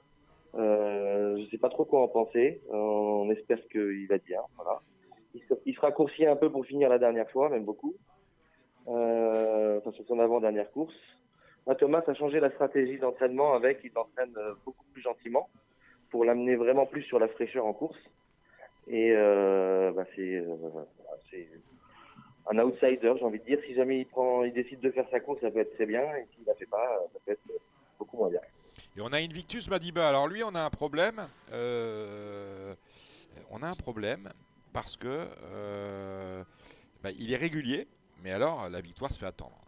Euh, 0.56 1.38
je 1.38 1.50
sais 1.50 1.58
pas 1.58 1.70
trop 1.70 1.86
quoi 1.86 2.02
en 2.02 2.08
penser. 2.08 2.62
Euh, 2.70 2.76
on 2.76 3.30
espère 3.32 3.60
qu'il 3.70 4.08
va 4.08 4.18
bien. 4.18 4.42
Voilà. 4.56 4.82
Il, 5.34 5.42
se, 5.42 5.54
il 5.66 5.76
sera 5.76 5.92
coursier 5.92 6.28
un 6.28 6.36
peu 6.36 6.52
pour 6.52 6.66
finir 6.66 6.90
la 6.90 7.00
dernière 7.00 7.30
fois, 7.32 7.50
même 7.50 7.66
beaucoup. 7.66 7.96
Euh, 8.88 9.80
enfin, 9.80 9.92
sur 9.92 10.06
son 10.06 10.20
avant-dernière 10.20 10.70
course. 10.72 10.96
Thomas 11.78 12.04
a 12.08 12.14
changé 12.14 12.42
la 12.42 12.52
stratégie 12.52 12.98
d'entraînement 12.98 13.54
avec, 13.54 13.80
il 13.86 13.92
l'entraîne 13.96 14.34
euh, 14.38 14.54
beaucoup 14.66 14.86
plus 14.92 15.02
gentiment 15.02 15.50
pour 16.12 16.26
l'amener 16.26 16.58
vraiment 16.58 16.86
plus 16.86 17.04
sur 17.04 17.20
la 17.20 17.30
fraîcheur 17.30 17.66
en 17.66 17.74
course. 17.74 17.98
Et 18.88 19.14
euh, 19.16 19.92
bah, 19.94 20.04
c'est 20.14 20.44
un 22.52 22.60
outsider, 22.60 23.14
j'ai 23.18 23.24
envie 23.24 23.40
de 23.40 23.46
dire. 23.46 23.60
Si 23.66 23.74
jamais 23.74 24.00
il 24.00 24.06
prend, 24.06 24.44
il 24.44 24.52
décide 24.52 24.82
de 24.82 24.92
faire 24.92 25.08
sa 25.10 25.22
course, 25.22 25.40
ça 25.40 25.50
peut 25.50 25.60
être 25.60 25.74
très 25.76 25.86
bien. 25.86 26.04
Et 26.18 26.28
s'il 26.36 26.46
la 26.46 26.54
fait 26.56 26.66
pas, 26.66 27.00
ça 27.14 27.20
peut 27.26 27.32
être 27.32 27.42
beaucoup 27.98 28.18
moins 28.18 28.30
bien. 28.30 28.42
Et 28.96 29.02
on 29.02 29.08
a 29.08 29.18
Invictus 29.18 29.70
Madiba. 29.70 30.08
Alors 30.08 30.28
lui, 30.28 30.44
on 30.44 30.54
a 30.54 30.62
un 30.62 30.70
problème. 30.70 31.28
euh, 31.52 32.76
on 33.50 33.64
a 33.64 33.68
un 33.68 33.74
problème 33.74 34.30
parce 34.72 34.98
que 34.98 35.28
euh, 35.54 36.44
bah, 37.04 37.10
il 37.18 37.34
est 37.34 37.38
régulier, 37.38 37.88
mais 38.24 38.32
alors 38.32 38.70
la 38.70 38.82
victoire 38.82 39.12
se 39.12 39.20
fait 39.20 39.26
attendre. 39.26 39.60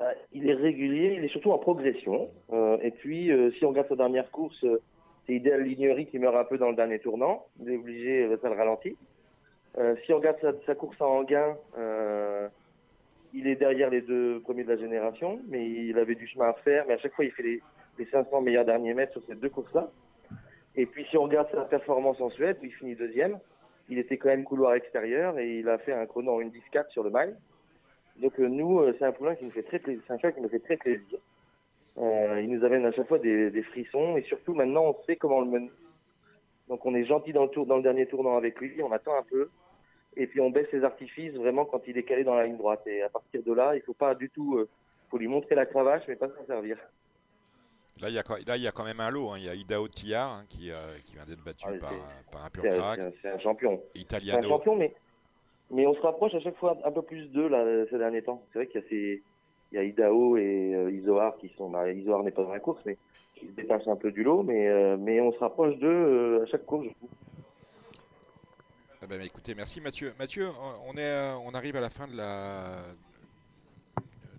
Euh, 0.00 0.12
il 0.32 0.48
est 0.48 0.54
régulier, 0.54 1.14
il 1.18 1.24
est 1.24 1.28
surtout 1.28 1.50
en 1.50 1.58
progression. 1.58 2.30
Euh, 2.52 2.78
et 2.82 2.92
puis, 2.92 3.30
si 3.58 3.64
on 3.64 3.70
regarde 3.70 3.88
sa 3.88 3.96
dernière 3.96 4.30
course, 4.30 4.64
c'est 5.26 5.34
Idéal 5.34 5.62
Lignery 5.62 6.06
qui 6.06 6.18
meurt 6.18 6.36
un 6.36 6.44
peu 6.44 6.56
dans 6.56 6.70
le 6.70 6.76
dernier 6.76 7.00
tournant. 7.00 7.46
Il 7.60 7.70
est 7.70 7.76
obligé, 7.76 8.28
ça 8.40 8.48
le 8.48 8.54
ralentit. 8.54 8.96
Si 10.04 10.12
on 10.12 10.16
regarde 10.16 10.38
sa, 10.66 10.74
course 10.74 11.00
en 11.00 11.22
gain, 11.24 11.56
il 13.34 13.46
est 13.46 13.56
derrière 13.56 13.90
les 13.90 14.00
deux 14.00 14.40
premiers 14.40 14.64
de 14.64 14.70
la 14.70 14.76
génération, 14.76 15.40
mais 15.48 15.68
il 15.68 15.98
avait 15.98 16.14
du 16.14 16.26
chemin 16.26 16.48
à 16.48 16.54
faire. 16.54 16.84
Mais 16.88 16.94
à 16.94 16.98
chaque 16.98 17.14
fois, 17.14 17.24
il 17.24 17.30
fait 17.30 17.42
les, 17.42 17.62
les 17.98 18.06
500 18.06 18.40
meilleurs 18.40 18.64
derniers 18.64 18.94
mètres 18.94 19.12
sur 19.12 19.22
ces 19.26 19.34
deux 19.34 19.50
courses-là. 19.50 19.90
Et 20.76 20.86
puis, 20.86 21.04
si 21.10 21.16
on 21.16 21.24
regarde 21.24 21.48
sa 21.52 21.62
performance 21.62 22.20
en 22.20 22.30
Suède, 22.30 22.58
il 22.62 22.72
finit 22.72 22.94
deuxième, 22.94 23.38
il 23.88 23.98
était 23.98 24.16
quand 24.16 24.28
même 24.28 24.44
couloir 24.44 24.74
extérieur 24.74 25.38
et 25.38 25.58
il 25.58 25.68
a 25.68 25.78
fait 25.78 25.92
un 25.92 26.06
chrono 26.06 26.32
en 26.32 26.40
1.10.4 26.40 26.90
sur 26.90 27.02
le 27.02 27.10
mile. 27.10 27.36
Donc 28.16 28.38
euh, 28.38 28.46
nous, 28.46 28.80
euh, 28.80 28.94
c'est 28.98 29.04
un 29.04 29.12
poulain 29.12 29.34
qui 29.34 29.44
nous 29.44 29.50
fait 29.50 29.62
très 29.62 29.78
plaisir. 29.78 30.02
C'est 30.06 30.24
un 30.24 30.32
qui 30.32 30.40
nous 30.40 30.48
fait 30.48 30.60
très 30.60 30.76
plaisir. 30.76 31.18
Euh, 31.98 32.40
il 32.40 32.50
nous 32.50 32.64
amène 32.64 32.86
à 32.86 32.92
chaque 32.92 33.08
fois 33.08 33.18
des, 33.18 33.62
frissons 33.62 34.16
et 34.16 34.22
surtout 34.22 34.54
maintenant 34.54 34.84
on 34.84 34.96
sait 35.04 35.16
comment 35.16 35.40
le 35.40 35.46
mener. 35.46 35.70
Donc 36.68 36.86
on 36.86 36.94
est 36.94 37.04
gentil 37.04 37.32
dans 37.32 37.42
le 37.42 37.50
tour, 37.50 37.66
dans 37.66 37.76
le 37.76 37.82
dernier 37.82 38.06
tournant 38.06 38.36
avec 38.36 38.60
lui, 38.60 38.80
on 38.82 38.92
attend 38.92 39.16
un 39.18 39.24
peu 39.24 39.50
et 40.16 40.26
puis 40.26 40.40
on 40.40 40.50
baisse 40.50 40.68
ses 40.70 40.84
artifices 40.84 41.34
vraiment 41.34 41.64
quand 41.64 41.82
il 41.86 41.96
est 41.98 42.02
calé 42.02 42.24
dans 42.24 42.34
la 42.34 42.46
ligne 42.46 42.56
droite. 42.56 42.82
Et 42.86 43.02
à 43.02 43.08
partir 43.08 43.42
de 43.42 43.52
là, 43.52 43.74
il 43.76 43.82
faut 43.82 43.94
pas 43.94 44.14
du 44.14 44.28
tout, 44.30 44.56
euh, 44.58 44.68
faut 45.10 45.18
lui 45.18 45.28
montrer 45.28 45.54
la 45.54 45.66
cravache 45.66 46.02
mais 46.08 46.16
pas 46.16 46.28
s'en 46.28 46.46
servir. 46.46 46.76
Là, 48.00 48.08
il 48.08 48.14
y 48.14 48.18
a, 48.18 48.22
quand- 48.22 48.38
là, 48.46 48.56
il 48.56 48.62
y 48.62 48.66
a 48.68 48.72
quand 48.72 48.84
même 48.84 49.00
un 49.00 49.10
lot. 49.10 49.30
hein. 49.30 49.34
Il 49.38 49.44
y 49.44 49.48
a 49.48 49.54
Idao 49.54 49.86
Tillard 49.88 50.30
hein, 50.30 50.44
qui, 50.48 50.70
euh, 50.70 50.96
qui 51.04 51.14
vient 51.16 51.26
d'être 51.26 51.44
battu 51.44 51.66
Ah, 51.68 51.72
par, 51.80 51.92
un- 51.92 52.32
par 52.32 52.44
un 52.46 52.50
pur 52.50 52.62
C'est 52.62 52.76
crack. 52.78 53.00
c'est 53.20 53.28
un- 53.28 53.38
champion. 53.38 53.82
C'est 53.92 53.98
un 53.98 54.02
Italiano. 54.02 54.48
champion, 54.48 54.74
mais, 54.76 54.94
mais 55.70 55.86
on 55.86 55.92
se 55.94 56.00
rapproche 56.00 56.34
à 56.34 56.40
chaque 56.40 56.56
fois 56.56 56.78
un 56.84 56.92
peu 56.92 57.02
plus 57.02 57.26
d'eux 57.30 57.48
là, 57.48 57.62
ces 57.90 57.98
derniers 57.98 58.22
temps. 58.22 58.42
C'est 58.52 58.60
vrai 58.60 58.66
qu'il 58.68 58.80
y 58.80 58.84
a 58.84 58.88
ces, 58.88 59.22
il 59.72 59.76
y 59.76 59.78
a 59.78 59.84
Idaho 59.84 60.36
et 60.38 60.74
euh, 60.74 60.90
Isoar 60.92 61.36
qui 61.36 61.50
sont, 61.58 61.68
bah, 61.68 61.90
Isoar 61.92 62.22
n'est 62.22 62.30
pas 62.30 62.42
dans 62.42 62.52
la 62.52 62.58
course, 62.60 62.80
mais 62.86 62.96
qui 63.34 63.46
se 63.48 63.52
détachent 63.52 63.86
un 63.88 63.96
peu 63.96 64.10
du 64.12 64.22
lot, 64.22 64.42
mais, 64.42 64.66
euh, 64.68 64.96
mais 64.98 65.20
on 65.20 65.32
se 65.32 65.38
rapproche 65.38 65.76
d'eux 65.76 65.86
euh, 65.88 66.42
à 66.42 66.46
chaque 66.46 66.64
course. 66.64 66.86
je 66.86 66.94
trouve. 66.94 67.10
Ah 69.12 69.16
ben, 69.16 69.26
écoutez, 69.26 69.56
merci 69.56 69.80
Mathieu. 69.80 70.12
Mathieu, 70.20 70.46
on, 70.86 70.96
est, 70.96 71.00
euh, 71.00 71.34
on 71.44 71.52
arrive 71.52 71.74
à 71.74 71.80
la 71.80 71.90
fin 71.90 72.06
de 72.06 72.16
la, 72.16 72.76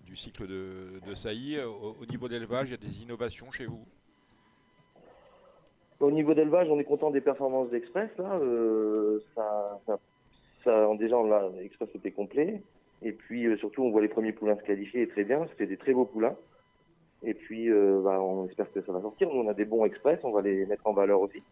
du 0.05 0.15
cycle 0.15 0.47
de, 0.47 1.01
de 1.05 1.13
Sailly. 1.13 1.59
Au, 1.59 1.97
au 2.01 2.05
niveau 2.05 2.29
d'élevage, 2.29 2.69
il 2.69 2.71
y 2.71 2.73
a 2.75 2.77
des 2.77 3.01
innovations 3.01 3.51
chez 3.51 3.65
vous? 3.65 3.83
Au 5.99 6.09
niveau 6.09 6.33
d'élevage, 6.33 6.69
on 6.69 6.79
est 6.79 6.85
content 6.85 7.11
des 7.11 7.19
performances 7.19 7.69
d'Express. 7.69 8.11
Euh, 8.19 9.19
ça, 9.35 9.77
ça, 10.63 10.87
déjà, 10.97 11.17
on 11.17 11.25
l'a- 11.27 11.51
Express 11.61 11.89
était 11.93 12.11
complet. 12.11 12.63
Et 13.01 13.11
puis 13.11 13.47
euh, 13.47 13.57
surtout, 13.57 13.83
on 13.83 13.91
voit 13.91 14.01
les 14.01 14.07
premiers 14.07 14.31
poulains 14.31 14.55
se 14.55 14.63
qualifier 14.63 15.05
très 15.09 15.25
bien. 15.25 15.45
C'était 15.49 15.67
des 15.67 15.75
très 15.77 15.91
beaux 15.93 16.05
poulains. 16.05 16.37
Et 17.23 17.33
puis, 17.33 17.69
bah, 17.69 18.21
on 18.21 18.47
espère 18.47 18.71
que 18.71 18.81
ça 18.81 18.93
va 18.93 19.01
sortir. 19.01 19.27
Nous, 19.33 19.41
on 19.41 19.49
a 19.49 19.53
des 19.53 19.65
bons 19.65 19.83
Express. 19.83 20.19
On 20.23 20.31
va 20.31 20.41
les 20.41 20.65
mettre 20.65 20.87
en 20.87 20.93
valeur 20.93 21.19
aussi. 21.19 21.43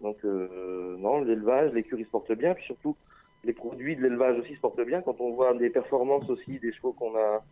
Donc, 0.00 0.16
euh, 0.24 0.96
non, 0.98 1.20
l'élevage, 1.20 1.72
l'écurie 1.72 2.04
se 2.04 2.10
porte 2.10 2.32
bien. 2.32 2.54
Puis 2.54 2.64
surtout, 2.64 2.96
les 3.44 3.52
produits 3.52 3.96
de 3.96 4.02
l'élevage 4.02 4.38
aussi 4.38 4.54
se 4.54 4.60
portent 4.60 4.84
bien. 4.84 5.02
Quand 5.02 5.20
on 5.20 5.32
voit 5.32 5.54
des 5.54 5.70
performances 5.70 6.28
aussi 6.28 6.58
des 6.58 6.72
chevaux 6.72 6.92
qu'on 6.92 7.14
a 7.16 7.42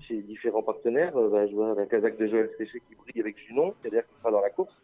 chez 0.00 0.20
différents 0.22 0.62
partenaires, 0.62 1.16
euh, 1.16 1.28
bah, 1.28 1.46
je 1.46 1.54
vois 1.54 1.74
la 1.74 1.86
Kazakh 1.86 2.16
de 2.16 2.26
Joël 2.26 2.50
Séché 2.58 2.80
qui 2.88 2.94
brille 2.94 3.20
avec 3.20 3.38
Junon, 3.38 3.74
c'est-à-dire 3.80 4.06
qu'il 4.06 4.18
sera 4.18 4.30
dans 4.30 4.40
la 4.40 4.50
course. 4.50 4.74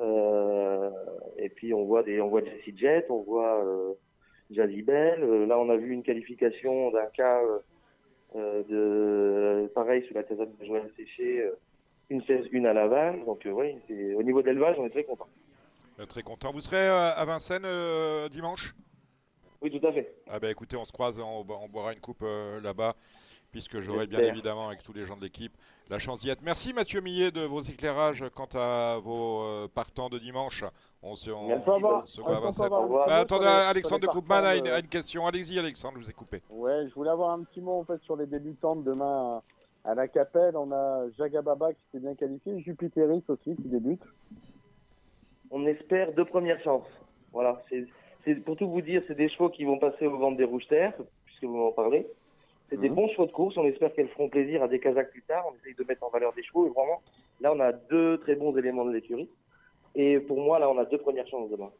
Euh, 0.00 0.90
et 1.36 1.48
puis 1.48 1.74
on 1.74 1.84
voit 1.84 2.02
des, 2.02 2.20
on 2.20 2.28
voit 2.28 2.42
Jessie 2.44 2.76
Jet, 2.76 3.06
on 3.10 3.22
voit 3.22 3.64
euh, 3.64 3.92
Jazzy 4.50 4.82
Bell. 4.82 5.22
Euh, 5.22 5.46
là, 5.46 5.58
on 5.58 5.68
a 5.70 5.76
vu 5.76 5.92
une 5.92 6.02
qualification 6.02 6.90
d'un 6.90 7.06
cas 7.06 7.40
euh, 8.36 8.62
de 8.64 9.68
pareil 9.68 10.04
sur 10.04 10.14
la 10.14 10.22
Kazakh 10.22 10.48
de 10.58 10.64
Joël 10.64 10.90
Séché, 10.96 11.48
une 12.10 12.22
16, 12.22 12.48
une 12.52 12.66
à 12.66 12.72
Laval. 12.72 13.24
Donc 13.24 13.46
oui, 13.46 13.76
au 14.16 14.22
niveau 14.22 14.42
de 14.42 14.46
l'élevage, 14.46 14.76
on 14.78 14.86
est 14.86 14.90
très 14.90 15.04
content. 15.04 15.28
Euh, 16.00 16.06
Très 16.06 16.22
content. 16.22 16.52
Vous 16.52 16.60
serez 16.60 16.88
euh, 16.88 17.14
à 17.14 17.24
Vincennes 17.24 17.64
euh, 17.64 18.28
dimanche? 18.28 18.74
Oui, 19.60 19.70
tout 19.70 19.86
à 19.86 19.92
fait. 19.92 20.12
Ah 20.28 20.40
ben 20.40 20.50
écoutez, 20.50 20.76
on 20.76 20.84
se 20.84 20.92
croise, 20.92 21.18
on, 21.20 21.44
bo- 21.44 21.58
on 21.62 21.68
boira 21.68 21.92
une 21.92 22.00
coupe 22.00 22.22
euh, 22.22 22.60
là-bas, 22.60 22.96
puisque 23.52 23.78
j'aurai 23.80 24.06
bien 24.08 24.18
évidemment 24.20 24.66
avec 24.68 24.82
tous 24.82 24.92
les 24.92 25.06
gens 25.06 25.16
de 25.16 25.22
l'équipe 25.22 25.52
la 25.88 25.98
chance 26.00 26.20
d'y 26.20 26.30
être. 26.30 26.42
Merci 26.42 26.72
Mathieu 26.72 27.00
Millet 27.00 27.30
de 27.30 27.42
vos 27.44 27.60
éclairages 27.60 28.24
quant 28.34 28.48
à 28.54 28.98
vos 28.98 29.42
euh, 29.42 29.68
partants 29.72 30.08
de 30.08 30.18
dimanche. 30.18 30.64
On 31.02 31.14
se, 31.14 31.30
on, 31.30 31.50
on 31.50 32.06
se 32.06 32.20
voit 32.20 32.36
à 32.36 32.40
Vincennes. 32.40 32.70
Bah, 32.70 33.16
attendez, 33.18 33.46
Alexandre 33.46 34.00
de 34.00 34.06
Koopman 34.06 34.42
a 34.44 34.56
une, 34.56 34.66
a 34.68 34.82
question. 34.82 35.26
Allez-y 35.26 35.58
Alexandre, 35.58 35.98
je 35.98 36.04
vous 36.04 36.10
ai 36.10 36.14
coupé. 36.14 36.42
Ouais, 36.50 36.88
je 36.88 36.94
voulais 36.94 37.10
avoir 37.10 37.30
un 37.30 37.44
petit 37.44 37.60
mot 37.60 37.78
en 37.78 37.84
fait 37.84 38.00
sur 38.02 38.16
les 38.16 38.26
débutantes 38.26 38.82
demain 38.84 39.42
à, 39.84 39.90
à 39.90 39.94
la 39.94 40.08
Capelle. 40.08 40.56
On 40.56 40.72
a 40.72 41.08
Jagababa 41.18 41.72
qui 41.74 41.82
s'est 41.92 42.00
bien 42.00 42.14
qualifié, 42.14 42.58
Jupiteris 42.62 43.22
aussi 43.28 43.54
qui 43.56 43.68
débute. 43.68 44.02
On 45.52 45.66
espère 45.66 46.12
deux 46.12 46.24
premières 46.24 46.60
chances. 46.62 46.86
Voilà, 47.32 47.62
c'est 48.24 48.34
pour 48.44 48.56
tout 48.56 48.68
vous 48.68 48.80
dire, 48.80 49.02
c'est 49.06 49.14
des 49.14 49.28
chevaux 49.28 49.50
qui 49.50 49.64
vont 49.64 49.78
passer 49.78 50.06
au 50.06 50.16
ventre 50.18 50.36
des 50.38 50.44
rouges 50.44 50.66
terres, 50.66 50.94
puisque 51.26 51.44
vous 51.44 51.56
m'en 51.56 51.72
parlez. 51.72 52.06
C'est 52.70 52.80
des 52.80 52.88
Mhm. 52.88 52.94
bons 52.94 53.08
chevaux 53.10 53.26
de 53.26 53.32
course. 53.32 53.56
On 53.58 53.64
espère 53.66 53.92
qu'elles 53.94 54.08
feront 54.08 54.28
plaisir 54.30 54.62
à 54.62 54.68
des 54.68 54.80
Kazakhs 54.80 55.10
plus 55.10 55.22
tard. 55.22 55.44
On 55.50 55.54
essaye 55.56 55.74
de 55.74 55.84
mettre 55.84 56.02
en 56.04 56.08
valeur 56.08 56.32
des 56.32 56.42
chevaux. 56.42 56.66
Et 56.66 56.70
vraiment, 56.70 57.02
là, 57.40 57.52
on 57.52 57.60
a 57.60 57.72
deux 57.72 58.18
très 58.20 58.34
bons 58.34 58.56
éléments 58.56 58.84
de 58.86 58.92
l'écurie. 58.92 59.28
Et 59.94 60.18
pour 60.20 60.40
moi, 60.40 60.58
là, 60.58 60.70
on 60.70 60.78
a 60.78 60.86
deux 60.86 60.98
premières 60.98 61.26
chances 61.28 61.50
demain. 61.50 61.70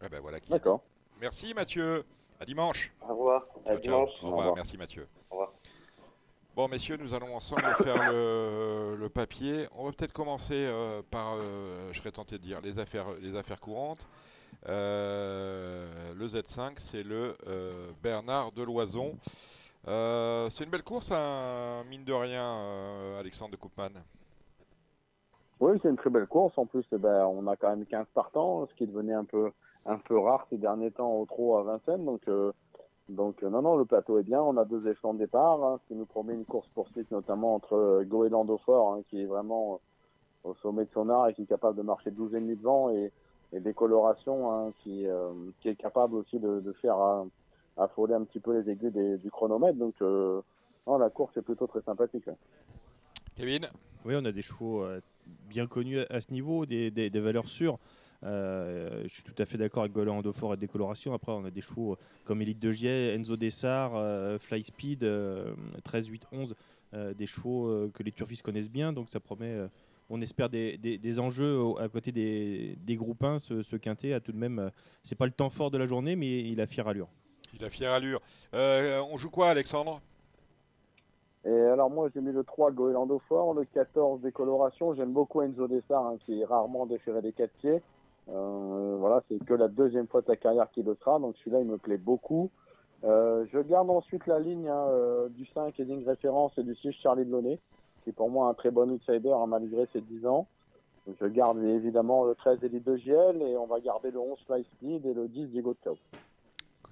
Ah 0.00 0.08
ben 0.08 0.20
voilà 0.20 0.40
qui 0.40 0.50
D'accord. 0.50 0.80
Merci 1.20 1.54
Mathieu. 1.54 2.04
À 2.40 2.44
dimanche. 2.44 2.92
Au 3.02 3.08
revoir. 3.14 3.46
À 3.64 3.70
Ciao, 3.70 3.76
ciao. 3.78 3.80
dimanche. 3.80 4.10
Au 4.22 4.26
revoir. 4.28 4.54
Merci 4.56 4.76
Mathieu. 4.76 5.06
Au 5.30 5.34
revoir. 5.34 5.52
Bon, 6.58 6.66
messieurs, 6.66 6.96
nous 6.96 7.14
allons 7.14 7.36
ensemble 7.36 7.62
faire 7.84 8.10
le, 8.10 9.08
papier. 9.14 9.68
On 9.76 9.84
va 9.84 9.92
peut-être 9.92 10.12
commencer 10.12 10.66
euh, 10.66 11.02
par, 11.08 11.36
euh, 11.36 11.92
je 11.92 12.00
serais 12.00 12.10
tenté 12.10 12.36
de 12.36 12.42
dire, 12.42 12.60
les 12.60 12.80
affaires, 12.80 13.06
courantes. 13.60 14.08
Euh, 14.68 16.12
le 16.14 16.26
Z5, 16.26 16.72
c'est 16.78 17.04
le 17.04 17.36
euh, 17.46 17.92
Bernard 18.02 18.50
Deloison. 18.50 19.12
Euh, 19.86 20.50
c'est 20.50 20.64
une 20.64 20.70
belle 20.70 20.82
course, 20.82 21.12
hein, 21.12 21.84
mine 21.88 22.02
de 22.02 22.12
rien, 22.12 23.16
Alexandre 23.20 23.52
de 23.52 23.56
Koopman. 23.56 23.92
Oui, 25.60 25.78
c'est 25.80 25.90
une 25.90 25.96
très 25.96 26.10
belle 26.10 26.26
course. 26.26 26.58
En 26.58 26.66
plus, 26.66 26.84
eh 26.90 26.98
ben, 26.98 27.24
on 27.26 27.46
a 27.46 27.54
quand 27.54 27.70
même 27.70 27.86
15 27.86 28.08
partants, 28.12 28.66
ce 28.66 28.74
qui 28.74 28.88
devenait 28.88 29.14
un 29.14 29.24
peu, 29.24 29.52
rare 30.10 30.44
ces 30.50 30.56
derniers 30.56 30.90
temps 30.90 31.12
au 31.12 31.24
trot 31.24 31.56
à 31.58 31.62
Vincennes. 31.62 32.18
Donc 33.08 33.42
euh, 33.42 33.50
non, 33.50 33.62
non, 33.62 33.76
le 33.76 33.84
plateau 33.84 34.18
est 34.18 34.22
bien. 34.22 34.40
On 34.42 34.56
a 34.56 34.64
deux 34.64 34.86
échelons 34.88 35.14
de 35.14 35.18
départ, 35.20 35.62
hein, 35.64 35.78
ce 35.82 35.88
qui 35.88 35.94
nous 35.98 36.06
promet 36.06 36.34
une 36.34 36.44
course 36.44 36.68
poursuite, 36.74 37.10
notamment 37.10 37.54
entre 37.54 37.74
euh, 37.74 38.04
Goéland 38.04 38.46
au 38.48 38.58
fort, 38.58 38.94
hein, 38.94 39.02
qui 39.08 39.22
est 39.22 39.26
vraiment 39.26 39.80
euh, 40.44 40.50
au 40.50 40.54
sommet 40.56 40.84
de 40.84 40.90
son 40.92 41.08
art 41.08 41.28
et 41.28 41.34
qui 41.34 41.42
est 41.42 41.46
capable 41.46 41.76
de 41.76 41.82
marcher 41.82 42.10
12 42.10 42.34
et 42.34 42.40
demi 42.40 42.56
devant, 42.56 42.90
et, 42.90 43.12
et 43.52 43.60
Décoloration, 43.60 44.52
hein, 44.52 44.72
qui, 44.82 45.06
euh, 45.06 45.30
qui 45.60 45.68
est 45.68 45.76
capable 45.76 46.16
aussi 46.16 46.38
de, 46.38 46.60
de 46.60 46.72
faire 46.74 47.00
euh, 47.00 47.24
affoler 47.76 48.14
un 48.14 48.24
petit 48.24 48.40
peu 48.40 48.58
les 48.58 48.70
aiguilles 48.70 48.90
des- 48.92 49.18
du 49.18 49.30
chronomètre. 49.30 49.78
Donc, 49.78 49.94
euh, 50.02 50.42
non, 50.86 50.98
la 50.98 51.10
course 51.10 51.36
est 51.36 51.42
plutôt 51.42 51.66
très 51.66 51.82
sympathique. 51.82 52.26
ouais. 52.26 52.36
Kevin? 53.36 53.68
Oui, 54.04 54.14
on 54.16 54.24
a 54.24 54.32
des 54.32 54.42
chevaux 54.42 54.82
euh, 54.82 55.00
bien 55.26 55.66
connus 55.66 56.00
à, 56.00 56.06
à 56.10 56.20
ce 56.20 56.32
niveau, 56.32 56.66
des, 56.66 56.90
des- 56.90 57.10
des 57.10 57.20
valeurs 57.20 57.48
sûres. 57.48 57.78
Euh, 58.24 59.02
je 59.04 59.08
suis 59.14 59.22
tout 59.22 59.34
à 59.40 59.46
fait 59.46 59.58
d'accord 59.58 59.82
avec 59.84 59.92
Golan 59.92 60.18
Andofort 60.18 60.54
et 60.54 60.56
Décoloration. 60.56 61.12
Après, 61.14 61.32
on 61.32 61.44
a 61.44 61.50
des 61.50 61.60
chevaux 61.60 61.92
euh, 61.92 61.96
comme 62.24 62.42
Elite 62.42 62.58
de 62.58 62.72
Gier, 62.72 63.14
Enzo 63.14 63.36
Dessart, 63.36 63.92
euh, 63.94 64.38
Fly 64.38 64.62
Speed, 64.62 65.04
euh, 65.04 65.52
13, 65.84 66.06
8, 66.08 66.26
11, 66.32 66.54
euh, 66.94 67.14
des 67.14 67.26
chevaux 67.26 67.68
euh, 67.68 67.90
que 67.94 68.02
les 68.02 68.12
turfistes 68.12 68.42
connaissent 68.42 68.70
bien. 68.70 68.92
Donc 68.92 69.08
ça 69.08 69.20
promet, 69.20 69.46
euh, 69.52 69.68
on 70.10 70.20
espère, 70.20 70.48
des, 70.48 70.76
des- 70.78 70.98
des 70.98 71.18
enjeux 71.20 71.60
à 71.78 71.88
côté 71.88 72.10
des, 72.10 72.76
des 72.84 72.96
groupes 72.96 73.22
1. 73.22 73.38
Ce, 73.38 73.62
ce 73.62 73.76
quintet 73.76 74.12
a 74.12 74.20
tout 74.20 74.32
de 74.32 74.38
même, 74.38 74.58
euh, 74.58 74.70
c'est 75.04 75.16
pas 75.16 75.26
le 75.26 75.32
temps 75.32 75.50
fort 75.50 75.70
de 75.70 75.78
la 75.78 75.86
journée, 75.86 76.16
mais 76.16 76.40
il 76.40 76.60
a 76.60 76.66
fière 76.66 76.88
allure. 76.88 77.08
Il 77.54 77.64
a 77.64 77.70
fière 77.70 77.92
allure. 77.92 78.20
Euh, 78.52 79.00
on 79.10 79.16
joue 79.16 79.30
quoi, 79.30 79.50
Alexandre? 79.50 80.00
Et 81.44 81.50
alors 81.52 81.88
moi 81.88 82.08
j'ai 82.12 82.20
mis 82.20 82.32
le 82.32 82.42
3 82.42 82.72
Goéland 82.72 83.08
au 83.08 83.20
fort, 83.20 83.54
le 83.54 83.64
14 83.64 84.20
décoloration, 84.20 84.92
j'aime 84.94 85.12
beaucoup 85.12 85.40
Enzo 85.40 85.68
Dessart 85.68 86.04
hein, 86.04 86.16
qui 86.26 86.40
est 86.40 86.44
rarement 86.44 86.84
déféré 86.84 87.22
des 87.22 87.32
quatre 87.32 87.52
pieds. 87.60 87.80
Euh, 88.30 88.96
voilà, 88.98 89.22
c'est 89.28 89.42
que 89.44 89.54
la 89.54 89.68
deuxième 89.68 90.06
fois 90.06 90.20
de 90.20 90.26
sa 90.26 90.36
carrière 90.36 90.70
qu'il 90.70 90.84
le 90.84 90.94
sera, 90.96 91.18
donc 91.18 91.36
celui-là 91.38 91.60
il 91.60 91.66
me 91.66 91.78
plaît 91.78 91.96
beaucoup. 91.98 92.50
Euh, 93.04 93.46
je 93.52 93.58
garde 93.60 93.88
ensuite 93.90 94.26
la 94.26 94.38
ligne 94.38 94.68
hein, 94.68 94.86
euh, 94.90 95.28
du 95.30 95.46
5 95.46 95.78
et 95.78 95.84
ligne 95.84 96.04
référence 96.06 96.52
et 96.58 96.62
du 96.62 96.74
6 96.74 96.92
Charlie 97.02 97.24
Delaunay, 97.24 97.58
qui 98.02 98.10
est 98.10 98.12
pour 98.12 98.28
moi 98.30 98.48
un 98.48 98.54
très 98.54 98.70
bon 98.70 98.90
outsider 98.90 99.32
hein, 99.32 99.46
malgré 99.46 99.86
ses 99.92 100.00
10 100.00 100.26
ans. 100.26 100.46
Je 101.20 101.26
garde 101.26 101.58
évidemment 101.62 102.24
le 102.24 102.34
13 102.34 102.58
Elite 102.64 102.84
de 102.84 102.96
Giel 102.96 103.40
et 103.40 103.56
on 103.56 103.66
va 103.66 103.80
garder 103.80 104.10
le 104.10 104.18
11 104.18 104.38
Fly 104.46 104.62
Speed 104.64 105.06
et 105.06 105.14
le 105.14 105.26
10 105.28 105.46
Diego 105.46 105.72
de 105.72 105.78
Cao. 105.82 105.96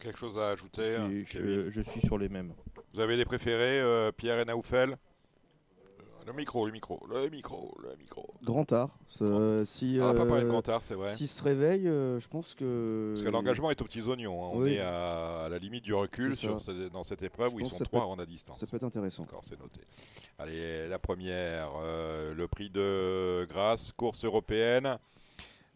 Quelque 0.00 0.18
chose 0.18 0.38
à 0.38 0.50
ajouter 0.50 0.88
Je 0.88 0.96
hein, 1.00 1.08
suis- 1.08 1.24
je- 1.26 1.68
je 1.70 1.80
suis 1.82 2.00
sur 2.00 2.16
les 2.16 2.28
mêmes. 2.30 2.52
Vous 2.94 3.00
avez 3.00 3.16
des 3.18 3.24
préférés, 3.26 3.80
euh, 3.80 4.10
Pierre 4.12 4.38
et 4.38 4.44
Naoufel? 4.46 4.92
Euh, 4.92 4.96
Le 6.26 6.32
micro, 6.32 6.66
le 6.66 6.72
micro, 6.72 7.00
le 7.08 7.28
micro, 7.30 7.76
le 7.80 7.94
micro. 7.96 8.28
Grand 8.42 8.72
art. 8.72 8.90
ce- 9.06 9.62
si, 9.64 9.98
Ah, 10.02 10.12
pas 10.12 10.22
euh, 10.22 10.26
parlé 10.26 10.42
de 10.42 10.48
Grand 10.48 10.68
Art, 10.68 10.82
c'est 10.82 10.94
vrai. 10.94 11.14
S'il 11.14 11.28
se 11.28 11.40
réveille, 11.40 11.86
euh, 11.86 12.18
je 12.18 12.26
pense 12.26 12.54
que. 12.56 13.12
Parce 13.14 13.24
que 13.24 13.30
l'engagement 13.30 13.70
est 13.70 13.80
aux 13.80 13.84
petits 13.84 14.02
oignons. 14.02 14.44
hein. 14.44 14.50
On 14.54 14.62
Oui. 14.62 14.72
est 14.74 14.80
à, 14.80 15.44
à 15.44 15.48
la 15.48 15.58
limite 15.58 15.84
du 15.84 15.94
recul 15.94 16.34
sur 16.34 16.60
ce- 16.60 16.88
dans 16.88 17.04
cette 17.04 17.22
épreuve 17.22 17.50
Je 17.50 17.54
où 17.54 17.60
ils 17.60 17.68
sont 17.70 17.84
trois 17.84 18.06
peut 18.06 18.18
à 18.18 18.26
distance. 18.26 18.58
Ça 18.58 18.66
peut 18.66 18.76
être 18.76 18.82
intéressant. 18.84 19.22
D'accord, 19.22 19.42
c'est 19.44 19.58
noté. 19.60 19.80
Allez, 20.40 20.88
la 20.88 20.98
première, 20.98 21.70
euh, 21.80 22.34
le 22.34 22.48
prix 22.48 22.70
de 22.70 23.46
grâce, 23.48 23.92
course 23.92 24.24
européenne. 24.24 24.98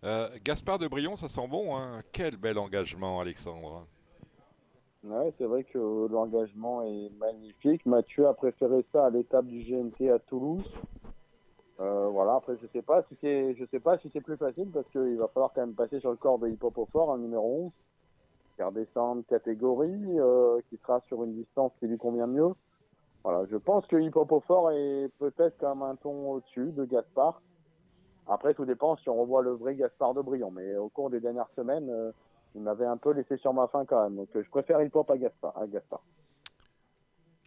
Euh, 0.03 0.29
Gaspard 0.45 0.79
de 0.81 0.89
Brion, 0.89 1.15
ça 1.15 1.29
sent 1.29 1.47
bon. 1.49 1.77
hein. 1.77 2.03
Quel 2.11 2.37
bel 2.37 2.59
engagement, 2.59 3.21
Alexandre. 3.21 3.87
Ouais, 5.03 5.33
c'est 5.39 5.47
vrai 5.47 5.65
que 5.65 6.09
l'engagement 6.11 6.83
est 6.83 7.11
magnifique. 7.19 7.87
Mathieu 7.87 8.27
a 8.27 8.35
préféré 8.35 8.85
ça 8.93 9.07
à 9.07 9.11
l'étape 9.11 9.47
du 9.47 9.63
GMT 9.63 10.11
à 10.11 10.19
Toulouse. 10.19 10.63
Euh, 11.81 12.09
voilà, 12.09 12.35
après 12.35 12.59
je 12.61 12.67
sais 12.67 12.83
pas 12.83 13.03
si 13.05 13.17
c'est 13.23 13.55
je 13.55 13.65
sais 13.71 13.81
pas 13.81 13.97
si 13.99 14.11
c'est 14.13 14.21
plus 14.21 14.37
facile 14.37 14.69
parce 14.71 14.87
qu'il 14.91 15.17
va 15.17 15.29
falloir 15.29 15.51
quand 15.55 15.63
même 15.63 15.73
passer 15.73 15.99
sur 16.01 16.11
le 16.11 16.17
corps 16.17 16.39
de 16.39 16.49
Hip 16.49 16.59
Hop 16.61 16.77
au 16.77 16.85
fort, 16.85 17.11
un 17.11 17.17
numéro 17.17 17.65
11, 17.67 17.73
faire 18.59 18.73
descendre 18.73 19.23
catégorie, 19.27 20.21
euh, 20.21 20.61
qui 20.69 20.77
sera 20.77 21.01
sur 21.09 21.25
une 21.25 21.33
distance 21.33 21.73
qui 21.81 21.87
lui 21.87 21.97
convient 21.97 22.27
mieux. 22.27 22.51
Voilà, 23.25 23.47
je 23.51 23.57
pense 23.57 23.87
que 23.87 23.97
Hip 23.97 24.13
Hop 24.17 24.31
au 24.33 24.41
fort 24.41 24.71
est 24.73 25.09
peut-être 25.19 25.63
même 25.63 25.81
un 25.81 25.97
ton 25.97 26.33
au-dessus 26.33 26.73
de 26.73 26.85
Gaspard. 26.85 27.41
Après, 28.29 28.53
tout 28.53 28.67
dépend 28.67 28.97
si 28.97 29.09
on 29.09 29.19
revoit 29.19 29.41
le 29.41 29.53
vrai 29.53 29.75
Gaspard 29.75 30.13
de 30.13 30.21
Brion, 30.21 30.51
mais 30.51 30.77
au 30.77 30.91
cours 30.91 31.09
des 31.09 31.21
dernières 31.21 31.51
semaines, 31.57 31.89
euh, 31.89 32.13
il 32.55 32.61
m'avait 32.63 32.87
un 32.87 32.97
peu 32.97 33.13
laissé 33.13 33.37
sur 33.39 33.53
ma 33.53 33.69
faim 33.69 33.85
quand 33.87 34.03
même. 34.05 34.17
Donc 34.17 34.29
euh, 34.37 34.43
je 34.43 34.51
préfère 34.51 34.83
Hip 34.83 34.91
Hop 34.95 35.11
à 35.11 35.17
Gaspard. 35.19 35.57
À 35.57 35.67
Gaspard. 35.67 36.03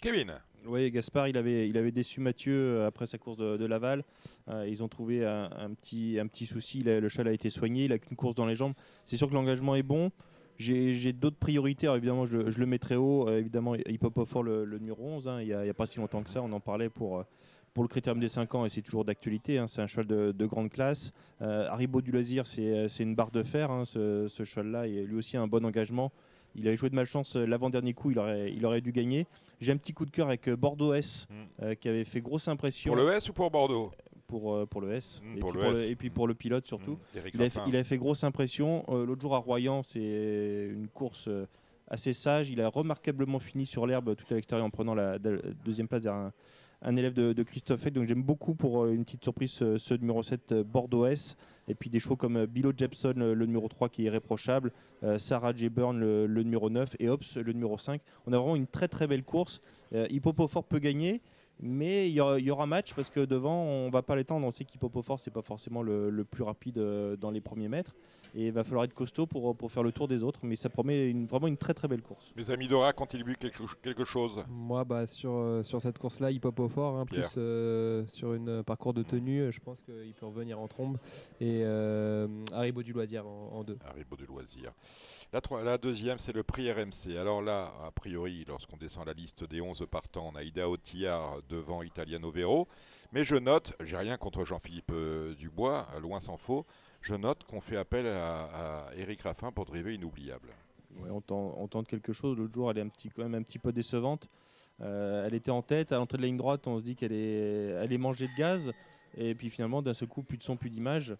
Kevin 0.01 0.33
Oui, 0.65 0.91
Gaspard, 0.91 1.29
il 1.29 1.37
avait, 1.37 1.69
il 1.69 1.77
avait 1.77 1.91
déçu 1.91 2.19
Mathieu 2.19 2.53
euh, 2.53 2.87
après 2.87 3.05
sa 3.07 3.17
course 3.17 3.37
de, 3.37 3.57
de 3.57 3.65
Laval. 3.65 4.03
Euh, 4.49 4.67
ils 4.67 4.83
ont 4.83 4.89
trouvé 4.89 5.25
un, 5.25 5.49
un 5.57 5.73
petit, 5.73 6.17
un 6.19 6.27
petit 6.27 6.45
souci. 6.45 6.83
A- 6.89 6.99
le 6.99 7.07
cheval 7.09 7.29
a 7.29 7.31
été 7.31 7.49
soigné. 7.49 7.85
Il 7.85 7.93
a 7.93 7.99
qu'une 7.99 8.17
course 8.17 8.35
dans 8.35 8.45
les 8.45 8.55
jambes. 8.55 8.73
C'est 9.05 9.15
sûr 9.17 9.29
que 9.29 9.33
l'engagement 9.33 9.75
est 9.75 9.83
bon. 9.83 10.11
J'ai 10.57 11.13
d'autres 11.13 11.37
priorités. 11.37 11.87
Alors, 11.87 11.97
évidemment, 11.97 12.25
je, 12.25 12.51
je 12.51 12.59
le 12.59 12.65
mettrai 12.65 12.95
haut. 12.95 13.27
Euh, 13.29 13.39
évidemment, 13.39 13.75
Hip 13.75 13.99
Hop 14.03 14.25
Fort, 14.25 14.43
le, 14.43 14.65
le 14.65 14.77
numéro 14.77 15.03
11. 15.05 15.27
hein. 15.29 15.41
il 15.41 15.47
n'y 15.47 15.53
a, 15.53 15.73
pas 15.73 15.85
si 15.85 15.99
longtemps 15.99 16.21
que 16.23 16.29
ça. 16.29 16.41
On 16.41 16.51
en 16.51 16.59
parlait 16.59 16.89
pour, 16.89 17.19
euh, 17.19 17.23
pour 17.73 17.83
le 17.83 17.87
critérium 17.87 18.19
des 18.19 18.29
5 18.29 18.53
ans 18.55 18.65
et 18.65 18.69
c'est 18.69 18.81
toujours 18.81 19.03
d'actualité. 19.05 19.57
hein. 19.57 19.67
C'est 19.67 19.81
un 19.81 19.87
cheval 19.87 20.05
de, 20.07 20.31
de 20.31 20.45
grande 20.45 20.69
classe. 20.69 21.11
Euh, 21.41 21.67
Haribo 21.69 22.01
du 22.01 22.11
Loisir, 22.11 22.45
c'est 22.47 22.87
c'est 22.87 23.03
une 23.03 23.15
barre 23.15 23.31
de 23.31 23.43
fer. 23.43 23.71
hein, 23.71 23.85
ce, 23.85 24.27
ce 24.27 24.43
cheval-là. 24.43 24.87
Et 24.87 25.03
lui 25.03 25.15
aussi 25.15 25.37
a 25.37 25.41
un 25.41 25.47
bon 25.47 25.65
engagement. 25.65 26.11
Il 26.55 26.67
avait 26.67 26.77
joué 26.77 26.89
de 26.91 26.95
malchance 26.95 27.35
euh, 27.35 27.45
l'avant-dernier 27.45 27.93
coup, 27.95 28.11
il 28.11 28.19
aurait, 28.19 28.53
il 28.53 28.63
aurait 28.65 28.81
dû 28.81 28.91
gagner. 28.91 29.25
J'ai 29.59 29.71
un 29.71 29.77
petit 29.77 29.93
coup 29.93 30.05
de 30.05 30.11
cœur 30.11 30.27
avec 30.27 30.47
euh, 30.47 30.55
Bordeaux 30.55 30.93
S, 30.93 31.25
euh, 31.63 31.73
qui 31.73 31.89
avait 31.89 32.03
fait 32.03 32.21
grosse 32.21 32.47
impression. 32.47 32.93
Pour 32.93 33.01
le 33.03 33.11
S 33.11 33.27
ou 33.29 33.33
pour 33.33 33.49
Bordeaux? 33.49 33.91
Pour, 34.27 34.53
euh, 34.53 34.65
pour 34.67 34.81
le 34.81 34.91
S. 34.93 35.19
Mm, 35.23 35.37
et, 35.37 35.39
pour 35.39 35.49
puis 35.51 35.59
le 35.61 35.65
pour 35.69 35.79
S. 35.79 35.87
et 35.89 35.95
puis 35.95 36.09
pour 36.11 36.27
le 36.27 36.33
pilote 36.35 36.67
surtout. 36.67 36.93
Mm, 37.15 37.19
il, 37.33 37.41
a 37.41 37.49
fait, 37.49 37.59
il 37.67 37.75
a 37.75 37.83
fait 37.83 37.97
grosse 37.97 38.23
impression. 38.23 38.83
Euh, 38.89 39.03
L'autre 39.05 39.21
jour 39.21 39.33
à 39.33 39.39
Royan, 39.39 39.81
c'est 39.81 40.69
une 40.71 40.87
course 40.89 41.25
euh, 41.27 41.47
assez 41.87 42.13
sage. 42.13 42.51
Il 42.51 42.61
a 42.61 42.67
remarquablement 42.67 43.39
fini 43.39 43.65
sur 43.65 43.87
l'herbe 43.87 44.15
tout 44.15 44.25
à 44.29 44.35
l'extérieur 44.35 44.65
en 44.65 44.69
prenant 44.69 44.93
la, 44.93 45.13
la 45.17 45.37
deuxième 45.65 45.87
place 45.87 46.03
derrière 46.03 46.21
un, 46.21 46.33
un 46.83 46.95
élève 46.95 47.13
de, 47.13 47.43
Christophe 47.43 47.85
Heck. 47.85 47.93
Donc 47.93 48.07
j'aime 48.07 48.23
beaucoup 48.23 48.53
pour 48.53 48.83
euh, 48.83 48.93
une 48.93 49.05
petite 49.05 49.23
surprise 49.23 49.51
ce, 49.51 49.93
numéro 49.95 50.21
7 50.21 50.51
euh, 50.51 50.63
Bordeaux 50.63 51.05
S. 51.05 51.37
Et 51.69 51.75
puis 51.75 51.89
des 51.89 51.99
chevaux 51.99 52.17
comme 52.17 52.37
euh, 52.37 52.45
Bilo 52.45 52.73
Jepson, 52.75 53.13
le, 53.15 53.45
numéro 53.45 53.67
3 53.67 53.89
qui 53.89 54.03
est 54.03 54.05
irréprochable, 54.05 54.71
Sarah 55.17 55.53
J. 55.53 55.69
Le, 55.75 56.27
numéro 56.27 56.69
9 56.69 56.95
et 56.99 57.09
Ops, 57.09 57.37
le 57.37 57.53
numéro 57.53 57.77
5. 57.77 58.01
On 58.27 58.33
a 58.33 58.37
vraiment 58.37 58.55
une 58.55 58.67
très 58.67 58.87
très 58.87 59.07
belle 59.07 59.23
course. 59.23 59.61
Euh, 59.93 60.07
peut 60.69 60.79
gagner. 60.79 61.21
Mais 61.59 62.09
il 62.09 62.13
y, 62.13 62.15
y 62.15 62.51
aura 62.51 62.65
match 62.65 62.93
parce 62.93 63.09
que 63.09 63.19
devant, 63.21 63.63
on 63.63 63.89
va 63.89 64.01
pas 64.01 64.15
l'étendre. 64.15 64.45
On 64.45 64.51
sait 64.51 64.65
qu'Hippopofort, 64.65 65.19
c'est 65.19 65.31
pas 65.31 65.43
forcément 65.43 65.81
le, 65.81 66.25
plus 66.29 66.43
rapide 66.43 66.79
dans 67.19 67.31
les 67.31 67.41
premiers 67.41 67.69
mètres. 67.69 67.95
Et 68.35 68.47
il 68.47 68.51
va 68.51 68.63
falloir 68.63 68.83
être 68.85 68.93
costaud 68.93 69.27
pour, 69.27 69.55
pour 69.55 69.71
faire 69.71 69.83
le 69.83 69.91
tour 69.91 70.07
des 70.07 70.23
autres. 70.23 70.39
Mais 70.43 70.55
ça 70.55 70.69
promet 70.69 71.09
une- 71.09 71.27
vraiment 71.27 71.47
une 71.47 71.57
très 71.57 71.73
très 71.73 71.87
belle 71.87 72.01
course. 72.01 72.31
Mes 72.35 72.49
amis 72.49 72.67
d'Aura 72.67 72.91
contribuent 72.93 73.35
quelque, 73.35 73.57
cho- 73.57 73.75
quelque 73.81 74.05
chose. 74.05 74.43
Moi, 74.49 74.83
bah, 74.83 75.05
sur, 75.05 75.31
euh, 75.33 75.61
sur 75.63 75.81
cette 75.81 75.99
course-là, 75.99 76.31
hip 76.31 76.41
hop 76.43 76.59
au 76.59 76.67
fort, 76.69 76.97
hein, 76.97 77.05
plus 77.05 77.23
euh, 77.37 78.05
sur 78.07 78.33
une 78.33 78.49
euh, 78.49 78.63
parcours 78.63 78.93
de 78.93 79.03
tenue, 79.03 79.51
je 79.51 79.59
pense 79.59 79.81
qu'il 79.83 80.13
peut 80.13 80.25
revenir 80.25 80.59
en 80.59 80.67
trombe. 80.67 80.97
Et 81.39 81.61
euh, 81.63 82.27
Haribo 82.53 82.81
du 82.83 82.93
loisir 82.93 83.27
en, 83.27 83.49
en 83.53 83.63
deux. 83.63 83.77
Haribo 83.85 84.15
du 84.15 84.25
loisir. 84.25 84.71
La, 85.31 85.41
la 85.63 85.77
deuxième, 85.77 86.19
c'est 86.19 86.33
le 86.33 86.43
prix 86.43 86.71
RMC. 86.71 87.17
Alors 87.19 87.41
là, 87.41 87.71
a 87.85 87.91
priori, 87.91 88.45
lorsqu'on 88.47 88.77
descend 88.77 89.05
la 89.07 89.13
liste 89.13 89.43
des 89.43 89.61
11 89.61 89.85
partants, 89.89 90.31
on 90.33 90.35
a 90.35 90.43
Ida 90.43 90.69
Otillard 90.69 91.37
devant 91.49 91.81
Italiano 91.83 92.29
Vero. 92.31 92.67
Mais 93.11 93.23
je 93.23 93.35
note, 93.35 93.73
j'ai 93.83 93.97
rien 93.97 94.17
contre 94.17 94.43
Jean-Philippe 94.45 94.91
Dubois, 95.37 95.87
loin 96.01 96.19
s'en 96.19 96.37
faut, 96.37 96.65
je 97.03 97.15
note 97.15 97.43
qu'on 97.43 97.59
fait 97.61 97.77
appel 97.77 98.07
à, 98.07 98.87
Eric 98.95 99.21
Raffin 99.21 99.51
pour 99.51 99.65
driver 99.65 99.93
inoubliable. 99.93 100.49
On, 101.09 101.21
tente, 101.21 101.87
quelque 101.87 102.13
chose. 102.13 102.37
L'autre 102.37 102.53
jour, 102.53 102.71
elle 102.71 102.77
est 102.77 102.81
un 102.81 102.87
petit, 102.87 103.09
quand 103.09 103.23
même 103.23 103.35
un 103.35 103.41
petit 103.41 103.59
peu 103.59 103.71
décevante. 103.71 104.29
Euh, 104.81 105.25
elle 105.25 105.33
était 105.33 105.51
en 105.51 105.61
tête. 105.61 105.91
À 105.91 105.97
l'entrée 105.97 106.17
de 106.17 106.23
la 106.23 106.27
ligne 106.27 106.37
droite, 106.37 106.65
on 106.67 106.79
se 106.79 106.83
dit 106.83 106.95
qu'elle 106.95 107.11
est, 107.11 107.75
elle 107.81 107.91
est 107.91 107.97
mangée 107.97 108.27
de 108.27 108.35
gaz. 108.37 108.71
Et 109.17 109.35
puis 109.35 109.49
finalement, 109.49 109.81
d'un 109.81 109.93
seul 109.93 110.07
coup, 110.07 110.23
plus 110.23 110.37
de 110.37 110.43
son, 110.43 110.55
plus 110.55 110.69
d'image. 110.69 111.15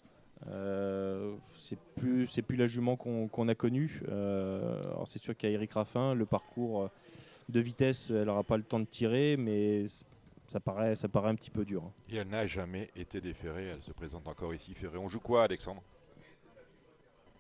Euh, 0.48 1.36
c'est 1.56 1.80
plus, 1.96 2.28
c'est 2.28 2.42
plus 2.42 2.56
la 2.56 2.68
jument 2.68 2.96
qu'on 2.96 3.48
a 3.48 3.56
connue. 3.56 4.02
Euh, 4.10 4.84
alors 4.84 5.08
c'est 5.08 5.20
sûr 5.20 5.34
a 5.42 5.48
Eric 5.48 5.74
Raffin, 5.74 6.14
le 6.14 6.26
parcours 6.26 6.90
de 7.50 7.60
vitesse, 7.60 8.10
elle 8.10 8.26
n'aura 8.26 8.44
pas 8.44 8.58
le 8.58 8.64
temps 8.64 8.80
de 8.80 8.86
tirer, 8.86 9.38
mais 9.38 9.86
ça 10.48 10.60
paraît, 10.60 10.96
ça 10.96 11.08
paraît 11.08 11.30
un 11.30 11.36
petit 11.36 11.52
peu 11.52 11.66
dur. 11.66 11.84
hein. 11.86 11.92
Et 12.10 12.18
elle 12.18 12.28
n'a 12.30 12.46
jamais 12.46 12.90
été 12.96 13.22
déférée, 13.22 13.68
elle 13.68 13.82
se 13.84 13.92
présente 13.92 14.28
encore 14.28 14.54
ici 14.54 14.74
ferrée. 14.74 14.98
On 14.98 15.08
joue 15.08 15.20
quoi, 15.20 15.44
Alexandre? 15.44 15.82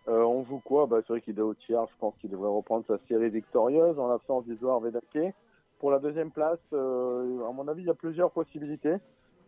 Euh, 0.08 0.24
on 0.24 0.43
joue 0.45 0.60
quoi? 0.60 0.86
Bah, 0.86 0.97
C'est 1.01 1.14
vrai 1.14 1.22
qu'il 1.22 1.38
est 1.38 1.41
au 1.41 1.54
tiers. 1.54 1.86
Je 1.88 1.97
pense 1.99 2.14
qu'il 2.20 2.30
devrait 2.30 2.49
reprendre 2.49 2.86
sa 2.88 2.97
série 3.08 3.30
victorieuse 3.30 3.97
en 3.99 4.08
l'absence 4.08 4.45
d'Isoire 4.45 4.80
Vedake. 4.80 5.34
Pour 5.80 5.91
la 5.91 5.99
deuxième 5.99 6.32
place, 6.32 6.60
euh, 6.74 7.45
à 7.47 7.51
mon 7.51 7.68
avis, 7.68 7.84
il 7.84 7.88
y 7.88 7.91
a 7.91 7.93
plusieurs 7.93 8.32
possibilités. 8.32 8.95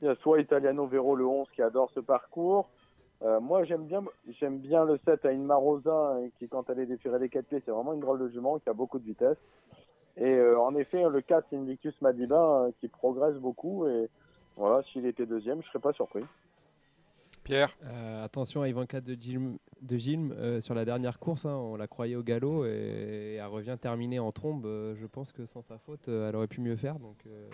Il 0.01 0.05
y 0.07 0.11
a 0.11 0.15
soit 0.15 0.39
Italiano 0.41 0.85
Vero, 0.87 1.15
le 1.15 1.25
11, 1.25 1.47
qui 1.55 1.61
adore 1.61 1.89
ce 1.91 1.99
parcours. 1.99 2.69
Euh, 3.21 3.39
moi, 3.39 3.63
j'aime 3.63 3.85
bien, 3.85 4.03
j'aime 4.39 4.59
bien 4.59 4.83
le 4.85 4.97
7 5.05 5.25
à 5.25 5.31
Inma 5.31 5.55
Rosa, 5.55 6.17
qui, 6.37 6.49
quand 6.49 6.69
elle 6.69 6.79
est 6.79 6.85
déférée 6.85 7.19
des 7.19 7.29
4 7.29 7.45
pieds, 7.47 7.61
c'est 7.65 7.71
vraiment 7.71 7.93
une 7.93 8.01
drôle 8.01 8.19
de 8.19 8.27
jument 8.29 8.59
qui 8.59 8.69
a 8.69 8.73
beaucoup 8.73 8.99
de 8.99 9.05
vitesse. 9.05 9.37
Et 10.17 10.23
euh, 10.23 10.59
en 10.59 10.75
effet, 10.75 11.03
le 11.09 11.21
4, 11.21 11.53
Invictus 11.53 11.93
Madiba, 12.01 12.35
euh, 12.35 12.71
qui 12.79 12.87
progresse 12.87 13.35
beaucoup. 13.35 13.85
Et 13.87 14.09
voilà, 14.55 14.83
s'il 14.91 15.05
était 15.05 15.25
deuxième, 15.25 15.61
je 15.61 15.67
serais 15.67 15.79
pas 15.79 15.93
surpris. 15.93 16.23
Pierre 17.43 17.75
Euh, 17.85 18.23
Attention 18.25 18.63
à 18.63 18.67
Ivanka 18.69 19.01
de 19.01 19.13
Gilm, 19.13 19.57
de 19.81 19.97
Gilm, 19.97 20.31
euh, 20.31 20.61
sur 20.61 20.73
la 20.73 20.83
dernière 20.83 21.19
course, 21.19 21.45
hein, 21.45 21.53
on 21.55 21.75
la 21.75 21.87
croyait 21.87 22.15
au 22.15 22.23
galop 22.23 22.65
et, 22.65 23.35
elle 23.39 23.45
revient 23.45 23.77
terminée 23.79 24.17
en 24.17 24.31
trombe. 24.31 24.65
Euh, 24.65 24.95
je 24.95 25.05
pense 25.05 25.31
que 25.31 25.45
sans 25.45 25.61
sa 25.61 25.77
faute, 25.77 26.07
euh, 26.07 26.27
elle 26.27 26.35
aurait 26.35 26.47
pu 26.47 26.59
mieux 26.61 26.75
faire. 26.75 26.97
Donc, 26.97 27.17
euh, 27.27 27.47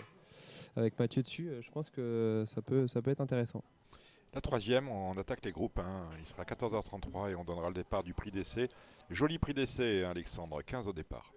avec 0.78 0.98
Mathieu 0.98 1.24
dessus, 1.24 1.50
euh, 1.50 1.62
je 1.62 1.70
pense 1.72 1.90
que 1.90 2.46
ça 2.48 2.62
peut, 2.62 2.88
ça 2.88 3.02
peut 3.02 3.12
être 3.12 3.20
intéressant. 3.20 3.64
La 4.34 4.40
troisième, 4.40 4.88
on 4.88 5.18
attaque 5.18 5.44
les 5.44 5.52
groupes. 5.52 5.80
hein. 5.80 6.06
Il 6.20 6.26
sera 6.26 6.44
14h33 6.46 7.32
et 7.32 7.36
on 7.36 7.44
donnera 7.44 7.68
le 7.68 7.74
départ 7.74 8.04
du 8.04 8.14
prix 8.14 8.32
d'essai. 8.32 8.70
Joli 9.10 9.40
prix 9.40 9.54
d'essai, 9.54 10.06
hein, 10.06 10.12
Alexandre, 10.12 10.62
15 10.62 10.88
au 10.88 10.94
départ. 10.94 11.34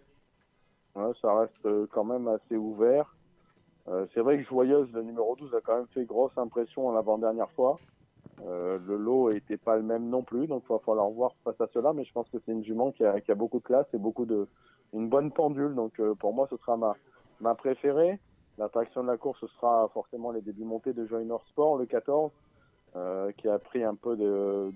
Ouais, 0.94 1.10
ça 1.20 1.34
reste 1.34 1.66
euh, 1.66 1.86
quand 1.90 2.04
même 2.04 2.28
assez 2.28 2.56
ouvert. 2.56 3.14
Euh, 3.88 4.06
c'est 4.14 4.20
vrai 4.20 4.38
que 4.38 4.44
Joyeuse, 4.44 4.90
le 4.92 5.02
numéro 5.02 5.34
12, 5.36 5.54
a 5.54 5.60
quand 5.60 5.76
même 5.76 5.88
fait 5.88 6.04
grosse 6.04 6.36
impression 6.38 6.92
l'avant-dernière 6.92 7.50
fois. 7.50 7.78
Euh, 8.46 8.78
le 8.86 8.96
lot 8.96 9.30
n'était 9.30 9.56
pas 9.56 9.76
le 9.76 9.82
même 9.82 10.08
non 10.08 10.22
plus, 10.22 10.46
donc 10.46 10.62
il 10.68 10.72
va 10.72 10.78
falloir 10.78 11.08
voir 11.10 11.32
face 11.44 11.60
à 11.60 11.66
cela. 11.74 11.92
Mais 11.92 12.04
je 12.04 12.12
pense 12.12 12.28
que 12.30 12.38
c'est 12.44 12.52
une 12.52 12.64
jument 12.64 12.92
qui 12.92 13.04
a, 13.04 13.34
beaucoup 13.34 13.58
de 13.58 13.64
classe 13.64 13.86
et 13.92 13.98
beaucoup 13.98 14.24
de 14.24 14.48
une 14.92 15.08
bonne 15.08 15.32
pendule. 15.32 15.74
Donc 15.74 16.00
pour 16.20 16.32
moi, 16.32 16.46
ce 16.48 16.56
sera 16.58 16.76
ma, 16.76 16.94
ma 17.40 17.54
préférée. 17.54 18.20
L'attraction 18.56 19.02
de 19.02 19.08
la 19.08 19.16
course, 19.16 19.40
ce 19.40 19.48
sera 19.48 19.88
forcément 19.92 20.30
les 20.30 20.40
débuts 20.40 20.64
montés 20.64 20.92
de 20.92 21.04
Joiner 21.06 21.36
Sport, 21.48 21.76
le 21.76 21.86
14, 21.86 22.30
euh, 22.94 23.32
qui 23.32 23.48
a 23.48 23.58
pris 23.58 23.82
un 23.82 23.96
peu 23.96 24.16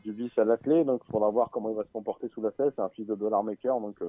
du 0.03 0.13
vice 0.13 0.37
à 0.37 0.45
l'athlé. 0.45 0.85
Donc 0.85 1.03
il 1.07 1.13
faudra 1.13 1.31
voir 1.31 1.51
comment 1.51 1.71
il 1.71 1.77
va 1.77 1.85
se 1.85 1.93
comporter 1.93 2.29
sous 2.35 2.43
la 2.43 2.51
selle. 2.53 2.73
C'est 2.75 2.83
un 2.83 2.89
fils 2.89 3.07
de 3.07 3.15
dollar 3.15 3.45
maker, 3.45 3.81
donc 3.81 4.03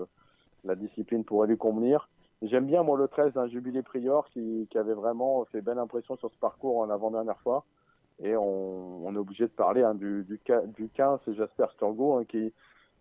la 0.63 0.75
discipline 0.75 1.23
pourrait 1.23 1.47
lui 1.47 1.57
convenir. 1.57 2.09
J'aime 2.41 2.67
bien, 2.67 2.83
moi, 2.83 2.97
le 2.97 3.07
13 3.07 3.33
d'un 3.33 3.47
Jubilé 3.47 3.83
Prior 3.83 4.27
qui, 4.29 4.67
avait 4.75 4.93
vraiment 4.93 5.45
fait 5.51 5.61
belle 5.61 5.79
impression 5.79 6.15
sur 6.17 6.31
ce 6.31 6.37
parcours 6.37 6.79
en 6.79 6.89
avant-dernière 6.89 7.39
fois. 7.41 7.65
Et 8.21 8.35
on, 8.35 9.13
est 9.13 9.17
obligé 9.17 9.45
de 9.45 9.51
parler 9.51 9.83
hein, 9.83 9.95
du, 9.95 10.23
du, 10.23 10.39
ca- 10.45 10.65
du 10.65 10.89
15, 10.89 11.19
c'est 11.25 11.35
Jasper 11.35 11.65
Sturgo, 11.75 12.17
hein, 12.17 12.25
qui, 12.25 12.53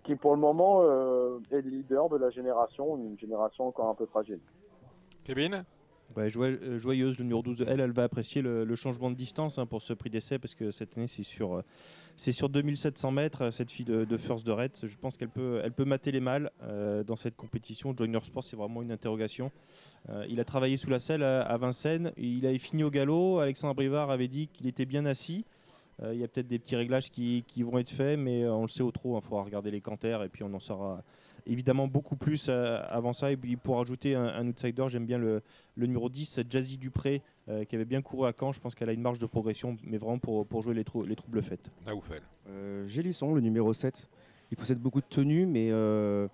qui 0.05 0.17
pour 0.17 0.35
le 0.35 0.41
moment 0.41 0.83
euh, 0.83 1.39
est 1.51 1.61
le 1.61 1.71
leader 1.71 2.09
de 2.09 2.17
la 2.17 2.31
génération, 2.31 2.97
une 2.97 3.19
génération 3.19 3.67
encore 3.67 3.89
un 3.89 3.95
peu 3.95 4.07
fragile. 4.07 4.41
Kevin? 5.25 5.65
Joie- 6.29 6.47
euh, 6.47 6.79
joyeuse, 6.79 7.19
le 7.19 7.25
numéro 7.25 7.43
12 7.43 7.59
de 7.59 7.65
elle, 7.69 7.93
va 7.93 8.05
apprécier 8.05 8.43
le, 8.43 8.77
changement 8.77 9.11
de 9.11 9.17
distance 9.17 9.59
hein, 9.59 9.67
pour 9.67 9.83
ce 9.83 9.93
prix 9.93 10.11
d'essai 10.11 10.39
parce 10.39 10.55
que 10.55 10.71
cette 10.71 10.97
année 10.97 11.07
c'est 11.07 11.23
sur, 11.23 11.55
euh, 11.57 11.63
c'est 12.17 12.33
sur 12.33 12.49
2700 12.49 13.11
mètres. 13.13 13.43
euh, 13.43 13.51
Cette 13.51 13.71
fille 13.71 13.85
de, 13.85 14.17
First 14.17 14.45
de 14.45 14.51
Red, 14.51 14.73
je 14.83 14.97
pense 14.97 15.17
qu'elle 15.17 15.29
peut, 15.29 15.63
mater 15.85 16.11
les 16.11 16.21
mâles 16.21 16.51
euh, 16.63 17.05
dans 17.05 17.17
cette 17.17 17.37
compétition. 17.37 17.95
Joiner 17.97 18.21
Sport, 18.25 18.43
c'est 18.43 18.57
vraiment 18.57 18.83
une 18.83 18.91
interrogation. 18.91 19.53
Euh, 20.09 20.27
il 20.29 20.41
a 20.41 20.45
travaillé 20.45 20.77
sous 20.77 20.91
la 20.91 20.99
selle 20.99 21.23
à, 21.23 21.57
Vincennes. 21.57 22.13
Il 22.17 22.47
avait 22.47 22.59
fini 22.59 22.83
au 22.83 22.91
galop. 22.91 23.39
Alexandre 23.39 23.75
Brivard 23.75 24.11
avait 24.11 24.29
dit 24.29 24.49
qu'il 24.49 24.67
était 24.67 24.87
bien 24.87 25.07
assis. 25.07 25.45
Euh, 26.03 26.15
Il 26.15 26.21
y 26.21 26.25
a 26.25 26.29
peut-être 26.29 26.49
des 26.49 26.59
petits 26.59 26.77
réglages 26.77 27.11
qui, 27.11 27.45
vont 27.59 27.79
être 27.79 27.91
faits, 27.91 28.19
mais 28.19 28.45
euh, 28.45 28.53
on 28.53 28.63
le 28.63 28.69
sait 28.69 28.83
au 28.83 28.91
trop. 28.91 29.19
Il 29.19 29.23
faudra 29.23 29.43
regarder 29.43 29.71
les 29.71 29.81
cantaires 29.81 30.23
et 30.23 30.29
puis 30.29 30.43
on 30.43 30.53
en 30.55 30.61
saura 30.61 31.03
évidemment 31.47 31.87
beaucoup 31.89 32.17
plus 32.17 32.47
euh, 32.49 32.81
avant 32.89 33.13
ça. 33.13 33.31
Et 33.33 33.37
puis 33.37 33.57
pour 33.57 33.81
ajouter 33.81 34.15
un, 34.15 34.25
un 34.27 34.47
outsider, 34.49 34.87
j'aime 34.89 35.07
bien 35.07 35.19
le, 35.19 35.43
le 35.77 35.87
numéro 35.87 36.09
10, 36.09 36.41
Jazzy 36.49 36.79
Dupré, 36.79 37.23
euh, 37.49 37.65
qui 37.65 37.75
avait 37.77 37.85
bien 37.85 38.03
couru 38.03 38.27
à 38.27 38.33
Caen. 38.39 38.53
Je 38.53 38.61
pense 38.61 38.75
qu'elle 38.75 38.89
a 38.89 38.93
une 38.93 39.01
marge 39.03 39.19
de 39.19 39.27
progression, 39.27 39.77
mais 39.85 39.99
vraiment 39.99 40.19
pour, 40.19 40.47
pour 40.47 40.63
jouer 40.63 40.75
les, 40.75 40.85
trou- 40.85 41.05
les 41.05 41.17
troubles 41.17 41.43
faits. 41.43 41.71
Naoufel. 41.87 42.23
Euh, 42.49 42.87
Gélisson, 42.87 43.35
le 43.35 43.41
numéro 43.41 43.73
7. 43.73 44.09
Il 44.51 44.57
possède 44.57 44.79
beaucoup 44.79 45.01
de 45.01 45.07
tenues, 45.07 45.45
mais 45.47 45.69
euh, 45.71 46.27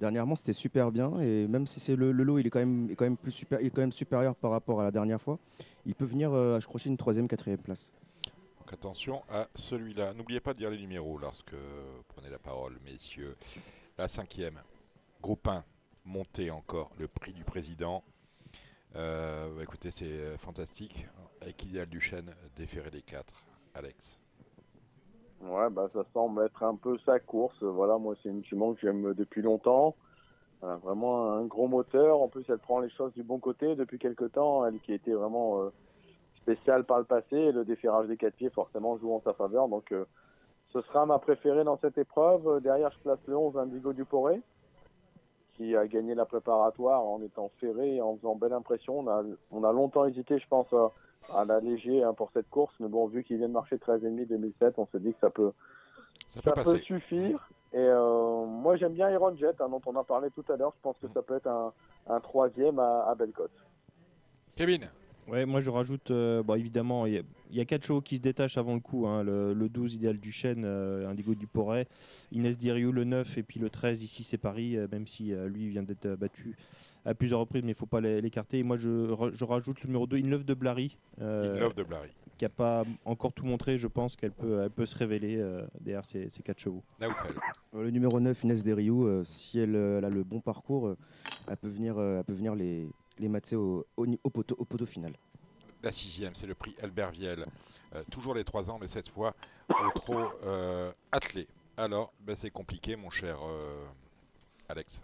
dernièrement 0.00 0.36
c'était 0.36 0.52
super 0.52 0.90
bien. 0.92 1.18
Et 1.20 1.46
même 1.48 1.66
si 1.66 1.80
c'est 1.80 1.96
le, 1.96 2.12
le 2.12 2.22
lot, 2.24 2.38
il 2.38 2.46
est 2.46 2.50
quand 2.50 2.58
même, 2.58 2.90
est 2.90 2.94
quand 2.94 3.04
même 3.06 3.16
plus 3.16 3.32
super, 3.32 3.60
il 3.60 3.66
est 3.66 3.70
quand 3.70 3.80
même 3.80 3.92
supérieur 3.92 4.34
par 4.36 4.50
rapport 4.50 4.80
à 4.80 4.84
la 4.84 4.90
dernière 4.90 5.20
fois. 5.20 5.38
Il 5.86 5.94
peut 5.94 6.04
venir 6.04 6.32
euh, 6.32 6.58
accrocher 6.58 6.90
une 6.90 6.96
troisième, 6.96 7.26
quatrième 7.28 7.58
place. 7.58 7.92
Donc 8.60 8.72
attention 8.72 9.22
à 9.30 9.48
celui-là. 9.54 10.14
N'oubliez 10.14 10.40
pas 10.40 10.54
de 10.54 10.58
dire 10.58 10.70
les 10.70 10.78
numéros 10.78 11.18
lorsque 11.18 11.52
vous 11.52 12.02
prenez 12.08 12.30
la 12.30 12.38
parole, 12.38 12.78
messieurs. 12.84 13.36
La 13.96 14.08
cinquième, 14.08 14.58
groupe 15.22 15.46
1, 15.46 15.62
montée 16.04 16.50
encore, 16.50 16.90
le 16.98 17.06
prix 17.06 17.32
du 17.32 17.44
président. 17.44 18.02
Euh, 18.96 19.54
bah, 19.54 19.62
écoutez, 19.62 19.92
c'est 19.92 20.04
euh, 20.04 20.36
fantastique. 20.36 21.06
Avec 21.40 21.62
Ideal 21.64 21.86
Duchesne, 21.86 22.34
déféré 22.56 22.90
des 22.90 23.02
4. 23.02 23.24
Alex. 23.72 24.18
Ouais, 25.42 25.70
bah, 25.70 25.88
ça 25.92 26.02
semble 26.12 26.42
être 26.42 26.64
un 26.64 26.74
peu 26.74 26.98
sa 27.06 27.20
course. 27.20 27.62
Voilà, 27.62 27.96
moi, 27.96 28.16
c'est 28.20 28.30
une 28.30 28.44
jument 28.44 28.74
que 28.74 28.80
j'aime 28.80 29.14
depuis 29.14 29.42
longtemps. 29.42 29.94
A 30.62 30.74
vraiment 30.78 31.30
un 31.32 31.44
gros 31.44 31.68
moteur. 31.68 32.20
En 32.20 32.26
plus, 32.26 32.44
elle 32.48 32.58
prend 32.58 32.80
les 32.80 32.90
choses 32.90 33.12
du 33.12 33.22
bon 33.22 33.38
côté 33.38 33.76
depuis 33.76 34.00
quelques 34.00 34.32
temps. 34.32 34.66
Elle 34.66 34.80
qui 34.80 34.92
été 34.92 35.12
vraiment 35.12 35.62
euh, 35.62 35.70
spéciale 36.42 36.82
par 36.82 36.98
le 36.98 37.04
passé. 37.04 37.52
Le 37.52 37.64
déferrage 37.64 38.08
des 38.08 38.16
quatre 38.16 38.34
pieds, 38.34 38.50
forcément, 38.50 38.98
joue 38.98 39.14
en 39.14 39.20
sa 39.20 39.34
faveur. 39.34 39.68
Donc, 39.68 39.92
euh, 39.92 40.04
ce 40.74 40.82
sera 40.82 41.06
ma 41.06 41.18
préférée 41.18 41.64
dans 41.64 41.78
cette 41.78 41.96
épreuve. 41.98 42.60
Derrière, 42.60 42.90
je 42.90 42.98
place 42.98 43.18
le 43.26 43.36
11 43.36 43.56
Indigo 43.56 43.92
Duporé, 43.92 44.40
qui 45.54 45.76
a 45.76 45.86
gagné 45.86 46.14
la 46.16 46.24
préparatoire 46.24 47.02
en 47.04 47.22
étant 47.22 47.50
ferré 47.60 47.96
et 47.96 48.02
en 48.02 48.16
faisant 48.16 48.34
belle 48.34 48.52
impression. 48.52 48.98
On 48.98 49.08
a, 49.08 49.22
on 49.52 49.62
a 49.62 49.72
longtemps 49.72 50.04
hésité, 50.04 50.38
je 50.38 50.48
pense, 50.48 50.66
à, 50.72 50.90
à 51.38 51.44
l'alléger 51.44 52.02
hein, 52.02 52.12
pour 52.12 52.30
cette 52.32 52.50
course. 52.50 52.74
Mais 52.80 52.88
bon, 52.88 53.06
vu 53.06 53.22
qu'il 53.22 53.38
vient 53.38 53.48
de 53.48 53.52
marcher 53.52 53.76
13,5 53.76 54.26
2007, 54.26 54.74
on 54.78 54.86
s'est 54.86 54.98
dit 54.98 55.12
que 55.14 55.20
ça 55.20 55.30
peut, 55.30 55.52
Ça 56.42 56.52
peut 56.52 56.78
suffire. 56.78 57.48
Et 57.72 57.78
euh, 57.78 58.44
moi, 58.44 58.76
j'aime 58.76 58.94
bien 58.94 59.10
Iron 59.10 59.34
Jet, 59.36 59.60
hein, 59.60 59.68
dont 59.68 59.80
on 59.86 59.96
a 59.96 60.04
parlé 60.04 60.30
tout 60.30 60.44
à 60.52 60.56
l'heure. 60.56 60.72
Je 60.76 60.82
pense 60.82 60.96
que 60.98 61.06
ça 61.14 61.22
peut 61.22 61.36
être 61.36 61.46
un, 61.46 61.72
un 62.08 62.20
troisième 62.20 62.80
à, 62.80 63.04
à 63.08 63.14
Bellecote. 63.14 63.50
Kevin? 64.56 64.88
Ouais, 65.26 65.46
moi 65.46 65.60
je 65.60 65.70
rajoute, 65.70 66.10
euh, 66.10 66.42
bon, 66.42 66.54
évidemment, 66.54 67.06
il 67.06 67.14
y, 67.14 67.18
a- 67.18 67.22
il 67.50 67.56
y 67.56 67.60
a 67.60 67.64
quatre 67.64 67.84
chevaux 67.86 68.02
qui 68.02 68.16
se 68.16 68.20
détachent 68.20 68.58
avant 68.58 68.74
le 68.74 68.80
coup. 68.80 69.06
hein. 69.06 69.22
le, 69.22 69.54
le 69.54 69.68
12, 69.68 69.94
Idéal 69.94 70.18
Duchesne, 70.18 70.64
euh, 70.64 71.08
Indigo 71.08 71.34
Duporé, 71.34 71.88
Inès 72.30 72.58
Diriou, 72.58 72.92
le 72.92 73.04
9, 73.04 73.38
et 73.38 73.42
puis 73.42 73.58
le 73.58 73.70
13, 73.70 74.02
ici 74.02 74.22
c'est 74.22 74.36
Paris, 74.38 74.76
euh, 74.76 74.86
même 74.92 75.06
si 75.06 75.32
euh, 75.32 75.48
lui 75.48 75.68
vient 75.68 75.82
d'être 75.82 76.06
euh, 76.06 76.16
battu 76.16 76.56
à 77.06 77.14
plusieurs 77.14 77.40
reprises, 77.40 77.62
mais 77.62 77.70
il 77.70 77.74
ne 77.74 77.78
faut 77.78 77.86
pas 77.86 78.00
l'é- 78.02 78.20
l'écarter. 78.20 78.58
Et 78.58 78.62
moi 78.62 78.76
je, 78.76 79.10
ra- 79.12 79.30
je 79.32 79.44
rajoute 79.44 79.80
le 79.82 79.86
numéro 79.88 80.06
2, 80.06 80.18
Inlove 80.18 80.44
de 80.44 80.54
Blary. 80.54 80.98
euh, 81.20 81.56
Inlove 81.56 81.74
de 81.74 81.82
Blary. 81.84 82.10
Qui 82.36 82.44
n'a 82.44 82.48
pas 82.50 82.84
encore 83.04 83.32
tout 83.32 83.46
montré, 83.46 83.78
je 83.78 83.86
pense 83.86 84.16
qu'elle 84.16 84.32
peut, 84.32 84.60
elle 84.62 84.70
peut 84.70 84.86
se 84.86 84.96
révéler 84.98 85.36
euh, 85.38 85.62
derrière 85.80 86.04
ces, 86.04 86.28
ces 86.28 86.42
quatre 86.42 86.60
chevaux. 86.60 86.82
Naoufel. 87.00 87.32
Le 87.72 87.90
numéro 87.90 88.20
9, 88.20 88.42
Inès 88.44 88.62
Desriou, 88.62 89.06
euh, 89.06 89.22
si 89.24 89.58
elle, 89.58 89.74
elle 89.74 90.04
a 90.04 90.10
le 90.10 90.22
bon 90.24 90.40
parcours, 90.40 90.88
euh, 90.88 90.96
elle 91.48 91.56
peut 91.56 91.68
venir, 91.68 91.96
euh, 91.98 92.18
elle 92.18 92.24
peut 92.24 92.32
venir 92.32 92.54
les, 92.54 92.88
les 93.18 93.28
mater 93.28 93.56
au, 93.56 93.86
au, 93.96 94.06
ni- 94.06 94.20
au 94.24 94.30
poteau, 94.30 94.56
au 94.58 94.64
poteau 94.64 94.86
final. 94.86 95.12
La 95.82 95.92
sixième, 95.92 96.34
c'est 96.34 96.46
le 96.46 96.54
prix 96.54 96.74
Albert 96.82 97.10
Viel. 97.10 97.46
Euh, 97.94 98.02
toujours 98.10 98.34
les 98.34 98.44
3 98.44 98.70
ans, 98.70 98.78
mais 98.80 98.88
cette 98.88 99.08
fois 99.08 99.34
au 99.68 99.90
trot 99.98 100.14
euh, 100.44 100.90
attelé. 101.12 101.46
Alors, 101.76 102.12
ben, 102.20 102.34
c'est 102.36 102.50
compliqué, 102.50 102.96
mon 102.96 103.10
cher 103.10 103.38
euh, 103.46 103.84
Alex. 104.68 105.02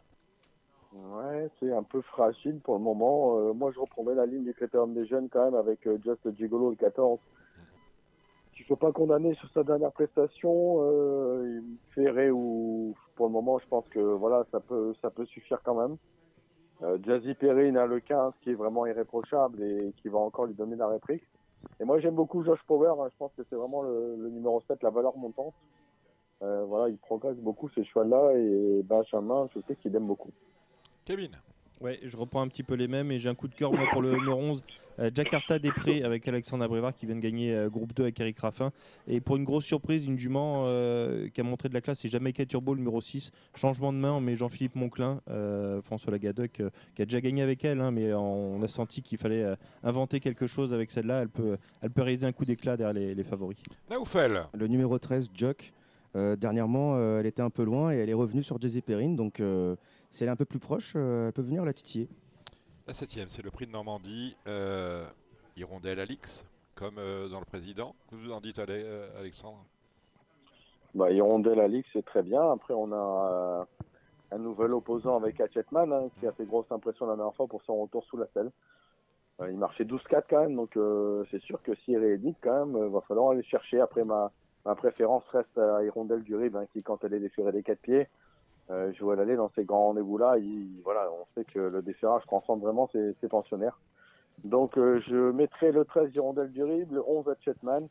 Ouais, 0.92 1.48
c'est 1.60 1.72
un 1.72 1.82
peu 1.84 2.00
fragile 2.00 2.58
pour 2.60 2.74
le 2.76 2.80
moment. 2.82 3.38
Euh, 3.38 3.52
moi, 3.52 3.70
je 3.72 3.78
reprendrais 3.78 4.14
la 4.14 4.26
ligne 4.26 4.44
du 4.44 4.54
critérium 4.54 4.92
des 4.94 5.06
jeunes 5.06 5.28
quand 5.28 5.44
même 5.44 5.54
avec 5.54 5.86
euh, 5.86 5.98
Just 6.04 6.34
Gigolo 6.36 6.70
le 6.70 6.76
14. 6.76 7.18
Il 8.58 8.64
faut 8.66 8.76
pas 8.76 8.92
condamner 8.92 9.34
sur 9.36 9.48
sa 9.52 9.62
dernière 9.64 9.90
prestation. 9.92 10.82
Euh, 10.82 11.60
Ferré 11.94 12.30
ou 12.30 12.94
pour 13.16 13.26
le 13.26 13.32
moment, 13.32 13.58
je 13.58 13.66
pense 13.68 13.88
que 13.88 13.98
voilà, 13.98 14.44
ça 14.52 14.60
peut 14.60 14.92
ça 15.00 15.10
peut 15.10 15.24
suffire 15.26 15.60
quand 15.64 15.74
même. 15.74 15.96
Euh, 16.82 16.98
Jazzy 17.02 17.34
Perrine 17.34 17.76
a 17.76 17.86
le 17.86 18.00
15 18.00 18.32
qui 18.42 18.50
est 18.50 18.54
vraiment 18.54 18.86
irréprochable 18.86 19.62
et 19.62 19.92
qui 20.00 20.08
va 20.08 20.18
encore 20.18 20.46
lui 20.46 20.54
donner 20.54 20.76
la 20.76 20.88
réplique. 20.88 21.22
Et 21.78 21.84
moi, 21.84 22.00
j'aime 22.00 22.14
beaucoup 22.14 22.42
Josh 22.42 22.60
Power. 22.66 22.94
hein. 23.00 23.08
Je 23.12 23.16
pense 23.18 23.32
que 23.36 23.42
c'est 23.48 23.56
vraiment 23.56 23.82
le, 23.82 24.28
numéro 24.30 24.62
7, 24.66 24.82
la 24.82 24.90
valeur 24.90 25.16
montante. 25.16 25.54
Euh, 26.42 26.64
voilà, 26.64 26.88
il 26.88 26.96
progresse 26.96 27.36
beaucoup 27.36 27.68
ce 27.68 27.82
cheval-là 27.82 28.32
et 28.34 28.82
Benjamin, 28.82 29.46
je 29.54 29.60
sais 29.68 29.76
qu'il 29.76 29.94
aime 29.94 30.06
beaucoup. 30.06 30.30
Kevin. 31.04 31.32
Ouais, 31.80 31.98
je 32.02 32.14
reprends 32.14 32.42
un 32.42 32.48
petit 32.48 32.62
peu 32.62 32.74
les 32.74 32.88
mêmes 32.88 33.10
et 33.10 33.18
j'ai 33.18 33.30
un 33.30 33.34
coup 33.34 33.48
de 33.48 33.54
cœur 33.54 33.72
moi 33.72 33.86
pour 33.90 34.02
le 34.02 34.12
numéro 34.12 34.38
11, 34.38 34.62
euh, 34.98 35.10
Jakarta 35.14 35.58
Després 35.58 36.02
avec 36.02 36.28
Alexandre 36.28 36.62
Abrivard 36.64 36.92
qui 36.94 37.06
vient 37.06 37.14
de 37.16 37.20
gagner 37.20 37.54
euh, 37.54 37.70
groupe 37.70 37.94
2 37.94 38.02
avec 38.02 38.20
Eric 38.20 38.38
Raffin. 38.38 38.70
Et 39.08 39.22
pour 39.22 39.36
une 39.36 39.44
grosse 39.44 39.64
surprise, 39.64 40.04
une 40.04 40.18
jument 40.18 40.64
euh, 40.66 41.28
qui 41.28 41.40
a 41.40 41.44
montré 41.44 41.70
de 41.70 41.74
la 41.74 41.80
classe, 41.80 42.00
c'est 42.00 42.08
Jamaica 42.08 42.44
Turbo, 42.44 42.74
le 42.74 42.80
numéro 42.80 43.00
6. 43.00 43.30
Changement 43.54 43.94
de 43.94 43.98
main, 43.98 44.12
on 44.12 44.20
met 44.20 44.36
Jean-Philippe 44.36 44.76
Monclin, 44.76 45.22
euh, 45.30 45.80
François 45.80 46.12
Lagadec, 46.12 46.60
euh, 46.60 46.68
qui 46.94 47.00
a 47.00 47.06
déjà 47.06 47.22
gagné 47.22 47.40
avec 47.40 47.64
elle, 47.64 47.80
hein, 47.80 47.90
mais 47.92 48.12
on 48.12 48.62
a 48.62 48.68
senti 48.68 49.00
qu'il 49.00 49.16
fallait 49.16 49.42
euh, 49.42 49.56
inventer 49.82 50.20
quelque 50.20 50.46
chose 50.46 50.74
avec 50.74 50.90
celle-là. 50.90 51.22
Elle 51.22 51.30
peut, 51.30 51.56
elle 51.80 51.90
peut 51.90 52.02
réaliser 52.02 52.26
un 52.26 52.32
coup 52.32 52.44
d'éclat 52.44 52.76
derrière 52.76 52.92
les, 52.92 53.14
les 53.14 53.24
favoris. 53.24 53.56
Naoufel. 53.88 54.44
Le 54.52 54.66
numéro 54.66 54.98
13, 54.98 55.30
Jock, 55.34 55.72
Euh, 56.16 56.34
dernièrement, 56.36 56.96
euh, 56.96 57.20
elle 57.20 57.26
était 57.26 57.42
un 57.42 57.50
peu 57.50 57.62
loin 57.62 57.92
et 57.92 57.98
elle 57.98 58.10
est 58.10 58.14
revenue 58.14 58.42
sur 58.42 58.60
Jesse 58.60 58.80
Perrine. 58.80 59.14
Donc, 59.14 59.38
euh, 59.38 59.76
si 60.10 60.24
elle 60.24 60.28
est 60.28 60.32
un 60.32 60.36
peu 60.36 60.44
plus 60.44 60.58
proche, 60.58 60.92
euh, 60.96 61.28
elle 61.28 61.32
peut 61.32 61.42
venir 61.42 61.64
la 61.64 61.72
titiller. 61.72 62.08
La 62.86 62.94
septième, 62.94 63.28
c'est 63.28 63.42
le 63.42 63.50
prix 63.50 63.66
de 63.66 63.70
Normandie. 63.72 64.36
Euh, 64.46 65.06
Hirondelle 65.56 66.00
Alix, 66.00 66.44
comme 66.74 66.98
euh, 66.98 67.28
dans 67.28 67.38
le 67.38 67.44
président. 67.44 67.94
Que 68.10 68.16
vous 68.16 68.32
en 68.32 68.40
dites, 68.40 68.58
Ale- 68.58 68.70
euh, 68.70 69.20
Alexandre? 69.20 69.64
Bah, 70.94 71.10
Hirondelle 71.10 71.60
Alix, 71.60 71.88
c'est 71.92 72.04
très 72.04 72.22
bien. 72.22 72.42
Après, 72.50 72.74
on 72.74 72.90
a 72.92 73.30
euh, 73.32 73.64
un 74.32 74.38
nouvel 74.38 74.72
opposant 74.74 75.16
avec 75.16 75.40
Hatchetman, 75.40 75.92
hein, 75.92 76.08
qui 76.18 76.26
a 76.26 76.32
fait 76.32 76.44
grosse 76.44 76.70
impression 76.70 77.06
la 77.06 77.14
dernière 77.16 77.34
fois 77.34 77.46
pour 77.46 77.62
son 77.62 77.80
retour 77.82 78.04
sous 78.06 78.16
la 78.16 78.26
selle. 78.34 78.50
Euh, 79.40 79.50
il 79.50 79.56
marchait 79.56 79.84
12-4 79.84 80.24
quand 80.28 80.40
même, 80.40 80.56
donc 80.56 80.76
euh, 80.76 81.24
c'est 81.30 81.40
sûr 81.42 81.62
que 81.62 81.74
s'il 81.76 81.96
réédite 81.98 82.36
quand 82.42 82.66
même, 82.66 82.84
il 82.86 82.92
va 82.92 83.00
falloir 83.02 83.30
aller 83.30 83.44
chercher. 83.44 83.80
Après, 83.80 84.04
ma, 84.04 84.32
ma 84.64 84.74
préférence 84.74 85.22
reste 85.28 85.56
à 85.56 85.84
Hirondelle 85.84 86.24
du 86.24 86.34
Rib, 86.34 86.56
hein, 86.56 86.66
qui 86.72 86.82
quand 86.82 87.04
elle 87.04 87.14
est 87.14 87.20
déférée 87.20 87.52
des 87.52 87.62
quatre 87.62 87.80
pieds, 87.80 88.08
euh, 88.70 88.92
je 88.94 89.02
vois 89.04 89.16
l'aller 89.16 89.36
dans 89.36 89.50
ces 89.54 89.64
grands 89.64 89.86
rendez-vous-là. 89.88 90.38
il- 90.38 90.80
Voilà, 90.84 91.10
on 91.12 91.26
sait 91.34 91.44
que 91.44 91.58
le 91.58 91.82
déferrage 91.82 92.24
transforme 92.26 92.60
vraiment 92.60 92.88
ses, 92.92 93.14
pensionnaires. 93.28 93.78
Donc 94.44 94.78
euh, 94.78 95.00
je 95.08 95.30
mettrai 95.32 95.72
le 95.72 95.84
13 95.84 96.14
Hirondelle 96.14 96.50
du 96.52 96.62
Rib, 96.62 96.92
le 96.92 97.02
11 97.06 97.28
Hatchetman, 97.28 97.88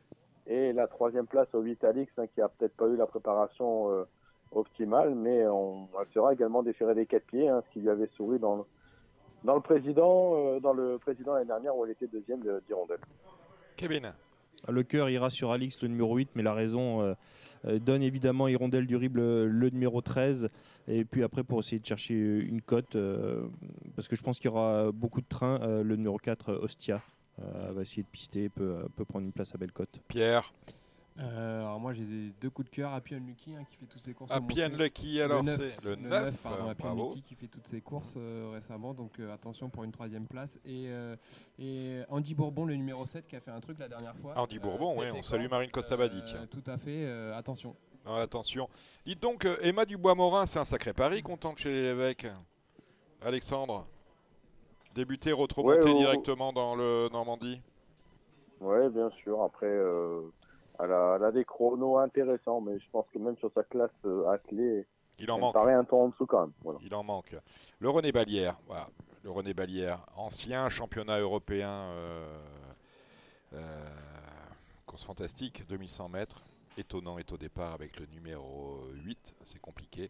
et 0.47 0.73
la 0.73 0.87
troisième 0.87 1.27
place 1.27 1.47
au 1.53 1.61
8 1.61 1.83
Alix, 1.83 2.11
hein, 2.17 2.25
qui 2.33 2.41
a 2.41 2.49
peut-être 2.49 2.75
pas 2.75 2.87
eu 2.87 2.95
la 2.95 3.05
préparation 3.05 3.91
euh, 3.91 4.03
optimale, 4.51 5.13
mais 5.15 5.45
on, 5.47 5.87
elle 5.99 6.07
sera 6.13 6.33
également 6.33 6.63
déférée 6.63 6.95
des 6.95 7.05
quatre 7.05 7.25
pieds, 7.27 7.47
hein, 7.47 7.61
ce 7.67 7.73
qui 7.73 7.81
lui 7.81 7.89
avait 7.89 8.09
souri 8.15 8.39
dans 8.39 8.55
le, 8.55 8.63
dans 9.43 9.55
le 9.55 9.61
président, 9.61 10.33
euh, 10.35 10.59
dans 10.59 10.73
le 10.73 10.97
président 10.97 11.33
l'année 11.33 11.45
dernière 11.45 11.75
où 11.77 11.85
elle 11.85 11.91
était 11.91 12.07
deuxième 12.07 12.39
de-. 12.39 12.63
Kevin 13.75 14.11
Le 14.67 14.83
cœur 14.83 15.09
ira 15.09 15.29
sur 15.29 15.51
Alix, 15.51 15.81
le 15.81 15.87
numéro 15.87 16.15
8, 16.15 16.29
mais 16.35 16.43
la 16.43 16.53
raison 16.53 17.01
euh, 17.01 17.13
euh, 17.65 17.79
donne 17.79 18.03
évidemment 18.03 18.47
Hirondelle 18.47 18.87
du 18.87 18.95
Rib, 18.95 19.15
le, 19.15 19.47
le 19.47 19.69
numéro 19.69 20.01
13. 20.01 20.49
Et 20.87 21.05
puis 21.05 21.23
après, 21.23 21.43
pour 21.43 21.59
essayer 21.59 21.79
de 21.79 21.85
chercher 21.85 22.15
une 22.15 22.61
cote, 22.61 22.95
euh, 22.95 23.47
parce 23.95 24.07
que 24.07 24.15
je 24.15 24.23
pense 24.23 24.37
qu'il 24.37 24.45
y 24.45 24.53
aura 24.53 24.91
beaucoup 24.91 25.21
de 25.21 25.27
trains, 25.27 25.59
euh, 25.61 25.83
le 25.83 25.95
numéro 25.95 26.17
4, 26.17 26.49
euh, 26.49 26.59
Ostia, 26.61 27.01
euh, 27.41 27.71
va 27.73 27.81
essayer 27.81 28.03
de 28.03 28.07
pister, 28.07 28.49
peut, 28.49 28.75
peut 28.95 29.05
prendre 29.05 29.25
une 29.25 29.31
place 29.31 29.53
à 29.55 29.57
belle 29.57 29.71
cote. 29.71 30.01
Pierre 30.07 30.53
Euh, 31.17 31.59
alors 31.61 31.79
moi 31.81 31.91
j'ai 31.93 32.05
deux 32.39 32.49
coups 32.49 32.69
de 32.69 32.75
cœur. 32.75 32.93
Happy 32.93 33.15
Unlucky 33.15 33.55
hein, 33.55 33.65
qui 33.69 33.75
fait 33.75 33.85
toutes 33.85 34.01
ses 34.01 34.13
courses. 34.13 34.31
Happy. 34.31 34.61
Unlucky, 34.61 35.21
alors, 35.21 35.43
c'est 35.45 35.83
le 35.83 35.95
neuf, 35.95 36.11
neuf, 36.11 36.41
pardon, 36.41 36.69
Happy 36.69 36.81
bravo. 36.83 37.03
Unlucky 37.11 37.21
qui 37.23 37.35
fait 37.35 37.47
toutes 37.47 37.67
ses 37.67 37.81
courses 37.81 38.13
euh, 38.15 38.51
récemment. 38.53 38.93
Donc 38.93 39.19
euh, 39.19 39.33
attention 39.33 39.69
pour 39.69 39.83
une 39.83 39.91
troisième 39.91 40.27
place. 40.27 40.57
Et, 40.65 40.85
euh, 40.87 41.15
et 41.57 42.01
Andy 42.09 42.35
Bourbon, 42.35 42.65
le 42.65 42.75
numéro 42.75 43.05
7 43.05 43.27
qui 43.27 43.35
a 43.35 43.41
fait 43.41 43.51
un 43.51 43.59
truc 43.59 43.79
la 43.79 43.89
dernière 43.89 44.15
fois. 44.17 44.33
Andy 44.37 44.59
Bourbon, 44.59 44.97
oui, 44.97 45.07
on 45.13 45.21
salue. 45.21 45.47
Marine 45.49 45.71
Costabadi, 45.71 46.21
Euh. 46.35 46.45
Tout 46.45 46.63
à 46.67 46.77
fait, 46.77 47.05
euh, 47.05 47.37
attention. 47.37 47.75
Ah, 48.05 48.21
attention. 48.21 48.69
Dites 49.05 49.21
donc, 49.21 49.45
Emma 49.61 49.85
Dubois-Morin, 49.85 50.45
c'est 50.45 50.59
un 50.59 50.65
sacré 50.65 50.93
pari 50.93 51.21
qu'on 51.21 51.35
tente 51.37 51.57
chez 51.57 51.69
l'évêque. 51.69 52.27
Alexandre 53.21 53.85
Débuter, 54.95 55.33
retromonter 55.33 55.89
Ouais, 55.89 55.93
oh. 55.95 55.99
directement 55.99 56.53
dans 56.53 56.75
le 56.75 57.09
Normandie? 57.11 57.61
Oui, 58.61 58.89
bien 58.89 59.09
sûr. 59.21 59.41
Après, 59.43 59.67
euh, 59.67 60.21
elle, 60.79 60.91
a, 60.91 61.15
elle 61.17 61.23
a 61.25 61.31
des 61.31 61.45
chronos 61.45 61.97
intéressants, 61.97 62.61
mais 62.61 62.79
je 62.79 62.85
pense 62.91 63.05
que 63.13 63.19
même 63.19 63.37
sur 63.37 63.51
sa 63.53 63.63
classe 63.63 63.91
euh, 64.05 64.27
attelée, 64.29 64.85
Il 65.19 65.29
en 65.31 65.35
elle 65.35 65.41
manque. 65.41 65.53
paraît 65.53 65.73
un 65.73 65.83
temps 65.83 66.01
en 66.03 66.07
dessous 66.09 66.25
quand 66.25 66.41
même. 66.41 66.53
Voilà. 66.63 66.79
Il 66.83 66.93
en 66.95 67.03
manque. 67.03 67.35
Le 67.79 67.89
René 67.89 68.11
Balière, 68.11 68.57
voilà. 68.67 68.87
Le 69.23 69.31
René 69.31 69.53
Balière, 69.53 70.05
ancien 70.15 70.69
championnat 70.69 71.19
européen 71.19 71.69
euh, 71.69 72.39
euh, 73.53 73.89
course 74.85 75.03
fantastique, 75.03 75.65
2100 75.67 76.09
mètres. 76.09 76.41
Étonnant 76.77 77.17
est 77.17 77.31
au 77.33 77.37
départ 77.37 77.73
avec 77.73 77.99
le 77.99 78.05
numéro 78.05 78.79
8, 78.93 79.35
c'est 79.43 79.59
compliqué. 79.59 80.09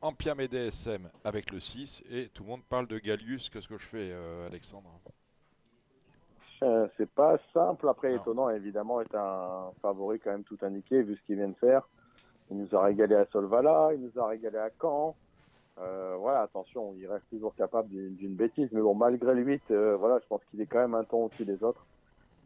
Ampiam 0.00 0.40
et 0.40 0.48
DSM 0.48 1.10
avec 1.24 1.50
le 1.52 1.60
6 1.60 2.04
et 2.10 2.28
tout 2.32 2.42
le 2.44 2.48
monde 2.48 2.62
parle 2.64 2.86
de 2.86 2.98
Gallius. 2.98 3.50
Qu'est-ce 3.50 3.68
que 3.68 3.76
je 3.76 3.84
fais, 3.84 4.08
euh, 4.12 4.46
Alexandre? 4.46 4.88
C'est 6.96 7.10
pas 7.10 7.38
simple. 7.54 7.88
Après, 7.88 8.14
étonnant, 8.14 8.50
évidemment, 8.50 9.00
est 9.00 9.14
un 9.14 9.70
favori 9.80 10.20
quand 10.20 10.30
même 10.30 10.44
tout 10.44 10.58
indiqué 10.62 11.02
vu 11.02 11.16
ce 11.16 11.22
qu'il 11.22 11.36
vient 11.36 11.48
de 11.48 11.54
faire. 11.54 11.88
Il 12.50 12.58
nous 12.58 12.74
a 12.74 12.82
régalé 12.82 13.14
à 13.14 13.26
Solvala, 13.26 13.90
il 13.94 14.00
nous 14.00 14.20
a 14.20 14.26
régalé 14.26 14.58
à 14.58 14.70
Caen. 14.80 15.14
Euh, 15.78 16.16
voilà, 16.18 16.42
attention, 16.42 16.94
il 16.98 17.06
reste 17.06 17.28
toujours 17.30 17.54
capable 17.54 17.88
d'une 17.88 18.34
bêtise. 18.34 18.68
Mais 18.72 18.80
bon, 18.80 18.94
malgré 18.94 19.34
le 19.34 19.42
8, 19.42 19.62
euh, 19.70 19.96
voilà, 19.96 20.18
je 20.18 20.26
pense 20.26 20.42
qu'il 20.50 20.60
est 20.60 20.66
quand 20.66 20.80
même 20.80 20.94
un 20.94 21.04
ton 21.04 21.26
au-dessus 21.26 21.44
des 21.44 21.62
autres. 21.62 21.86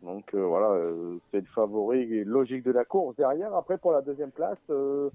Donc 0.03 0.35
euh, 0.35 0.45
voilà, 0.45 0.69
euh, 0.69 1.17
c'est 1.31 1.41
le 1.41 1.47
favori 1.47 2.25
logique 2.25 2.63
de 2.65 2.71
la 2.71 2.85
course. 2.85 3.17
Derrière, 3.17 3.55
après, 3.55 3.79
pour 3.79 3.93
la 3.93 4.03
deuxième 4.03 4.31
place, 4.31 4.59
euh, 4.71 5.09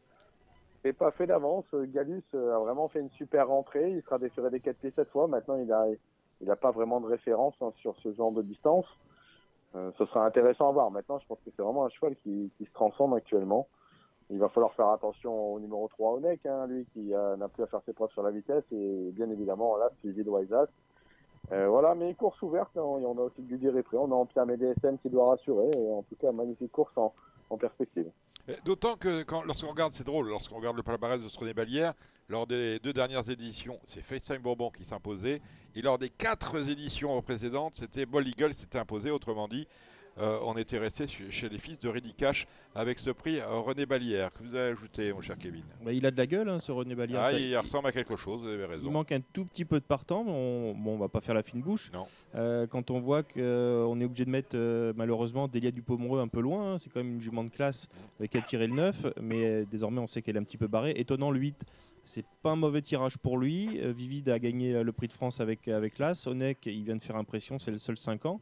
c'est 0.83 0.93
pas 0.93 1.11
fait 1.11 1.27
d'avance. 1.27 1.65
Euh, 1.73 1.85
Gallus 1.85 2.23
euh, 2.33 2.55
a 2.55 2.59
vraiment 2.59 2.87
fait 2.87 2.99
une 2.99 3.11
super 3.11 3.47
rentrée. 3.47 3.91
Il 3.91 4.01
sera 4.01 4.17
déféré 4.17 4.49
des 4.49 4.59
4 4.59 4.77
pieds 4.77 4.93
cette 4.95 5.09
fois. 5.09 5.27
Maintenant, 5.27 5.55
il 5.55 5.71
a, 5.71 5.85
il 6.41 6.47
n'a 6.47 6.55
pas 6.55 6.71
vraiment 6.71 7.01
de 7.01 7.07
référence 7.07 7.55
hein, 7.61 7.71
sur 7.77 7.95
ce 8.01 8.13
genre 8.13 8.31
de 8.31 8.41
distance. 8.41 8.85
Euh, 9.75 9.91
ce 9.97 10.05
sera 10.05 10.25
intéressant 10.25 10.69
à 10.69 10.71
voir. 10.71 10.89
Maintenant, 10.91 11.19
je 11.19 11.27
pense 11.27 11.37
que 11.45 11.51
c'est 11.55 11.61
vraiment 11.61 11.85
un 11.85 11.89
cheval 11.89 12.15
qui, 12.23 12.51
se 12.59 12.73
transforme 12.73 13.13
actuellement. 13.13 13.67
Il 14.31 14.39
va 14.39 14.49
falloir 14.49 14.73
faire 14.73 14.89
attention 14.89 15.53
au 15.53 15.59
numéro 15.59 15.87
3 15.87 16.13
Onek, 16.13 16.45
hein, 16.45 16.67
lui 16.67 16.85
qui 16.93 17.13
euh, 17.13 17.35
n'a 17.35 17.47
plus 17.47 17.63
à 17.63 17.67
faire 17.67 17.81
ses 17.85 17.93
preuves 17.93 18.11
sur 18.11 18.23
la 18.23 18.31
vitesse 18.31 18.63
et 18.71 19.11
bien 19.11 19.29
évidemment 19.29 19.75
là 19.77 19.89
suivi 19.99 20.23
de 20.23 20.29
Wiseas. 20.29 20.67
Euh, 21.51 21.67
voilà, 21.67 21.95
mais 21.95 22.13
course 22.13 22.39
ouverte, 22.43 22.77
hein, 22.77 22.81
on 22.81 23.17
a 23.17 23.21
aussi 23.21 23.41
Gulli 23.41 23.69
Répré, 23.69 23.97
on 23.97 24.11
a 24.11 24.15
Ampiam 24.15 24.49
et 24.51 24.57
DSM 24.57 24.99
qui 24.99 25.09
doit 25.09 25.29
rassurer, 25.29 25.71
en 25.91 26.03
tout 26.03 26.15
cas 26.15 26.31
magnifique 26.31 26.71
course 26.71 26.95
en, 26.95 27.11
en 27.49 27.57
perspective. 27.57 28.11
Euh, 28.47 28.55
D'autant 28.63 28.95
que 28.95 29.25
lorsqu'on 29.45 29.69
regarde, 29.69 29.93
c'est 29.93 30.03
drôle, 30.05 30.29
lorsqu'on 30.29 30.55
regarde 30.57 30.77
le 30.77 30.83
palmarès 30.83 31.21
de 31.21 31.27
ce 31.27 31.37
René 31.37 31.53
Balière, 31.53 31.93
lors 32.29 32.45
des 32.45 32.79
deux 32.79 32.93
dernières 32.93 33.27
éditions, 33.29 33.79
c'est 33.87 34.01
FaceTime 34.01 34.37
Bourbon 34.37 34.69
qui 34.69 34.85
s'imposait. 34.85 35.41
Et 35.75 35.81
lors 35.81 35.97
des 35.97 36.09
quatre 36.09 36.69
éditions 36.69 37.19
précédentes, 37.21 37.73
c'était 37.75 38.05
Ball 38.05 38.27
Eagle 38.27 38.51
qui 38.51 38.59
s'était 38.59 38.77
imposé. 38.79 39.09
Autrement 39.11 39.47
dit, 39.47 39.67
euh, 40.19 40.39
on 40.43 40.57
était 40.57 40.77
resté 40.77 41.05
chez 41.07 41.47
les 41.49 41.57
fils 41.57 41.79
de 41.79 41.89
Cash 42.17 42.45
avec 42.75 42.99
ce 42.99 43.09
prix 43.09 43.39
euh, 43.39 43.59
René 43.59 43.85
Balière. 43.85 44.33
Que 44.33 44.43
vous 44.43 44.55
avez 44.55 44.71
ajouté, 44.71 45.13
mon 45.13 45.21
cher 45.21 45.37
Kevin? 45.37 45.63
Bah, 45.83 45.93
il 45.93 46.05
a 46.05 46.11
de 46.11 46.17
la 46.17 46.27
gueule, 46.27 46.49
hein, 46.49 46.59
ce 46.59 46.71
René 46.71 46.93
Balière. 46.95 47.21
Ah, 47.21 47.31
Ça- 47.31 47.39
il 47.39 47.55
ressemble 47.57 47.87
à 47.87 47.91
quelque 47.91 48.15
chose, 48.15 48.41
vous 48.41 48.47
avez 48.47 48.65
raison. 48.65 48.83
Il 48.85 48.91
manque 48.91 49.11
un 49.11 49.21
tout 49.21 49.45
petit 49.45 49.65
peu 49.65 49.79
de 49.79 49.85
partant, 49.85 50.23
mais 50.23 50.31
on, 50.31 50.75
bon, 50.75 50.95
on 50.95 50.97
va 50.97 51.07
pas 51.07 51.21
faire 51.21 51.35
la 51.35 51.43
fine 51.43 51.61
bouche. 51.61 51.91
Euh, 52.35 52.67
quand 52.67 52.91
on 52.91 52.99
voit 52.99 53.23
qu'on 53.23 54.01
est 54.01 54.05
obligé 54.05 54.25
de 54.25 54.29
mettre 54.29 54.55
euh, 54.55 54.93
malheureusement 54.95 55.47
Delia 55.47 55.71
Dupomereux 55.71 56.19
un 56.19 56.27
peu 56.27 56.41
loin, 56.41 56.73
hein, 56.73 56.77
c'est 56.77 56.89
quand 56.89 56.99
même 57.01 57.13
une 57.13 57.21
jument 57.21 57.43
de 57.43 57.49
classe 57.49 57.87
qui 58.29 58.37
a 58.37 58.41
tiré 58.41 58.67
le 58.67 58.73
9, 58.73 59.05
mais 59.21 59.65
désormais 59.65 59.99
on 59.99 60.07
sait 60.07 60.21
qu'elle 60.21 60.35
est 60.35 60.39
un 60.39 60.43
petit 60.43 60.57
peu 60.57 60.67
barrée. 60.67 60.93
Étonnant 60.97 61.31
le 61.31 61.39
8, 61.39 61.63
c'est 62.03 62.25
pas 62.41 62.51
un 62.51 62.55
mauvais 62.55 62.81
tirage 62.81 63.17
pour 63.17 63.37
lui. 63.37 63.79
Vivid 63.93 64.29
a 64.29 64.39
gagné 64.39 64.83
le 64.83 64.91
prix 64.91 65.07
de 65.07 65.13
France 65.13 65.39
avec, 65.39 65.67
avec 65.67 65.97
l'As. 65.99 66.27
Onek, 66.27 66.65
il 66.65 66.83
vient 66.83 66.95
de 66.95 67.03
faire 67.03 67.15
impression, 67.15 67.57
c'est 67.59 67.71
le 67.71 67.77
seul 67.77 67.97
5 67.97 68.25
ans. 68.25 68.41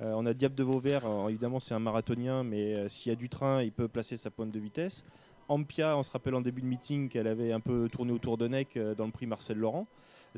Euh, 0.00 0.12
on 0.14 0.26
a 0.26 0.34
Diable 0.34 0.54
de 0.54 0.62
Vauvert, 0.62 1.06
euh, 1.06 1.28
évidemment 1.28 1.58
c'est 1.58 1.74
un 1.74 1.78
marathonien, 1.78 2.44
mais 2.44 2.76
euh, 2.76 2.88
s'il 2.88 3.10
y 3.10 3.12
a 3.12 3.16
du 3.16 3.28
train, 3.28 3.62
il 3.62 3.72
peut 3.72 3.88
placer 3.88 4.16
sa 4.16 4.30
pointe 4.30 4.50
de 4.50 4.58
vitesse. 4.58 5.04
Ampia, 5.48 5.96
on 5.96 6.02
se 6.02 6.10
rappelle 6.10 6.34
en 6.34 6.40
début 6.40 6.60
de 6.60 6.66
meeting 6.66 7.08
qu'elle 7.08 7.28
avait 7.28 7.52
un 7.52 7.60
peu 7.60 7.88
tourné 7.90 8.12
autour 8.12 8.36
de 8.36 8.48
Neck 8.48 8.78
dans 8.98 9.06
le 9.06 9.12
prix 9.12 9.26
Marcel 9.26 9.56
Laurent. 9.56 9.86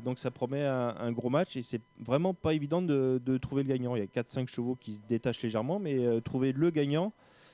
Donc 0.03 0.19
ça 0.19 0.29
promet 0.29 0.63
un, 0.63 1.11
gros 1.11 1.31
match 1.31 1.57
et 1.57 1.63
c'est 1.63 1.81
vraiment 1.99 2.35
pas 2.35 2.53
évident 2.53 2.81
de, 2.83 3.37
trouver 3.41 3.63
le 3.63 3.69
gagnant. 3.69 3.95
Il 3.95 3.99
y 3.99 4.03
a 4.03 4.21
4-5 4.21 4.47
chevaux 4.47 4.75
qui 4.75 4.93
se 4.93 5.01
détachent 5.09 5.41
légèrement, 5.41 5.79
mais 5.79 6.21
trouver 6.21 6.51
le 6.51 6.69
gagnant, 6.69 7.11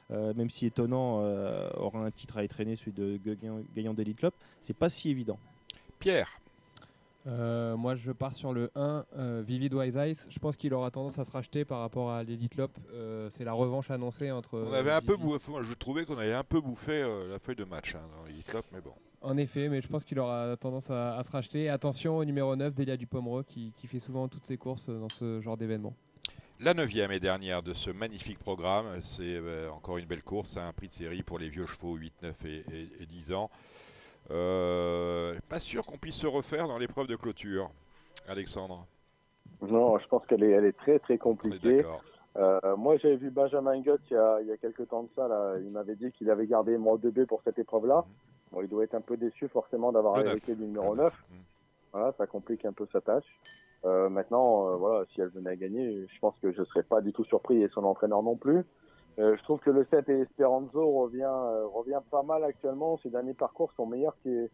même 0.10 0.50
si 0.50 0.66
étonnant, 0.66 1.20
aura 1.78 2.00
un 2.00 2.12
titre 2.12 2.38
à 2.38 2.44
étraîner, 2.44 2.76
celui 2.76 2.92
de 2.92 3.18
gagnant, 3.24 3.62
gagnant 3.74 3.94
d'Elite 3.94 4.18
Club, 4.18 4.34
c'est 4.60 4.76
pas 4.76 4.90
si 4.90 5.10
évident. 5.10 5.40
Pierre 5.98 6.42
Euh, 7.28 7.76
moi, 7.76 7.96
je 7.96 8.12
pars 8.12 8.34
sur 8.36 8.54
le 8.54 8.70
1, 8.76 9.06
euh, 9.18 9.44
Vivid 9.46 9.74
Wise 9.74 9.98
Eyes. 9.98 10.16
Je 10.30 10.38
pense 10.40 10.56
qu'il 10.58 10.74
aura 10.74 10.92
tendance 10.92 11.18
à 11.18 11.24
se 11.24 11.32
racheter 11.32 11.66
par 11.66 11.80
rapport 11.80 12.12
à 12.12 12.24
l'Elite 12.24 12.56
Lop. 12.56 12.72
Euh, 12.94 13.30
c'est 13.32 13.44
la 13.44 13.54
revanche 13.54 13.90
annoncée 13.90 14.32
entre. 14.32 14.60
On 14.60 14.74
avait 14.74 14.92
un 14.92 15.02
peu 15.02 15.18
bouffé, 15.18 15.52
je 15.64 15.74
trouvais 15.74 16.06
qu'on 16.06 16.18
avait 16.18 16.34
un 16.34 16.44
peu 16.44 16.62
bouffé 16.62 17.02
la 17.30 17.40
feuille 17.40 17.56
de 17.56 17.64
match 17.64 17.96
hein, 17.96 18.02
dans 18.20 18.26
les 18.28 18.34
Cup, 18.44 18.66
mais 18.72 18.82
bon. 18.82 18.94
En 19.22 19.38
effet, 19.38 19.70
mais 19.70 19.82
je 19.82 19.88
pense 19.88 20.04
qu'il 20.04 20.20
aura 20.20 20.56
tendance 20.58 20.92
à, 20.92 21.18
à 21.18 21.24
se 21.24 21.32
racheter. 21.32 21.68
Attention 21.68 22.18
au 22.18 22.26
numéro 22.26 22.56
9, 22.56 22.76
Delia 22.76 22.96
Dupomereux, 22.96 23.42
qui, 23.44 23.74
qui 23.76 23.88
fait 23.88 24.00
souvent 24.00 24.28
toutes 24.28 24.46
ses 24.46 24.58
courses 24.58 24.88
dans 24.90 25.10
ce 25.10 25.42
genre 25.42 25.58
d'événement. 25.58 25.96
La 26.60 26.74
neuvième 26.76 27.12
et 27.12 27.20
dernière 27.20 27.64
de 27.64 27.74
ce 27.74 27.90
magnifique 27.90 28.38
programme, 28.40 28.86
c'est 29.02 29.42
encore 29.76 29.98
une 29.98 30.06
belle 30.06 30.22
course, 30.24 30.56
un 30.58 30.72
prix 30.74 30.88
de 30.90 30.94
série 30.94 31.24
pour 31.24 31.40
les 31.40 31.50
vieux 31.50 31.66
chevaux 31.66 31.96
8, 31.96 32.14
9 32.22 32.46
et, 32.46 32.50
et- 32.72 32.90
et 33.02 33.06
10 33.08 33.34
ans. 33.34 33.50
Euh, 34.32 35.36
pas 35.50 35.60
sûr 35.60 35.86
qu'on 35.86 35.98
puisse 35.98 36.16
se 36.16 36.28
refaire 36.28 36.68
dans 36.68 36.78
l'épreuve 36.78 37.08
de 37.08 37.16
clôture, 37.16 37.70
Alexandre. 38.28 38.86
Non, 39.62 39.98
je 40.00 40.08
pense 40.08 40.26
qu'elle 40.26 40.44
est, 40.44 40.52
elle 40.52 40.66
est 40.66 40.78
très 40.78 41.00
très 41.00 41.18
compliquée. 41.18 41.84
Euh, 42.38 42.76
moi, 42.76 42.98
j'avais 42.98 43.16
vu 43.16 43.30
Benjamin 43.30 43.80
Gutt 43.80 44.02
il 44.12 44.14
y 44.14 44.18
a, 44.18 44.40
il 44.42 44.48
y 44.48 44.52
a 44.52 44.58
quelques 44.58 44.90
temps 44.90 45.04
de 45.04 45.10
ça. 45.16 45.28
Là. 45.28 45.56
Il 45.60 45.72
m'avait 45.72 45.96
dit 45.96 46.12
qu'il 46.12 46.30
avait 46.30 46.48
gardé 46.48 46.78
mon 46.78 46.98
2B 46.98 47.26
pour 47.26 47.42
cette 47.44 47.60
épreuve-là. 47.60 48.04
Bon, 48.52 48.62
il 48.62 48.68
doit 48.68 48.84
être 48.84 48.96
un 48.96 49.02
peu 49.02 49.16
déçu 49.16 49.48
forcément 49.48 49.92
d'avoir 49.92 50.18
Le 50.18 50.28
hérité 50.28 50.56
du 50.56 50.64
numéro 50.64 50.96
9. 50.96 51.14
Voilà, 51.94 52.14
ça 52.18 52.28
complique 52.28 52.66
un 52.66 52.74
peu 52.74 52.86
sa 52.92 53.00
tâche. 53.00 53.24
Euh, 53.86 54.10
maintenant, 54.10 54.68
euh, 54.68 54.76
voilà, 54.76 55.06
si 55.14 55.22
elle 55.22 55.30
venait 55.30 55.52
à 55.52 55.56
gagner, 55.56 56.08
je 56.14 56.20
pense 56.20 56.36
que 56.42 56.52
je 56.52 56.60
ne 56.60 56.66
serais 56.66 56.84
pas 56.84 57.02
du 57.02 57.14
tout 57.14 57.24
surpris 57.24 57.62
et 57.62 57.70
son 57.70 57.84
entraîneur 57.84 58.24
non 58.24 58.36
plus. 58.36 58.64
Euh, 59.18 59.36
je 59.38 59.44
trouve 59.44 59.60
que 59.60 59.70
le 59.70 59.86
7 59.90 60.10
et 60.10 60.22
Esperanzo 60.22 60.86
revient, 60.92 61.22
euh, 61.24 61.66
revient 61.68 62.02
pas 62.12 62.24
mal 62.24 62.44
actuellement. 62.44 63.00
Ces 63.02 63.10
derniers 63.10 63.34
parcours 63.34 63.72
sont 63.78 63.86
meilleurs 63.86 64.16
que, 64.24 64.50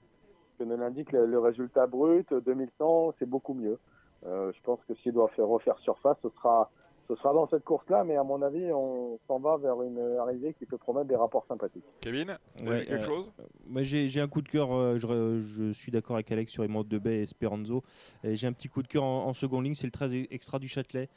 que 0.59 0.63
ne 0.63 0.75
l'indique 0.75 1.11
le, 1.11 1.25
le 1.25 1.39
résultat 1.39 1.87
brut. 1.87 2.31
2100, 2.31 3.15
c'est 3.19 3.27
beaucoup 3.29 3.53
mieux. 3.53 3.79
Euh, 4.25 4.51
je 4.55 4.61
pense 4.63 4.79
que 4.87 4.93
s'il 4.95 5.13
doit 5.13 5.29
faire 5.29 5.47
refaire 5.47 5.79
surface, 5.79 6.17
ce 6.21 6.29
sera, 6.29 6.69
ce 7.07 7.15
sera 7.15 7.33
dans 7.33 7.47
cette 7.47 7.63
course-là, 7.63 8.03
mais 8.03 8.15
à 8.17 8.23
mon 8.23 8.43
avis, 8.43 8.71
on 8.71 9.17
s'en 9.27 9.39
va 9.39 9.57
vers 9.57 9.81
une 9.81 9.99
arrivée 10.19 10.53
qui 10.53 10.67
peut 10.67 10.77
promettre 10.77 11.07
des 11.07 11.15
rapports 11.15 11.45
sympathiques. 11.47 11.83
Kevin, 12.01 12.37
vous 12.61 12.69
Ouais, 12.69 12.85
quelque 12.85 13.01
euh, 13.01 13.07
chose? 13.07 13.31
Moi, 13.65 13.81
j'ai 13.81 14.09
j'ai 14.09 14.21
un 14.21 14.27
coup 14.27 14.43
de 14.43 14.49
cœur. 14.49 14.71
euh, 14.75 14.97
je, 14.99 15.71
suis 15.71 15.91
d'accord 15.91 16.17
avec 16.17 16.31
Alex 16.31 16.51
sur 16.51 16.63
Emmanuel 16.63 16.87
Debay 16.87 17.17
et 17.17 17.21
Esperanzo. 17.23 17.81
Et 18.23 18.35
J'ai 18.35 18.45
un 18.45 18.53
petit 18.53 18.69
coup 18.69 18.83
de 18.83 18.87
cœur 18.87 19.03
en, 19.03 19.25
en 19.25 19.33
seconde 19.33 19.63
ligne. 19.63 19.73
C'est 19.73 19.87
le 19.87 19.91
13 19.91 20.13
extra 20.29 20.59
du 20.59 20.67
Châtelet 20.67 21.09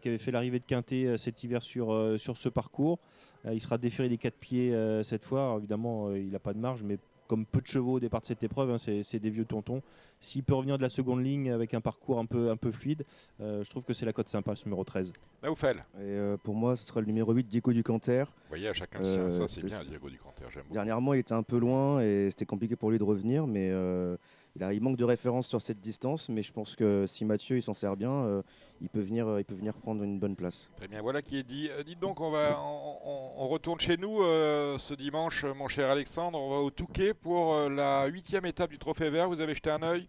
qui 0.00 0.08
avait 0.08 0.18
fait 0.18 0.30
l'arrivée 0.30 0.58
de 0.58 0.64
Quintet 0.64 1.06
euh, 1.06 1.16
cet 1.16 1.42
hiver 1.44 1.62
sur, 1.62 1.92
euh, 1.92 2.18
sur 2.18 2.36
ce 2.36 2.48
parcours. 2.48 2.98
Euh, 3.46 3.54
il 3.54 3.60
sera 3.60 3.78
déféré 3.78 4.08
des 4.08 4.18
quatre 4.18 4.36
pieds 4.38 4.74
euh, 4.74 5.02
cette 5.02 5.24
fois. 5.24 5.40
Alors, 5.42 5.58
évidemment, 5.58 6.08
euh, 6.08 6.18
il 6.18 6.30
n'a 6.30 6.38
pas 6.38 6.52
de 6.52 6.58
marge, 6.58 6.82
mais 6.82 6.98
comme 7.28 7.44
peu 7.44 7.60
de 7.60 7.66
chevaux 7.66 7.92
au 7.94 8.00
départ 8.00 8.22
de 8.22 8.26
cette 8.26 8.42
épreuve, 8.42 8.70
hein, 8.70 8.78
c'est 8.78 9.18
des 9.18 9.28
vieux 9.28 9.44
tontons. 9.44 9.82
S'il 10.18 10.42
peut 10.42 10.54
revenir 10.54 10.78
de 10.78 10.82
la 10.82 10.88
seconde 10.88 11.22
ligne 11.22 11.50
avec 11.52 11.74
un 11.74 11.80
parcours 11.82 12.18
un 12.18 12.24
peu, 12.24 12.50
un 12.50 12.56
peu 12.56 12.72
fluide, 12.72 13.04
euh, 13.42 13.62
je 13.62 13.68
trouve 13.70 13.84
que 13.84 13.92
c'est 13.92 14.06
la 14.06 14.14
cote 14.14 14.28
sympa, 14.28 14.56
ce 14.56 14.64
numéro 14.64 14.82
13. 14.82 15.12
Naoufel. 15.42 15.76
Et 15.76 16.00
euh, 16.00 16.36
pour 16.42 16.54
moi, 16.54 16.74
ce 16.74 16.84
sera 16.86 17.00
le 17.00 17.06
numéro 17.06 17.32
8, 17.32 17.46
Diego 17.46 17.70
Ducanter. 17.72 18.24
Vous 18.24 18.48
voyez, 18.48 18.68
à 18.68 18.72
chacun. 18.72 19.00
Euh, 19.04 19.38
Ça, 19.40 19.46
c'est 19.46 19.64
bien, 19.64 19.84
Diego 19.84 20.08
Ducanter. 20.08 20.46
J'aime 20.50 20.62
beaucoup. 20.62 20.74
Dernièrement, 20.74 21.12
il 21.12 21.20
était 21.20 21.34
un 21.34 21.42
peu 21.42 21.58
loin 21.58 22.00
et 22.00 22.28
c'était 22.30 22.46
compliqué 22.46 22.76
pour 22.76 22.90
lui 22.90 22.98
de 22.98 23.04
revenir, 23.04 23.46
mais 23.46 23.68
euh, 23.70 24.16
il, 24.58 24.64
a- 24.64 24.72
il 24.72 24.82
manque 24.82 24.96
de 24.96 25.04
référence 25.04 25.46
sur 25.46 25.62
cette 25.62 25.80
distance. 25.80 26.28
Mais 26.28 26.42
je 26.42 26.52
pense 26.52 26.74
que 26.76 27.06
si 27.06 27.24
Mathieu 27.24 27.56
il 27.56 27.62
s'en 27.62 27.74
sert 27.74 27.96
bien, 27.96 28.10
euh, 28.10 28.42
il, 28.80 28.88
peut 28.88 29.00
venir, 29.00 29.38
il 29.38 29.44
peut 29.44 29.54
venir 29.54 29.74
prendre 29.74 30.02
une 30.02 30.18
bonne 30.18 30.34
place. 30.36 30.70
Très 30.76 30.88
bien, 30.88 31.00
voilà 31.00 31.22
qui 31.22 31.38
est 31.38 31.42
dit. 31.44 31.68
Euh, 31.70 31.82
dites 31.82 32.00
donc, 32.00 32.20
on, 32.20 32.30
va, 32.30 32.58
on, 32.60 32.96
on- 33.04 33.44
on 33.44 33.48
retourne 33.48 33.78
chez 33.80 33.96
nous 33.96 34.22
euh, 34.22 34.76
ce 34.78 34.94
dimanche, 34.94 35.44
euh, 35.44 35.54
mon 35.54 35.68
cher 35.68 35.90
Alexandre. 35.90 36.38
On 36.40 36.50
va 36.50 36.56
au 36.56 36.70
Touquet 36.70 37.14
pour 37.14 37.54
euh, 37.54 37.68
la 37.68 38.06
huitième 38.06 38.46
étape 38.46 38.70
du 38.70 38.78
Trophée 38.78 39.10
Vert. 39.10 39.28
Vous 39.28 39.40
avez 39.40 39.54
jeté 39.54 39.70
un 39.70 39.82
œil? 39.82 40.08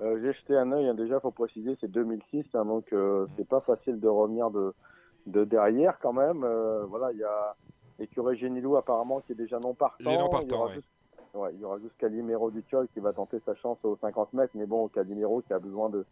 Euh, 0.00 0.18
J'ai 0.22 0.32
jeté 0.32 0.56
un 0.56 0.72
œil, 0.72 0.88
hein, 0.88 0.94
déjà, 0.94 1.20
faut 1.20 1.30
préciser, 1.30 1.76
c'est 1.78 1.90
2006, 1.90 2.44
hein, 2.54 2.64
donc 2.64 2.86
euh, 2.94 3.26
c'est 3.36 3.46
pas 3.46 3.60
facile 3.60 4.00
de 4.00 4.08
revenir 4.08 4.50
de, 4.50 4.72
de 5.26 5.44
derrière 5.44 5.98
quand 6.00 6.14
même. 6.14 6.42
Euh, 6.42 6.86
voilà, 6.86 7.12
il 7.12 7.18
y 7.18 7.22
a 7.24 7.54
l'écureuil 7.98 8.38
Génilou 8.38 8.76
apparemment 8.78 9.20
qui 9.20 9.32
est 9.32 9.34
déjà 9.34 9.58
non 9.60 9.74
partant. 9.74 9.96
Il 10.00 10.08
est 10.08 10.16
non 10.18 10.28
y 10.28 10.30
partant, 10.30 10.56
aura 10.56 10.66
oui. 10.68 10.74
juste, 10.76 10.86
ouais, 11.34 11.50
il 11.54 11.60
y 11.60 11.64
aura 11.64 11.78
juste 11.78 11.96
Calimero 11.98 12.50
du 12.50 12.62
Tiol 12.64 12.88
qui 12.94 13.00
va 13.00 13.12
tenter 13.12 13.40
sa 13.44 13.54
chance 13.56 13.78
aux 13.84 13.96
50 14.00 14.32
mètres, 14.32 14.52
mais 14.54 14.66
bon, 14.66 14.88
Calimero 14.88 15.42
qui 15.42 15.52
a 15.52 15.58
besoin 15.58 15.88
de, 15.88 16.04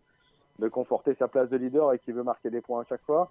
de 0.59 0.69
conforter 0.69 1.15
sa 1.17 1.29
place 1.29 1.49
de 1.51 1.57
leader 1.57 1.93
et 1.93 1.99
qui 1.99 2.13
veut 2.13 2.23
marquer 2.23 2.51
des 2.51 2.61
points 2.61 2.83
à 2.83 2.85
chaque 2.85 3.03
fois. 3.03 3.31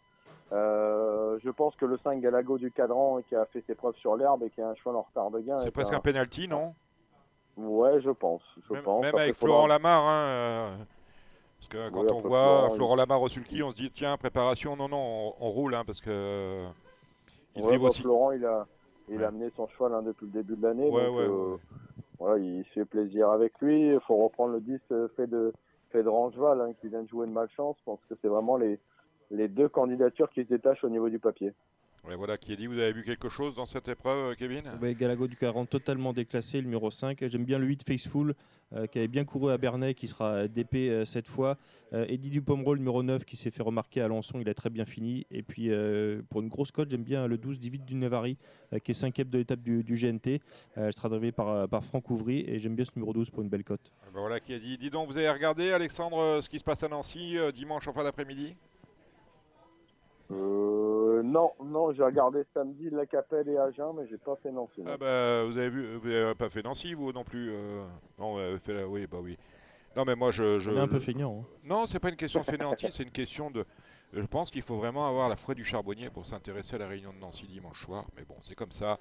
Euh, 0.54 1.38
je 1.44 1.50
pense 1.50 1.76
que 1.76 1.86
le 1.86 1.98
5 1.98 2.22
Galago 2.22 2.58
du 2.58 2.72
cadran 2.72 3.22
qui 3.28 3.36
a 3.36 3.46
fait 3.48 3.64
ses 3.68 3.76
preuves 3.76 3.96
sur 3.96 4.16
l'herbe 4.16 4.44
et 4.44 4.50
qui 4.50 4.62
est 4.62 4.64
un 4.64 4.76
cheval 4.76 4.96
en 4.96 5.02
retard 5.02 5.30
de 5.30 5.40
gain. 5.42 5.58
C'est 5.60 5.68
est 5.68 5.72
presque 5.72 5.94
un 5.94 6.00
penalty, 6.00 6.48
non? 6.48 6.74
Ouais, 7.58 8.00
je 8.02 8.12
pense. 8.12 8.42
Je 8.68 8.74
Même, 8.74 8.84
pense. 8.84 9.02
même 9.02 9.10
Après, 9.10 9.24
avec 9.24 9.36
faudra- 9.36 9.56
Florent 9.56 9.68
Lamar, 9.68 10.04
hein, 10.06 10.28
euh, 10.30 10.78
parce 11.60 11.68
que 11.70 11.90
quand 11.90 12.02
Oui, 12.02 12.08
on 12.12 12.22
voit 12.22 12.62
Florent, 12.62 12.70
Florent, 12.76 12.96
Lamar 12.96 13.22
au 13.22 13.28
sulky, 13.30 13.62
on 13.64 13.72
se 13.72 13.76
dit 13.78 13.92
tiens, 13.92 14.16
préparation, 14.16 14.76
non, 14.76 14.88
non, 14.88 14.98
on, 14.98 15.34
on 15.40 15.50
roule, 15.50 15.76
hein, 15.76 15.84
parce 15.86 16.00
que 16.00 16.10
euh, 16.10 16.68
il 17.56 17.64
Ouais, 17.64 17.78
bah, 17.78 17.88
aussi. 17.88 18.04
Florent, 18.04 18.32
il 18.32 18.46
a, 18.46 18.68
il 19.10 19.18
Ouais. 19.18 19.24
a 19.24 19.28
amené 19.30 19.50
son 19.56 19.68
cheval 19.70 19.94
hein, 19.94 20.02
depuis 20.02 20.26
le 20.26 20.32
début 20.32 20.56
de 20.56 20.64
l'année. 20.64 20.90
Ouais, 20.90 21.06
donc, 21.08 21.18
ouais, 21.18 21.24
euh, 21.24 21.58
voilà, 22.20 22.38
il 22.44 22.64
se 22.66 22.70
fait 22.72 22.86
plaisir 22.86 23.30
avec 23.30 23.60
lui. 23.62 23.90
Il 23.94 24.00
faut 24.02 24.18
reprendre 24.18 24.54
le 24.54 24.62
10 24.62 24.80
euh, 24.92 25.08
fait 25.16 25.28
de, 25.28 25.54
fait 25.92 26.04
de 26.04 26.10
Rangeval, 26.10 26.62
hein, 26.62 26.74
qui 26.82 26.88
vient 26.90 27.04
de 27.04 27.08
jouer 27.08 27.26
une 27.28 27.34
malchance. 27.34 27.78
Je 27.80 27.84
pense 27.86 28.00
que 28.10 28.16
c'est 28.22 28.28
vraiment 28.28 28.58
les, 28.58 28.80
les 29.32 29.48
deux 29.48 29.70
candidatures 29.70 30.30
qui 30.32 30.44
se 30.44 30.50
détachent 30.50 30.84
au 30.84 30.90
niveau 30.90 31.10
du 31.10 31.20
papier. 31.20 31.54
Ouais, 32.08 32.16
voilà 32.16 32.38
qui 32.38 32.54
est 32.54 32.56
dit. 32.56 32.68
Vous 32.68 32.80
avez 32.80 32.94
vu 32.94 33.04
quelque 33.04 33.28
chose 33.28 33.56
dans 33.56 33.66
cette 33.66 33.88
épreuve, 33.90 34.32
euh, 34.32 34.36
Kevin 34.36 34.64
Ouais, 34.82 34.96
Galago 34.96 35.28
du 35.28 35.36
40 35.36 35.70
totalement 35.70 36.14
déclassé, 36.14 36.58
le 36.58 36.64
numéro 36.64 36.90
5. 36.90 37.28
J'aime 37.28 37.44
bien 37.44 37.60
le 37.60 37.66
8 37.66 37.84
Faceful 37.86 38.34
euh, 38.74 38.86
qui 38.86 38.98
avait 38.98 39.08
bien 39.08 39.24
couru 39.24 39.52
à 39.52 39.58
Bernay, 39.58 39.94
qui 39.94 40.08
sera 40.08 40.48
DP 40.48 40.76
euh, 40.76 41.06
cette 41.06 41.28
fois. 41.28 41.58
Euh, 41.94 42.06
Eddie 42.10 42.30
le 42.30 42.76
numéro 42.78 43.02
9, 43.02 43.24
qui 43.24 43.38
s'est 43.38 43.52
fait 43.52 43.64
remarquer 43.64 44.02
à 44.02 44.08
Lançon, 44.08 44.40
il 44.42 44.50
a 44.50 44.54
très 44.54 44.70
bien 44.70 44.86
fini. 44.86 45.26
Et 45.32 45.42
puis 45.42 45.70
pour 46.30 46.42
une 46.42 46.50
grosse 46.50 46.72
cote, 46.72 46.90
j'aime 46.90 47.04
bien 47.04 47.28
le 47.28 47.38
12 47.38 47.60
David 47.60 47.86
du 47.86 47.96
Nevari, 47.96 48.38
euh, 48.74 48.80
qui 48.80 48.92
est 48.92 48.94
cinquième 48.94 49.30
de 49.30 49.38
l'étape 49.38 49.62
du, 49.62 49.84
du 49.84 49.96
GNT. 49.96 50.42
Elle 50.76 50.94
sera 50.94 51.10
drivée 51.10 51.32
par, 51.32 51.68
par 51.70 51.84
Franck 51.84 52.10
Ouvry 52.10 52.44
et 52.48 52.60
j'aime 52.60 52.76
bien 52.76 52.86
ce 52.86 52.92
numéro 52.96 53.14
12 53.14 53.30
pour 53.30 53.42
une 53.42 53.50
belle 53.50 53.64
cote. 53.64 53.92
Ah 54.04 54.10
ben 54.14 54.20
voilà 54.20 54.40
qui 54.40 54.54
a 54.54 54.60
dit. 54.60 54.78
Dis 54.78 54.90
donc, 54.90 55.08
vous 55.08 55.18
avez 55.18 55.30
regardé, 55.30 55.72
Alexandre, 55.72 56.40
ce 56.42 56.50
qui 56.50 56.60
se 56.60 56.64
passe 56.64 56.84
à 56.84 56.90
Nancy 56.90 57.38
dimanche 57.54 57.88
en 57.88 57.94
fin 57.94 58.04
d'après-midi? 58.04 58.56
Euh, 60.32 61.22
non, 61.24 61.52
non, 61.64 61.94
j'ai 61.94 62.04
regardé 62.04 62.44
samedi 62.54 62.90
La 62.90 63.06
Capelle 63.06 63.48
et 63.50 63.58
Agen, 63.58 63.94
mais 63.98 64.08
j'ai 64.08 64.18
pas 64.18 64.36
fait 64.44 64.52
Nancy. 64.52 64.82
non. 64.82 64.92
Ah 64.94 64.98
bah, 64.98 65.44
vous 65.46 65.58
avez 65.58 65.70
vu, 65.70 65.96
vous 65.98 66.08
avez 66.10 66.36
pas 66.36 66.50
fait 66.50 66.64
Nancy, 66.64 66.94
vous 66.94 67.12
non 67.14 67.24
plus 67.24 67.50
euh, 67.52 67.86
Non, 68.20 68.34
vous 68.34 68.40
avez 68.40 68.60
fait 68.60 68.74
la- 68.74 68.88
oui, 68.88 69.08
bah 69.08 69.18
oui. 69.22 69.38
Non, 69.96 70.04
mais 70.06 70.16
moi, 70.16 70.32
je. 70.32 70.60
je 70.60 70.70
On 70.70 70.76
est 70.76 70.80
un 70.80 70.88
peu 70.88 71.00
feignant. 71.00 71.40
hein. 71.42 71.46
Non, 71.64 71.86
c'est 71.88 72.00
pas 72.00 72.10
une 72.10 72.16
question 72.18 72.42
de 72.42 72.46
fainéantise, 72.46 72.90
c'est 72.92 73.04
une 73.04 73.12
question 73.12 73.50
de. 73.52 73.66
Je 74.14 74.22
pense 74.26 74.52
qu'il 74.52 74.62
faut 74.62 74.78
vraiment 74.78 75.08
avoir 75.08 75.28
la 75.28 75.36
foi 75.36 75.54
du 75.54 75.66
charbonnier 75.66 76.10
pour 76.10 76.26
s'intéresser 76.26 76.76
à 76.76 76.80
la 76.80 76.88
réunion 76.88 77.12
de 77.14 77.20
Nancy 77.20 77.46
dimanche 77.46 77.84
soir. 77.84 78.06
Mais 78.16 78.24
bon, 78.24 78.36
c'est 78.42 78.56
comme 78.56 78.72
ça. 78.72 78.98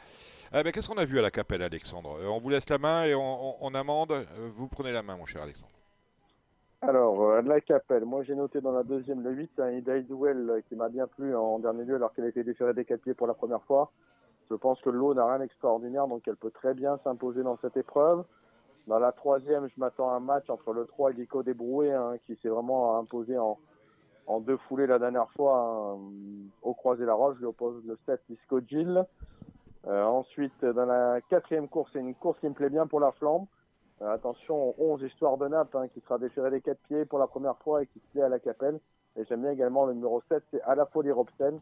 Ah, 0.53 0.65
Qu'est-ce 0.65 0.89
qu'on 0.89 0.97
a 0.97 1.05
vu 1.05 1.19
à 1.19 1.23
la 1.23 1.31
Capelle, 1.31 1.62
Alexandre? 1.62 2.16
Euh, 2.20 2.27
On 2.27 2.40
vous 2.40 2.48
laisse 2.51 2.69
la 2.69 2.78
main 2.78 3.05
et 3.05 3.15
on, 3.15 3.20
on- 3.51 3.57
on 3.61 3.74
amende. 3.74 4.11
Euh, 4.12 4.48
Vous 4.57 4.66
prenez 4.69 4.90
la 4.90 5.03
main, 5.03 5.16
mon 5.16 5.27
cher 5.27 5.43
Alexandre. 5.43 5.70
Alors, 6.82 7.23
euh, 7.23 7.40
La 7.43 7.61
Capelle, 7.62 8.05
moi 8.05 8.23
j'ai 8.23 8.35
noté 8.35 8.61
dans 8.61 8.73
la 8.73 8.82
deuxième 8.82 9.23
le 9.23 9.31
8, 9.31 9.61
un 9.61 9.70
Ida 9.70 9.98
Duel 10.01 10.51
euh, 10.51 10.61
qui 10.69 10.77
m'a 10.77 10.90
bien 10.90 11.07
plu 11.07 11.35
en 11.35 11.59
dernier 11.59 11.85
lieu 11.85 11.94
alors 11.94 12.12
qu'elle 12.12 12.27
a 12.27 12.28
été 12.28 12.44
déférée 12.44 12.74
des 12.74 12.85
quatre 12.85 13.01
pieds 13.01 13.15
pour 13.15 13.27
la 13.27 13.32
première 13.32 13.62
fois. 13.62 13.90
Je 14.51 14.55
pense 14.55 14.81
que 14.82 14.90
l'eau 14.90 15.15
n'a 15.15 15.27
rien 15.27 15.39
d'extraordinaire, 15.39 16.07
donc 16.07 16.28
elle 16.28 16.36
peut 16.36 16.51
très 16.51 16.74
bien 16.74 16.98
s'imposer 17.03 17.43
dans 17.43 17.57
cette 17.62 17.78
épreuve. 17.78 18.24
Dans 18.86 18.98
la 18.98 19.11
troisième, 19.12 19.66
je 19.69 19.81
m'attends 19.81 20.11
à 20.11 20.16
un 20.16 20.20
match 20.20 20.51
entre 20.51 20.74
le 20.74 20.85
3 20.85 21.12
Illico 21.12 21.43
Débroué, 21.43 21.93
hein, 21.93 22.16
qui 22.27 22.36
s'est 22.36 22.48
vraiment 22.48 22.98
imposé 22.98 23.36
en, 23.39 23.59
deux 24.40 24.59
foulées 24.69 24.86
la 24.86 24.98
dernière 24.98 25.31
fois 25.31 25.97
hein, 25.97 25.98
au 26.62 26.74
Croisé 26.74 27.07
la 27.07 27.15
Roche. 27.15 27.36
Je 27.40 27.47
lui 27.47 27.89
le 27.89 27.98
7 28.05 28.20
Disco 28.28 28.61
Gilles. 28.61 29.05
Euh, 29.86 30.05
ensuite, 30.05 30.65
dans 30.65 30.85
la 30.85 31.20
quatrième 31.31 31.69
course, 31.69 31.90
c'est 31.93 32.01
une 32.01 32.15
course 32.15 32.39
qui 32.39 32.48
me 32.48 32.55
plaît 32.55 32.70
bien 32.70 32.86
pour 32.86 33.01
la 33.01 33.12
flambe. 33.12 33.47
Euh, 34.02 34.12
attention, 34.12 34.74
11 34.78 35.02
Histoire 35.02 35.39
de 35.39 35.48
Naples, 35.48 35.78
hein, 35.78 35.89
qui 35.89 36.01
sera 36.01 36.18
déféré 36.18 36.51
des 36.51 36.60
quatre 36.60 36.81
pieds 36.89 37.06
pour 37.06 37.18
la 37.18 37.27
première 37.27 37.56
fois 37.59 37.82
et 37.82 37.86
qui 37.86 37.98
se 37.98 38.06
plaît 38.12 38.23
à 38.23 38.28
la 38.28 38.39
Capelle. 38.39 38.78
Et 39.16 39.24
j'aime 39.24 39.40
bien 39.40 39.52
également 39.52 39.86
le 39.86 39.94
numéro 39.94 40.23
7, 40.28 40.43
c'est 40.51 40.60
à 40.62 40.74
la 40.74 40.85
folie 40.85 41.10
Robson, 41.10 41.60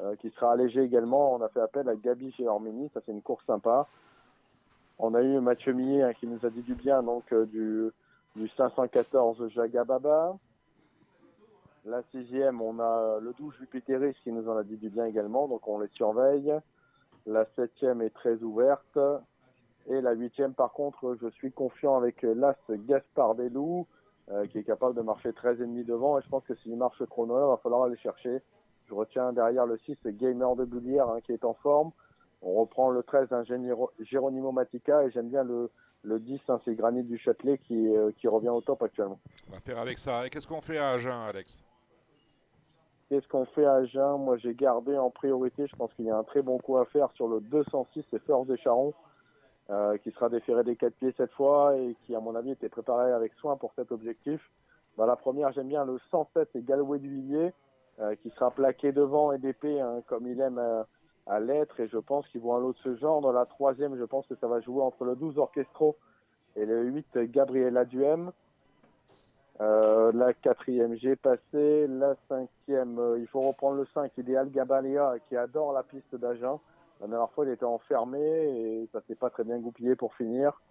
euh, 0.00 0.14
qui 0.16 0.30
sera 0.30 0.52
allégé 0.52 0.82
également. 0.82 1.34
On 1.34 1.42
a 1.42 1.48
fait 1.48 1.60
appel 1.60 1.88
à 1.88 1.96
Gabi 1.96 2.30
chez 2.32 2.44
ça 2.44 3.00
c'est 3.04 3.12
une 3.12 3.22
course 3.22 3.44
sympa. 3.46 3.88
On 5.00 5.14
a 5.14 5.22
eu 5.22 5.40
Mathieu 5.40 5.72
Millet 5.72 6.02
hein, 6.02 6.12
qui 6.12 6.28
nous 6.28 6.44
a 6.46 6.50
dit 6.50 6.62
du 6.62 6.74
bien, 6.74 7.02
donc 7.02 7.24
euh, 7.32 7.46
du, 7.46 7.90
du 8.36 8.48
514 8.50 9.48
Jaga 9.48 9.82
Baba. 9.82 10.36
La 11.84 12.02
sixième, 12.12 12.62
on 12.62 12.78
a 12.78 13.18
le 13.18 13.32
12 13.32 13.54
Jupiteris 13.58 14.14
qui 14.22 14.30
nous 14.30 14.48
en 14.48 14.56
a 14.56 14.62
dit 14.62 14.76
du 14.76 14.88
bien 14.88 15.06
également, 15.06 15.48
donc 15.48 15.66
on 15.66 15.80
les 15.80 15.88
surveille. 15.88 16.54
La 17.26 17.44
septième 17.56 18.02
est 18.02 18.14
très 18.14 18.40
ouverte. 18.42 18.96
Et 19.88 20.00
la 20.00 20.12
huitième, 20.12 20.54
par 20.54 20.72
contre, 20.72 21.16
je 21.20 21.28
suis 21.30 21.52
confiant 21.52 21.96
avec 21.96 22.22
l'As 22.22 22.56
Gaspard 22.70 23.34
Delou, 23.34 23.86
euh, 24.30 24.46
qui 24.46 24.58
est 24.58 24.62
capable 24.64 24.94
de 24.94 25.02
marcher 25.02 25.30
13,5 25.32 25.84
devant. 25.84 26.18
Et 26.18 26.22
je 26.22 26.28
pense 26.28 26.44
que 26.44 26.54
s'il 26.56 26.76
marche 26.76 27.04
chrono, 27.06 27.36
il 27.36 27.48
va 27.50 27.56
falloir 27.62 27.82
aller 27.84 27.96
chercher. 27.96 28.40
Je 28.88 28.94
retiens 28.94 29.32
derrière 29.32 29.66
le 29.66 29.78
6, 29.78 29.96
Gamer 30.06 30.54
de 30.56 30.64
Bullière, 30.64 31.08
hein, 31.08 31.20
qui 31.24 31.32
est 31.32 31.44
en 31.44 31.54
forme. 31.54 31.90
On 32.42 32.54
reprend 32.54 32.90
le 32.90 33.02
13, 33.02 33.32
un 33.32 33.42
Géniro- 33.44 33.90
Geronimo 34.00 34.52
Matica. 34.52 35.04
Et 35.04 35.10
j'aime 35.10 35.28
bien 35.28 35.42
le, 35.44 35.70
le 36.02 36.20
10, 36.20 36.40
hein, 36.48 36.60
c'est 36.64 36.74
Granit 36.74 37.02
du 37.02 37.18
Châtelet, 37.18 37.58
qui, 37.58 37.88
euh, 37.96 38.10
qui 38.18 38.28
revient 38.28 38.48
au 38.50 38.60
top 38.60 38.82
actuellement. 38.82 39.18
On 39.48 39.54
va 39.54 39.60
faire 39.60 39.78
avec 39.78 39.98
ça. 39.98 40.26
Et 40.26 40.30
qu'est-ce 40.30 40.46
qu'on 40.46 40.60
fait 40.60 40.78
à 40.78 40.90
Agen, 40.90 41.26
Alex? 41.28 41.60
Qu'est-ce 43.08 43.28
qu'on 43.28 43.44
fait 43.44 43.64
à 43.66 43.74
Agen? 43.74 44.18
Moi, 44.18 44.36
j'ai 44.38 44.54
gardé 44.54 44.96
en 44.96 45.10
priorité, 45.10 45.66
je 45.66 45.76
pense 45.76 45.92
qu'il 45.94 46.06
y 46.06 46.10
a 46.10 46.16
un 46.16 46.24
très 46.24 46.40
bon 46.42 46.58
coup 46.58 46.78
à 46.78 46.86
faire 46.86 47.10
sur 47.12 47.28
le 47.28 47.40
206, 47.40 48.04
c'est 48.10 48.22
Force 48.24 48.46
des 48.46 48.56
Charons, 48.56 48.94
euh, 49.70 49.96
qui 49.98 50.10
sera 50.10 50.28
déféré 50.28 50.64
des 50.64 50.76
quatre 50.76 50.94
pieds 50.94 51.14
cette 51.16 51.32
fois 51.32 51.76
et 51.76 51.96
qui, 52.04 52.14
à 52.14 52.20
mon 52.20 52.34
avis, 52.34 52.50
était 52.50 52.68
préparé 52.68 53.12
avec 53.12 53.32
soin 53.34 53.56
pour 53.56 53.72
cet 53.74 53.92
objectif. 53.92 54.40
Dans 54.96 55.06
la 55.06 55.16
première, 55.16 55.52
j'aime 55.52 55.68
bien 55.68 55.84
le 55.84 55.98
107 56.10 56.50
et 56.54 56.62
Galway 56.62 56.98
du 56.98 57.08
Villiers, 57.08 57.52
euh, 58.00 58.14
qui 58.16 58.30
sera 58.30 58.50
plaqué 58.50 58.92
devant 58.92 59.32
et 59.32 59.38
d'épée, 59.38 59.80
hein, 59.80 60.02
comme 60.08 60.26
il 60.26 60.40
aime 60.40 60.58
euh, 60.58 60.82
à 61.26 61.40
l'être, 61.40 61.78
et 61.80 61.88
je 61.88 61.98
pense 61.98 62.26
qu'ils 62.28 62.40
vont 62.40 62.56
à 62.56 62.60
l'autre 62.60 62.78
de 62.84 62.94
ce 62.94 63.00
genre. 63.00 63.20
Dans 63.20 63.32
la 63.32 63.46
troisième, 63.46 63.96
je 63.96 64.04
pense 64.04 64.26
que 64.26 64.34
ça 64.34 64.48
va 64.48 64.60
jouer 64.60 64.82
entre 64.82 65.04
le 65.04 65.14
12 65.14 65.38
Orchestro 65.38 65.96
et 66.56 66.66
le 66.66 66.82
8 66.82 67.18
Gabriela 67.30 67.84
Duhem. 67.84 68.32
Euh, 69.60 70.10
la 70.12 70.34
quatrième, 70.34 70.96
j'ai 70.96 71.16
passé. 71.16 71.86
La 71.86 72.16
cinquième, 72.28 73.00
il 73.18 73.26
faut 73.28 73.40
reprendre 73.40 73.76
le 73.76 73.86
5, 73.94 74.10
Idéal 74.18 74.50
Gabaléa, 74.50 75.14
qui 75.28 75.36
adore 75.36 75.72
la 75.72 75.84
piste 75.84 76.16
d'Agen. 76.16 76.58
La 77.02 77.08
dernière 77.08 77.30
fois, 77.30 77.44
il 77.44 77.50
était 77.50 77.64
enfermé 77.64 78.20
et 78.20 78.88
ça 78.92 79.00
s'est 79.08 79.16
pas 79.16 79.28
très 79.28 79.42
bien 79.42 79.58
goupillé 79.58 79.96
pour 79.96 80.14
finir. 80.14 80.62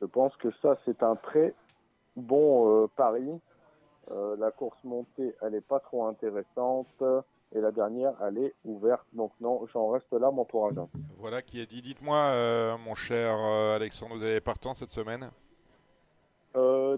Je 0.00 0.06
pense 0.06 0.34
que 0.36 0.50
ça, 0.62 0.78
c'est 0.86 1.02
un 1.02 1.14
très 1.14 1.54
bon 2.16 2.84
euh, 2.84 2.86
pari. 2.96 3.38
Euh, 4.10 4.34
la 4.38 4.50
course 4.50 4.82
montée, 4.82 5.34
elle 5.42 5.54
est 5.54 5.60
pas 5.60 5.78
trop 5.80 6.06
intéressante. 6.06 6.86
Et 7.54 7.60
la 7.60 7.70
dernière, 7.70 8.14
elle 8.26 8.38
est 8.38 8.54
ouverte. 8.64 9.04
Donc 9.12 9.32
non, 9.42 9.66
j'en 9.72 9.90
reste 9.90 10.10
là, 10.12 10.30
mon 10.30 10.46
tour 10.46 10.68
à 10.68 10.72
jeun. 10.72 10.88
Voilà 11.18 11.42
qui 11.42 11.60
est 11.60 11.66
dit. 11.66 11.82
Dites-moi, 11.82 12.16
euh, 12.16 12.78
mon 12.78 12.94
cher 12.94 13.36
Alexandre, 13.38 14.16
vous 14.16 14.22
avez 14.22 14.40
partant 14.40 14.72
cette 14.72 14.90
semaine? 14.90 15.30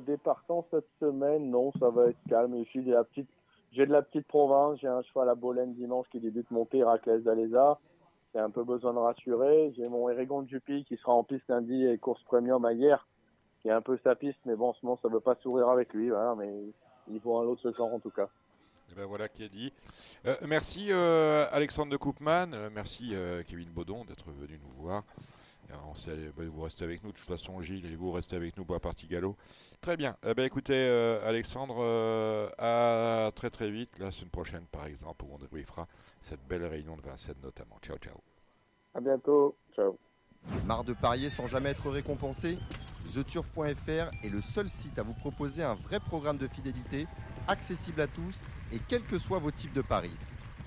Des 0.06 0.16
partants 0.16 0.64
cette 0.70 0.88
semaine, 1.01 1.51
non, 1.51 1.70
ça 1.78 1.90
va 1.90 2.06
être 2.06 2.18
calme. 2.28 2.64
J'ai 2.72 2.80
la 2.82 3.05
petite, 3.05 3.28
j'ai 3.72 3.84
de 3.84 3.92
la 3.92 4.01
petite 4.01 4.26
province. 4.26 4.78
J'ai 4.80 4.86
un 4.86 5.02
cheval 5.02 5.28
à 5.28 5.34
Bolène 5.34 5.74
dimanche 5.74 6.06
qui 6.10 6.18
débute 6.18 6.51
monter 6.51 6.78
Héraclès 6.78 7.22
d'Alésa. 7.22 7.78
J'ai 8.32 8.40
un 8.40 8.51
peu 8.51 8.65
besoin 8.65 8.93
de 8.93 8.98
rassurer. 8.98 9.73
J'ai 9.77 9.89
mon 9.89 10.09
Erigon 10.09 10.43
de 10.43 10.48
Juppy 10.48 10.85
qui 10.85 10.97
sera 10.97 11.12
en 11.12 11.24
piste 11.24 11.48
lundi 11.48 11.85
et 11.86 11.98
course 11.98 12.23
premium 12.24 12.65
à 12.65 12.73
hier, 12.73 13.07
qui 13.61 13.69
est 13.69 13.73
un 13.73 13.82
peu 13.82 13.98
sa 14.05 14.15
piste, 14.15 14.39
mais 14.47 14.55
bon, 14.55 14.69
en 14.69 14.74
ce 14.74 14.85
moment, 14.85 14.98
ça 15.02 15.09
veut 15.09 15.20
pas 15.20 15.36
sourire 15.43 15.69
avec 15.69 15.93
lui, 15.93 16.11
voilà, 16.11 16.35
mais 16.36 16.52
il 17.11 17.19
vaut 17.20 17.39
un 17.39 17.57
ce 17.57 17.73
genre 17.73 17.93
en 17.93 17.98
tout 17.98 18.11
cas. 18.11 18.28
Eh 18.90 18.94
ben 18.97 19.05
voilà 19.05 19.28
qui 19.28 19.44
est 19.44 19.48
dit. 19.48 19.73
Euh, 20.27 20.36
merci 20.47 20.89
euh, 20.90 21.47
Alexandre 21.52 21.93
de 21.93 21.97
Koopman, 21.97 22.52
Euh, 22.52 22.70
merci 22.73 23.15
Kevin 23.47 23.69
Baudon 23.70 24.05
d'être 24.05 24.31
venu 24.32 24.59
nous 24.59 24.82
voir. 24.82 25.05
Euh, 25.70 25.76
on 25.88 25.94
sait, 25.94 26.16
bah, 26.36 26.44
vous 26.47 26.62
restez 26.62 26.84
avec 26.84 27.02
nous, 27.02 27.12
de 27.12 27.16
toute 27.16 27.26
façon 27.26 27.60
Gilles 27.62 27.86
et 27.86 27.97
vous 27.97 28.12
restez 28.12 28.36
avec 28.36 28.56
nous 28.56 28.64
pour 28.64 28.74
la 28.74 28.80
partie 28.80 29.06
galop. 29.06 29.36
Très 29.80 29.97
bien. 29.97 30.16
Eh 30.26 30.34
ben, 30.34 30.44
écoutez 30.44 30.74
euh, 30.74 31.26
Alexandre, 31.26 31.76
euh, 31.80 32.48
à 32.59 33.30
très 33.32 33.51
très 33.51 33.70
vite, 33.70 33.98
la 33.98 34.10
semaine 34.10 34.30
prochaine 34.30 34.64
par 34.70 34.86
exemple, 34.86 35.24
où 35.24 35.28
on 35.32 35.38
débriefera 35.38 35.86
cette 36.22 36.47
belle 36.48 36.64
réunion 36.64 36.97
de 36.97 37.02
Vincennes 37.02 37.40
notamment. 37.42 37.78
Ciao 37.82 37.97
ciao. 37.98 38.16
À 38.94 39.01
bientôt. 39.01 39.56
Ciao. 39.74 39.97
Marre 40.66 40.84
de 40.84 40.94
parier 40.94 41.30
sans 41.30 41.47
jamais 41.47 41.70
être 41.70 41.90
récompensé? 41.90 42.59
TheTurf.fr 43.14 44.24
est 44.24 44.28
le 44.28 44.40
seul 44.40 44.68
site 44.68 44.98
à 44.98 45.02
vous 45.02 45.14
proposer 45.14 45.62
un 45.62 45.74
vrai 45.74 46.01
programme 46.01 46.38
de 46.38 46.47
fidélité, 46.47 47.06
accessible 47.48 48.01
à 48.01 48.06
tous 48.06 48.42
et 48.72 48.78
quels 48.88 49.02
que 49.02 49.18
soient 49.18 49.38
vos 49.38 49.51
types 49.51 49.72
de 49.72 49.82
paris. 49.82 50.16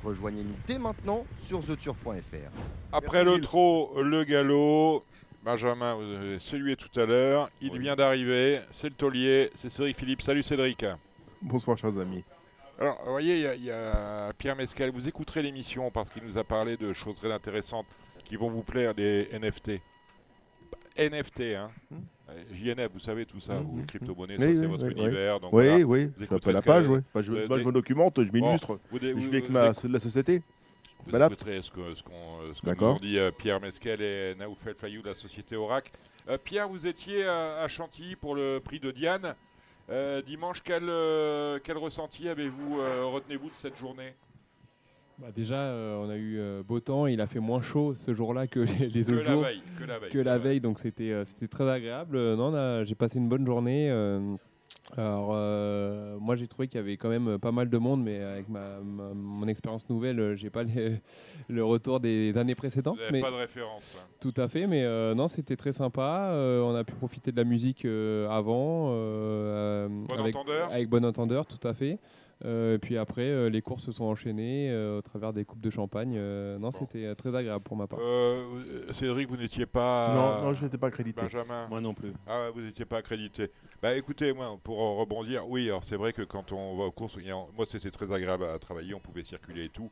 Rejoignez-nous 0.03 0.55
dès 0.67 0.77
maintenant 0.77 1.25
sur 1.41 1.61
TheTurf.fr. 1.61 2.51
Après 2.91 3.23
le 3.23 3.39
trot, 3.39 4.01
le 4.01 4.23
galop. 4.23 5.03
Benjamin, 5.43 5.95
vous 5.95 6.03
avez 6.03 6.39
salué 6.39 6.75
tout 6.75 6.99
à 6.99 7.05
l'heure. 7.05 7.49
Il 7.61 7.77
vient 7.79 7.95
d'arriver. 7.95 8.61
C'est 8.71 8.89
le 8.89 8.95
taulier. 8.95 9.51
C'est 9.55 9.69
Cédric 9.69 9.97
Philippe. 9.97 10.21
Salut 10.21 10.43
Cédric. 10.43 10.85
Bonsoir, 11.41 11.77
chers 11.77 11.97
amis. 11.97 12.23
Alors, 12.79 12.97
vous 13.05 13.11
voyez, 13.11 13.55
il 13.55 13.61
y 13.61 13.65
y, 13.65 13.71
a 13.71 14.31
Pierre 14.37 14.55
Mescal. 14.55 14.91
Vous 14.91 15.07
écouterez 15.07 15.41
l'émission 15.41 15.91
parce 15.91 16.09
qu'il 16.09 16.23
nous 16.23 16.37
a 16.37 16.43
parlé 16.43 16.77
de 16.77 16.93
choses 16.93 17.17
très 17.17 17.31
intéressantes 17.31 17.85
qui 18.23 18.35
vont 18.35 18.49
vous 18.49 18.63
plaire, 18.63 18.93
les 18.95 19.29
NFT. 19.33 19.81
NFT, 20.97 21.41
hein. 21.57 21.71
Euh, 22.29 22.43
JNF, 22.53 22.89
vous 22.93 22.99
savez 22.99 23.25
tout 23.25 23.41
ça, 23.41 23.59
ou 23.59 23.79
les 23.79 23.85
crypto-monnaies, 23.85 24.37
ça 24.37 24.45
Oui, 24.45 24.53
c'est 24.53 24.59
oui, 24.61 24.67
votre 24.67 24.85
oui, 24.85 24.91
univers. 24.93 25.35
oui. 25.35 25.41
donc 25.41 25.53
oui, 25.53 25.65
voilà. 25.67 25.83
oui, 25.85 26.05
Vous 26.05 26.11
je 26.19 26.23
suis 26.23 26.23
un 26.23 26.27
peu 26.27 26.35
écouterez 26.35 26.53
la 26.53 26.61
page, 26.61 26.87
oui. 26.87 26.99
Enfin, 27.09 27.21
je, 27.21 27.31
vous- 27.31 27.47
moi, 27.47 27.57
je 27.57 27.63
vous- 27.63 27.67
me 27.67 27.73
documente, 27.73 28.23
je 28.23 28.31
Bon, 28.31 28.45
m'illustre. 28.45 28.79
vous- 28.89 28.99
je 29.01 29.11
vous- 29.11 29.19
vis 29.19 29.27
avec 29.27 29.45
vous- 29.47 29.51
ma, 29.51 29.71
vous- 29.71 29.87
la 29.89 29.99
société. 29.99 30.37
Vous 31.05 31.09
Voilà. 31.09 31.25
écouterez 31.25 31.61
ce 31.61 31.69
que, 31.69 31.95
ce 31.95 32.01
qu'on, 32.01 32.95
dit 32.95 33.19
euh, 33.19 33.31
Pierre 33.31 33.59
Mesquel 33.59 34.01
et 34.01 34.35
Naoufel 34.35 34.73
Fayou 34.75 35.01
de 35.01 35.09
la 35.09 35.15
société 35.15 35.57
Orac. 35.57 35.91
Euh, 36.29 36.37
Pierre, 36.37 36.69
vous 36.69 36.87
étiez 36.87 37.25
à, 37.25 37.67
Chantilly 37.67 38.15
pour 38.15 38.35
le 38.35 38.59
prix 38.63 38.79
de 38.79 38.91
Diane. 38.91 39.35
Dimanche, 40.25 40.61
quel, 40.63 40.83
quel 41.61 41.77
ressenti 41.77 42.29
avez-vous, 42.29 42.77
retenez-vous 43.11 43.49
de 43.49 43.55
cette 43.55 43.77
journée? 43.77 44.13
Bah 45.23 45.29
déjà, 45.33 45.55
euh, 45.55 46.03
on 46.05 46.09
a 46.09 46.17
eu 46.17 46.37
euh, 46.37 46.63
beau 46.63 46.81
temps, 46.81 47.07
il 47.07 47.21
a 47.21 47.27
fait 47.27 47.39
moins 47.39 47.61
chaud 47.61 47.93
ce 47.93 48.13
jour-là 48.13 48.45
que 48.45 48.59
les, 48.79 48.89
les 48.89 49.03
Que 49.05 49.11
autres 49.13 49.23
la 49.23 49.31
jours. 49.31 49.43
veille, 49.43 49.61
que 49.79 49.83
la 49.85 49.97
veille, 49.99 50.09
Que 50.11 50.17
c'est 50.19 50.23
la 50.25 50.37
vrai. 50.37 50.49
veille, 50.49 50.59
donc 50.59 50.79
c'était 50.79 51.11
euh, 51.11 51.23
c'était 51.23 51.47
très 51.47 51.69
agréable. 51.69 52.17
Non, 52.35 52.83
j'ai 52.83 52.95
passé 52.95 53.19
une 53.19 53.29
bonne 53.29 53.45
journée. 53.45 53.89
alors, 54.97 55.29
moi, 56.19 56.35
j'ai 56.35 56.47
trouvé 56.47 56.67
qu'il 56.67 56.77
y 56.77 56.83
avait 56.83 56.97
quand 56.97 57.07
même 57.07 57.37
pas 57.39 57.53
mal 57.53 57.69
de 57.69 57.77
monde, 57.77 58.03
mais 58.03 58.19
avec 58.21 58.49
ma, 58.49 58.79
ma- 58.81 59.13
mon 59.13 59.47
expérience 59.47 59.87
nouvelle, 59.89 60.35
j'ai 60.35 60.49
pas 60.49 60.63
les- 60.63 60.99
le 61.47 61.63
retour 61.63 62.01
des 62.01 62.37
années 62.37 62.55
précédentes. 62.55 62.95
Vous 62.97 63.01
n'avez 63.01 63.11
mais- 63.13 63.21
pas 63.21 63.31
de 63.31 63.37
référence. 63.37 64.03
hein. 64.05 64.07
tout 64.19 64.33
à 64.35 64.49
fait, 64.49 64.67
mais 64.67 64.83
non, 65.15 65.29
c'était 65.29 65.55
très 65.55 65.71
sympa. 65.71 66.33
On 66.35 66.75
a 66.75 66.83
pu 66.83 66.95
profiter 66.95 67.31
de 67.31 67.37
la 67.37 67.45
musique 67.45 67.85
avant. 67.85 68.89
Bon 68.89 70.05
avec, 70.19 70.35
entendeur 70.35 70.69
Avec 70.69 70.89
bon 70.89 71.05
entendeur, 71.05 71.45
tout 71.45 71.65
à 71.65 71.73
fait. 71.73 71.97
Euh, 72.45 72.75
et 72.75 72.77
puis 72.77 72.97
après, 72.97 73.29
euh, 73.29 73.49
les 73.49 73.61
courses 73.61 73.83
se 73.83 73.91
sont 73.91 74.05
enchaînées 74.05 74.69
euh, 74.69 74.97
au 74.97 75.01
travers 75.01 75.31
des 75.31 75.45
coupes 75.45 75.61
de 75.61 75.69
champagne. 75.69 76.15
Euh, 76.17 76.59
non, 76.59 76.71
c'était 76.71 77.15
très 77.15 77.35
agréable 77.35 77.63
pour 77.63 77.77
ma 77.77 77.87
part. 77.87 77.99
Cédric, 78.91 79.29
vous 79.29 79.37
n'étiez 79.37 79.65
pas. 79.65 80.13
Non, 80.13 80.47
non, 80.47 80.53
je 80.53 80.65
n'étais 80.65 80.77
pas 80.77 80.87
accrédité. 80.87 81.21
Benjamin 81.21 81.67
Moi 81.67 81.81
non 81.81 81.93
plus. 81.93 82.13
Ah, 82.27 82.41
ouais, 82.45 82.51
vous 82.51 82.61
n'étiez 82.61 82.85
pas 82.85 82.97
accrédité. 82.97 83.49
Bah 83.81 83.95
écoutez, 83.95 84.33
moi, 84.33 84.57
pour 84.63 84.77
rebondir, 84.77 85.47
oui, 85.47 85.67
alors 85.67 85.83
c'est 85.83 85.97
vrai 85.97 86.13
que 86.13 86.21
quand 86.21 86.51
on 86.51 86.77
va 86.77 86.85
aux 86.85 86.91
courses, 86.91 87.17
moi 87.55 87.65
c'était 87.65 87.91
très 87.91 88.11
agréable 88.11 88.45
à 88.45 88.57
travailler, 88.59 88.93
on 88.93 88.99
pouvait 88.99 89.23
circuler 89.23 89.65
et 89.65 89.69
tout. 89.69 89.89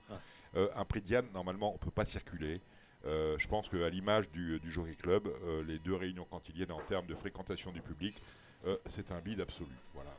Euh, 0.56 0.68
un 0.76 0.86
prix 0.86 1.02
de 1.02 1.06
Diane, 1.06 1.26
normalement, 1.34 1.72
on 1.72 1.74
ne 1.74 1.80
peut 1.80 1.92
pas 1.92 2.06
circuler. 2.06 2.62
Euh, 3.06 3.36
je 3.38 3.48
pense 3.48 3.68
qu'à 3.68 3.90
l'image 3.90 4.30
du, 4.30 4.60
du 4.60 4.72
Jockey 4.72 4.96
Club, 4.96 5.28
euh, 5.28 5.64
les 5.68 5.80
deux 5.80 5.96
réunions 5.96 6.26
quantiliennes 6.30 6.72
en 6.72 6.82
termes 6.82 7.08
de 7.08 7.16
fréquentation 7.16 7.72
du 7.72 7.82
public, 7.82 8.22
euh, 8.68 8.78
c'est 8.86 9.12
un 9.12 9.20
bide 9.20 9.42
absolu. 9.42 9.76
Voilà. 9.94 10.12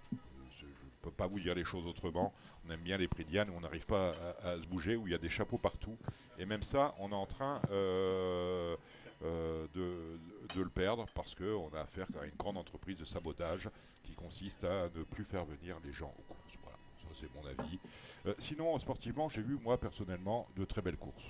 Je 1.03 1.09
ne 1.09 1.11
peux 1.11 1.17
pas 1.17 1.27
vous 1.27 1.41
dire 1.41 1.57
les 1.57 1.65
choses 1.65 1.85
autrement. 1.85 2.33
On 2.65 2.71
aime 2.71 2.81
bien 2.81 2.97
les 2.97 3.09
prix 3.09 3.25
de 3.25 3.31
Diane 3.31 3.51
où 3.51 3.55
on 3.57 3.61
n'arrive 3.61 3.87
pas 3.87 4.15
à, 4.45 4.57
se 4.57 4.67
bouger, 4.69 4.95
où 4.95 5.09
il 5.09 5.11
y 5.11 5.17
a 5.17 5.19
des 5.19 5.29
chapeaux 5.29 5.59
partout. 5.59 5.97
Et 6.39 6.47
même 6.47 6.63
ça, 6.63 6.95
on 7.01 7.11
est 7.11 7.15
en 7.15 7.27
train 7.27 7.61
euh, 7.73 8.77
euh, 9.25 9.67
de, 9.75 10.55
de 10.55 10.63
le 10.63 10.69
perdre 10.69 11.07
parce 11.13 11.35
qu'on 11.35 11.71
a 11.77 11.81
affaire 11.81 12.07
à 12.21 12.25
une 12.25 12.37
grande 12.39 12.57
entreprise 12.57 12.99
de 12.99 13.05
sabotage 13.05 13.69
qui 14.05 14.13
consiste 14.13 14.63
à 14.63 14.85
ne 14.95 15.03
plus 15.03 15.25
faire 15.25 15.45
venir 15.45 15.77
les 15.85 15.93
gens 15.93 16.15
aux 16.17 16.33
courses. 16.33 16.57
Voilà, 16.63 16.79
ça 17.01 17.09
c'est 17.21 17.35
mon 17.35 17.49
avis. 17.49 17.81
Euh, 18.27 18.35
sinon, 18.39 18.79
sportivement, 18.79 19.29
j'ai 19.29 19.43
vu, 19.43 19.59
moi, 19.65 19.79
personnellement, 19.79 20.47
de 20.57 20.65
très 20.65 20.83
belles 20.83 20.97
courses. 20.97 21.25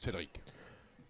Cédric. 0.00 0.30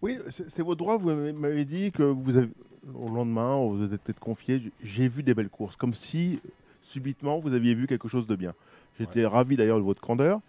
Oui, 0.03 0.19
c'est 0.29 0.51
c'est 0.51 0.61
votre 0.61 0.77
droit. 0.77 0.97
Vous 0.97 1.09
m'avez- 1.09 1.65
dit 1.65 1.91
que 1.91 2.03
vous 2.03 2.37
avez, 2.37 2.49
au 2.93 3.09
lendemain, 3.09 3.57
vous 3.65 3.91
êtes 3.91 4.03
peut-être 4.03 4.19
confié. 4.19 4.71
J'ai 4.83 5.07
vu 5.07 5.23
des 5.23 5.33
belles 5.33 5.49
courses, 5.49 5.75
comme 5.75 5.95
si 5.95 6.39
subitement 6.83 7.39
vous 7.39 7.53
aviez 7.53 7.73
vu 7.75 7.87
quelque 7.87 8.07
chose 8.07 8.27
de 8.27 8.35
bien. 8.35 8.53
J'étais 8.99 9.25
ravi 9.25 9.55
d'ailleurs 9.55 9.77
de 9.77 9.83
votre 9.83 10.01
candeur 10.01 10.39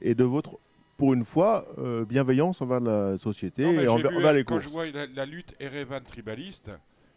et 0.00 0.14
de 0.14 0.24
votre, 0.24 0.58
pour 0.96 1.12
une 1.14 1.24
fois, 1.24 1.66
euh, 1.78 2.04
bienveillance 2.04 2.60
envers 2.62 2.80
la 2.80 3.18
société 3.18 3.64
Non, 3.64 3.80
et 3.80 3.88
envers, 3.88 4.32
les 4.32 4.44
quand 4.44 4.54
courses. 4.54 4.64
je 4.64 4.70
vois 4.70 4.86
la, 4.90 5.06
la 5.06 5.26
lutte 5.26 5.54
Erevan 5.60 6.02
tribaliste, 6.02 6.70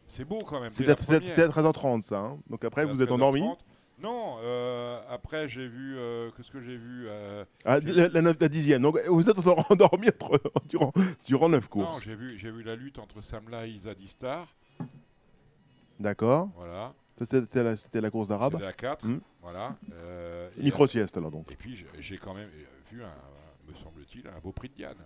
c'est 0.08 0.26
beau 0.26 0.40
quand 0.40 0.60
même. 0.60 0.72
C'était 0.74 0.92
à- 0.92 0.96
c'était- 0.98 1.06
première. 1.20 1.24
c'était 1.24 1.42
à 1.44 1.48
13h30 1.50 2.02
ça. 2.04 2.20
hein. 2.20 2.38
Donc 2.50 2.64
après, 2.66 2.86
vous 2.86 3.02
êtes 3.02 3.12
endormi. 3.12 3.42
13h30. 3.42 3.58
Non, 4.04 4.36
euh, 4.44 5.00
après 5.10 5.48
j'ai 5.48 5.68
vu. 5.68 5.96
euh, 5.98 6.30
Qu'est-ce 6.36 6.52
que 6.52 6.60
j'ai 6.62 6.76
vu 6.76 7.06
euh, 7.08 7.46
Ah, 7.64 7.80
la, 7.80 8.10
la, 8.10 8.34
la 8.38 8.50
dixième. 8.50 8.82
Donc 8.82 9.00
vous 9.08 9.30
êtes 9.30 9.38
endormi 9.72 10.10
entre- 10.10 10.42
durant, 10.68 10.92
durant 11.26 11.48
9 11.50 11.64
Non, 11.64 11.70
courses. 11.70 12.04
j'ai 12.04 12.16
vu, 12.16 12.38
j'ai 12.38 12.52
vu 12.52 12.62
la 12.64 12.76
lutte 12.76 13.00
entre 13.00 13.22
Samla 13.22 13.66
et 13.68 13.70
Isadistar. 13.70 14.48
D'accord. 16.00 16.50
Voilà. 16.58 16.94
C'était 17.18 18.02
la, 18.02 18.10
course 18.10 18.28
d'arabe. 18.28 18.54
C'était 18.54 18.66
la 18.66 18.74
4. 18.74 19.06
Hmm. 19.06 19.20
Voilà. 19.42 19.76
euh, 19.94 20.50
Micro-sieste, 20.58 21.16
alors, 21.18 21.32
donc. 21.32 21.50
Et 21.52 21.56
puis 21.56 21.86
j'ai- 22.00 22.18
quand 22.18 22.34
même 22.34 22.50
euh, 22.50 22.66
vu, 22.92 23.04
un, 23.04 23.14
me 23.70 23.74
semble-t-il, 23.76 24.28
un 24.28 24.40
beau 24.44 24.52
prix 24.52 24.70
de 24.70 24.74
Diane. 24.74 24.98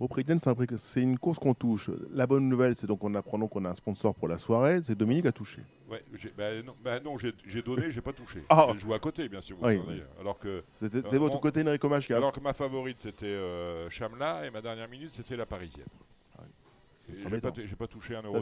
Au 0.00 0.08
prix 0.08 0.22
de 0.22 0.28
Diane, 0.28 0.40
c'est 0.40 0.48
un 0.48 0.54
prix 0.54 0.66
une 0.96 1.18
course 1.18 1.38
qu'on 1.38 1.52
touche. 1.52 1.90
La 2.12 2.26
bonne 2.26 2.48
nouvelle, 2.48 2.74
c'est 2.74 2.86
donc 2.86 3.04
en 3.04 3.14
apprenant 3.14 3.46
qu'on 3.48 3.64
a 3.66 3.68
un 3.68 3.74
sponsor 3.74 4.14
pour 4.14 4.28
la 4.28 4.38
soirée, 4.38 4.80
c'est 4.82 4.94
Dominique 4.96 5.26
a 5.26 5.32
touché. 5.32 5.60
Ouais, 5.90 6.02
bah 6.38 6.62
non, 6.62 6.74
bah 6.82 7.00
non, 7.00 7.18
j'ai 7.18 7.62
donné, 7.62 7.90
j'ai 7.90 8.00
pas 8.00 8.14
touché. 8.14 8.42
Ah. 8.48 8.68
J'ai 8.72 8.78
joué 8.78 8.94
à 8.94 8.98
côté, 8.98 9.28
bien 9.28 9.42
sûr. 9.42 9.56
vous 9.58 9.66
Oui, 9.66 9.78
savez. 9.84 10.02
Alors 10.18 10.38
que. 10.38 10.64
C'était- 10.80 10.98
euh, 10.98 11.02
c'est 11.10 11.18
votre 11.18 11.38
côté 11.38 11.62
Enrico 11.62 11.88
Machias. 11.88 12.16
Alors 12.16 12.32
que 12.32 12.40
ma 12.40 12.54
favorite 12.54 12.98
c'était 13.00 13.26
euh, 13.26 13.90
Chamla 13.90 14.46
et 14.46 14.50
ma 14.50 14.62
dernière 14.62 14.88
minute 14.88 15.10
c'était 15.14 15.36
la 15.36 15.44
Parisienne. 15.46 15.86
J'ai 17.16 17.76
pas, 17.76 17.86
touché 17.86 18.16
un 18.16 18.22
euro 18.22 18.40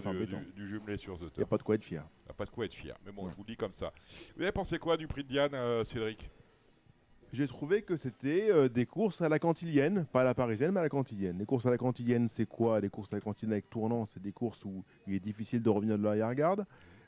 du 0.55 0.69
jumelé 0.69 0.97
sur 0.97 1.19
The 1.19 1.33
Il 1.37 1.39
n'y 1.39 1.45
a 1.45 1.47
pas 1.47 1.59
de 1.59 1.63
quoi 1.63 1.75
être 1.75 1.85
fier. 1.85 2.05
Il 2.27 2.31
a 2.31 2.35
pas 2.35 2.45
de 2.45 2.51
quoi 2.51 2.65
être 2.65 2.75
fier. 2.75 2.97
Mais 3.05 3.13
bon, 3.13 3.29
je 3.31 3.37
vous 3.37 3.43
le 3.43 3.53
dis 3.53 3.57
comme 3.57 3.73
ça. 3.73 3.93
Vous 4.37 4.43
avez 4.43 4.53
pensé 4.53 4.79
quoi 4.79 4.97
du 4.97 5.07
prix 5.07 5.25
de 5.25 5.29
Diane, 5.29 5.55
euh, 5.55 5.85
Cédric? 5.85 6.31
J'ai 7.33 7.47
trouvé 7.47 7.83
que 7.83 7.97
c'était 7.97 8.51
euh, 8.51 8.69
des 8.69 8.87
courses 8.87 9.21
à 9.21 9.29
la 9.29 9.39
cantilienne, 9.39 10.07
pas 10.13 10.23
à 10.23 10.25
la 10.25 10.35
parisienne, 10.35 10.73
mais 10.73 10.81
à 10.81 10.85
la 10.85 10.89
cantilienne. 10.89 11.39
Les 11.39 11.45
courses 11.45 11.67
à 11.67 11.71
la 11.71 11.77
cantilienne, 11.77 12.29
c'est 12.29 12.47
quoi? 12.47 12.81
Les 12.81 12.89
courses 12.89 13.13
à 13.13 13.17
la 13.17 13.21
cantilienne 13.21 13.53
avec 13.53 13.69
tournant, 13.69 14.07
c'est 14.07 14.23
des 14.23 14.33
courses 14.33 14.65
où 14.65 14.83
il 15.07 15.15
est 15.15 15.21
difficile 15.21 15.63
de 15.63 15.69
revenir 15.69 15.99
de 15.99 16.05
l'arrière-garde. 16.05 16.65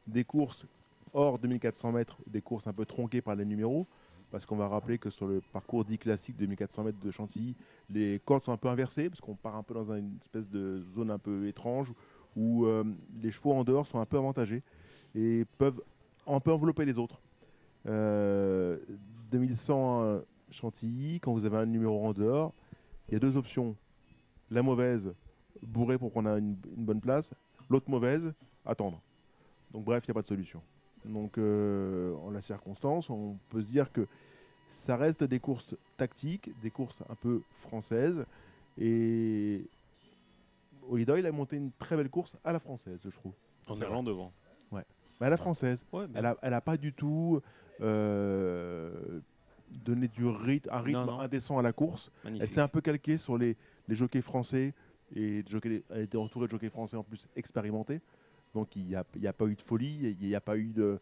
Des 0.07 0.25
courses 0.25 0.67
hors 1.15 1.39
2400 1.39 1.93
mètres, 1.93 2.19
des 2.27 2.43
courses 2.43 2.67
un 2.67 2.73
peu 2.73 2.85
tronquées 2.85 3.23
par 3.23 3.35
les 3.35 3.47
numéros. 3.47 3.87
Parce 4.31 4.47
qu'on 4.47 4.57
va 4.57 4.69
rappeler 4.69 4.99
que 4.99 5.11
sur 5.11 5.27
le 5.27 5.41
parcours 5.53 5.85
dit 5.85 5.99
classique 5.99 6.37
de 6.37 6.47
1400 6.47 6.85
mètres 6.85 7.01
de 7.01 7.11
Chantilly, 7.11 7.57
les 7.89 8.21
cordes 8.25 8.45
sont 8.45 8.53
un 8.53 8.57
peu 8.57 8.69
inversées, 8.69 9.09
parce 9.09 9.21
qu'on 9.21 9.35
part 9.35 9.57
un 9.57 9.63
peu 9.63 9.75
dans 9.75 9.93
une 9.93 10.19
espèce 10.23 10.49
de 10.49 10.83
zone 10.95 11.11
un 11.11 11.19
peu 11.19 11.49
étrange, 11.49 11.93
où 12.37 12.65
euh, 12.65 12.85
les 13.21 13.31
chevaux 13.31 13.53
en 13.53 13.65
dehors 13.65 13.87
sont 13.87 13.99
un 13.99 14.07
peu 14.07 14.17
avantagés 14.17 14.63
et 15.17 15.45
peuvent 15.59 15.83
un 16.27 16.39
peu 16.39 16.53
envelopper 16.53 16.85
les 16.85 16.99
autres. 16.99 17.21
Euh, 17.87 18.79
2100 19.33 20.03
euh, 20.03 20.21
Chantilly, 20.51 21.19
quand 21.19 21.33
vous 21.33 21.45
avez 21.45 21.57
un 21.57 21.67
numéro 21.67 22.07
en 22.07 22.13
dehors, 22.13 22.53
il 23.09 23.15
y 23.15 23.17
a 23.17 23.21
deux 23.21 23.37
options. 23.37 23.75
La 24.51 24.63
mauvaise, 24.63 25.13
bourrée 25.63 25.99
pour 25.99 26.13
qu'on 26.13 26.27
ait 26.27 26.39
une, 26.39 26.57
une 26.77 26.85
bonne 26.85 27.01
place. 27.01 27.33
L'autre 27.69 27.91
mauvaise, 27.91 28.33
attendre. 28.65 29.01
Donc 29.73 29.85
bref, 29.85 30.05
il 30.07 30.11
n'y 30.11 30.13
a 30.13 30.15
pas 30.15 30.23
de 30.23 30.27
solution. 30.27 30.63
Donc 31.05 31.39
euh, 31.39 32.15
en 32.17 32.31
la 32.31 32.41
circonstance, 32.41 33.09
on 33.11 33.37
peut 33.49 33.63
se 33.63 33.67
dire 33.67 33.91
que 33.93 34.07
ça 34.71 34.97
reste 34.97 35.25
des 35.25 35.41
courses 35.41 35.75
tactiques, 35.97 36.51
des 36.63 36.71
courses 36.71 37.03
un 37.09 37.15
peu 37.15 37.41
françaises. 37.61 38.25
Et 38.79 39.63
Holiday, 40.89 41.21
il 41.21 41.27
a 41.27 41.33
monté 41.33 41.57
une 41.57 41.71
très 41.73 41.97
belle 41.97 42.11
course 42.11 42.37
à 42.45 42.53
la 42.53 42.59
française, 42.59 42.99
je 43.05 43.11
trouve. 43.11 43.33
En 43.69 43.81
allant 43.81 44.03
vrai. 44.03 44.13
devant. 44.13 44.33
Ouais. 44.73 44.85
Mais 45.21 45.27
à 45.27 45.31
la 45.31 45.37
française. 45.37 45.85
Ouais, 45.93 46.07
mais- 46.09 46.19
elle, 46.19 46.27
a, 46.27 46.37
elle 46.43 46.55
a 46.55 46.61
pas 46.61 46.77
du 46.77 46.93
tout 46.93 47.41
euh, 47.81 49.21
donné 49.85 50.09
du 50.09 50.27
rythme, 50.27 50.69
un 50.73 50.81
rythme 50.81 51.01
Non, 51.01 51.07
non. 51.07 51.21
indécent 51.21 51.59
à 51.59 51.63
la 51.63 51.73
course. 51.73 52.11
Magnifique. 52.25 52.43
Elle 52.43 52.51
s'est 52.51 52.61
un 52.61 52.69
peu 52.69 52.81
calquée 52.81 53.19
sur 53.19 53.39
les, 53.39 53.57
les 53.89 53.95
jockeys 53.97 54.23
français. 54.23 54.75
Et 55.15 55.43
jockeys- 55.49 55.83
elle 55.91 56.03
était 56.03 56.17
entourée 56.19 56.47
de 56.47 56.53
jockeys 56.53 56.71
français 56.71 56.97
en 56.97 57.03
plus 57.03 57.27
expérimentés. 57.37 58.01
Donc 58.55 58.75
il 58.77 58.85
n'y 58.87 58.95
a, 58.95 59.05
il 59.17 59.23
y 59.23 59.27
a 59.29 59.33
pas 59.33 59.47
eu 59.47 59.55
de 59.55 59.63
folie, 59.63 60.17
il 60.21 60.27
n'y 60.29 60.35
a 60.35 60.41
pas 60.41 60.57
eu 60.57 60.73
de, 60.73 60.99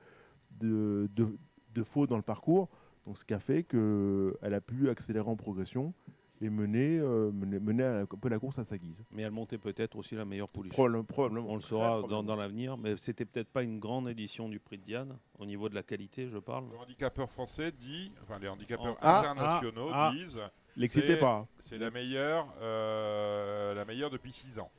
de, 0.60 1.08
de, 1.14 1.38
de 1.74 1.82
faute 1.82 2.10
dans 2.10 2.16
le 2.16 2.22
parcours. 2.22 2.68
Donc 3.06 3.16
ce 3.18 3.24
qui 3.24 3.34
a 3.34 3.38
fait 3.38 3.62
qu'elle 3.64 4.54
a 4.54 4.60
pu 4.60 4.90
accélérer 4.90 5.28
en 5.28 5.36
progression 5.36 5.94
et 6.40 6.50
mener, 6.50 6.98
euh, 7.00 7.32
mener, 7.32 7.58
mener 7.58 7.82
un 7.84 8.06
peu 8.06 8.28
la 8.28 8.38
course 8.38 8.58
à 8.60 8.64
sa 8.64 8.78
guise. 8.78 9.02
Mais 9.10 9.22
elle 9.22 9.32
montait 9.32 9.58
peut-être 9.58 9.96
aussi 9.96 10.14
la 10.14 10.24
meilleure 10.24 10.48
pouliche. 10.48 10.72
Probable- 10.72 11.04
probablement. 11.04 11.48
On 11.50 11.54
le 11.56 11.60
saura 11.62 12.02
dans, 12.02 12.22
dans 12.22 12.36
l'avenir, 12.36 12.76
mais 12.76 12.96
c'était 12.96 13.24
peut-être 13.24 13.48
pas 13.48 13.62
une 13.64 13.80
grande 13.80 14.08
édition 14.08 14.48
du 14.48 14.60
prix 14.60 14.78
de 14.78 14.82
Diane, 14.84 15.16
au 15.38 15.46
niveau 15.46 15.68
de 15.68 15.74
la 15.74 15.82
qualité, 15.82 16.28
je 16.28 16.38
parle. 16.38 16.66
Le 16.70 16.78
handicapeur 16.78 17.28
français 17.30 17.72
dit, 17.72 18.12
enfin 18.22 18.38
les 18.38 18.46
handicapeurs 18.48 18.96
Ah, 19.00 19.18
internationaux 19.30 19.88
ah, 19.90 20.10
ah. 20.10 20.14
disent, 20.14 20.38
L'excitez 20.76 21.14
c'est- 21.14 21.16
pas. 21.20 21.48
C'est 21.58 21.78
la 21.78 21.90
meilleure, 21.90 22.46
euh, 22.60 23.74
la 23.74 23.84
meilleure 23.84 24.10
depuis 24.10 24.32
6 24.32 24.60
ans. 24.60 24.70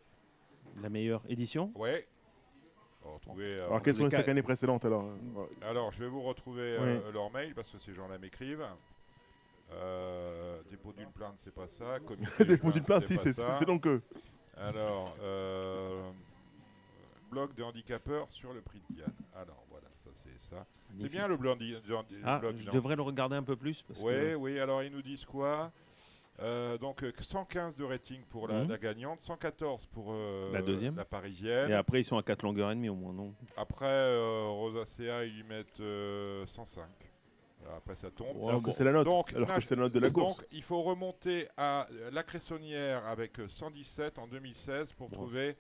La 0.82 0.90
meilleure 0.90 1.24
édition? 1.28 1.74
Ouais. 1.76 2.08
On 3.10 3.14
va 3.14 3.18
retrouver, 3.18 3.58
euh, 3.60 3.66
Alors 3.66 3.82
quelles 3.82 3.96
sont 3.96 4.04
les 4.06 4.10
cinq 4.12 4.28
années 4.28 4.44
précédentes 4.44 4.86
alors 4.86 5.10
Alors, 5.62 5.92
je 5.92 6.00
vais 6.00 6.08
vous 6.10 6.22
retrouver 6.22 6.78
euh, 6.80 7.12
leur 7.12 7.32
mail 7.32 7.56
parce 7.56 7.70
que 7.72 7.80
ces 7.80 7.94
gens-là 7.94 8.18
m'écrivent. 8.20 8.66
Euh, 9.72 10.62
dépôt 10.70 10.94
d'une 10.94 11.12
plainte, 11.12 11.38
c'est 11.38 11.54
pas 11.54 11.68
ça. 11.68 11.98
Dépôt 12.46 12.72
d'une 12.72 12.84
plainte, 12.84 13.08
si, 13.08 13.18
c'est- 13.18 13.66
donc 13.66 13.88
eux. 13.88 14.02
Alors, 14.58 15.16
euh, 15.22 16.12
blog 17.32 17.54
de 17.56 17.64
handicapeurs 17.64 18.32
sur 18.32 18.54
le 18.54 18.62
prix 18.62 18.80
de 18.90 18.96
Diane. 18.96 19.14
Alors, 19.36 19.64
voilà, 19.70 19.88
ça 20.04 20.10
c'est 20.14 20.38
ça. 20.40 20.66
C'est 21.00 21.10
bien 21.10 21.28
le 21.28 21.38
blog, 21.38 21.60
Ah, 22.24 22.40
blog 22.40 22.58
je 22.58 22.70
devrais 22.70 22.96
le 22.96 23.02
regarder 23.04 23.36
un 23.36 23.44
peu 23.44 23.56
plus. 23.56 23.82
Parce 23.84 24.02
Oui, 24.04 24.14
que... 24.14 24.36
oui, 24.36 24.60
alors 24.60 24.84
ils 24.84 24.92
nous 24.92 25.02
disent 25.02 25.26
quoi? 25.26 25.72
Euh, 26.42 26.78
donc 26.78 27.04
euh, 27.04 27.12
115 27.20 27.76
de 27.76 27.84
rating 27.84 28.22
pour 28.30 28.48
la, 28.48 28.64
Mhm. 28.64 28.70
la 28.70 28.78
gagnante, 28.78 29.22
114 29.22 29.86
pour 29.88 30.08
euh, 30.14 30.52
La 30.54 30.62
deuxième. 30.62 30.96
la 30.96 31.04
parisienne. 31.06 31.70
Et 31.70 31.74
après, 31.74 32.00
ils 32.00 32.04
sont 32.06 32.18
à 32.18 32.24
4 32.24 32.44
longueurs 32.44 32.72
et 32.72 32.76
demie 32.76 32.88
au 32.90 32.96
moins, 32.96 33.12
non? 33.14 33.34
Après, 33.58 33.86
euh, 33.88 34.46
Rosa 34.48 34.86
CA, 34.86 35.26
ils 35.26 35.36
lui 35.36 35.44
mettent 35.44 35.80
euh, 35.82 36.46
105. 36.46 36.84
Alors 37.66 37.76
Après, 37.76 37.96
ça 37.98 38.10
tombe. 38.10 38.38
Alors 38.48 38.64
que 38.64 38.72
c'est 38.72 38.86
la 38.86 38.94
note, 38.94 39.06
alors 39.08 39.26
que 39.26 39.36
nage- 39.36 39.66
c'est 39.68 39.76
la 39.76 39.82
note 39.82 39.92
de 39.92 40.00
la 40.00 40.10
course. 40.10 40.38
Donc, 40.38 40.48
il 40.54 40.64
faut 40.64 40.82
remonter 40.82 41.50
à 41.58 41.88
euh, 41.92 42.10
la 42.12 42.24
Cressonnière 42.24 43.06
avec 43.06 43.38
euh, 43.40 43.50
117 43.50 44.18
en 44.18 44.28
2016 44.28 44.94
pour 44.94 45.10
trouver 45.12 45.58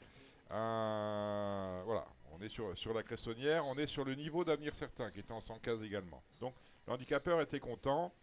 un. 0.50 1.82
Voilà, 1.86 2.06
on 2.32 2.42
est 2.42 2.50
sur, 2.50 2.78
sur 2.78 2.94
la 2.94 3.04
Cressonnière. 3.04 3.66
On 3.68 3.76
est 3.78 3.86
sur 3.88 4.06
le 4.06 4.16
niveau 4.16 4.44
d'avenir 4.46 4.74
certain 4.76 5.12
qui 5.12 5.20
était 5.20 5.34
en 5.34 5.42
115 5.42 5.84
également. 5.84 6.22
Donc, 6.40 6.54
le 6.88 6.94
handicapeur 6.94 7.42
était 7.42 7.60
content. 7.60 8.14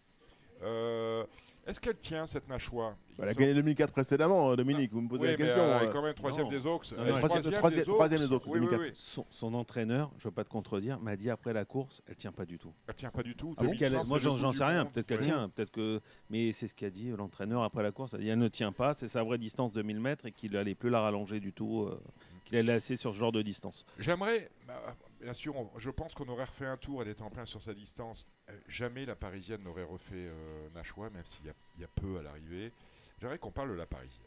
Euh, 0.63 1.25
Est-ce 1.67 1.81
qu'elle 1.81 1.97
tient 1.99 2.27
cette 2.29 2.49
Nachois 2.49 2.95
Bah, 3.19 3.25
Elle 3.25 3.29
a 3.31 3.35
gagné 3.35 3.55
2004 3.55 3.91
précédemment, 3.93 4.51
euh, 4.53 4.57
Dominique, 4.57 4.93
vous 4.93 5.01
me 5.01 5.09
posez 5.09 5.23
Oui, 5.23 5.29
la 5.29 5.37
question. 5.37 5.63
elle 5.63 5.83
est 5.83 5.87
euh. 5.89 5.91
quand 5.93 6.03
même 6.03 6.15
troisième 6.15 6.49
des 6.49 6.65
Oaks. 6.65 6.85
Troisième 6.95 7.43
des 7.43 7.49
Oaks. 7.49 7.85
troisième 7.87 8.21
des 8.21 8.33
Oaks, 8.33 8.43
Oui, 8.47 8.53
oui, 8.61 8.67
2004. 8.67 8.81
oui. 8.83 8.91
Son, 8.95 9.27
son 9.31 9.53
entraîneur, 9.55 10.11
je 10.19 10.27
ne 10.27 10.31
veux 10.31 10.35
pas 10.35 10.45
te 10.45 10.49
contredire, 10.49 11.01
m'a 11.01 11.17
dit 11.17 11.29
après 11.29 11.53
la 11.53 11.65
course, 11.65 12.03
elle 12.07 12.15
tient 12.17 12.31
pas 12.31 12.45
du 12.47 12.57
tout. 12.59 12.73
Elle 12.87 12.95
tient 12.95 13.11
pas 13.11 13.23
du 13.25 13.35
tout. 13.35 13.55
C'est 13.59 13.65
Ah 13.65 13.69
ce 13.69 13.73
bon 13.73 13.79
qu'elle- 13.79 13.93
Ça, 13.97 14.05
moi, 14.05 14.19
j'en 14.21 14.53
sais 14.53 14.65
rien. 14.65 14.85
Peut-être 14.87 15.07
qu'elle 15.07 15.19
Oui. 15.21 15.27
tient, 15.27 15.49
peut-être 15.49 15.73
que. 15.73 16.01
Mais 16.31 16.53
c'est 16.53 16.69
ce 16.69 16.75
qu'a 16.75 16.91
dit 16.91 17.11
euh, 17.11 17.17
l'entraîneur 17.17 17.63
après 17.65 17.83
la 17.83 17.91
course. 17.91 18.15
Elle 18.15 18.21
a 18.21 18.23
dit 18.23 18.29
elle 18.29 18.39
ne 18.39 18.49
tient 18.49 18.71
pas, 18.73 18.95
c'est 18.95 19.09
sa 19.09 19.25
vraie 19.25 19.39
distance 19.39 19.73
de 19.73 19.83
1000 19.83 19.99
mètres 20.01 20.27
et 20.27 20.33
qu'il 20.33 20.53
n'allait 20.53 20.75
plus 20.77 20.91
la 20.91 21.01
rallonger 21.01 21.41
du 21.41 21.53
tout, 21.53 21.83
euh, 21.83 22.01
qu'il 22.45 22.57
allait 22.59 22.75
assez 22.75 22.95
sur 22.95 23.13
ce 23.13 23.19
genre 23.19 23.33
de 23.33 23.43
distance. 23.43 23.85
J'aimerais, 23.99 24.51
bah, 24.69 24.81
bien 25.21 25.33
sûr, 25.35 25.57
on- 25.57 25.71
je 25.79 25.91
pense 25.91 26.15
qu'on 26.15 26.29
aurait 26.29 26.45
refait 26.45 26.67
un 26.67 26.77
tour, 26.77 27.03
elle 27.03 27.09
était 27.09 27.23
en 27.23 27.31
plein 27.31 27.47
sur 27.47 27.63
sa 27.63 27.75
distance. 27.75 28.27
Euh, 28.51 28.59
jamais 28.69 29.05
la 29.07 29.17
parisienne 29.17 29.63
n'aurait 29.63 29.85
refait 29.85 30.15
euh, 30.29 30.69
Nashua, 30.71 31.11
même 31.11 31.25
s'il 31.25 31.47
y 31.47 31.51
a, 31.51 31.55
il 31.77 31.81
y 31.81 31.85
a 31.85 31.89
peu 31.89 32.19
à 32.19 32.23
l'arrivée. 32.23 32.73
J'aimerais 33.21 33.39
qu'on 33.39 33.51
parle 33.53 33.71
de 33.71 33.75
la 33.75 33.87
parisienne. 33.87 34.23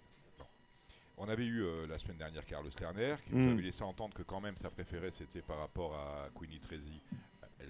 On 1.21 1.27
avait 1.27 1.45
eu 1.45 1.63
euh, 1.63 1.85
la 1.85 1.97
semaine 1.97 2.17
dernière 2.17 2.45
Carlos 2.45 2.71
Lerner, 2.79 3.15
qui 3.25 3.33
nous 3.33 3.49
Mm. 3.49 3.53
avait 3.53 3.61
laissé 3.61 3.83
entendre 3.83 4.13
que 4.15 4.23
quand 4.23 4.39
même 4.39 4.55
sa 4.55 4.69
préférée 4.69 5.11
c'était 5.11 5.41
par 5.41 5.57
rapport 5.57 5.93
à 5.93 6.29
Queenie 6.33 6.59
Trezi, 6.61 7.01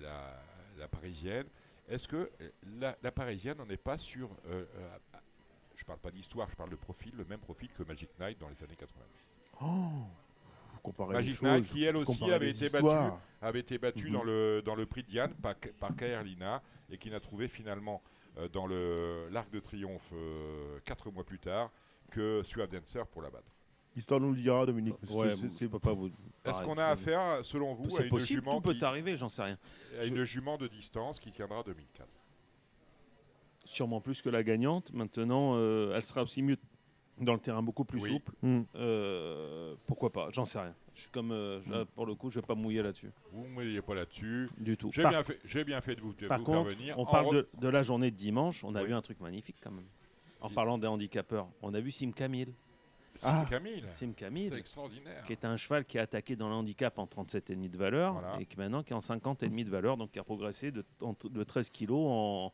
la, 0.02 0.40
la 0.78 0.88
parisienne. 0.88 1.48
Est-ce 1.88 2.08
que 2.08 2.30
euh, 2.42 2.52
la, 2.64 2.96
la 3.02 3.12
parisienne, 3.12 3.58
on 3.60 3.66
n'est 3.66 3.76
pas 3.78 3.98
sur. 3.98 4.30
euh, 4.46 4.66
euh, 4.76 4.98
je 5.76 5.84
parle 5.84 5.98
pas 6.00 6.12
d'histoire, 6.12 6.48
je 6.52 6.56
parle 6.56 6.70
de 6.70 6.76
profil, 6.76 7.16
le 7.16 7.26
même 7.26 7.40
profil 7.40 7.70
que 7.74 7.82
Magic 7.84 8.10
Knight 8.20 8.38
dans 8.38 8.50
les 8.50 8.62
années 8.64 8.76
90. 8.76 9.38
Oh, 9.62 10.04
vous 10.84 10.92
comparez 10.92 11.10
les 11.10 11.20
Magic 11.20 11.36
choses, 11.36 11.68
qui 11.68 11.84
elle 11.84 11.98
aussi 11.98 12.32
avait 12.32 12.50
été 12.52 12.70
battue, 12.70 12.88
avait 13.42 13.60
été 13.60 13.78
battue 13.78 14.08
Mhm. 14.08 14.14
dans, 14.14 14.24
le, 14.24 14.62
dans 14.66 14.76
le 14.76 14.86
prix 14.86 15.04
de 15.04 15.08
Diane 15.10 15.34
par, 15.36 15.56
par 15.80 15.96
Kaerlina 15.96 16.62
et 16.92 16.98
qui 16.98 17.10
n'a 17.10 17.20
trouvé 17.20 17.48
finalement 17.48 18.02
euh, 18.38 18.48
dans 18.50 18.66
le 18.68 19.28
l'Arc 19.32 19.52
de 19.52 19.60
Triomphe 19.60 20.10
euh, 20.14 20.80
quatre 20.86 21.12
mois 21.12 21.24
plus 21.24 21.40
tard 21.40 21.70
que 22.12 22.42
Stuart 22.44 22.68
Dancer 22.68 23.04
pour 23.12 23.22
la 23.22 23.30
battre. 23.30 23.52
L'histoire 23.96 24.20
nous 24.20 24.32
le 24.32 24.38
dira, 24.42 24.66
Dominique. 24.66 24.96
Ouais. 25.10 25.34
Est-ce 25.34 26.64
qu'on 26.64 26.78
a 26.78 26.86
affaire, 26.86 27.44
selon 27.44 27.74
vous, 27.74 27.88
à 27.88 27.90
C'est 27.98 28.04
une 28.04 28.10
possible, 28.10 28.42
jument 28.42 28.56
tout 28.62 28.70
peut 28.70 28.74
qui- 28.76 28.86
arriver, 28.86 29.18
j'en 29.18 29.30
sais 29.30 29.44
rien. 29.44 29.58
à 30.00 30.04
Je- 30.04 30.10
une 30.10 30.24
jument 30.24 30.58
de 30.58 30.68
distance 30.68 31.20
qui 31.20 31.32
tiendra 31.32 31.64
2004 31.64 32.08
Sûrement 33.66 34.00
plus 34.02 34.22
que 34.22 34.30
la 34.30 34.42
gagnante. 34.44 34.94
Maintenant, 34.94 35.54
euh, 35.56 35.94
elle 35.96 36.06
sera 36.06 36.24
aussi 36.24 36.42
mieux 36.42 36.58
dans 37.20 37.34
le 37.34 37.40
terrain, 37.40 37.62
beaucoup 37.62 37.86
plus 37.86 38.02
Oui. 38.02 38.12
souple. 38.14 38.32
Mm. 38.42 38.62
Euh, 38.76 39.76
pourquoi 39.88 40.12
pas 40.12 40.30
J'en 40.32 40.46
sais 40.46 40.60
rien. 40.60 40.74
Je 40.96 41.02
suis 41.02 41.10
comme 41.12 41.32
euh, 41.32 41.62
je- 41.66 41.84
pour 41.96 42.06
le 42.06 42.16
coup, 42.16 42.30
je 42.32 42.40
vais 42.40 42.46
pas 42.46 42.56
mouiller 42.56 42.82
là-dessus. 42.82 43.12
Vous 43.32 43.44
ne 43.46 43.50
mouillez 43.50 43.82
pas 43.82 43.96
là-dessus. 43.96 44.50
Du 44.58 44.78
tout. 44.78 44.90
J'ai 44.94 45.02
Par- 45.04 45.12
bien, 45.12 45.24
fait- 45.24 45.40
j'ai 45.46 45.64
bien 45.64 45.82
fait 45.82 45.96
de 45.96 46.02
vous, 46.02 46.14
de 46.14 46.28
Par 46.28 46.40
vous 46.40 46.46
contre, 46.46 46.70
faire 46.70 46.78
venir. 46.78 47.00
on 47.00 47.06
parle 47.06 47.26
re- 47.28 47.34
de, 47.36 47.48
de 47.60 47.68
la 47.68 47.84
journée 47.84 48.12
de 48.12 48.16
dimanche. 48.16 48.64
On 48.64 48.76
a 48.76 48.82
Oui. 48.82 48.88
vu 48.88 48.94
un 48.94 49.02
truc 49.02 49.20
magnifique 49.20 49.58
quand 49.62 49.72
même. 49.72 49.86
En 50.42 50.50
parlant 50.50 50.78
des 50.78 50.88
handicapeurs, 50.88 51.48
on 51.62 51.74
a 51.74 51.80
vu 51.80 51.92
Sim 51.92 52.12
Camille. 52.12 52.54
Sim 53.16 53.28
Ah. 53.30 53.46
Camille. 53.50 53.84
Sim 53.92 54.14
Camille, 54.14 54.48
C'est 54.50 54.60
extraordinaire. 54.60 55.24
qui 55.26 55.34
est 55.34 55.44
un 55.44 55.58
cheval 55.58 55.84
qui 55.84 56.00
a 56.00 56.04
attaqué 56.04 56.38
dans 56.38 56.48
le 56.48 56.54
handicap 56.56 56.98
en 56.98 57.06
37,5 57.06 57.70
de 57.70 57.78
valeur 57.78 58.14
Voilà. 58.14 58.38
et 58.40 58.46
qui 58.46 58.56
maintenant 58.58 58.82
qui 58.82 58.94
est 58.94 58.96
en 58.96 59.02
50,5 59.02 59.66
de 59.66 59.70
valeur, 59.70 59.98
donc 59.98 60.12
qui 60.12 60.20
a 60.20 60.24
progressé 60.24 60.72
de, 60.72 60.86
de 61.26 61.44
13 61.44 61.70
kilos 61.70 62.00
en, 62.10 62.54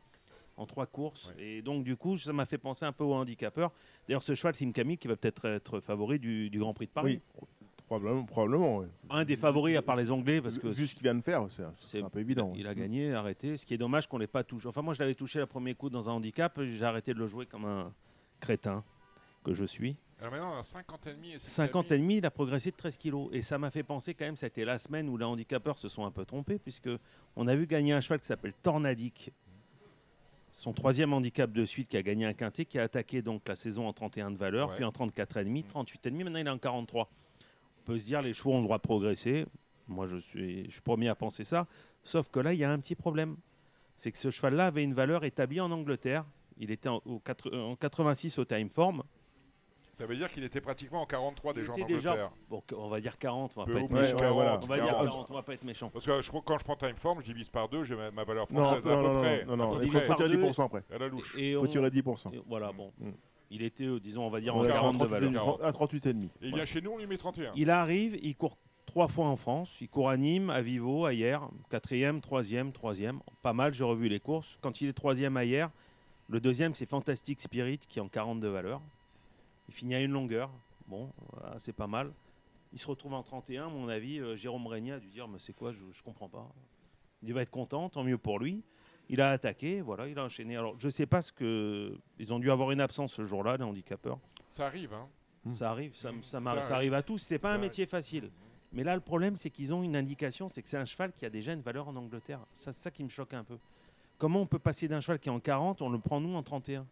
en 0.58 0.66
trois 0.66 0.86
courses. 0.86 1.32
Et 1.38 1.62
donc 1.62 1.84
du 1.84 1.96
coup, 1.96 2.18
ça 2.18 2.34
m'a 2.34 2.46
fait 2.46 2.58
penser 2.58 2.86
un 2.86 2.92
peu 2.92 3.04
aux 3.04 3.14
handicapeurs. 3.14 3.72
D'ailleurs, 4.08 4.24
ce 4.24 4.36
cheval 4.36 4.56
Sim 4.56 4.72
Camille 4.72 4.98
qui 4.98 5.08
va 5.08 5.16
peut-être 5.16 5.46
être 5.46 5.80
favori 5.80 6.20
du, 6.20 6.50
du 6.50 6.60
Grand 6.60 6.74
Prix 6.74 6.88
de 6.88 6.92
Paris. 6.92 7.22
Oui, 7.36 7.48
probablement. 7.88 8.24
probablement. 8.26 8.84
Un 9.10 9.26
des 9.26 9.38
favoris 9.38 9.76
à 9.78 9.82
part 9.82 9.96
les 9.96 10.10
Anglais 10.12 10.42
parce 10.42 10.58
que 10.58 10.68
Vu 10.68 10.88
ce 10.88 10.94
qu'il 10.96 11.04
vient 11.04 11.16
de 11.16 11.22
faire, 11.22 11.46
c'est 11.82 12.02
un 12.02 12.10
peu 12.10 12.20
évident. 12.20 12.54
il 12.56 12.68
a 12.68 12.74
gagné, 12.76 13.14
arrêté. 13.14 13.58
Ce 13.58 13.66
qui 13.66 13.74
est 13.74 13.78
dommage 13.78 14.08
qu'on 14.08 14.18
l'ait 14.18 14.28
pas 14.28 14.44
touché. 14.44 14.68
Enfin, 14.68 14.82
moi, 14.82 14.94
je 14.94 15.00
l'avais 15.00 15.16
touché 15.16 15.40
le 15.40 15.46
premier 15.46 15.74
coup 15.76 15.90
dans 15.90 16.10
un 16.10 16.14
handicap. 16.14 16.60
J'ai 16.62 16.84
arrêté 16.84 17.14
de 17.14 17.20
le 17.20 17.28
jouer 17.28 17.46
comme 17.46 17.66
un 17.66 17.94
crétin 18.40 18.84
que 19.44 19.54
je 19.54 19.66
suis. 19.66 19.96
Alors 20.20 20.32
maintenant, 20.32 20.54
on 20.56 20.60
a 20.60 20.64
50 20.64 21.08
et 21.08 21.14
demi. 21.14 21.32
et 21.34 21.40
Sim 21.40 21.48
50 21.48 21.88
Camille- 21.88 22.00
et 22.00 22.02
demi, 22.02 22.18
il 22.20 22.26
a 22.26 22.32
progressé 22.32 22.72
de 22.72 22.76
13 22.78 22.98
kilos. 22.98 23.28
Et 23.34 23.42
ça 23.42 23.58
m'a 23.60 23.70
fait 23.70 23.84
penser 23.84 24.14
quand 24.14 24.26
même, 24.26 24.38
c'était 24.38 24.64
la 24.66 24.78
semaine 24.78 25.10
où 25.10 25.18
les 25.18 25.26
handicapeurs 25.26 25.78
se 25.78 25.90
sont 25.90 26.06
un 26.06 26.12
peu 26.12 26.26
trompés, 26.26 26.58
puisque 26.58 26.90
on 27.36 27.48
a 27.48 27.56
vu 27.56 27.68
gagner 27.68 27.92
un 27.94 28.00
cheval 28.02 28.20
qui 28.22 28.26
s'appelle 28.26 28.54
Tornadic. 28.64 29.32
Son 30.56 30.72
troisième 30.74 31.12
handicap 31.14 31.52
de 31.52 31.66
suite 31.66 31.90
qui 31.90 31.98
a 31.98 32.02
gagné 32.02 32.26
un 32.26 32.34
quintet, 32.34 32.66
qui 32.66 32.80
a 32.80 32.84
attaqué 32.84 33.22
donc 33.22 33.48
la 33.48 33.56
saison 33.56 33.88
en 33.88 33.94
31 33.94 34.32
de 34.32 34.38
valeur, 34.38 34.70
Ouais. 34.70 34.76
puis 34.76 34.86
en 34.86 34.92
34,5, 34.92 35.66
38,5, 35.68 36.24
maintenant 36.24 36.40
il 36.40 36.48
est 36.48 36.50
en 36.50 36.58
43. 36.58 37.10
On 37.80 37.84
peut 37.86 38.00
se 38.00 38.06
dire 38.06 38.22
les 38.22 38.34
chevaux 38.34 38.54
ont 38.54 38.60
le 38.60 38.64
droit 38.64 38.78
de 38.78 38.82
progresser. 38.84 39.46
Moi 39.88 40.08
je 40.08 40.18
suis, 40.18 40.66
je 40.66 40.72
suis 40.72 40.82
premier 40.82 41.10
à 41.10 41.16
penser 41.16 41.44
ça. 41.44 41.68
Sauf 42.04 42.30
que 42.30 42.40
là, 42.40 42.54
il 42.54 42.60
y 42.60 42.64
a 42.64 42.72
un 42.72 42.80
petit 42.80 42.96
problème. 42.96 43.36
C'est 43.98 44.12
que 44.12 44.18
ce 44.18 44.32
cheval-là 44.32 44.68
avait 44.68 44.84
une 44.84 44.94
valeur 44.94 45.24
établie 45.26 45.60
en 45.60 45.72
Angleterre. 45.72 46.26
Il 46.58 46.72
était 46.72 46.90
en, 46.90 47.02
au 47.06 47.20
quatre- 47.20 47.54
en 47.56 47.76
86 47.76 48.38
au 48.40 48.46
time 48.46 48.70
form. 48.70 49.04
Ça 49.96 50.06
veut 50.06 50.16
dire 50.18 50.28
qu'il 50.30 50.44
était 50.44 50.60
pratiquement 50.60 51.02
en 51.02 51.06
43 51.06 51.54
Il 51.54 51.60
déjà 51.62 51.72
en 51.72 51.76
était 51.76 51.86
déjà- 51.94 52.12
Angleterre. 52.12 52.32
bon, 52.50 52.62
on 52.78 52.90
va 52.90 53.00
dire 53.00 53.18
40, 53.18 53.54
on 53.56 53.62
va 53.62 53.66
Peu 53.66 53.74
pas 53.74 53.80
être 53.80 53.92
méchant. 53.92 54.18
40, 54.18 54.64
on 54.64 54.68
va 54.68 54.76
dire 54.76 54.86
40. 54.88 55.06
40, 55.06 55.32
on 55.32 55.34
va 55.34 55.42
pas 55.44 55.54
être 55.54 55.64
méchant. 55.64 55.90
Parce 55.90 56.06
que 56.06 56.22
je 56.22 56.32
quand 56.32 56.58
je 56.58 56.64
prends 56.66 56.76
Timeform, 56.76 57.22
je 57.22 57.26
divise 57.28 57.50
par 57.50 57.70
deux, 57.70 57.86
j'ai 57.86 57.96
ma, 57.96 58.12
ma 58.12 58.26
valeur 58.26 58.46
Non, 58.52 58.64
française 58.64 58.86
à 58.88 58.96
non, 58.96 59.02
peu 59.02 59.08
non, 59.08 59.20
près. 59.22 59.46
non, 59.46 59.56
non, 59.58 59.78
peu 59.78 59.86
il 59.86 59.92
faut 59.92 60.14
tirer 60.16 60.30
10% 60.38 60.64
après. 60.66 60.84
À 60.94 60.98
la 60.98 61.08
louche. 61.08 61.34
Et 61.38 61.54
Faut 61.54 61.62
on- 61.64 61.68
tirer 61.68 61.90
10%. 61.90 62.32
et 62.34 62.42
voilà, 62.46 62.74
bon. 62.74 62.92
Mm. 63.00 63.12
Il 63.52 63.62
était, 63.62 63.86
euh, 63.86 64.00
disons, 64.02 64.24
on 64.24 64.30
va 64.30 64.42
dire 64.42 64.54
en 64.56 64.66
est 64.66 64.70
à 64.70 64.74
40 64.74 64.98
de 64.98 65.06
38 65.06 65.28
valeur. 65.30 65.64
à 65.64 65.72
38,5. 65.72 66.30
Et 66.42 66.48
il 66.48 66.56
vient 66.56 66.66
chez 66.66 66.82
nous, 66.82 66.92
on 66.92 66.98
lui 66.98 67.08
met 67.08 67.18
31. 67.18 67.54
Il 67.56 67.70
arrive, 67.70 68.20
il 68.22 68.36
court 68.36 68.58
trois 68.86 69.08
fois 69.08 69.28
en 69.28 69.38
France. 69.38 69.70
Il 69.80 69.88
court 69.88 70.10
à 70.10 70.18
Nîmes, 70.18 70.50
à 70.50 70.62
Vivo, 70.62 71.06
à 71.06 71.14
hier. 71.14 71.48
Quatrième, 71.70 72.20
troisième, 72.20 72.74
troisième. 72.74 73.20
Pas 73.44 73.54
mal, 73.54 73.74
j'ai 73.74 73.84
revu 73.86 74.10
les 74.10 74.20
courses. 74.20 74.58
Quand 74.62 74.82
il 74.82 74.90
est 74.90 74.94
troisième 74.94 75.38
à 75.38 75.46
hier, 75.46 75.70
le 76.28 76.42
deuxième, 76.42 76.74
c'est 76.74 76.90
Fantastic 76.90 77.40
Spirit, 77.40 77.78
qui 77.88 78.00
est 78.00 78.02
en 78.02 78.10
40 78.10 78.40
de 78.42 78.48
valeur. 78.50 78.82
Il 79.68 79.74
finit 79.74 79.96
à 79.96 80.02
une 80.02 80.12
longueur. 80.12 80.52
Bon, 80.88 81.12
voilà, 81.32 81.58
c'est 81.60 81.74
pas 81.74 81.88
mal. 81.88 82.12
Il 82.74 82.80
se 82.80 82.88
retrouve 82.88 83.14
en 83.14 83.24
31, 83.24 83.66
à 83.68 83.70
mon 83.70 83.88
avis. 83.88 84.20
euh, 84.20 84.36
Jérôme 84.36 84.68
Régnier 84.68 84.94
a 84.94 85.00
dû 85.00 85.08
dire 85.10 85.28
Mais 85.28 85.40
c'est 85.40 85.54
quoi 85.54 85.72
Je, 85.72 85.80
je 85.94 86.04
comprends 86.04 86.30
pas. 86.30 86.48
Il 87.24 87.34
va 87.34 87.42
être 87.42 87.50
content, 87.52 87.90
tant 87.90 88.04
mieux 88.04 88.18
pour 88.18 88.40
lui. 88.40 88.64
Il 89.08 89.22
a 89.22 89.32
attaqué, 89.32 89.82
voilà, 89.82 90.08
il 90.08 90.18
a 90.20 90.24
enchaîné. 90.26 90.58
Alors, 90.58 90.76
je 90.80 90.90
sais 90.90 91.06
pas 91.06 91.22
ce 91.22 91.32
que. 91.32 91.98
Ils 92.20 92.34
ont 92.34 92.40
dû 92.40 92.52
avoir 92.52 92.72
une 92.72 92.82
absence 92.82 93.14
ce 93.14 93.26
jour-là, 93.26 93.58
les 93.58 93.64
handicapeurs. 93.64 94.20
Ça 94.52 94.66
arrive, 94.68 94.94
hein. 94.94 95.08
Ça 95.54 95.70
arrive, 95.70 95.96
ça, 95.96 96.10
ça, 96.24 96.40
m'arrive- 96.40 96.64
Ça 96.64 96.70
ça 96.70 96.76
arrive. 96.76 96.94
à 96.96 97.04
tous. 97.04 97.20
C'est 97.20 97.38
pas 97.38 97.50
Ça 97.50 97.52
un 97.54 97.58
arrive. 97.58 97.66
métier 97.70 97.86
facile. 97.86 98.32
Mais 98.74 98.84
là, 98.84 98.96
le 98.96 99.02
problème, 99.02 99.36
c'est 99.36 99.52
qu'ils 99.52 99.74
ont 99.74 99.84
une 99.84 99.96
indication, 99.96 100.50
c'est 100.50 100.62
que 100.64 100.68
c'est 100.68 100.78
un 100.78 100.86
cheval 100.86 101.14
qui 101.14 101.24
a 101.26 101.30
déjà 101.30 101.54
une 101.54 101.62
valeur 101.62 101.88
en 101.88 101.96
Angleterre. 101.96 102.40
Ça, 102.52 102.74
C'est 102.74 102.82
ça 102.82 102.92
qui 102.92 103.04
me 103.04 103.10
choque 103.10 103.34
un 103.36 103.44
peu. 103.44 103.58
Comment 104.18 104.42
on 104.42 104.48
peut 104.48 104.60
passer 104.60 104.88
d'un 104.88 105.02
cheval 105.02 105.20
qui 105.20 105.30
est 105.30 105.32
en 105.32 105.40
40, 105.40 105.82
on 105.84 105.90
le 105.90 106.00
prend 106.00 106.20
nous 106.20 106.34
en 106.36 106.42
31 106.44 106.86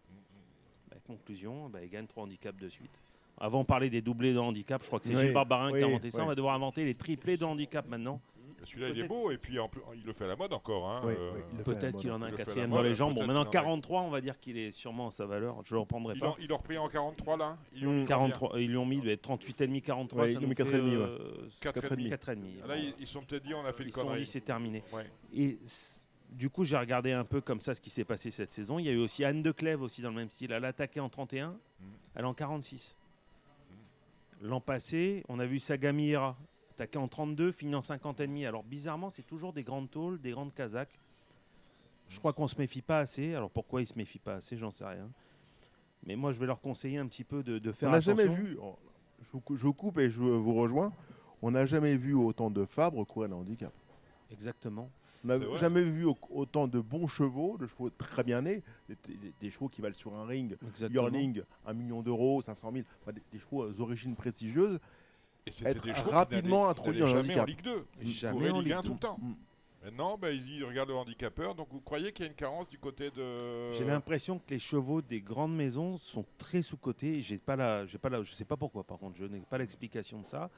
Bah, 0.93 0.99
Conclusion, 1.07 1.69
bah, 1.69 1.79
il 1.83 1.89
gagne 1.89 2.05
trois 2.07 2.23
handicaps 2.23 2.59
de 2.59 2.69
suite. 2.69 3.01
Avant, 3.39 3.61
on 3.61 3.65
parlait 3.65 3.89
des 3.89 4.01
doublés 4.01 4.33
de 4.33 4.39
handicap. 4.39 4.81
Je 4.83 4.87
crois 4.87 4.99
que 4.99 5.05
c'est 5.05 5.15
Oui, 5.15 5.21
Gilles 5.21 5.33
Barbarin 5.33 5.69
qui 5.71 5.77
a 5.77 5.87
oui, 5.87 5.93
inventé 5.93 6.11
ça. 6.11 6.19
oui. 6.19 6.23
On 6.25 6.27
va 6.27 6.35
devoir 6.35 6.53
inventer 6.55 6.85
les 6.85 6.93
triplés 6.93 7.35
de 7.37 7.45
handicap 7.45 7.87
maintenant. 7.87 8.21
Celui-là, 8.65 8.89
il 8.89 8.91
est 8.91 8.93
Peut-être- 8.93 9.07
beau, 9.09 9.31
et 9.31 9.37
puis 9.37 9.59
en 9.59 9.67
plus, 9.67 9.81
il 9.93 10.03
le 10.05 10.13
fait 10.13 10.23
à 10.23 10.27
la 10.27 10.35
mode 10.37 10.53
encore. 10.53 10.89
Hein, 10.89 11.01
Oui, 11.03 11.13
euh, 11.17 11.31
oui, 11.35 11.41
le 11.57 11.63
Peut-être 11.65 11.97
qu'il 11.97 12.09
en 12.11 12.21
a 12.21 12.27
un 12.27 12.31
le 12.31 12.37
quatrième 12.37 12.69
dans 12.69 12.81
les 12.81 12.93
jambes. 12.93 13.15
Bon, 13.15 13.25
maintenant, 13.25 13.43
qu'il 13.43 13.59
en 13.59 13.61
a- 13.61 13.65
43, 13.65 14.01
on 14.03 14.09
va 14.09 14.21
dire 14.21 14.39
qu'il 14.39 14.57
est 14.57 14.71
sûrement 14.71 15.07
à 15.07 15.11
sa 15.11 15.25
valeur. 15.25 15.57
Je 15.65 15.73
ne 15.73 15.77
le 15.77 15.81
reprendrai 15.81 16.13
Il 16.15 16.21
pas. 16.21 16.29
en- 16.29 16.35
il 16.39 16.47
l'a 16.47 16.55
repris 16.55 16.77
en 16.77 16.87
43 16.87 17.35
là? 17.35 17.57
Ils 17.73 17.81
lui 17.81 17.87
ont 17.87 17.91
Mm. 17.91 17.93
mis 17.95 17.99
combien? 18.05 18.15
43, 18.15 18.59
ils 18.61 18.69
lui 18.69 18.77
ont 18.77 18.85
mis 18.85 19.01
bah, 19.01 19.17
38,5, 19.17 19.81
43. 19.81 20.21
Ouais, 20.21 20.27
ça 20.27 20.31
ils 20.31 20.33
lui 20.35 20.37
ont 20.37 20.41
nous 20.43 20.47
mis 20.47 20.55
fait, 20.55 20.63
4,5, 20.63 20.95
ouais. 20.97 21.03
euh, 21.03 21.49
4,5. 21.59 22.09
4,5. 22.09 22.67
Là, 22.67 22.77
ils, 22.77 22.93
ils 22.99 23.07
sont 23.07 23.21
peut-être 23.23 23.43
dit, 23.43 23.53
on 23.53 23.65
a 23.65 23.73
fait 23.73 23.83
Ils 23.83 23.87
une 23.87 23.91
se 23.91 23.99
sont 23.99 24.15
dit 24.15 24.25
c'est 24.27 24.41
terminé. 24.41 24.81
Ouais. 24.93 25.07
Et 25.35 25.57
du 26.33 26.49
coup, 26.49 26.65
j'ai 26.65 26.77
regardé 26.77 27.11
un 27.11 27.23
peu 27.25 27.41
comme 27.41 27.61
ça 27.61 27.73
ce 27.75 27.81
qui 27.81 27.89
s'est 27.89 28.05
passé 28.05 28.31
cette 28.31 28.51
saison. 28.51 28.79
Il 28.79 28.85
y 28.85 28.89
a 28.89 28.91
eu 28.91 28.97
aussi 28.99 29.23
Anne 29.23 29.41
de 29.41 29.51
Clèves 29.51 29.81
aussi 29.81 30.01
dans 30.01 30.09
le 30.09 30.15
même 30.15 30.29
style. 30.29 30.51
Elle 30.51 30.65
a 30.65 30.69
attaqué 30.69 30.99
en 30.99 31.09
31, 31.09 31.51
Mm. 31.51 31.55
elle 32.15 32.23
est 32.23 32.27
en 32.27 32.33
46. 32.33 32.97
L'an 34.41 34.59
passé, 34.59 35.23
on 35.29 35.39
a 35.39 35.45
vu 35.45 35.59
Sagamira 35.59 36.35
attaquer 36.71 36.97
en 36.97 37.07
32, 37.07 37.51
finir 37.51 37.77
en 37.77 37.81
50 37.81 38.19
et 38.19 38.27
demi. 38.27 38.45
Alors 38.45 38.63
bizarrement, 38.63 39.09
c'est 39.09 39.21
toujours 39.23 39.53
des 39.53 39.63
grandes 39.63 39.89
tôles, 39.91 40.19
des 40.19 40.31
grandes 40.31 40.53
kazakhs. 40.53 40.99
Je 42.09 42.19
crois 42.19 42.33
qu'on 42.33 42.47
se 42.47 42.57
méfie 42.57 42.81
pas 42.81 42.99
assez. 42.99 43.35
Alors 43.35 43.49
pourquoi 43.49 43.81
ils 43.81 43.87
se 43.87 43.95
méfient 43.95 44.19
pas 44.19 44.35
assez, 44.35 44.57
j'en 44.57 44.71
sais 44.71 44.85
rien. 44.85 45.09
Mais 46.05 46.15
moi, 46.17 46.31
je 46.33 46.39
vais 46.39 46.45
leur 46.47 46.59
conseiller 46.59 46.97
un 46.97 47.07
petit 47.07 47.23
peu 47.23 47.43
de, 47.43 47.59
de 47.59 47.71
faire 47.71 47.87
On 47.89 47.91
n'a 47.93 47.99
attention. 47.99 48.17
jamais 48.17 48.27
vu, 48.35 48.57
oh, 48.61 48.75
je 49.21 49.31
vous, 49.31 49.39
cou- 49.39 49.55
je 49.55 49.63
vous 49.63 49.73
coupe 49.73 49.99
et 49.99 50.09
je 50.09 50.19
vous 50.21 50.53
rejoins, 50.55 50.91
on 51.41 51.51
n'a 51.51 51.65
jamais 51.65 51.95
vu 51.95 52.13
autant 52.13 52.49
de 52.51 52.65
Fabre 52.65 53.05
courir 53.05 53.29
le 53.29 53.35
handicap. 53.35 53.71
Exactement. 54.31 54.89
On 55.23 55.27
n'a 55.27 55.57
jamais 55.57 55.81
vu 55.81 56.05
au- 56.05 56.17
autant 56.29 56.67
de 56.67 56.79
bons 56.79 57.07
chevaux, 57.07 57.57
de 57.57 57.65
chevaux 57.67 57.89
très 57.89 58.23
bien 58.23 58.41
nés, 58.41 58.61
des, 58.89 58.95
des- 59.07 59.33
des 59.39 59.49
chevaux 59.49 59.69
qui 59.69 59.81
valent 59.81 59.95
sur 59.95 60.13
un 60.15 60.25
ring, 60.25 60.57
yearling, 60.93 61.41
1 61.65 61.73
million 61.73 62.01
d'euros, 62.01 62.41
500 62.41 62.71
000, 62.73 62.85
enfin, 63.01 63.13
des, 63.13 63.21
des 63.31 63.39
chevaux 63.39 63.69
d'origine 63.69 64.15
prestigieuse, 64.15 64.79
Et 65.45 65.51
c'était 65.51 65.73
des 65.75 65.93
chevaux 65.93 66.09
qui 66.09 66.15
rapidement 66.15 66.67
introduits 66.69 66.99
dans 66.99 67.13
en 67.15 67.19
handicap. 67.19 67.47
Ligue 67.47 67.61
2. 67.63 67.85
Ils 68.01 68.09
Jamais 68.09 68.49
en 68.51 68.59
Ligue 68.59 68.73
1 68.73 68.75
Ligue 68.81 68.85
tout 68.87 68.93
le 68.93 68.99
temps. 68.99 69.17
Mm. 69.21 69.33
Maintenant, 69.85 70.17
bah, 70.17 70.31
ils 70.31 70.63
regardent 70.63 70.89
le 70.89 70.95
handicapeur. 70.95 71.55
Donc 71.55 71.67
vous 71.71 71.81
croyez 71.81 72.13
qu'il 72.13 72.23
y 72.23 72.27
a 72.27 72.31
une 72.31 72.37
carence 72.37 72.69
du 72.69 72.77
côté 72.77 73.09
de. 73.11 73.71
J'ai 73.73 73.83
l'impression 73.83 74.39
que 74.39 74.49
les 74.49 74.59
chevaux 74.59 75.01
des 75.01 75.19
grandes 75.19 75.53
maisons 75.55 75.97
sont 75.97 76.23
très 76.37 76.61
sous-cotés. 76.61 77.21
J'ai 77.21 77.37
pas 77.37 77.57
la, 77.57 77.85
j'ai 77.85 77.97
pas 77.97 78.07
la, 78.09 78.23
je 78.23 78.31
sais 78.33 78.45
pas 78.45 78.55
pourquoi. 78.55 78.83
Par 78.85 78.97
contre, 78.97 79.17
je 79.17 79.25
n'ai 79.25 79.39
pas 79.41 79.57
l'explication 79.57 80.21
de 80.21 80.25
ça. 80.25 80.49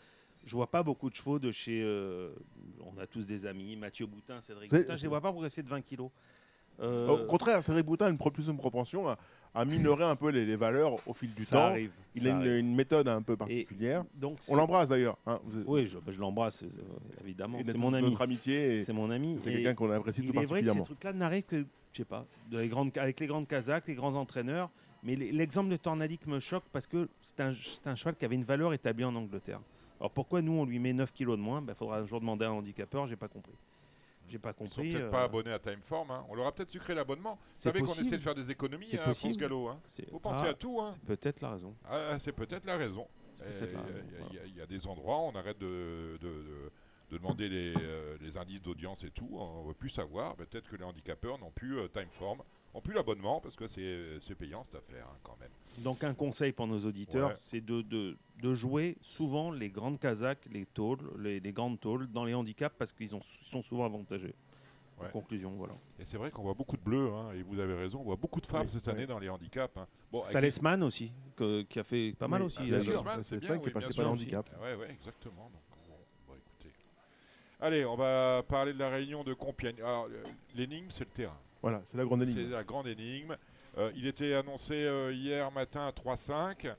Je 0.45 0.55
vois 0.55 0.67
pas 0.67 0.84
beaucoup 0.84 1.09
de 1.09 1.15
chevaux 1.15 1.39
de 1.39 1.51
chez. 1.51 1.81
euh, 1.84 2.30
on 2.85 2.99
a 2.99 3.07
tous 3.07 3.26
des 3.26 3.45
amis, 3.45 3.76
Mathieu 3.76 4.05
Boutin, 4.05 4.39
Cédric 4.41 4.69
C'est- 4.72 4.81
Boutin. 4.81 4.95
Je 4.95 5.01
les 5.01 5.07
vois 5.07 5.22
pas 5.22 5.31
progresser 5.31 5.63
de 5.63 5.69
20 5.69 5.81
kilos. 5.81 6.11
Euh, 6.81 7.07
Au 7.07 7.26
contraire, 7.26 7.63
Cédric 7.63 7.85
Boutin 7.85 8.07
a 8.07 8.09
une, 8.09 8.17
pro- 8.17 8.31
plus 8.31 8.47
une 8.49 8.57
propension 8.57 9.07
à, 9.07 9.17
à 9.53 9.63
minorer 9.63 10.03
un 10.03 10.17
peu 10.17 10.30
les, 10.30 10.45
les 10.45 10.57
valeurs 10.57 10.95
au 11.07 11.13
fil 11.13 11.34
du 11.34 11.45
Ça 11.45 11.55
temps. 11.55 11.63
arrive, 11.67 11.91
Il 12.15 12.23
ça 12.23 12.27
a 12.27 12.31
une, 12.31 12.38
arrive. 12.39 12.57
une 12.57 12.76
méthode 12.76 13.07
un 13.07 13.22
peu 13.22 13.38
particulière. 13.38 14.03
donc 14.13 14.39
On 14.49 14.55
l'embrasse 14.57 14.89
d'ailleurs. 14.89 15.17
hein. 15.26 15.39
Vous- 15.45 15.63
Oui, 15.67 15.88
je, 15.88 15.97
bah, 15.97 16.11
je 16.11 16.19
l'embrasse 16.19 16.63
euh, 16.63 16.67
évidemment. 17.23 17.57
Il 17.59 17.61
a 17.61 17.65
C'est 17.67 17.72
toute 17.72 17.81
mon 17.81 17.93
ami. 17.93 18.09
notre 18.09 18.22
amitié 18.22 18.76
et 18.80 18.84
C'est 18.84 18.91
mon 18.91 19.09
ami. 19.09 19.38
c'est 19.41 19.51
Et 19.51 19.53
quelqu'un 19.53 19.73
qu'on 19.73 19.89
apprécie 19.89 20.19
il 20.22 20.27
tout 20.31 20.34
est 20.34 20.34
vrai 20.34 20.43
que 20.43 20.47
ces 20.47 20.53
particulièrement. 20.53 20.84
trucs-là 20.84 21.13
n'arrivent 21.13 21.43
que, 21.43 21.61
je 21.93 21.97
sais 21.97 22.03
pas, 22.05 22.26
de 22.51 22.57
les 22.59 22.67
grandes, 22.67 22.91
avec 22.97 23.19
les 23.22 23.27
grandes 23.27 23.47
Kazakhs, 23.47 23.88
les 23.88 23.95
grands 23.95 24.15
entraîneurs. 24.15 24.69
Mais 25.01 25.15
les- 25.15 25.31
l'exemple 25.31 25.69
de 25.69 25.77
Tornadic 25.77 26.27
me 26.27 26.39
choque 26.41 26.65
parce 26.73 26.88
que 26.88 27.07
c'est 27.22 27.39
un, 27.39 27.53
c'est 27.53 27.88
un 27.88 27.95
cheval 27.95 28.15
qui 28.17 28.26
avait 28.26 28.35
une 28.35 28.43
valeur 28.43 28.73
établie 28.73 29.05
en 29.05 29.15
Angleterre. 29.15 29.61
Alors 29.99 30.11
pourquoi 30.11 30.41
nous 30.41 30.53
on 30.53 30.65
lui 30.65 30.80
met 30.80 30.93
9 30.93 31.11
kilos 31.13 31.38
de 31.38 31.41
moins? 31.43 31.63
Il 31.67 31.73
faudra 31.76 31.99
un 31.99 32.05
jour 32.05 32.19
demander 32.19 32.45
à 32.45 32.49
un 32.49 32.53
handicapeur, 32.53 33.07
j'ai 33.07 33.15
pas 33.15 33.27
compris. 33.27 33.53
J'ai 34.27 34.39
pas 34.39 34.49
Ils 34.49 34.53
sont 34.53 34.76
compris. 34.76 34.91
peut-être 34.91 35.03
euh, 35.05 35.11
pas 35.11 35.23
abonnés 35.23 35.51
à 35.51 35.59
Timeform. 35.59 36.09
Hein. 36.11 36.26
On 36.30 36.35
leur 36.35 36.47
a 36.47 36.51
peut-être 36.51 36.72
sucré 36.72 36.95
l'abonnement. 36.95 37.35
Vous 37.35 37.39
savez 37.59 37.80
qu'on 37.81 37.93
essaie 37.93 38.17
de 38.17 38.22
faire 38.22 38.34
des 38.35 38.49
économies 38.49 38.95
à 38.97 39.13
France. 39.13 39.38
Gallo. 39.38 39.67
Hein. 39.67 39.80
Faut 40.09 40.19
penser 40.19 40.45
Ah, 40.45 40.49
à 40.49 40.53
tout. 40.55 40.81
Hein. 40.81 40.89
C'est 40.91 41.05
peut-être 41.05 41.41
la 41.41 41.51
raison. 41.51 41.76
Ah, 41.88 42.17
c'est 42.19 42.31
peut-être 42.31 42.65
la 42.65 42.76
raison. 42.76 43.07
Il 43.38 43.43
y 43.47 43.55
a- 43.55 43.67
voilà. 44.17 44.27
il 44.31 44.35
y, 44.35 44.39
a- 44.39 44.45
il 44.45 44.55
y 44.57 44.61
a 44.61 44.65
des 44.65 44.88
endroits 44.88 45.17
où 45.19 45.23
on 45.26 45.35
arrête 45.35 45.59
de, 45.59 46.17
de- 46.22 46.27
de- 46.27 46.72
de 47.11 47.17
demander 47.17 47.47
les, 47.49 47.73
euh, 47.80 48.17
les 48.19 48.35
indices 48.35 48.63
d'audience 48.63 49.03
et 49.03 49.11
tout. 49.11 49.30
On 49.34 49.63
veut 49.63 49.76
plus 49.76 49.89
savoir. 49.91 50.35
Peut-être 50.35 50.67
que 50.67 50.76
les 50.76 50.84
handicapeurs 50.84 51.38
n'ont 51.38 51.51
plus 51.51 51.77
euh, 51.77 51.88
Timeform, 51.88 52.39
n'ont 52.76 52.81
plus 52.81 52.93
l'abonnement 52.93 53.39
parce 53.41 53.56
que 53.56 53.68
c'est 53.68 54.35
payant 54.35 54.64
cette 54.64 54.76
affaire 54.76 55.06
hein, 55.10 55.18
quand 55.23 55.38
même. 55.39 55.49
Donc 55.80 56.03
un 56.03 56.14
conseil 56.14 56.52
pour 56.52 56.68
nos 56.68 56.80
auditeurs, 56.85 57.30
Ouais. 57.30 57.35
c'est 57.38 57.61
de, 57.61 57.81
de, 57.81 58.18
de 58.41 58.53
jouer 58.53 58.97
souvent 59.02 59.52
les 59.52 59.69
grandes 59.69 59.99
Kazakhs, 59.99 60.45
les 60.52 60.65
tôles, 60.65 60.99
les, 61.19 61.39
les 61.39 61.52
grandes 61.53 61.80
tôles 61.80 62.07
dans 62.11 62.26
les 62.26 62.34
handicaps 62.34 62.76
parce 62.77 62.91
qu'ils 62.93 63.15
ont- 63.15 63.22
ils 63.41 63.49
sont 63.49 63.61
souvent 63.61 63.85
avantagés. 63.85 64.35
En 64.97 65.10
conclusion, 65.10 65.52
voilà. 65.57 65.73
Et 65.99 66.06
c'est 66.06 66.15
vrai 66.18 66.31
qu'on 66.31 66.41
voit 66.43 66.53
beaucoup 66.53 66.77
de 66.77 66.81
bleus, 66.81 67.11
hein, 67.14 67.34
et 67.34 67.41
vous 67.43 67.60
avez 67.60 67.73
raison, 67.73 67.99
on 67.99 68.03
voit 68.03 68.15
beaucoup 68.15 68.39
de 68.39 68.45
femmes 68.45 68.61
Oui, 68.65 68.69
cette 68.72 68.85
oui. 68.85 68.91
année 68.93 69.06
dans 69.06 69.19
les 69.19 69.27
handicaps. 69.27 69.76
hein. 69.76 69.85
Bon, 70.10 70.23
Salesman 70.23 70.81
aussi, 70.84 71.11
que- 71.35 71.64
qui 71.64 71.80
a 71.80 71.84
fait 71.84 72.14
pas 72.18 72.30
mal 72.30 72.41
Oui, 72.41 72.47
aussi. 72.47 72.60
ah, 72.61 72.81
sûr. 72.81 72.93
Salesman, 72.93 73.23
c'est 73.23 73.38
bien, 73.41 73.60
qui 73.60 73.68
est 73.68 73.72
passé 73.73 73.93
par 73.93 74.06
le 74.06 74.11
handicap. 74.11 74.49
Ah 74.56 74.61
Ouais, 74.64 74.76
ouais, 74.76 74.91
exactement. 74.91 75.49
Donc, 75.52 75.61
bon, 75.89 75.95
bon, 76.30 76.34
écoutez. 76.35 76.73
Allez, 77.60 77.84
on 77.84 77.97
va 77.97 78.41
parler 78.47 78.72
de 78.73 78.80
la 78.80 78.88
réunion 78.89 79.26
de 79.26 79.34
Compiègne. 79.34 79.81
Alors, 79.81 80.06
euh, 80.10 80.23
l'énigme, 80.56 80.88
c'est 80.89 81.03
le 81.03 81.10
terrain. 81.11 81.38
Voilà, 81.66 81.82
c'est 81.86 81.98
la 81.98 82.06
grande 82.06 82.24
C'est 82.26 82.32
énigme. 82.34 82.52
la 82.52 82.64
grande 82.64 82.86
énigme. 82.88 83.36
Euh, 83.80 83.92
il 83.96 84.06
était 84.06 84.36
annoncé 84.36 84.74
euh, 84.76 85.12
hier 85.12 85.52
matin 85.52 85.88
à 85.88 85.92
3-5. 85.92 86.72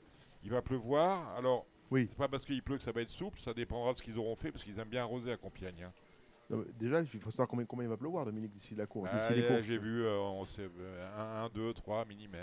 Il 0.43 0.49
va 0.51 0.61
pleuvoir. 0.61 1.35
Alors, 1.35 1.65
Oui. 1.91 2.07
c'est 2.09 2.17
pas 2.17 2.29
parce 2.29 2.45
qu'il 2.45 2.63
pleut 2.63 2.77
que 2.77 2.83
ça 2.83 2.93
va 2.93 3.01
être 3.01 3.09
souple. 3.09 3.37
Ça 3.41 3.53
dépendra 3.53 3.91
de 3.91 3.97
ce 3.97 4.01
qu'ils 4.01 4.17
auront 4.17 4.37
fait, 4.37 4.49
parce 4.51 4.63
qu'ils 4.63 4.79
aiment 4.79 4.87
bien 4.87 5.01
arroser 5.01 5.31
à 5.33 5.35
Compiègne. 5.35 5.83
hein. 5.83 5.93
Non, 6.49 6.59
mais 6.59 6.71
Déjà, 6.79 7.01
il 7.01 7.19
faut 7.19 7.29
savoir 7.31 7.49
combien, 7.49 7.65
combien 7.65 7.85
il 7.85 7.89
va 7.89 7.97
pleuvoir, 7.97 8.23
Dominique, 8.23 8.53
d'ici 8.53 8.73
la 8.75 8.85
course. 8.87 9.09
Ah, 9.11 9.17
d'ici 9.27 9.33
les 9.33 9.41
yeah, 9.45 9.55
courses. 9.55 9.67
J'ai 9.67 9.77
vu, 9.77 10.05
euh, 10.05 10.17
on 10.19 10.45
sait, 10.45 10.69
euh, 10.79 11.45
1, 11.45 11.49
2, 11.49 11.73
3 11.73 12.05
mm. 12.05 12.35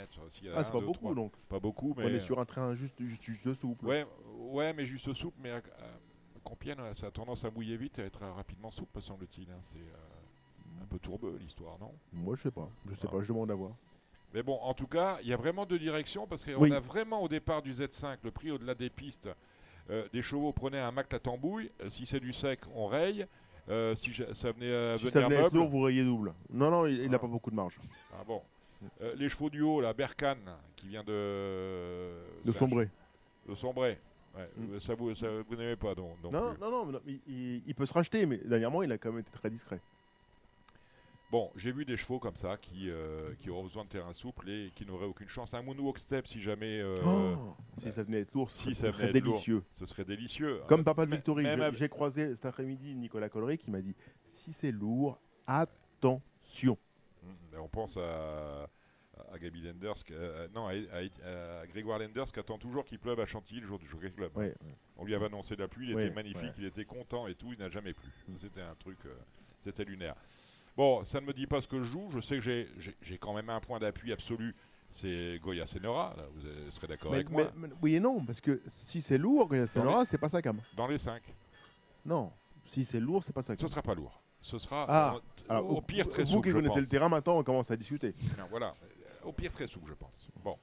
Ah, 0.54 0.62
c'est 0.62 0.70
pas 0.70 0.80
beaucoup 0.80 1.14
donc. 1.14 1.32
Pas 1.48 1.58
beaucoup, 1.60 1.94
mais. 1.96 2.04
On 2.04 2.08
est 2.08 2.20
sur 2.20 2.38
un 2.38 2.44
train 2.44 2.74
juste, 2.74 3.02
juste, 3.02 3.22
juste 3.22 3.54
souple. 3.54 3.86
Ouais, 3.86 4.04
ouais, 4.36 4.74
mais 4.74 4.84
juste 4.84 5.10
souple, 5.14 5.38
mais 5.42 5.50
à, 5.50 5.56
à 5.56 6.40
Compiègne, 6.42 6.76
ça 6.94 7.06
a 7.06 7.10
tendance 7.10 7.42
à 7.46 7.50
mouiller 7.50 7.78
vite 7.78 7.98
et 7.98 8.02
à 8.02 8.04
être 8.04 8.22
euh, 8.22 8.32
rapidement 8.32 8.70
souple, 8.70 8.90
me 8.96 9.00
semble-t-il. 9.00 9.50
hein. 9.50 9.56
C'est 9.62 9.78
euh, 9.78 10.13
un 10.82 10.86
peu 10.86 10.98
tourbeux 10.98 11.36
l'histoire, 11.40 11.78
non? 11.80 11.92
Moi, 12.12 12.34
je 12.36 12.42
sais 12.42 12.50
pas. 12.50 12.68
Je 12.88 12.94
sais 12.94 13.06
Ah. 13.08 13.10
pas, 13.12 13.22
je 13.22 13.28
demande 13.28 13.50
à 13.50 13.54
voir. 13.54 13.72
Mais 14.32 14.42
bon, 14.42 14.58
en 14.60 14.74
tout 14.74 14.86
cas, 14.88 15.18
il 15.22 15.28
y 15.28 15.32
a 15.32 15.36
vraiment 15.36 15.64
deux 15.64 15.78
directions 15.78 16.26
parce 16.26 16.44
qu'on 16.44 16.54
Oui. 16.56 16.72
a 16.72 16.80
vraiment 16.80 17.22
au 17.22 17.28
départ 17.28 17.62
du 17.62 17.72
Z5 17.72 18.18
le 18.24 18.30
prix 18.30 18.50
au-delà 18.50 18.74
des 18.74 18.90
pistes. 18.90 19.28
euh, 19.90 20.08
des 20.14 20.22
chevaux 20.22 20.50
prenaient 20.50 20.80
un 20.80 20.90
Mac 20.90 21.12
la 21.12 21.18
tambouille. 21.18 21.70
Euh, 21.82 21.90
si 21.90 22.06
c'est 22.06 22.18
du 22.18 22.32
sec, 22.32 22.60
on 22.74 22.86
raye. 22.86 23.26
Euh, 23.68 23.94
si 23.94 24.14
je- 24.14 24.32
ça 24.32 24.50
venait 24.50 24.74
à 24.74 24.96
Si 24.96 25.02
venir 25.04 25.12
ça 25.12 25.20
venait 25.28 25.34
être 25.36 25.52
lourd, 25.54 25.68
vous 25.68 25.82
rayez 25.82 26.02
double. 26.04 26.32
Non, 26.50 26.70
non, 26.70 26.86
il 26.86 27.06
n'a 27.10 27.16
Ah. 27.16 27.18
pas 27.18 27.26
beaucoup 27.26 27.50
de 27.50 27.54
marge. 27.56 27.78
Ah 28.14 28.24
bon. 28.26 28.40
Les 29.16 29.28
chevaux 29.28 29.50
du 29.50 29.60
haut, 29.60 29.82
la 29.82 29.92
Berkane, 29.92 30.56
qui 30.76 30.88
vient 30.88 31.04
de. 31.04 32.12
De 32.46 32.52
sombrer. 32.52 32.88
De 33.48 33.54
sombrer. 33.54 33.98
Ouais, 34.36 34.48
Mm. 34.56 34.80
Ça 34.80 34.94
vous, 34.94 35.14
ça, 35.14 35.26
vous 35.48 35.54
n'aimez 35.54 35.76
pas 35.76 35.94
donc. 35.94 36.16
non 36.22 36.30
Non, 36.32 36.54
non, 36.60 36.70
non, 36.70 36.86
non, 36.86 37.00
il, 37.06 37.20
il- 37.28 37.62
il 37.66 37.74
peut 37.74 37.86
se 37.86 37.92
racheter, 37.92 38.24
mais 38.26 38.38
dernièrement, 38.38 38.82
il 38.82 38.90
a 38.90 38.96
quand 38.98 39.10
même 39.10 39.20
été 39.20 39.30
très 39.32 39.50
discret. 39.50 39.80
Bon, 41.34 41.50
j'ai 41.56 41.72
vu 41.72 41.84
des 41.84 41.96
chevaux 41.96 42.20
comme 42.20 42.36
ça 42.36 42.56
qui, 42.58 42.88
euh, 42.88 43.34
qui 43.40 43.50
auraient 43.50 43.64
besoin 43.64 43.82
de 43.82 43.88
terrain 43.88 44.12
souple 44.14 44.48
et 44.48 44.70
qui 44.76 44.86
n'auraient 44.86 45.06
aucune 45.06 45.28
chance. 45.28 45.52
Un 45.52 45.62
moonwalk 45.62 45.98
step, 45.98 46.28
si 46.28 46.40
jamais. 46.40 46.78
euh, 46.80 46.94
Oh, 47.04 47.56
si 47.78 47.90
ça 47.90 48.04
venait 48.04 48.20
être 48.20 48.32
lourd, 48.34 48.52
ce 48.52 48.56
si 48.56 48.62
serait, 48.62 48.74
ça 48.74 48.92
ce 48.92 48.98
serait 48.98 49.08
être 49.10 49.24
lourd, 49.24 49.32
délicieux. 49.32 49.64
ce 49.72 49.84
serait 49.86 50.04
délicieux. 50.04 50.60
Comme 50.68 50.82
Euh, 50.82 50.84
Papa 50.84 51.06
de 51.06 51.10
Victory. 51.10 51.44
J'ai- 51.72 51.88
croisé 51.88 52.36
cet 52.36 52.46
après-midi 52.46 52.94
Nicolas 52.94 53.28
Collery 53.28 53.58
qui 53.58 53.72
m'a 53.72 53.80
dit 53.80 53.96
si 54.30 54.52
c'est 54.52 54.70
lourd, 54.70 55.18
attention. 55.48 56.78
Mm, 57.24 57.28
mais 57.50 57.58
on 57.58 57.66
pense 57.68 57.96
à, 57.96 58.68
à 59.32 59.36
Gaby 59.40 59.62
Lenders, 59.62 60.04
euh, 60.12 60.46
non, 60.54 60.68
à, 60.68 60.74
à- 60.74 61.60
à 61.62 61.66
Grégoire 61.66 61.98
Lenders 61.98 62.26
qui 62.32 62.38
attend 62.38 62.58
toujours 62.58 62.84
qu'il 62.84 63.00
pleuve 63.00 63.18
à 63.18 63.26
Chantilly 63.26 63.58
le 63.60 63.66
jour 63.66 63.80
du 63.80 63.88
Jockey 63.88 64.12
Club. 64.12 64.30
Ouais, 64.36 64.54
ouais. 64.62 64.74
On 64.98 65.04
lui 65.04 65.16
avait 65.16 65.26
annoncé 65.26 65.56
la 65.56 65.66
pluie, 65.66 65.88
il 65.88 65.96
Ouais, 65.96 66.04
était 66.06 66.14
magnifique, 66.14 66.52
il 66.58 66.64
était 66.66 66.84
content 66.84 67.26
et 67.26 67.34
tout, 67.34 67.52
il 67.52 67.58
n'a 67.58 67.70
jamais 67.70 67.92
plu. 67.92 68.08
C'était 68.38 68.60
un 68.60 68.76
truc, 68.76 68.98
euh, 69.06 69.14
c'était 69.64 69.84
lunaire. 69.84 70.14
Bon, 70.76 71.04
ça 71.04 71.20
ne 71.20 71.26
me 71.26 71.32
dit 71.32 71.46
pas 71.46 71.60
ce 71.60 71.68
que 71.68 71.78
je 71.78 71.84
joue, 71.84 72.08
je 72.12 72.20
sais 72.20 72.36
que 72.36 72.40
j'ai- 72.40 73.18
quand 73.18 73.32
même 73.34 73.48
un 73.50 73.60
point 73.60 73.78
d'appui 73.78 74.12
absolu, 74.12 74.54
c'est 74.90 75.38
Goya 75.42 75.66
Senora, 75.66 76.14
là, 76.16 76.24
vous 76.34 76.70
serez 76.72 76.88
d'accord 76.88 77.10
Mais- 77.12 77.18
avec 77.18 77.30
moi. 77.30 77.50
mais- 77.56 77.68
oui 77.82 77.94
et 77.94 78.00
non, 78.00 78.24
parce 78.24 78.40
que 78.40 78.60
si 78.66 79.00
c'est 79.00 79.18
lourd, 79.18 79.46
Goya 79.48 79.66
Senora, 79.68 80.04
c'est 80.04 80.18
pas 80.18 80.28
sa 80.28 80.42
cam. 80.42 80.60
Dans 80.76 80.88
les 80.88 80.98
5. 80.98 81.22
Non, 82.04 82.32
si 82.66 82.84
c'est 82.84 82.98
lourd, 83.00 83.22
c'est 83.22 83.32
pas 83.32 83.42
sa 83.42 83.56
Ce 83.56 83.68
sera 83.68 83.82
pas 83.82 83.94
lourd. 83.94 84.20
Ce 84.40 84.58
sera 84.58 84.84
Ah, 84.88 85.14
euh, 85.14 85.20
alors, 85.48 85.70
au 85.70 85.80
pire 85.80 86.08
très 86.08 86.24
vous 86.24 86.30
souple. 86.32 86.48
qui 86.48 86.50
je 86.50 86.56
connaissez 86.56 86.74
pense. 86.74 86.82
le 86.82 86.88
terrain 86.88 87.08
maintenant, 87.08 87.38
on 87.38 87.44
commence 87.44 87.70
à 87.70 87.76
discuter. 87.76 88.14
Non, 88.36 88.44
voilà, 88.50 88.74
au 89.24 89.32
pire 89.32 89.52
très 89.52 89.66
souple, 89.68 89.88
je 89.90 89.94
pense. 89.94 90.28
Bon. 90.42 90.56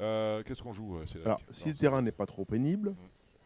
Euh, 0.00 0.42
Qu'est-ce 0.44 0.62
qu'on 0.62 0.72
joue, 0.74 0.96
euh, 0.98 1.06
Cédric 1.06 1.26
Alors, 1.26 1.40
Non, 1.40 1.54
si 1.54 1.68
le 1.70 1.74
terrain 1.74 2.02
n'est 2.02 2.12
pas 2.12 2.26
trop 2.26 2.44
pénible, 2.44 2.90
Mm. 2.90 2.94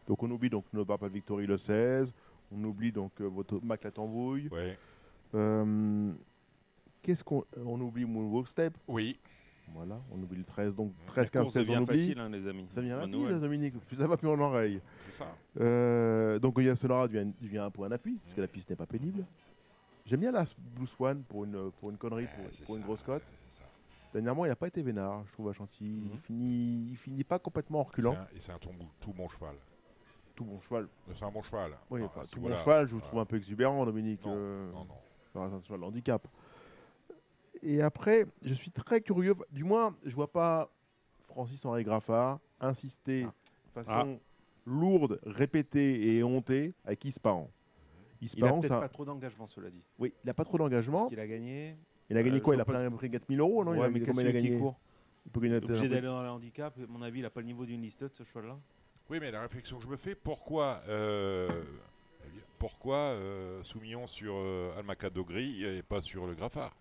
donc 0.07 0.21
on 0.21 0.29
oublie 0.29 0.49
donc 0.51 0.65
de 0.71 1.07
Victory 1.07 1.47
le 1.47 1.57
16, 1.57 2.13
on 2.51 2.63
oublie 2.63 2.91
donc 2.91 3.11
euh, 3.21 3.25
votre 3.25 3.59
Mac 3.63 3.83
la 3.83 3.91
tambouille. 3.91 4.49
Ouais. 4.49 4.77
Euh, 5.35 6.11
Qu'est-ce 7.01 7.23
qu'on 7.23 7.43
on 7.57 7.81
oublie 7.81 8.05
Moonwalk 8.05 8.47
Step? 8.47 8.77
Oui. 8.87 9.19
Voilà, 9.73 9.99
on 10.11 10.21
oublie 10.21 10.37
le 10.37 10.43
13, 10.43 10.75
donc 10.75 10.93
13, 11.07 11.25
La 11.25 11.29
15, 11.31 11.41
course 11.43 11.53
16, 11.53 11.69
on 11.69 11.81
oublie. 11.81 11.85
facile, 11.97 12.19
hein, 12.19 12.29
les 12.29 12.47
amis. 12.47 12.67
Ça 12.69 12.81
vient 12.81 12.97
rapide, 12.97 13.11
nouvelle. 13.13 13.39
Dominique. 13.39 13.73
Plus 13.87 13.95
ça 13.97 14.07
va, 14.07 14.17
plus 14.17 14.27
on 14.27 14.39
enraye. 14.39 14.79
C'est 15.05 15.17
ça. 15.17 15.35
Euh, 15.59 16.37
donc 16.39 16.53
Goya 16.55 16.75
Sonora 16.75 17.07
devient, 17.07 17.31
devient 17.41 17.57
un 17.59 17.71
point 17.71 17.89
d'appui, 17.89 18.19
parce 18.23 18.35
que 18.35 18.41
la 18.41 18.47
piste 18.47 18.69
n'est 18.69 18.75
pas 18.75 18.85
pénible. 18.85 19.25
J'aime 20.05 20.19
bien 20.19 20.31
la 20.31 20.45
Blue 20.75 20.85
Swan 20.87 21.23
pour 21.23 21.45
une, 21.45 21.71
pour 21.71 21.89
une 21.89 21.97
connerie, 21.97 22.27
pour, 22.27 22.65
pour 22.65 22.75
une 22.77 22.83
grosse 22.83 23.01
cote. 23.03 23.23
Dernièrement, 24.13 24.45
il 24.45 24.49
n'a 24.49 24.55
pas 24.55 24.67
été 24.67 24.83
vénard, 24.83 25.25
je 25.25 25.33
trouve, 25.33 25.49
à 25.49 25.53
Chantilly. 25.53 26.03
Il, 26.13 26.19
finit, 26.19 26.87
il 26.91 26.95
finit 26.97 27.23
pas 27.23 27.39
complètement 27.39 27.79
en 27.79 27.83
reculant. 27.83 28.11
C'est 28.13 28.17
un- 28.19 28.37
Et 28.37 28.39
c'est 28.39 28.51
un 28.51 28.59
tout, 28.59 28.69
bon- 28.77 28.87
tout 28.99 29.13
bon 29.13 29.27
cheval. 29.29 29.55
Tout 30.35 30.45
bon 30.45 30.59
cheval. 30.61 30.87
C'est 31.15 31.23
un 31.25 31.31
bon 31.31 31.41
cheval. 31.41 31.71
Oui, 31.89 32.01
enfin, 32.03 32.21
tout 32.31 32.39
bon 32.39 32.55
cheval, 32.57 32.87
je 32.87 32.93
vous 32.95 33.01
trouve 33.01 33.19
un 33.19 33.25
peu 33.25 33.37
exubérant, 33.37 33.85
Dominique. 33.85 34.23
Non, 34.25 34.33
euh, 34.35 34.71
non, 34.71 34.85
non. 34.85 34.95
Cheval 35.33 35.79
de 35.79 35.85
handicap. 35.85 36.27
Et 37.61 37.81
après, 37.81 38.25
je 38.41 38.53
suis 38.53 38.71
très 38.71 39.01
curieux. 39.01 39.35
Du 39.51 39.63
moins, 39.63 39.95
je 40.03 40.13
vois 40.15 40.31
pas 40.31 40.69
Francis-Henri 41.27 41.83
Graffard 41.83 42.39
insister 42.59 43.25
Ah. 43.27 43.33
de 43.81 43.83
façon 43.83 44.19
lourde, 44.65 45.19
répétée 45.25 46.15
et 46.15 46.23
hontée 46.23 46.73
avec 46.85 47.03
Ispahan. 47.05 47.49
Il 48.21 48.25
a 48.25 48.27
Ispahan, 48.27 48.59
peut-être 48.59 48.73
ça- 48.73 48.79
pas 48.81 48.89
trop 48.89 49.05
d'engagement, 49.05 49.45
cela 49.45 49.69
dit. 49.69 49.83
Oui, 49.99 50.13
il 50.23 50.27
n'a 50.27 50.33
pas 50.33 50.45
trop 50.45 50.57
d'engagement. 50.57 50.99
Parce 50.99 51.09
qu'il 51.09 51.19
a 51.19 51.27
gagné. 51.27 51.75
Il 52.09 52.17
a 52.17 52.23
gagné 52.23 52.37
Euh, 52.37 52.41
quoi 52.41 52.55
Il 52.55 52.61
a 52.61 52.65
pris 52.65 52.73
pas- 52.73 52.85
un 52.85 52.91
prix 52.91 53.09
4000 53.09 53.39
euros, 53.39 53.63
non? 53.65 53.73
Il 53.73 53.79
Ouais, 53.79 53.85
a- 53.85 53.89
mais 53.89 53.99
Comment 54.01 54.21
il 54.21 54.27
a 54.27 54.31
gagné 54.31 54.57
court? 54.57 54.77
Il 55.25 55.31
peut 55.31 55.39
gagner 55.39 55.55
Obligé 55.57 55.87
d'aller 55.87 56.01
dans 56.07 56.21
le 56.21 56.29
handicap. 56.29 56.77
À 56.77 56.87
mon 56.87 57.01
avis, 57.01 57.19
il 57.19 57.21
n'a 57.23 57.29
pas 57.29 57.39
le 57.39 57.45
niveau 57.47 57.65
d'une 57.65 57.81
liste 57.81 58.07
ce 58.09 58.23
cheval-là. 58.23 58.57
Oui, 59.09 59.19
mais 59.19 59.31
la 59.31 59.41
réflexion 59.41 59.77
que 59.77 59.83
je 59.83 59.89
me 59.89 59.95
fais, 59.97 60.15
pourquoi, 60.15 60.81
euh, 60.87 61.63
pourquoi 62.59 62.95
euh, 62.97 63.63
Soumillon 63.63 64.07
sur 64.07 64.33
euh, 64.35 64.77
Almacadogri 64.77 65.63
et 65.65 65.81
pas 65.83 66.01
sur 66.01 66.25
le 66.25 66.33
Graffard? 66.35 66.75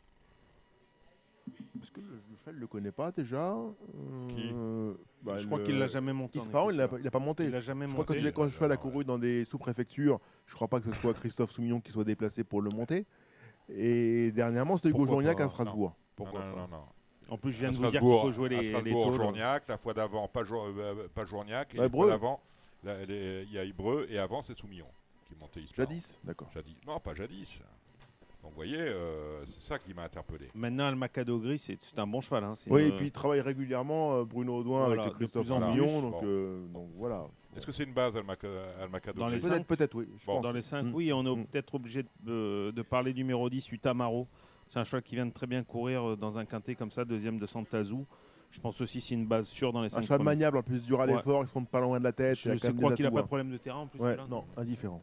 Parce 1.78 1.90
que 1.90 2.00
cheval, 2.38 2.54
ne 2.54 2.60
le 2.60 2.66
connaît 2.68 2.92
pas 2.92 3.10
déjà. 3.10 3.56
Qui? 4.28 4.50
Euh, 4.54 4.94
bah, 5.22 5.38
Je 5.38 5.46
crois 5.46 5.58
le- 5.58 5.64
qu'il 5.64 5.78
l'a 5.78 5.88
jamais 5.88 6.12
monté, 6.12 6.38
il 6.38 6.52
l'a 6.52 6.62
celui-là. 6.64 6.88
pas- 6.88 6.98
n'a 6.98 7.10
pas 7.10 7.18
monté. 7.18 7.44
Il 7.44 7.50
l'a 7.50 7.60
jamais 7.60 7.86
je 7.86 7.92
crois 7.92 8.04
que 8.04 8.12
monté. 8.12 8.18
quand, 8.20 8.24
il 8.24 8.28
est- 8.28 8.32
quand 8.32 8.44
le 8.44 8.50
cheval 8.50 8.70
a 8.72 8.76
couru 8.76 9.04
dans 9.04 9.18
des 9.18 9.44
sous-préfectures, 9.44 10.20
je 10.46 10.54
crois 10.54 10.68
pas 10.68 10.78
que 10.80 10.86
ce 10.86 10.94
soit 11.00 11.14
Christophe 11.14 11.50
Soumillon 11.50 11.80
qui 11.80 11.90
soit 11.90 12.04
déplacé 12.04 12.44
pour 12.44 12.62
le 12.62 12.70
monter. 12.70 13.06
Et 13.68 14.30
dernièrement, 14.32 14.76
c'était 14.76 14.90
Hugo 14.90 15.06
Journiac 15.06 15.40
à 15.40 15.48
Strasbourg. 15.48 15.90
Non. 15.90 15.96
Pourquoi 16.14 16.44
non, 16.44 16.54
pas 16.54 16.60
non, 16.62 16.68
non. 16.68 16.84
En 17.28 17.38
plus, 17.38 17.52
je 17.52 17.58
viens 17.60 17.68
À 17.68 17.72
de 17.72 17.76
vous 17.76 17.90
dire 17.90 18.00
qu'il 18.00 18.10
faut 18.20 18.32
jouer 18.32 18.48
les- 18.50 18.56
à 18.56 18.60
les 18.62 18.68
Strasbourg, 18.68 19.06
taules. 19.06 19.14
Journiac, 19.20 19.66
la 19.68 19.78
fois 19.78 19.94
d'avant, 19.94 20.28
pas, 20.28 20.42
euh, 20.42 21.08
pas 21.08 21.24
Journiac, 21.24 21.74
et 21.74 21.78
Ouais, 21.78 21.84
la 21.84 21.90
fois 21.90 22.06
d'avant, 22.08 22.40
il 22.84 23.48
y 23.50 23.58
a 23.58 23.64
Ibreu, 23.64 24.06
et 24.10 24.18
avant, 24.18 24.42
c'est 24.42 24.56
Soumillon 24.56 24.86
qui 25.32 25.40
montait 25.40 25.60
Ispahan. 25.60 25.86
Jadis, 25.88 26.18
d'accord. 26.24 26.50
Jadis. 26.54 26.76
Non, 26.86 26.98
pas 27.00 27.14
jadis. 27.14 27.58
Donc, 28.42 28.50
vous 28.50 28.56
voyez, 28.56 28.76
euh, 28.78 29.44
c'est 29.46 29.62
ça 29.62 29.78
qui 29.78 29.94
m'a 29.94 30.02
interpellé. 30.02 30.48
Maintenant, 30.54 30.90
le 30.90 30.96
Macado 30.96 31.38
Gris, 31.38 31.58
c'est 31.58 31.78
c'est 31.80 31.98
un 32.00 32.06
bon 32.08 32.20
cheval. 32.20 32.42
Hein. 32.42 32.54
c'est 32.56 32.70
Oui, 32.72 32.88
une- 32.88 32.94
et 32.94 32.96
puis 32.96 33.06
il 33.06 33.12
travaille 33.12 33.40
régulièrement, 33.40 34.16
euh, 34.16 34.24
Bruno 34.24 34.56
Audouin, 34.58 34.86
Voilà, 34.86 35.02
avec 35.02 35.12
de 35.14 35.18
Christophe 35.18 35.44
plus 35.46 35.52
en. 35.52 35.60
Donc, 35.60 35.76
Bon. 36.12 36.20
euh, 36.24 36.66
donc 36.72 36.88
voilà. 36.94 37.24
Est-ce 37.56 37.64
que 37.66 37.70
c'est 37.72 37.84
une 37.84 37.92
base, 37.92 38.14
Almaca- 38.16 38.48
Almacadogri 38.82 39.20
Dans 39.20 39.28
les 39.28 39.38
Peut-être, 39.38 39.52
cinq, 39.58 39.66
peut-être, 39.66 39.94
oui. 39.94 40.06
je 40.18 40.26
Bon, 40.26 40.34
pense. 40.34 40.42
dans 40.42 40.52
les 40.52 40.62
5, 40.62 40.82
Mm. 40.86 40.94
oui, 40.94 41.12
on 41.12 41.22
est 41.24 41.44
peut-être 41.44 41.74
obligé 41.76 42.02
de, 42.20 42.72
de 42.74 42.82
parler 42.82 43.12
du 43.12 43.20
numéro 43.22 43.48
10, 43.48 43.70
Utamaro. 43.70 44.26
C'est 44.66 44.78
un 44.80 44.84
cheval 44.84 45.02
qui 45.02 45.14
vient 45.14 45.26
de 45.26 45.32
très 45.32 45.46
bien 45.46 45.62
courir 45.62 46.02
euh, 46.10 46.16
dans 46.16 46.36
un 46.38 46.44
quintet 46.44 46.74
comme 46.74 46.90
ça, 46.90 47.04
deuxième 47.04 47.38
de 47.38 47.46
Santazou. 47.46 48.06
Je 48.50 48.58
pense 48.60 48.80
aussi 48.80 48.98
que 48.98 49.04
c'est 49.04 49.14
une 49.14 49.26
base 49.26 49.46
sûre 49.46 49.72
dans 49.72 49.82
les 49.82 49.88
5 49.88 50.00
Un 50.00 50.02
cheval 50.02 50.22
maniable, 50.22 50.56
en 50.58 50.62
plus, 50.62 50.84
dur 50.84 51.00
à 51.00 51.06
Ouais. 51.06 51.14
l'effort, 51.14 51.42
il 51.44 51.46
se 51.48 51.56
monte 51.56 51.68
pas 51.68 51.80
loin 51.80 51.98
de 51.98 52.04
la 52.04 52.12
tête. 52.12 52.38
il 52.44 52.50
a 52.50 52.54
Je 52.56 52.66
même 52.66 52.76
crois 52.78 52.94
qu'il 52.94 53.02
n'a 53.04 53.08
atouts, 53.08 53.14
pas 53.14 53.20
hein. 53.20 53.22
de 53.22 53.26
problème 53.28 53.50
de 53.52 53.56
terrain 53.58 53.78
en 53.80 53.86
plus. 53.86 54.00
Ouais, 54.00 54.10
celui-là. 54.12 54.26
non, 54.28 54.44
indifférent. 54.56 55.02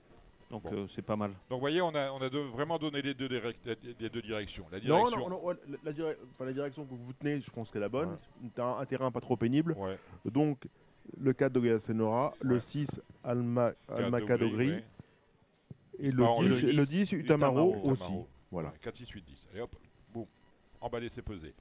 Donc 0.49 0.63
Bon. 0.63 0.73
euh, 0.73 0.87
c'est 0.87 1.03
pas 1.03 1.15
mal. 1.15 1.29
Donc, 1.49 1.57
vous 1.57 1.59
voyez, 1.59 1.79
on 1.81 1.93
a, 1.93 2.11
on 2.11 2.19
a 2.21 2.29
de- 2.29 2.39
vraiment 2.39 2.79
donné 2.79 3.01
les 3.03 3.13
deux, 3.13 3.29
direct- 3.29 3.69
les 3.99 4.09
deux 4.09 4.21
directions. 4.21 4.65
La 4.71 4.79
direction, 4.79 5.19
non, 5.19 5.29
non, 5.29 5.43
ouais, 5.45 5.53
la, 5.67 5.77
la 5.83 5.93
dire- 5.93 6.15
enfin, 6.31 6.45
la 6.45 6.53
direction 6.53 6.85
que 6.85 6.93
vous 6.95 7.13
tenez, 7.13 7.39
je 7.39 7.51
pense 7.51 7.69
qu'elle 7.69 7.81
est 7.81 7.85
la 7.85 7.89
bonne. 7.89 8.17
T'as 8.55 8.63
un, 8.65 8.79
un 8.79 8.85
terrain 8.85 9.11
pas 9.11 9.21
trop 9.21 9.37
pénible. 9.37 9.73
Ouais. 9.77 9.97
Donc, 10.25 10.67
le 11.19 11.33
4 11.33 11.53
de 11.53 11.77
Senora, 11.79 12.33
le 12.41 12.59
6 12.59 12.99
Alma, 13.23 13.73
Alma 13.87 14.21
Kadogri, 14.21 14.69
ouais. 14.71 14.83
et 15.99 16.11
le 16.11 16.23
Ispahan, 16.23 16.41
10, 16.43 16.61
le 16.73 16.85
10 16.85 17.11
Utamaro 17.11 17.75
aussi. 17.83 18.13
Voilà. 18.51 18.73
4, 18.81 18.95
6, 18.97 19.07
8, 19.09 19.21
10. 19.23 19.47
Allez 19.51 19.61
hop, 19.61 19.75
boum. 20.11 20.25
Emballer, 20.81 21.09
c'est 21.09 21.21
pesé. 21.21 21.53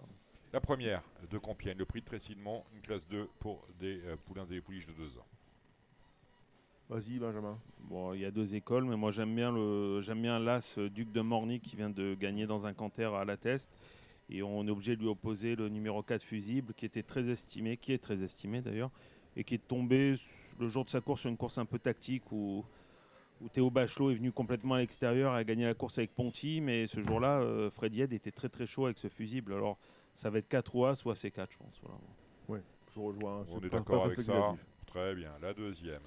La 0.50 0.60
première 0.60 1.02
de 1.30 1.36
Compiègne, 1.36 1.76
le 1.76 1.84
prix 1.84 2.00
de 2.00 2.06
Trécidemont, 2.06 2.64
une 2.74 2.80
classe 2.80 3.06
2 3.08 3.28
pour 3.38 3.66
des 3.78 4.00
euh, 4.06 4.16
poulains 4.24 4.44
et 4.46 4.54
des 4.54 4.60
pouliches 4.62 4.86
de 4.86 4.92
2 4.92 5.18
ans. 5.18 5.26
Vas-y, 6.88 7.18
Benjamin. 7.18 7.58
Bon, 7.80 8.14
il 8.14 8.20
y 8.20 8.24
a 8.24 8.30
deux 8.30 8.54
écoles, 8.54 8.84
mais 8.84 8.96
moi 8.96 9.10
j'aime 9.10 9.34
bien 9.34 9.52
le 9.52 10.00
j'aime 10.00 10.22
bien 10.22 10.38
l'As 10.38 10.78
euh, 10.78 10.88
Duc 10.88 11.12
de 11.12 11.20
Morny 11.20 11.60
qui 11.60 11.76
vient 11.76 11.90
de 11.90 12.14
gagner 12.14 12.46
dans 12.46 12.66
un 12.66 12.72
canter 12.72 13.14
à 13.14 13.24
la 13.26 13.36
test. 13.36 13.70
Et 14.30 14.42
on 14.42 14.66
est 14.66 14.70
obligé 14.70 14.96
de 14.96 15.00
lui 15.00 15.08
opposer 15.08 15.54
le 15.54 15.68
numéro 15.68 16.02
4 16.02 16.22
fusible 16.22 16.74
qui 16.74 16.86
était 16.86 17.02
très 17.02 17.28
estimé, 17.28 17.76
qui 17.76 17.92
est 17.92 17.98
très 17.98 18.22
estimé 18.22 18.60
d'ailleurs, 18.60 18.90
et 19.36 19.44
qui 19.44 19.54
est 19.54 19.68
tombé 19.68 20.14
le 20.58 20.68
jour 20.68 20.84
de 20.84 20.90
sa 20.90 21.00
course 21.00 21.22
sur 21.22 21.30
une 21.30 21.36
course 21.36 21.58
un 21.58 21.64
peu 21.64 21.78
tactique 21.78 22.30
où, 22.32 22.64
où 23.40 23.48
Théo 23.48 23.70
Bachelot 23.70 24.10
est 24.10 24.14
venu 24.14 24.32
complètement 24.32 24.74
à 24.74 24.78
l'extérieur 24.78 25.34
et 25.34 25.38
a 25.38 25.44
gagné 25.44 25.64
la 25.64 25.74
course 25.74 25.98
avec 25.98 26.14
Ponty. 26.14 26.60
Mais 26.60 26.86
ce 26.86 27.02
jour-là, 27.02 27.40
euh, 27.40 27.70
Freddy 27.70 28.02
Head 28.02 28.12
était 28.12 28.32
très 28.32 28.48
très 28.48 28.66
chaud 28.66 28.86
avec 28.86 28.98
ce 28.98 29.08
fusible. 29.08 29.52
Alors 29.52 29.78
ça 30.14 30.30
va 30.30 30.38
être 30.38 30.48
4 30.48 30.74
ou 30.74 30.84
A, 30.86 30.94
soit 30.94 31.14
C4, 31.14 31.46
je 31.50 31.58
pense. 31.58 31.80
Voilà. 31.82 31.98
Ouais, 32.48 32.62
je 32.94 33.00
rejoins. 33.00 33.44
On 33.48 33.60
c'est 33.60 33.66
est 33.66 33.70
d'accord 33.70 34.06
avec 34.06 34.20
ça. 34.22 34.56
Très 34.86 35.14
bien. 35.14 35.32
La 35.40 35.52
deuxième. 35.52 36.02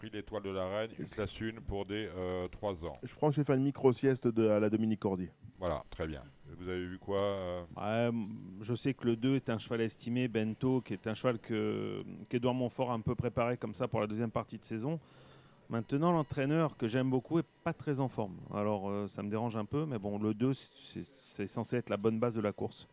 Prix 0.00 0.08
l'étoile 0.14 0.42
de 0.42 0.48
la 0.48 0.66
reine, 0.66 0.90
une 0.98 1.04
classe 1.04 1.42
1 1.42 1.60
pour 1.60 1.84
des 1.84 2.08
3 2.52 2.86
ans. 2.86 2.94
Je 3.02 3.14
pense 3.16 3.32
que 3.32 3.34
je 3.34 3.40
vais 3.42 3.44
faire 3.44 3.56
une 3.56 3.64
micro-sieste 3.64 4.28
de, 4.28 4.48
à 4.48 4.58
la 4.58 4.70
Dominique 4.70 5.00
Cordier. 5.00 5.30
Voilà, 5.58 5.84
très 5.90 6.06
bien. 6.06 6.22
Vous 6.58 6.70
avez 6.70 6.86
vu 6.86 6.98
quoi 6.98 7.18
euh, 7.18 7.62
Ouais, 7.76 8.18
je 8.62 8.74
sais 8.74 8.94
que 8.94 9.04
le 9.04 9.16
2 9.16 9.36
est 9.36 9.50
un 9.50 9.58
cheval 9.58 9.82
estimé, 9.82 10.26
Bento, 10.26 10.80
qui 10.80 10.94
est 10.94 11.06
un 11.06 11.12
cheval 11.12 11.38
que 11.38 12.02
qu'Edouard 12.30 12.54
Montfort 12.54 12.90
a 12.92 12.94
un 12.94 13.02
peu 13.02 13.14
préparé 13.14 13.58
comme 13.58 13.74
ça 13.74 13.88
pour 13.88 14.00
la 14.00 14.06
deuxième 14.06 14.30
partie 14.30 14.56
de 14.56 14.64
saison. 14.64 14.98
Maintenant, 15.68 16.12
l'entraîneur 16.12 16.78
que 16.78 16.88
j'aime 16.88 17.10
beaucoup 17.10 17.38
est 17.38 17.46
pas 17.62 17.74
très 17.74 18.00
en 18.00 18.08
forme. 18.08 18.38
Alors, 18.54 18.88
euh, 18.88 19.06
ça 19.06 19.22
me 19.22 19.28
dérange 19.28 19.58
un 19.58 19.66
peu, 19.66 19.84
mais 19.84 19.98
bon, 19.98 20.18
le 20.18 20.32
2, 20.32 20.54
c'est 20.54 21.46
censé 21.46 21.76
être 21.76 21.90
la 21.90 21.98
bonne 21.98 22.18
base 22.18 22.36
de 22.36 22.40
la 22.40 22.54
course. 22.54 22.88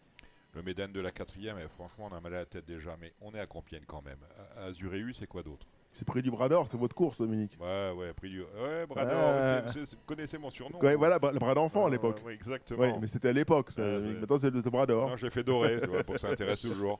Le 0.53 0.61
Médène 0.61 0.91
de 0.91 0.99
la 0.99 1.11
quatrième, 1.11 1.57
et 1.57 1.69
franchement, 1.69 2.09
on 2.11 2.13
a 2.13 2.19
mal 2.19 2.33
à 2.33 2.39
la 2.39 2.45
tête 2.45 2.65
déjà, 2.65 2.97
mais 2.99 3.13
on 3.21 3.33
est 3.33 3.39
à 3.39 3.47
Compiègne 3.47 3.85
quand 3.87 4.01
même. 4.01 4.19
Azuréus, 4.57 5.15
c'est 5.19 5.27
quoi 5.27 5.41
d'autre? 5.41 5.65
C'est 5.91 6.05
prix 6.05 6.21
du 6.21 6.29
bras 6.29 6.47
d'or, 6.47 6.67
c'est 6.69 6.77
votre 6.77 6.93
course, 6.95 7.17
Dominique. 7.17 7.57
Ouais, 7.59 7.91
ouais, 7.97 8.13
prix 8.13 8.29
du. 8.29 8.41
Ouais, 8.41 8.85
Brador, 8.87 9.63
c'est- 9.65 9.73
c'est- 9.73 9.85
c'est- 9.87 9.95
vous 9.95 10.01
connaissez 10.05 10.37
mon 10.37 10.51
surnom 10.51 10.79
Ouais, 10.79 10.93
vous 10.93 10.99
voilà, 10.99 11.17
le 11.33 11.39
bras 11.39 11.55
d'enfant 11.55 11.85
à 11.85 11.87
Ah, 11.87 11.91
l'époque. 11.91 12.21
ouais, 12.23 12.33
exactement. 12.35 12.99
Mais 12.99 13.07
c'était 13.07 13.29
à 13.29 13.33
l'époque. 13.33 13.71
ça. 13.71 13.81
Ouais, 13.81 13.99
c'est- 14.01 14.19
Maintenant, 14.19 14.37
c'est 14.39 14.53
le 14.53 14.61
bras 14.61 14.85
d'or. 14.85 15.09
Non, 15.09 15.17
fait 15.17 15.43
doré, 15.43 15.79
tu 15.81 15.89
vois, 15.89 16.03
pour 16.03 16.15
que 16.15 16.21
ça 16.21 16.29
intéresse 16.29 16.61
toujours. 16.61 16.99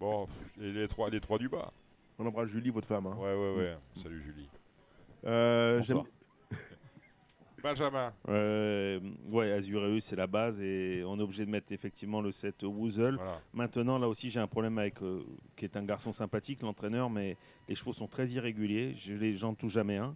Bon, 0.00 0.26
et 0.60 0.72
les 0.72 0.88
trois, 0.88 1.08
les 1.10 1.20
trois 1.20 1.38
du 1.38 1.48
bas. 1.48 1.70
On 2.18 2.26
embrasse 2.26 2.48
Julie, 2.48 2.70
votre 2.70 2.88
femme. 2.88 3.06
hein. 3.06 3.16
Ouais, 3.18 3.34
ouais, 3.34 3.56
ouais. 3.56 3.76
Salut 4.02 4.22
Julie. 4.22 4.48
Euh, 5.24 5.78
Bonsoir. 5.78 6.04
Benjamin. 7.62 8.12
Euh, 8.28 9.00
ouais, 9.30 9.50
Azureus, 9.52 10.00
c'est 10.00 10.16
la 10.16 10.26
base 10.26 10.60
et 10.60 11.02
on 11.06 11.18
est 11.18 11.22
obligé 11.22 11.44
de 11.44 11.50
mettre 11.50 11.72
effectivement 11.72 12.20
le 12.20 12.30
7 12.32 12.62
Woozle. 12.64 13.16
Voilà. 13.16 13.40
Maintenant, 13.54 13.98
là 13.98 14.08
aussi, 14.08 14.30
j'ai 14.30 14.40
un 14.40 14.46
problème 14.46 14.78
avec, 14.78 15.02
euh, 15.02 15.22
qui 15.56 15.64
est 15.64 15.76
un 15.76 15.82
garçon 15.84 16.12
sympathique, 16.12 16.62
l'entraîneur, 16.62 17.10
mais 17.10 17.36
les 17.68 17.74
chevaux 17.74 17.92
sont 17.92 18.06
très 18.06 18.28
irréguliers. 18.28 18.94
Je 18.96 19.14
les 19.14 19.34
j'en 19.36 19.54
touche 19.54 19.72
jamais 19.72 19.96
un. 19.96 20.14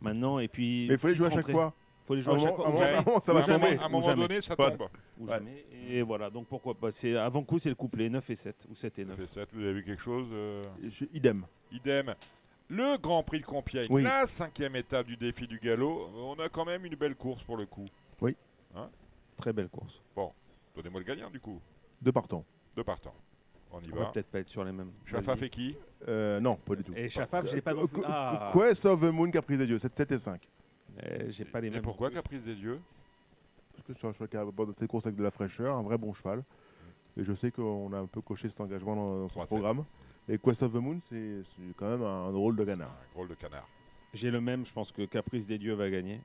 Maintenant, 0.00 0.38
et 0.40 0.48
puis. 0.48 0.86
Mais 0.88 0.94
il 0.94 0.98
faut 0.98 1.08
les 1.08 1.14
jouer 1.14 1.26
à 1.26 1.30
chaque 1.30 1.36
rentrée. 1.38 1.52
fois. 1.52 1.74
faut 2.04 2.14
les 2.16 2.22
jouer 2.22 2.32
À 2.32 2.36
à 2.36 2.38
un 2.40 2.42
chaque 2.42 2.58
moment- 2.58 2.64
fois. 2.64 2.66
à 2.66 2.70
ou 2.70 2.72
moment- 2.72 2.98
un 2.98 3.02
moment, 3.04 3.20
ça 3.20 3.32
va 3.32 3.40
Ou 3.40 3.44
jamais. 3.44 3.78
À 3.78 3.82
un 3.84 3.86
Ou 3.86 3.90
moment 3.92 4.14
donné, 4.16 4.40
ça 4.40 4.56
Pas- 4.56 4.70
tombe. 4.72 4.88
Ou 5.18 5.24
Ouais. 5.26 5.34
jamais. 5.34 5.64
Et 5.88 6.02
voilà, 6.02 6.30
donc 6.30 6.46
pourquoi 6.48 6.74
pas. 6.74 6.88
Avant 7.20 7.42
coup, 7.44 7.58
c'est 7.60 7.68
le 7.68 7.74
couplet 7.76 8.08
9 8.08 8.28
et 8.30 8.34
7, 8.36 8.66
ou 8.70 8.74
7 8.74 8.98
et 8.98 9.04
9. 9.04 9.16
Fait 9.16 9.26
sept, 9.28 9.48
vous 9.52 9.60
avez 9.62 9.74
vu 9.74 9.84
quelque 9.84 10.02
chose 10.02 10.26
euh, 10.32 10.62
Je- 10.82 11.04
Idem. 11.12 11.44
Idem. 11.70 12.14
Le 12.72 12.96
Grand 12.96 13.22
Prix 13.22 13.40
de 13.40 13.44
Compiègne, 13.44 13.86
Oui. 13.90 14.02
la 14.02 14.26
cinquième 14.26 14.76
étape 14.76 15.06
du 15.06 15.18
défi 15.18 15.46
du 15.46 15.58
galop. 15.58 16.08
On 16.16 16.38
a 16.40 16.48
quand 16.48 16.64
même 16.64 16.86
une 16.86 16.94
belle 16.94 17.14
course 17.14 17.42
pour 17.42 17.58
le 17.58 17.66
coup. 17.66 17.84
Oui. 18.22 18.34
Hein 18.74 18.88
Très 19.36 19.52
belle 19.52 19.68
course. 19.68 20.00
bon, 20.16 20.32
donnez-moi 20.74 21.00
le 21.00 21.06
gagnant 21.06 21.28
du 21.30 21.38
coup. 21.38 21.60
Deux 22.00 22.12
partants. 22.12 22.44
Deux 22.74 22.82
partants. 22.84 23.14
On 23.72 23.80
y 23.82 23.92
On 23.92 23.96
va 23.96 24.04
va. 24.04 24.10
peut-être 24.10 24.28
pas 24.30 24.38
être 24.40 24.48
sur 24.48 24.64
les 24.64 24.72
mêmes. 24.72 24.90
Chafa 25.04 25.20
Vas-y. 25.32 25.38
fait 25.40 25.50
qui? 25.50 25.76
Euh, 26.08 26.40
non, 26.40 26.56
pas 26.56 26.74
du 26.76 26.82
tout. 26.82 26.94
Et 26.96 27.08
Chafaf, 27.10 27.46
je 27.50 27.54
l'ai 27.56 27.60
pas 27.60 27.74
non 27.74 27.86
plus. 27.86 28.00
Qu- 28.00 28.06
Ah. 28.08 28.50
Quest 28.54 28.86
of 28.86 29.00
the 29.00 29.04
Moon, 29.12 29.30
Caprice 29.30 29.58
des 29.58 29.66
Dieux, 29.66 29.78
7, 29.78 29.94
7 29.94 30.12
et 30.12 30.18
5. 30.18 30.48
Eh, 31.02 31.30
J'ai 31.30 31.44
pas 31.44 31.60
les 31.60 31.68
Et 31.68 31.70
mêmes. 31.70 31.82
pourquoi 31.82 32.10
Caprice 32.10 32.42
des 32.42 32.54
dieux? 32.54 32.80
Parce 33.74 33.86
que 33.86 33.92
c'est 33.98 34.06
un 34.06 34.12
cheval 34.12 34.28
qui 34.28 34.36
a 34.36 34.40
abordé 34.40 34.72
ses 34.78 34.86
courses 34.86 35.06
avec 35.06 35.16
de 35.16 35.22
la 35.22 35.30
fraîcheur, 35.30 35.76
un 35.76 35.82
vrai 35.82 35.96
bon 35.98 36.12
cheval. 36.14 36.42
Et 37.18 37.24
je 37.24 37.32
sais 37.34 37.50
qu'on 37.50 37.92
a 37.92 37.98
un 37.98 38.06
peu 38.06 38.20
coché 38.22 38.48
cet 38.48 38.60
engagement 38.60 38.94
dans, 38.96 39.18
dans 39.20 39.28
son 39.28 39.40
3-7. 39.40 39.46
programme. 39.46 39.84
Et 40.32 40.38
Quest 40.38 40.62
of 40.62 40.72
the 40.72 40.76
Moon, 40.76 40.98
c'est 40.98 41.42
quand 41.76 41.90
même 41.90 42.02
un 42.02 42.32
drôle 42.32 42.56
de 42.56 42.64
canard. 42.64 42.88
Un 42.88 43.12
drôle 43.12 43.28
de 43.28 43.34
canard. 43.34 43.68
J'ai 44.14 44.30
le 44.30 44.40
même, 44.40 44.64
je 44.64 44.72
pense 44.72 44.90
que 44.90 45.04
Caprice 45.04 45.46
des 45.46 45.58
Dieux 45.58 45.74
va 45.74 45.90
gagner. 45.90 46.22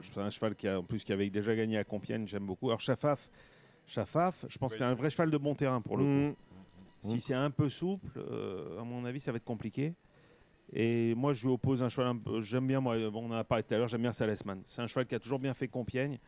C'est 0.00 0.18
un 0.18 0.30
cheval 0.30 0.54
qui 0.54 0.68
a, 0.68 0.78
en 0.78 0.84
plus 0.84 1.02
qui 1.02 1.12
avait 1.12 1.28
déjà 1.28 1.56
gagné 1.56 1.76
à 1.76 1.82
Compiègne, 1.82 2.28
j'aime 2.28 2.46
beaucoup. 2.46 2.68
Alors 2.68 2.78
Chafaf, 2.80 3.28
Chafaf, 3.84 4.44
je 4.48 4.56
pense 4.58 4.70
Oui. 4.70 4.76
qu'il 4.76 4.84
a 4.84 4.88
un 4.90 4.94
vrai 4.94 5.10
cheval 5.10 5.32
de 5.32 5.38
bon 5.38 5.56
terrain 5.56 5.80
pour 5.80 5.96
le 5.96 6.04
coup. 6.04 6.36
Mmh. 7.02 7.10
Si 7.10 7.20
c'est 7.20 7.34
un 7.34 7.50
peu 7.50 7.68
souple, 7.68 8.12
euh, 8.16 8.80
à 8.80 8.84
mon 8.84 9.04
avis, 9.04 9.18
ça 9.18 9.32
va 9.32 9.38
être 9.38 9.44
compliqué. 9.44 9.92
Et 10.72 11.16
moi, 11.16 11.32
je 11.32 11.44
lui 11.44 11.52
oppose 11.52 11.82
un 11.82 11.88
cheval 11.88 12.06
un 12.06 12.16
peu. 12.16 12.40
J'aime 12.40 12.68
bien, 12.68 12.78
moi, 12.78 12.96
bon, 13.10 13.24
on 13.24 13.32
en 13.32 13.38
a 13.38 13.44
parlé 13.44 13.64
tout 13.64 13.74
à 13.74 13.78
l'heure, 13.78 13.88
j'aime 13.88 14.02
bien 14.02 14.12
Salesman. 14.12 14.62
C'est 14.66 14.82
un 14.82 14.86
cheval 14.86 15.06
qui 15.06 15.16
a 15.16 15.18
toujours 15.18 15.40
bien 15.40 15.54
fait 15.54 15.66
Compiègne. 15.66 16.20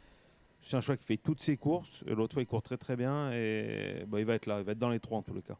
C'est 0.60 0.76
un 0.76 0.80
cheval 0.80 0.96
qui 0.98 1.04
fait 1.04 1.16
toutes 1.16 1.40
ses 1.40 1.56
courses. 1.56 2.02
L'autre 2.08 2.32
fois, 2.34 2.42
il 2.42 2.46
court 2.46 2.62
très 2.62 2.76
très 2.76 2.96
bien. 2.96 3.30
Et 3.30 4.04
bah, 4.08 4.18
il 4.18 4.26
va 4.26 4.34
être 4.34 4.46
là. 4.46 4.58
Il 4.58 4.64
va 4.64 4.72
être 4.72 4.78
dans 4.78 4.90
les 4.90 4.98
trois 5.00 5.18
en 5.18 5.22
tous 5.22 5.34
les 5.34 5.42
cas. 5.42 5.56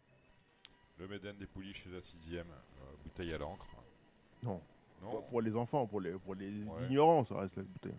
Le 1.00 1.08
Méden 1.08 1.34
des 1.38 1.46
Pouliches, 1.46 1.82
c'est 1.84 1.94
la 1.94 2.02
sixième. 2.02 2.46
euh, 2.46 2.84
bouteille 3.04 3.32
à 3.32 3.38
l'encre. 3.38 3.66
Non. 4.44 4.60
Non. 5.02 5.22
Pour- 5.30 5.40
les 5.40 5.56
enfants, 5.56 5.86
pour 5.86 6.00
les, 6.00 6.12
pour 6.12 6.34
les 6.34 6.62
Ouais. 6.64 6.86
ignorants, 6.88 7.24
ça 7.24 7.36
reste 7.38 7.56
la 7.56 7.62
bouteille. 7.62 7.96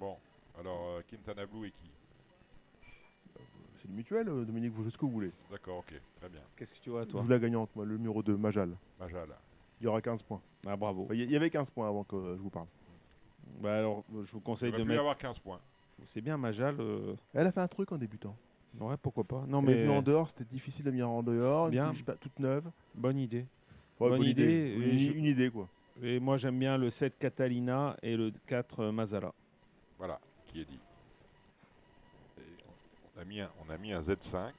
Bon, 0.00 0.16
alors 0.58 0.80
euh, 0.96 1.02
Quintana 1.10 1.44
Blue 1.44 1.66
et 1.68 1.70
qui 1.70 1.90
C'est 3.82 3.88
le 3.88 3.94
mutuel, 3.94 4.28
euh, 4.30 4.44
Dominique, 4.44 4.72
vous 4.72 4.82
faites 4.84 4.92
ce 4.94 4.98
que 4.98 5.04
vous 5.04 5.10
voulez. 5.12 5.32
D'accord, 5.50 5.78
ok, 5.78 5.92
très 6.16 6.28
bien. 6.30 6.40
Qu'est-ce 6.56 6.72
que 6.74 6.78
tu 6.80 6.88
vois, 6.90 7.02
Je 7.04 7.08
toi 7.08 7.20
joue 7.22 7.28
la 7.28 7.38
gagnante, 7.38 7.68
moi, 7.76 7.84
le 7.84 7.96
numéro 7.98 8.22
2, 8.22 8.36
Majal. 8.36 8.70
Majal. 8.98 9.28
Il 9.80 9.84
y 9.84 9.86
aura 9.86 10.00
15 10.00 10.22
points. 10.22 10.40
Ah, 10.66 10.76
bravo. 10.76 11.06
Il 11.10 11.20
y- 11.20 11.24
il 11.24 11.36
avait 11.36 11.50
15 11.50 11.68
points 11.70 11.86
avant 11.88 12.04
que 12.04 12.16
euh, 12.16 12.36
je 12.36 12.40
vous 12.40 12.50
parle. 12.50 12.66
Bah, 13.60 13.76
alors, 13.78 14.04
je 14.24 14.32
vous 14.32 14.40
conseille 14.40 14.70
Il 14.70 14.78
de 14.78 14.84
mettre. 14.84 15.00
avoir 15.00 15.16
15 15.18 15.38
points. 15.38 15.60
C'est 16.04 16.20
bien, 16.22 16.36
Majal. 16.38 16.76
euh, 16.80 17.14
Elle 17.34 17.46
a 17.46 17.52
fait 17.52 17.60
un 17.60 17.68
truc 17.68 17.92
en 17.92 17.98
débutant. 17.98 18.34
Ouais, 18.78 18.96
pourquoi 19.00 19.24
pas. 19.24 19.44
Non, 19.48 19.62
Elle 19.62 19.70
est 19.70 19.74
mais. 19.74 19.82
venue 19.84 19.96
en 19.98 20.02
dehors, 20.02 20.28
c'était 20.30 20.44
difficile 20.44 20.84
de 20.84 20.90
venir 20.90 21.08
en 21.08 21.22
dehors. 21.22 21.66
Une 21.66 21.70
Bien. 21.72 21.86
pouliche 21.86 22.04
pas- 22.04 22.14
toute 22.16 22.38
neuve. 22.38 22.70
Bonne 22.94 23.18
idée. 23.18 23.46
Ouais, 23.98 24.08
bonne, 24.10 24.18
bonne 24.18 24.26
idée. 24.28 24.74
Une- 24.76 24.98
je- 24.98 25.12
une 25.12 25.24
idée, 25.24 25.50
quoi. 25.50 25.68
Et 26.02 26.20
moi, 26.20 26.36
j'aime 26.36 26.58
bien 26.58 26.76
le 26.76 26.90
7 26.90 27.18
Catalina 27.18 27.96
et 28.02 28.16
le 28.16 28.30
4 28.46 28.80
euh, 28.80 28.92
Mazala. 28.92 29.32
Voilà, 29.98 30.20
qui 30.46 30.60
est 30.60 30.64
dit. 30.64 30.78
Et 32.38 32.42
on, 33.16 33.20
a 33.20 33.24
mis 33.24 33.40
un, 33.40 33.50
on 33.66 33.70
a 33.72 33.76
mis 33.78 33.92
un 33.92 34.00
Z5 34.00 34.52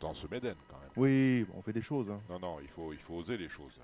dans 0.00 0.12
ce 0.12 0.26
Méden 0.26 0.56
quand 0.68 0.78
même. 0.80 0.90
Oui, 0.96 1.46
on 1.54 1.62
fait 1.62 1.72
des 1.72 1.82
choses. 1.82 2.10
hein. 2.10 2.20
Non, 2.28 2.40
non, 2.40 2.56
il 2.60 2.66
faut, 2.68 2.92
il 2.92 2.98
faut 2.98 3.14
oser 3.14 3.36
les 3.36 3.48
choses. 3.48 3.78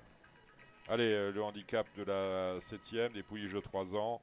Allez, 0.89 1.03
euh, 1.13 1.31
le 1.31 1.41
handicap 1.41 1.87
de 1.95 2.03
la 2.03 2.59
septième, 2.61 3.13
des 3.13 3.23
pouliches 3.23 3.53
de 3.53 3.59
3 3.61 3.95
ans. 3.95 4.19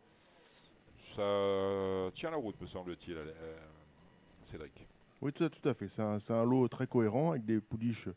Ça 1.15 2.11
tient 2.15 2.31
la 2.31 2.37
route, 2.37 2.61
me 2.61 2.67
semble-t-il, 2.67 3.17
euh, 3.17 3.57
Cédric. 4.43 4.87
Oui, 5.23 5.33
tout 5.33 5.45
à, 5.45 5.49
tout 5.49 5.67
à 5.69 5.75
fait. 5.75 5.89
C'est 5.89 6.33
un, 6.33 6.45
lot 6.45 6.69
très 6.69 6.87
cohérent 6.87 7.31
avec 7.31 7.45
des 7.45 7.61
pouliches 7.61 8.09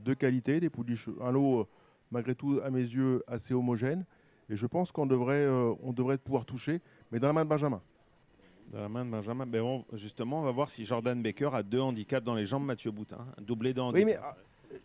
de 0.00 0.14
qualité, 0.14 0.60
des 0.60 0.70
pouliches, 0.70 1.08
un 1.20 1.30
lot 1.30 1.60
euh, 1.60 1.64
malgré 2.10 2.34
tout 2.34 2.60
à 2.64 2.70
mes 2.70 2.80
yeux 2.80 3.22
assez 3.26 3.54
homogène. 3.54 4.04
Et 4.48 4.56
je 4.56 4.66
pense 4.66 4.90
qu'on 4.90 5.06
devrait, 5.06 5.44
euh, 5.44 5.72
on 5.82 5.92
devrait 5.92 6.18
pouvoir 6.18 6.44
toucher, 6.44 6.80
mais 7.12 7.20
dans 7.20 7.28
la 7.28 7.32
main 7.32 7.44
de 7.44 7.48
Benjamin. 7.48 7.80
Dans 8.72 8.80
la 8.80 8.88
main 8.88 9.04
de 9.04 9.10
Benjamin. 9.10 9.46
Ben 9.46 9.62
bon, 9.62 9.84
justement, 9.92 10.40
on 10.40 10.42
va 10.42 10.50
voir 10.50 10.70
si 10.70 10.84
Jordan 10.84 11.20
Baker 11.22 11.50
a 11.52 11.62
deux 11.62 11.80
handicaps 11.80 12.24
dans 12.24 12.34
les 12.34 12.46
jambes, 12.46 12.64
Mathieu 12.64 12.90
Boutin. 12.90 13.26
Un 13.38 13.42
doublé 13.42 13.72
de 13.72 13.80
handicap. 13.80 14.06
Oui, 14.06 14.12
mais 14.12 14.18
ah, 14.22 14.36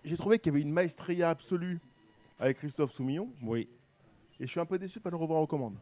j'ai 0.04 0.18
trouvé 0.18 0.40
qu'il 0.40 0.54
y 0.54 0.56
avait 0.56 0.62
une 0.62 0.74
maestria 0.74 1.30
absolue 1.30 1.80
avec 2.40 2.58
Christophe 2.58 2.92
Soumillon. 2.92 3.30
Oui. 3.42 3.68
Et 4.40 4.46
je 4.46 4.52
suis 4.52 4.60
un 4.60 4.66
peu 4.66 4.78
déçu 4.78 4.96
de 4.96 5.00
ne 5.00 5.04
pas 5.04 5.10
le 5.10 5.18
revoir 5.18 5.42
aux 5.42 5.48
commandes. 5.48 5.78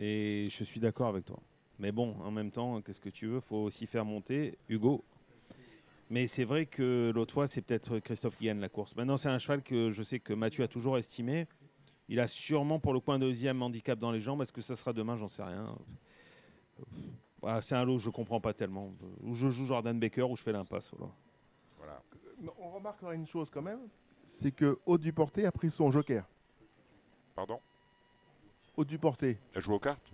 Et 0.00 0.48
je 0.50 0.64
suis 0.64 0.80
d'accord 0.80 1.08
avec 1.08 1.24
toi. 1.24 1.38
Mais 1.78 1.92
bon, 1.92 2.16
en 2.20 2.30
même 2.30 2.50
temps, 2.50 2.80
qu'est-ce 2.80 3.00
que 3.00 3.10
tu 3.10 3.26
veux? 3.26 3.40
Faut 3.40 3.56
aussi 3.56 3.86
faire 3.86 4.04
monter 4.04 4.58
Hugo. 4.68 5.04
Mais 6.08 6.26
c'est 6.26 6.44
vrai 6.44 6.66
que 6.66 7.12
l'autre 7.14 7.34
fois, 7.34 7.46
c'est 7.46 7.62
peut-être 7.62 7.98
Christophe 7.98 8.36
qui 8.36 8.44
gagne 8.46 8.60
la 8.60 8.68
course. 8.68 8.94
Maintenant, 8.96 9.16
c'est 9.16 9.28
un 9.28 9.38
cheval 9.38 9.62
que 9.62 9.90
je 9.90 10.02
sais 10.02 10.20
que 10.20 10.32
Mathieu 10.32 10.64
a 10.64 10.68
toujours 10.68 10.96
estimé. 10.96 11.46
Il 12.08 12.20
a 12.20 12.26
sûrement 12.26 12.78
pour 12.78 12.92
le 12.92 13.00
coin 13.00 13.18
deuxième 13.18 13.60
handicap 13.62 13.98
dans 13.98 14.12
les 14.12 14.20
jambes. 14.20 14.40
Est-ce 14.42 14.52
que 14.52 14.62
ça 14.62 14.76
sera 14.76 14.92
demain? 14.92 15.16
J'en 15.16 15.28
sais 15.28 15.42
rien. 15.42 15.76
Voilà, 17.40 17.60
c'est 17.60 17.74
un 17.74 17.84
lot 17.84 17.96
que 17.96 18.02
je 18.02 18.10
comprends 18.10 18.40
pas 18.40 18.54
tellement. 18.54 18.92
Ou 19.22 19.34
je 19.34 19.48
joue 19.48 19.66
Jordan 19.66 19.98
Baker 19.98 20.22
ou 20.22 20.36
je 20.36 20.42
fais 20.42 20.52
l'impasse. 20.52 20.92
Voilà. 21.76 22.02
On 22.58 22.70
remarquera 22.70 23.14
une 23.14 23.26
chose 23.26 23.50
quand 23.50 23.62
même, 23.62 23.80
c'est 24.26 24.52
que 24.52 24.78
Haute 24.84 25.00
du 25.00 25.12
Porté 25.12 25.46
a 25.46 25.52
pris 25.52 25.70
son 25.70 25.90
joker. 25.90 26.28
Pardon? 27.34 27.60
Haute 28.76 28.88
du 28.88 28.98
Porté. 28.98 29.38
Elle 29.54 29.62
joue 29.62 29.72
aux 29.72 29.78
cartes? 29.78 30.12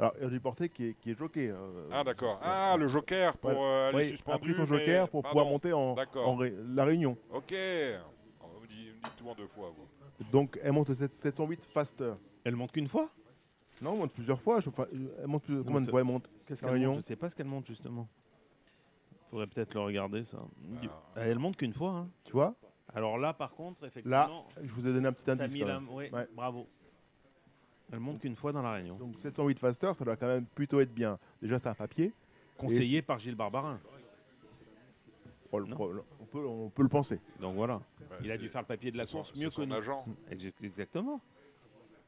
Alors, 0.00 0.14
Haute 0.22 0.30
du 0.30 0.40
Porté 0.40 0.68
qui 0.70 0.86
est, 0.86 0.94
qui 0.94 1.10
est 1.10 1.14
joker. 1.18 1.54
euh, 1.60 1.88
Ah, 1.92 2.02
d'accord. 2.02 2.40
Ah, 2.42 2.74
le 2.78 2.88
joker 2.88 3.36
pour 3.36 3.50
euh, 3.50 3.90
aller 3.90 3.98
Oui, 3.98 4.08
suspendu. 4.08 4.36
a 4.36 4.38
pris 4.38 4.54
son 4.54 4.62
mais- 4.72 4.78
joker 4.78 5.08
pour 5.10 5.22
pouvoir 5.22 5.44
monter 5.44 5.74
en, 5.74 5.92
D'accord. 5.94 6.26
en 6.26 6.36
ré- 6.36 6.54
la 6.74 6.84
réunion. 6.86 7.18
Ok. 7.30 7.52
Oh, 8.42 8.46
Vous 8.54 8.60
me 8.60 8.62
me 8.62 8.66
dites 8.66 9.16
tout 9.18 9.28
en 9.28 9.34
deux 9.34 9.46
fois, 9.48 9.70
vous. 9.76 10.24
Donc, 10.32 10.58
elle 10.62 10.72
monte 10.72 10.88
7- 10.90 11.12
708 11.12 11.64
faster. 11.66 12.14
Elle 12.44 12.56
monte 12.56 12.72
qu'une 12.72 12.88
fois? 12.88 13.10
Non, 13.82 13.92
elle 13.92 13.98
monte 13.98 14.12
plusieurs 14.14 14.40
fois. 14.40 14.60
Je- 14.60 14.70
enfin, 14.70 14.86
elle 14.92 15.26
monte 15.26 15.42
plus- 15.42 15.62
combien 15.62 15.80
de 15.80 15.84
ça- 15.84 15.90
fois 15.90 16.00
elle 16.00 16.06
monte 16.06 16.30
Qu'est-ce 16.46 16.62
qu'elle 16.62 16.80
monte? 16.86 16.94
Je 16.96 17.00
sais 17.00 17.16
pas 17.16 17.28
ce 17.28 17.36
qu'elle 17.36 17.46
monte 17.46 17.66
justement. 17.66 18.08
Faudrait 19.30 19.46
peut-être 19.48 19.74
le 19.74 19.80
regarder 19.80 20.24
ça. 20.24 20.38
Du- 20.80 20.88
Ah. 21.14 21.20
Elle 21.20 21.38
monte 21.38 21.56
qu'une 21.56 21.72
fois. 21.74 21.90
hein. 21.90 22.08
Tu 22.24 22.32
vois? 22.32 22.54
Alors 22.94 23.18
là, 23.18 23.32
par 23.34 23.52
contre, 23.52 23.82
Là, 23.82 23.88
effectivement. 23.88 24.48
je 24.62 24.72
vous 24.72 24.86
ai 24.86 24.92
donné 24.94 25.08
un 25.08 25.12
petit 25.12 25.30
indice. 25.30 25.52
mis 25.52 25.60
quand 25.60 25.66
la- 25.68 25.74
même. 25.80 25.88
ouais, 25.90 26.10
Ouais. 26.12 26.26
Bravo. 26.34 26.66
Elle 27.92 28.00
monte 28.00 28.20
qu'une 28.20 28.36
fois 28.36 28.52
dans 28.52 28.62
la 28.62 28.72
réunion. 28.72 28.96
Donc 28.96 29.18
708 29.18 29.58
faster, 29.58 29.92
ça 29.94 30.04
doit 30.04 30.16
quand 30.16 30.26
même 30.28 30.44
plutôt 30.46 30.80
être 30.80 30.92
bien. 30.94 31.18
Déjà, 31.42 31.58
c'est 31.58 31.68
un 31.68 31.74
papier. 31.74 32.12
Conseillé 32.56 32.98
Et- 32.98 33.02
par 33.02 33.18
Gilles 33.18 33.34
Barbarin. 33.34 33.80
Oh, 35.52 35.58
le 35.58 35.66
pro- 35.66 35.92
on, 36.20 36.24
peut, 36.26 36.46
on 36.46 36.68
peut 36.70 36.82
le 36.84 36.88
penser. 36.88 37.18
Donc 37.40 37.56
voilà. 37.56 37.80
Il 38.22 38.30
a 38.30 38.38
dû 38.38 38.48
faire 38.48 38.60
le 38.60 38.66
papier 38.68 38.92
de 38.92 38.96
la 38.98 39.06
course 39.06 39.34
mieux 39.34 39.50
que 39.50 39.62
nous. 39.62 39.74
agent. 39.74 40.04
Ex- 40.30 40.52
Exactement. 40.62 41.20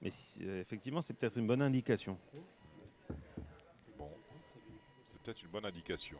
Mais 0.00 0.10
si- 0.10 0.44
euh, 0.46 0.60
effectivement, 0.60 1.02
c'est 1.02 1.14
peut-être 1.14 1.36
une 1.38 1.46
bonne 1.48 1.62
indication. 1.62 2.16
Bon, 3.98 4.08
c'est 5.10 5.22
peut-être 5.24 5.42
une 5.42 5.48
bonne 5.48 5.64
indication. 5.66 6.18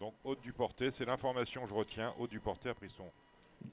Donc, 0.00 0.14
Haute 0.24 0.40
du 0.40 0.52
Porté, 0.52 0.90
c'est 0.90 1.04
l'information 1.04 1.62
que 1.62 1.68
je 1.68 1.74
retiens. 1.74 2.14
Haute 2.18 2.30
du 2.30 2.40
Porté 2.40 2.70
a 2.70 2.74
pris 2.74 2.88
son 2.90 3.04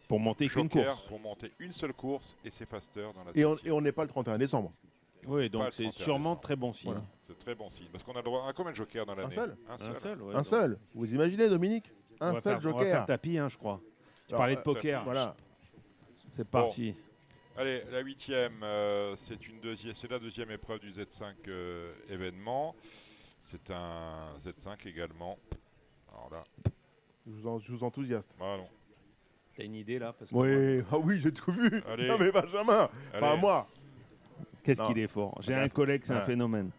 Pour 0.09 0.19
monter 0.19 0.47
qu'une 0.49 0.63
joker 0.69 0.95
course. 0.95 1.07
pour 1.07 1.19
monter 1.19 1.51
une 1.59 1.71
seule 1.73 1.93
course 1.93 2.35
et 2.43 2.49
c'est 2.51 2.65
faster 2.65 3.09
dans 3.15 3.23
la 3.23 3.31
Et 3.33 3.45
on 3.45 3.55
septième. 3.55 3.73
et 3.73 3.77
on 3.77 3.81
n'est 3.81 3.91
pas 3.93 4.03
le 4.03 4.09
31 4.09 4.37
décembre. 4.37 4.71
Oui, 5.27 5.49
donc 5.49 5.63
c'est 5.71 5.83
31 5.83 6.03
sûrement 6.03 6.35
très 6.35 6.55
bon 6.55 6.73
signe. 6.73 6.91
Voilà. 6.91 7.05
C'est 7.27 7.37
très 7.37 7.55
bon 7.55 7.69
signe. 7.69 7.87
Parce 7.91 8.03
qu'on 8.03 8.13
a 8.13 8.17
le 8.17 8.23
droit 8.23 8.47
à 8.47 8.53
combien 8.53 8.71
de 8.71 8.75
jokers 8.77 9.05
dans 9.05 9.15
l'année 9.15 9.33
seul 9.33 9.55
Un 9.69 9.73
Un 9.73 9.77
seul. 9.77 9.95
seul, 9.95 10.21
ouais, 10.21 10.35
un 10.35 10.43
seul. 10.43 10.79
Vous 10.95 11.13
imaginez, 11.13 11.47
Dominique 11.49 11.91
Un 12.19 12.33
seul 12.33 12.41
faire- 12.41 12.53
On 12.53 12.59
va 12.59 12.69
joker. 12.71 12.87
faire 12.91 13.05
tapis, 13.05 13.37
hein, 13.37 13.47
je 13.49 13.57
crois. 13.57 13.81
Tu 14.27 14.35
parlais 14.35 14.55
de 14.55 14.59
euh, 14.59 14.63
poker. 14.63 15.03
Voilà. 15.03 15.35
C'est 16.31 16.47
parti. 16.47 16.95
Allez, 17.57 17.83
la 17.91 17.99
huitième, 17.99 18.63
euh, 18.63 19.15
c'est 19.17 19.47
une 19.47 19.59
deuxième, 19.59 19.93
c'est 19.95 20.09
la 20.09 20.19
deuxième 20.19 20.49
épreuve 20.51 20.79
du 20.79 20.91
Z5 20.91 21.33
euh, 21.47 21.91
événement. 22.09 22.73
C'est 23.43 23.69
un 23.71 24.33
Z5 24.43 24.87
également. 24.87 25.37
Alors 26.13 26.29
là, 26.31 26.43
Je 27.27 27.31
vous, 27.31 27.47
en- 27.47 27.59
je 27.59 27.71
vous 27.71 27.83
enthousiaste. 27.83 28.29
voilà. 28.37 28.57
non. 28.57 28.69
T'as 29.57 29.65
une 29.65 29.75
idée 29.75 29.99
là? 29.99 30.13
Parce 30.13 30.31
que 30.31 30.35
Oui, 30.35 30.85
ah 30.91 30.97
oui, 30.99 31.19
j'ai 31.19 31.33
tout 31.33 31.51
vu. 31.51 31.81
Allez. 31.87 32.07
Non 32.07 32.17
mais 32.17 32.31
Benjamin, 32.31 32.89
pas 33.19 33.35
moi. 33.35 33.67
Qu'est-ce 34.75 34.87
qu'il 34.87 34.99
est 34.99 35.07
fort. 35.07 35.37
J'ai 35.41 35.53
un 35.55 35.67
collègue, 35.69 36.01
c'est 36.03 36.13
un 36.13 36.21
phénomène. 36.21 36.69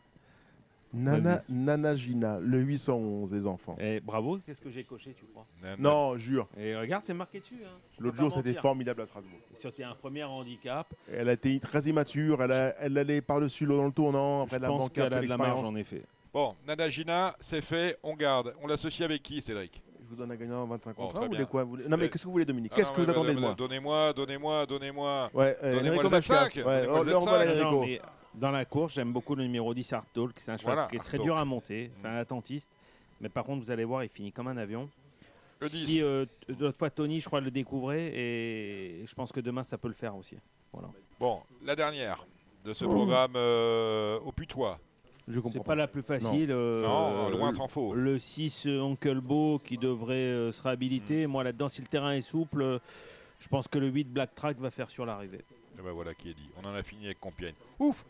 Nana, 0.92 1.40
Nana 1.48 1.94
Gina, 1.94 2.40
le 2.40 2.58
811 2.62 3.30
des 3.30 3.46
enfants. 3.46 3.76
Et 3.78 4.00
bravo, 4.00 4.38
qu'est-ce 4.44 4.60
que 4.60 4.70
j'ai 4.70 4.82
coché, 4.82 5.14
tu 5.16 5.24
crois? 5.26 5.46
Nana- 5.62 5.76
Non, 5.78 6.16
jure. 6.16 6.48
Et 6.58 6.74
regarde, 6.74 7.04
c'est 7.04 7.14
marqué 7.14 7.38
dessus. 7.38 7.60
Hein. 7.64 7.78
L'autre 8.00 8.16
jour, 8.16 8.32
c'était 8.32 8.54
formidable 8.54 9.02
à 9.02 9.06
Strasbourg. 9.06 9.38
C'était 9.52 9.84
un 9.84 9.94
premier 9.94 10.24
handicap. 10.24 10.92
Elle 11.12 11.28
a 11.28 11.34
été 11.34 11.60
très 11.60 11.82
immature, 11.82 12.42
elle, 12.42 12.50
a- 12.50 12.74
elle 12.80 12.98
allait 12.98 13.20
par-dessus 13.20 13.66
l'eau 13.66 13.76
dans 13.76 13.86
le 13.86 13.92
tournant, 13.92 14.42
après 14.42 14.56
Je 14.56 14.60
elle 14.62 14.64
a 14.64 14.68
pense 14.68 14.80
manqué 14.80 15.00
a 15.02 15.10
de 15.10 15.26
la 15.28 15.36
marge 15.36 15.62
en 15.62 15.76
effet. 15.76 16.02
Bon, 16.34 16.56
Nana 16.66 16.88
Gina, 16.88 17.36
c'est 17.38 17.62
fait, 17.62 17.96
on 18.02 18.14
garde. 18.16 18.54
On 18.60 18.66
l'associe 18.66 19.02
avec 19.08 19.22
qui, 19.22 19.40
Cédric? 19.42 19.80
Vous 20.10 20.16
donne 20.16 20.30
un 20.32 20.36
gagnant 20.36 20.66
25 20.66 20.96
Bon, 20.96 21.02
contrats, 21.04 21.18
très 21.20 21.20
vous 21.20 21.26
voulez 21.28 21.38
bien. 21.38 21.46
quoi 21.46 21.64
vous 21.64 21.70
voulez- 21.70 21.88
Non 21.88 21.96
mais 21.96 22.04
Euh, 22.04 22.08
qu'est-ce 22.08 22.22
que 22.22 22.26
vous 22.26 22.32
voulez 22.32 22.44
Dominique 22.44 22.72
Ah 22.74 22.76
Qu'est-ce 22.76 22.92
que 22.92 23.00
vous 23.00 23.10
attendez 23.10 23.34
de 23.34 23.40
moi 23.40 23.54
Donnez-moi, 23.54 24.12
donnez-moi, 24.12 24.66
donnez-moi. 24.66 25.30
Ouais, 25.34 25.56
euh, 25.62 25.74
Donnez-moi 25.76 25.98
Enrico 25.98 26.02
le 26.02 26.10
Macias. 26.10 26.46
Z5. 26.48 26.56
Ouais, 26.64 26.86
Donnez-moi 26.86 27.04
le 27.04 27.10
le 27.10 27.16
revoilà, 27.16 27.44
Z5. 27.46 27.50
Enrico. 27.50 27.70
Non, 27.70 27.80
mais 27.86 28.00
dans 28.34 28.50
la 28.50 28.64
course, 28.64 28.94
j'aime 28.94 29.12
beaucoup 29.12 29.34
le 29.34 29.44
numéro 29.44 29.72
10 29.74 29.92
Art 29.92 30.04
Talk. 30.12 30.32
C'est 30.36 30.50
un 30.52 30.56
cheval 30.58 30.74
Voilà, 30.74 30.88
qui 30.88 30.96
est 30.96 31.00
très 31.00 31.18
dur 31.18 31.36
à 31.36 31.44
monter. 31.44 31.90
C'est 31.94 32.06
un 32.06 32.16
attentiste. 32.16 32.70
Mais 33.20 33.28
par 33.28 33.44
contre, 33.44 33.62
vous 33.64 33.70
allez 33.70 33.84
voir, 33.84 34.02
il 34.04 34.08
finit 34.10 34.32
comme 34.32 34.48
un 34.48 34.56
avion. 34.56 34.88
Le 35.60 35.68
10. 35.68 35.86
Si 35.86 36.02
euh, 36.02 36.24
l'autre 36.58 36.78
fois 36.78 36.88
Tony, 36.90 37.20
je 37.20 37.26
crois, 37.26 37.40
le 37.40 37.50
découvrait. 37.50 38.10
Et 38.14 39.02
je 39.06 39.14
pense 39.14 39.30
que 39.30 39.40
demain, 39.40 39.62
ça 39.62 39.76
peut 39.78 39.88
le 39.88 39.94
faire 39.94 40.16
aussi. 40.16 40.36
Voilà. 40.72 40.88
Bon, 41.18 41.40
la 41.62 41.76
dernière 41.76 42.24
de 42.64 42.72
ce 42.72 42.84
programme 42.84 43.32
euh, 43.36 44.18
au 44.20 44.32
putois. 44.32 44.78
Je 45.30 45.40
comprends 45.40 45.58
C'est 45.60 45.64
pas 45.64 45.74
la 45.74 45.86
plus 45.88 46.02
facile. 46.02 46.50
euh, 46.50 46.82
Non, 46.82 47.28
loin 47.30 47.50
le- 47.50 47.56
s'en 47.56 47.68
faut. 47.68 47.94
Le 47.94 48.18
6 48.18 48.66
euh, 48.66 48.82
Uncle 48.82 49.20
Beau 49.20 49.58
qui 49.62 49.78
devrait 49.78 50.14
euh, 50.14 50.52
se 50.52 50.62
réhabiliter. 50.62 51.26
Mm. 51.26 51.30
Moi, 51.30 51.44
là-dedans, 51.44 51.68
si 51.68 51.80
le 51.80 51.86
terrain 51.86 52.12
est 52.12 52.20
souple, 52.20 52.62
euh, 52.62 52.78
je 53.38 53.48
pense 53.48 53.68
que 53.68 53.78
le 53.78 53.88
8 53.88 54.04
Black 54.12 54.34
Track 54.34 54.58
va 54.58 54.70
faire 54.70 54.90
sur 54.90 55.06
l'arrivée. 55.06 55.44
Et 55.78 55.82
ben 55.82 55.92
voilà 55.92 56.12
qui 56.14 56.30
est 56.30 56.34
dit. 56.34 56.48
On 56.62 56.66
en 56.66 56.74
a 56.74 56.82
fini 56.82 57.06
avec 57.06 57.20
Compiègne. 57.20 57.54
Ouf 57.78 58.04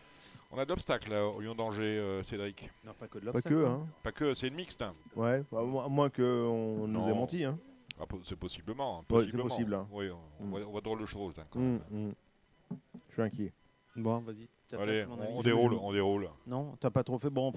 On 0.52 0.58
a 0.58 0.64
de 0.64 0.70
l'obstacle 0.70 1.10
là, 1.10 1.24
au 1.26 1.40
Lyon 1.40 1.54
d'Angers, 1.54 1.82
euh, 1.98 2.22
Cédric. 2.24 2.68
Non, 2.84 2.92
pas 2.98 3.06
que 3.06 3.18
de 3.18 3.26
Pas 3.26 3.32
l'obstacle, 3.32 3.54
que, 3.54 3.64
hein. 3.66 3.86
Pas 4.02 4.10
que, 4.12 4.34
c'est 4.34 4.48
une 4.48 4.54
mixte. 4.54 4.82
hein. 4.82 4.94
Ouais, 5.14 5.44
bah, 5.52 5.60
à 5.60 5.62
moins- 5.62 5.84
à 5.84 5.88
moins 5.88 6.10
qu'on 6.10 6.88
nous 6.88 7.08
ait 7.08 7.14
menti. 7.14 7.44
Hein. 7.44 7.56
Ah, 8.00 8.06
po- 8.06 8.20
c'est 8.24 8.34
possiblement. 8.34 8.98
hein, 8.98 8.98
Ouais, 8.98 9.04
c'est 9.20 9.24
possiblement. 9.26 9.48
possible, 9.48 9.74
hein. 9.74 9.86
Oui, 9.92 10.10
on, 10.10 10.18
on 10.42 10.46
Mm. 10.46 10.50
voit, 10.50 10.60
on 10.66 10.70
voit 10.72 10.80
drôle 10.80 11.00
de 11.00 11.06
choses. 11.06 11.34
hein, 11.38 11.44
quand 11.50 11.60
Hum, 11.60 11.80
même. 11.90 12.06
hum. 12.72 12.76
Je 13.08 13.12
suis 13.12 13.22
inquiet. 13.22 13.52
Bon, 13.94 14.18
vas-y. 14.20 14.48
T'attaques, 14.70 14.88
Allez, 14.88 15.04
mon 15.06 15.38
on, 15.38 15.42
déroule, 15.42 15.74
on 15.74 15.92
déroule. 15.92 16.28
Non, 16.46 16.74
t'as 16.80 16.90
pas 16.90 17.02
trop 17.04 17.18
fait. 17.18 17.30
Bon, 17.30 17.52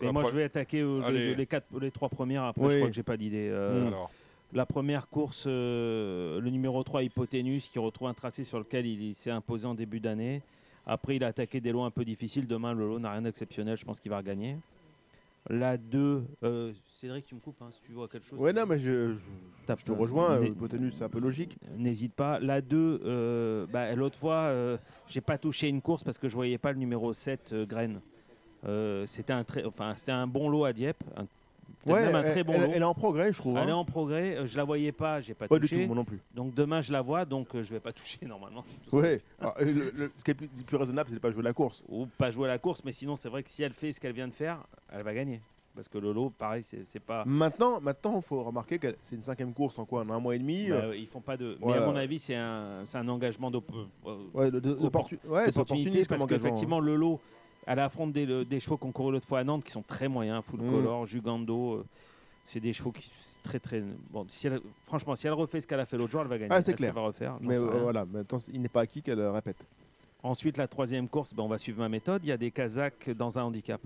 et 0.00 0.06
La 0.06 0.12
moi 0.12 0.24
je 0.28 0.34
vais 0.34 0.44
attaquer 0.44 0.80
euh, 0.80 1.34
les, 1.36 1.46
quatre, 1.46 1.66
les 1.80 1.90
trois 1.90 2.08
premières. 2.08 2.44
Après, 2.44 2.62
Oui. 2.64 2.72
je 2.72 2.76
crois 2.78 2.88
que 2.88 2.94
j'ai 2.94 3.02
pas 3.02 3.16
d'idée. 3.16 3.48
Euh, 3.50 3.84
Mm. 3.84 3.86
Alors, 3.88 4.10
La 4.52 4.66
première 4.66 5.08
course, 5.08 5.44
euh, 5.46 6.40
le 6.40 6.50
numéro 6.50 6.82
3, 6.82 7.02
Hypoténus, 7.02 7.68
qui 7.68 7.78
retrouve 7.78 8.08
un 8.08 8.14
tracé 8.14 8.44
sur 8.44 8.58
lequel 8.58 8.86
il, 8.86 9.02
il 9.02 9.14
s'est 9.14 9.30
imposé 9.30 9.66
en 9.66 9.74
début 9.74 10.00
d'année. 10.00 10.42
Après, 10.86 11.16
il 11.16 11.24
a 11.24 11.28
attaqué 11.28 11.60
des 11.60 11.72
lots 11.72 11.82
un 11.82 11.90
peu 11.90 12.04
difficiles. 12.04 12.46
Demain, 12.46 12.72
le 12.74 12.86
lot 12.86 12.98
n'a 12.98 13.10
rien 13.12 13.22
d'exceptionnel. 13.22 13.76
Je 13.76 13.84
pense 13.84 14.00
qu'il 14.00 14.10
va 14.10 14.18
regagner. 14.18 14.56
La 15.50 15.76
2, 15.76 16.24
euh, 16.42 16.72
Cédric, 16.88 17.26
tu 17.26 17.34
me 17.34 17.40
coupes 17.40 17.60
hein, 17.60 17.68
si 17.70 17.80
tu 17.82 17.92
vois 17.92 18.08
quelque 18.08 18.26
chose. 18.26 18.38
Ouais, 18.38 18.52
non, 18.52 18.64
mais 18.66 18.78
je, 18.78 19.14
je, 19.68 19.74
te 19.84 19.92
euh, 19.92 19.94
rejoins. 19.94 20.40
euh, 20.40 20.90
c'est 20.90 21.04
un 21.04 21.08
peu 21.10 21.20
logique. 21.20 21.58
N'hésite 21.76 22.14
pas. 22.14 22.40
La 22.40 22.62
2, 22.62 23.02
euh, 23.04 23.66
bah, 23.66 23.94
l'autre 23.94 24.18
fois, 24.18 24.44
euh, 24.44 24.78
j'ai 25.06 25.20
pas 25.20 25.36
touché 25.36 25.68
une 25.68 25.82
course 25.82 26.02
parce 26.02 26.16
que 26.16 26.30
je 26.30 26.34
voyais 26.34 26.56
pas 26.56 26.72
le 26.72 26.78
numéro 26.78 27.12
7, 27.12 27.52
euh, 27.52 27.66
Graine. 27.66 28.00
C'était 29.06 29.34
un, 29.34 29.44
très, 29.44 29.64
enfin, 29.64 29.94
c'était 29.96 30.12
un 30.12 30.26
bon 30.26 30.48
lot 30.48 30.64
à 30.64 30.72
Dieppe. 30.72 31.04
Un, 31.16 31.26
Ouais, 31.86 32.06
même 32.06 32.14
un 32.14 32.22
elle, 32.22 32.30
très 32.30 32.44
bon 32.44 32.52
elle- 32.54 32.60
lot. 32.62 32.70
elle 32.74 32.82
est 32.82 32.84
en 32.84 32.94
progrès, 32.94 33.32
je 33.32 33.38
trouve. 33.38 33.56
Elle 33.58 33.68
est 33.68 33.72
hein. 33.72 33.76
en 33.76 33.84
progrès. 33.84 34.36
euh, 34.36 34.46
je 34.46 34.56
la 34.56 34.64
voyais 34.64 34.92
pas, 34.92 35.20
j'ai 35.20 35.34
pas, 35.34 35.46
Pas 35.46 35.56
du 35.56 35.62
touché. 35.68 35.82
tout, 35.82 35.86
moi 35.88 35.96
non 35.96 36.04
plus. 36.04 36.20
Donc 36.34 36.54
demain, 36.54 36.80
je 36.80 36.92
la 36.92 37.02
vois, 37.02 37.24
donc 37.24 37.54
euh, 37.54 37.62
je 37.62 37.72
vais 37.74 37.80
pas 37.80 37.92
toucher 37.92 38.18
normalement. 38.26 38.64
tout 38.88 38.96
Ouais. 38.96 39.20
ça. 39.38 39.44
Alors, 39.48 39.54
le- 39.60 39.90
le- 39.94 40.12
ce 40.16 40.24
qui 40.24 40.30
est 40.30 40.34
plus, 40.34 40.48
plus 40.48 40.76
raisonnable, 40.76 41.08
c'est 41.10 41.14
de 41.16 41.20
pas 41.20 41.30
jouer 41.30 41.42
la 41.42 41.52
course. 41.52 41.84
Ou 41.88 42.06
pas 42.18 42.30
jouer 42.30 42.48
à 42.48 42.52
la 42.52 42.58
course, 42.58 42.82
mais 42.84 42.92
sinon, 42.92 43.16
c'est 43.16 43.28
vrai 43.28 43.42
que 43.42 43.50
si 43.50 43.62
elle 43.62 43.72
fait 43.74 43.92
ce 43.92 44.00
qu'elle 44.00 44.14
vient 44.14 44.28
de 44.28 44.32
faire, 44.34 44.62
elle 44.92 45.02
va 45.02 45.12
gagner. 45.14 45.40
Parce 45.74 45.88
que 45.88 45.98
le 45.98 46.12
lot, 46.12 46.30
pareil, 46.30 46.62
c'est 46.62 47.00
pas. 47.00 47.24
Maintenant, 47.26 47.80
maintenant, 47.80 48.20
faut 48.20 48.44
remarquer 48.44 48.78
que 48.78 48.94
c'est 49.02 49.16
une 49.16 49.24
cinquième 49.24 49.52
course 49.52 49.76
en 49.80 49.84
quoi 49.84 50.02
En 50.02 50.10
un 50.10 50.20
mois 50.20 50.36
et 50.36 50.38
demi. 50.38 50.68
Bah, 50.68 50.76
euh, 50.76 50.96
ils 50.96 51.08
font 51.08 51.20
pas 51.20 51.36
de. 51.36 51.58
Mais 51.66 51.72
à 51.74 51.80
mon 51.80 51.96
avis, 51.96 52.20
c'est 52.20 52.36
un, 52.36 52.84
un 52.94 53.08
engagement 53.08 53.50
euh, 53.52 54.16
Ouais, 54.32 54.52
de- 54.52 54.60
de- 54.60 54.72
ouais, 54.74 54.80
d'opportunité 55.50 56.04
comme 56.06 56.16
parce 56.18 56.26
qu'effectivement, 56.26 56.78
le 56.78 56.94
lot, 56.94 57.20
elle 57.66 57.78
affronte 57.78 58.12
des, 58.12 58.44
des 58.44 58.60
chevaux 58.60 58.76
qu'on 58.76 58.92
couru 58.92 59.12
l'autre 59.12 59.26
fois 59.26 59.40
à 59.40 59.44
Nantes 59.44 59.64
qui 59.64 59.70
sont 59.72 59.82
très 59.82 60.08
moyens, 60.08 60.42
Full 60.44 60.60
Mm. 60.60 60.70
Color, 60.70 61.06
Jugando. 61.06 61.74
euh, 61.74 61.84
c'est 62.44 62.60
des 62.60 62.72
chevaux 62.74 62.92
qui 62.92 63.04
sont 63.04 63.36
très 63.42 63.58
très. 63.58 63.82
Bon, 64.10 64.26
si 64.28 64.46
elle- 64.46 64.60
franchement, 64.84 65.16
si 65.16 65.26
elle 65.26 65.32
refait 65.32 65.60
ce 65.60 65.66
qu'elle 65.66 65.80
a 65.80 65.86
fait 65.86 65.96
l'autre 65.96 66.12
jour, 66.12 66.20
elle 66.22 66.26
va 66.28 66.36
gagner. 66.38 66.52
Ah, 66.52 66.60
c'est 66.60 66.72
qu'elle 66.72 66.76
clair. 66.76 66.92
va 66.94 67.00
refaire? 67.02 67.36
Mais 67.40 67.56
euh, 67.58 67.62
voilà, 67.82 68.06
il 68.52 68.60
n'est 68.60 68.68
pas 68.68 68.82
acquis 68.82 69.00
qu'elle 69.02 69.18
euh, 69.20 69.32
répète. 69.32 69.56
Ensuite, 70.22 70.56
la 70.56 70.68
troisième 70.68 71.08
course, 71.08 71.32
ben, 71.34 71.42
on 71.42 71.48
va 71.48 71.58
suivre 71.58 71.78
ma 71.78 71.88
méthode. 71.88 72.22
Il 72.24 72.28
y 72.28 72.32
a 72.32 72.36
des 72.36 72.50
Kazakhs 72.50 73.10
dans 73.10 73.38
un 73.38 73.42
handicap. 73.44 73.80